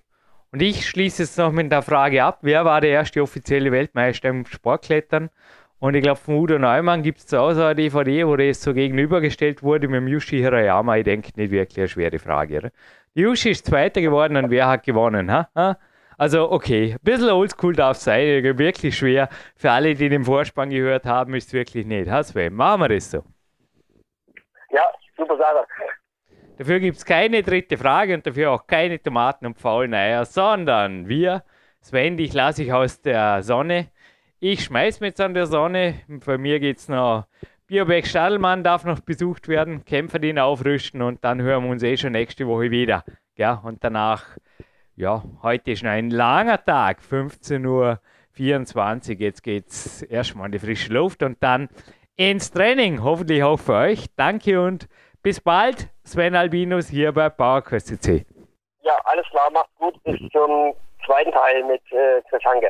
Und 0.52 0.62
ich 0.62 0.88
schließe 0.88 1.24
jetzt 1.24 1.38
noch 1.38 1.52
mit 1.52 1.72
der 1.72 1.82
Frage 1.82 2.24
ab, 2.24 2.40
wer 2.42 2.64
war 2.64 2.80
der 2.80 2.92
erste 2.92 3.22
offizielle 3.22 3.72
Weltmeister 3.72 4.30
im 4.30 4.46
Sportklettern? 4.46 5.30
Und 5.80 5.96
ich 5.96 6.02
glaube, 6.02 6.20
von 6.20 6.36
Udo 6.36 6.58
Neumann 6.58 7.04
gibt 7.04 7.20
es 7.20 7.28
zu 7.28 7.38
Hause 7.38 7.66
eine 7.66 7.76
DVD, 7.76 8.26
wo 8.26 8.38
das 8.38 8.62
so 8.62 8.74
gegenübergestellt 8.74 9.62
wurde 9.62 9.88
mit 9.88 9.98
dem 9.98 10.08
Yushi 10.08 10.38
Hirayama. 10.38 10.96
Ich 10.98 11.04
denke, 11.04 11.32
nicht 11.36 11.52
wirklich 11.52 11.78
eine 11.78 11.88
schwere 11.90 12.20
Frage. 12.20 12.58
Oder? 12.58 12.72
Yushi 13.16 13.52
ist 13.52 13.66
Zweiter 13.66 14.02
geworden 14.02 14.36
und 14.36 14.50
wer 14.50 14.68
hat 14.68 14.84
gewonnen? 14.84 15.32
Ha? 15.32 15.78
Also, 16.18 16.52
okay, 16.52 16.94
ein 16.94 17.00
bisschen 17.02 17.30
oldschool 17.30 17.74
darf 17.74 17.96
es 17.98 18.04
sein, 18.04 18.44
wirklich 18.58 18.98
schwer. 18.98 19.30
Für 19.56 19.72
alle, 19.72 19.96
die 19.96 20.10
den 20.10 20.26
Vorspann 20.26 20.70
gehört 20.70 21.06
haben, 21.06 21.34
ist 21.34 21.48
es 21.48 21.54
wirklich 21.54 21.86
nicht. 21.86 22.10
Ha, 22.10 22.24
Sven, 22.24 22.54
machen 22.54 22.82
wir 22.82 22.90
das 22.90 23.12
so. 23.12 23.24
Ja, 24.70 24.84
super 25.16 25.38
Sache. 25.38 25.66
Dafür 26.58 26.80
gibt 26.80 26.98
es 26.98 27.06
keine 27.06 27.42
dritte 27.42 27.78
Frage 27.78 28.14
und 28.14 28.28
dafür 28.28 28.52
auch 28.52 28.68
keine 28.68 29.02
Tomaten 29.02 29.46
und 29.46 29.58
faulen 29.58 29.94
Eier, 29.94 30.26
sondern 30.26 31.08
wir, 31.08 31.44
Sven, 31.82 32.18
dich 32.18 32.34
lasse 32.34 32.64
ich 32.64 32.74
aus 32.74 33.02
der 33.02 33.44
Sonne. 33.44 33.92
Ich 34.40 34.66
schmeiß 34.66 35.00
mich 35.00 35.10
jetzt 35.10 35.22
an 35.22 35.34
der 35.34 35.48
Sonne. 35.48 36.02
Bei 36.26 36.38
mir 36.38 36.60
geht 36.60 36.78
es 36.78 36.90
noch 36.90 37.28
Biobeck 37.68 38.06
Stadelmann 38.06 38.64
darf 38.64 38.86
noch 38.86 39.00
besucht 39.00 39.48
werden, 39.48 39.86
Kämpfer 39.86 40.20
den 40.20 40.38
aufrüsten 40.38 41.02
und 41.02 41.24
dann 41.24 41.42
hören 41.42 41.64
wir 41.64 41.72
uns 41.72 41.82
eh 41.82 41.98
schon 41.98 42.12
nächste 42.12 42.46
Woche 42.46 42.70
wieder. 42.70 43.04
Ja, 43.38 43.60
und 43.64 43.84
danach, 43.84 44.38
ja, 44.96 45.24
heute 45.42 45.72
ist 45.72 45.82
noch 45.82 45.90
ein 45.90 46.12
langer 46.12 46.64
Tag, 46.64 47.00
15.24 47.00 47.66
Uhr. 49.16 49.20
Jetzt 49.20 49.42
geht 49.42 49.68
es 49.68 50.04
erstmal 50.04 50.46
in 50.46 50.52
die 50.52 50.60
frische 50.60 50.94
Luft 50.94 51.24
und 51.24 51.42
dann 51.42 51.70
ins 52.16 52.52
Training. 52.52 53.04
Hoffentlich 53.04 53.42
auch 53.42 53.58
für 53.58 53.74
euch. 53.74 54.06
Danke 54.16 54.62
und 54.62 54.88
bis 55.24 55.42
bald. 55.42 55.90
Sven 56.04 56.36
Albinus 56.36 56.88
hier 56.88 57.14
bei 57.14 57.30
PowerQuest 57.30 57.88
CC. 57.88 58.28
Ja, 58.84 58.94
alles 59.06 59.26
klar, 59.32 59.50
macht's 59.52 59.76
gut. 59.80 60.02
Bis 60.04 60.20
zum 60.32 60.76
zweiten 61.04 61.32
Teil 61.32 61.64
mit 61.64 61.82
äh, 61.92 62.22
Chris 62.30 62.44
Hanke. 62.46 62.70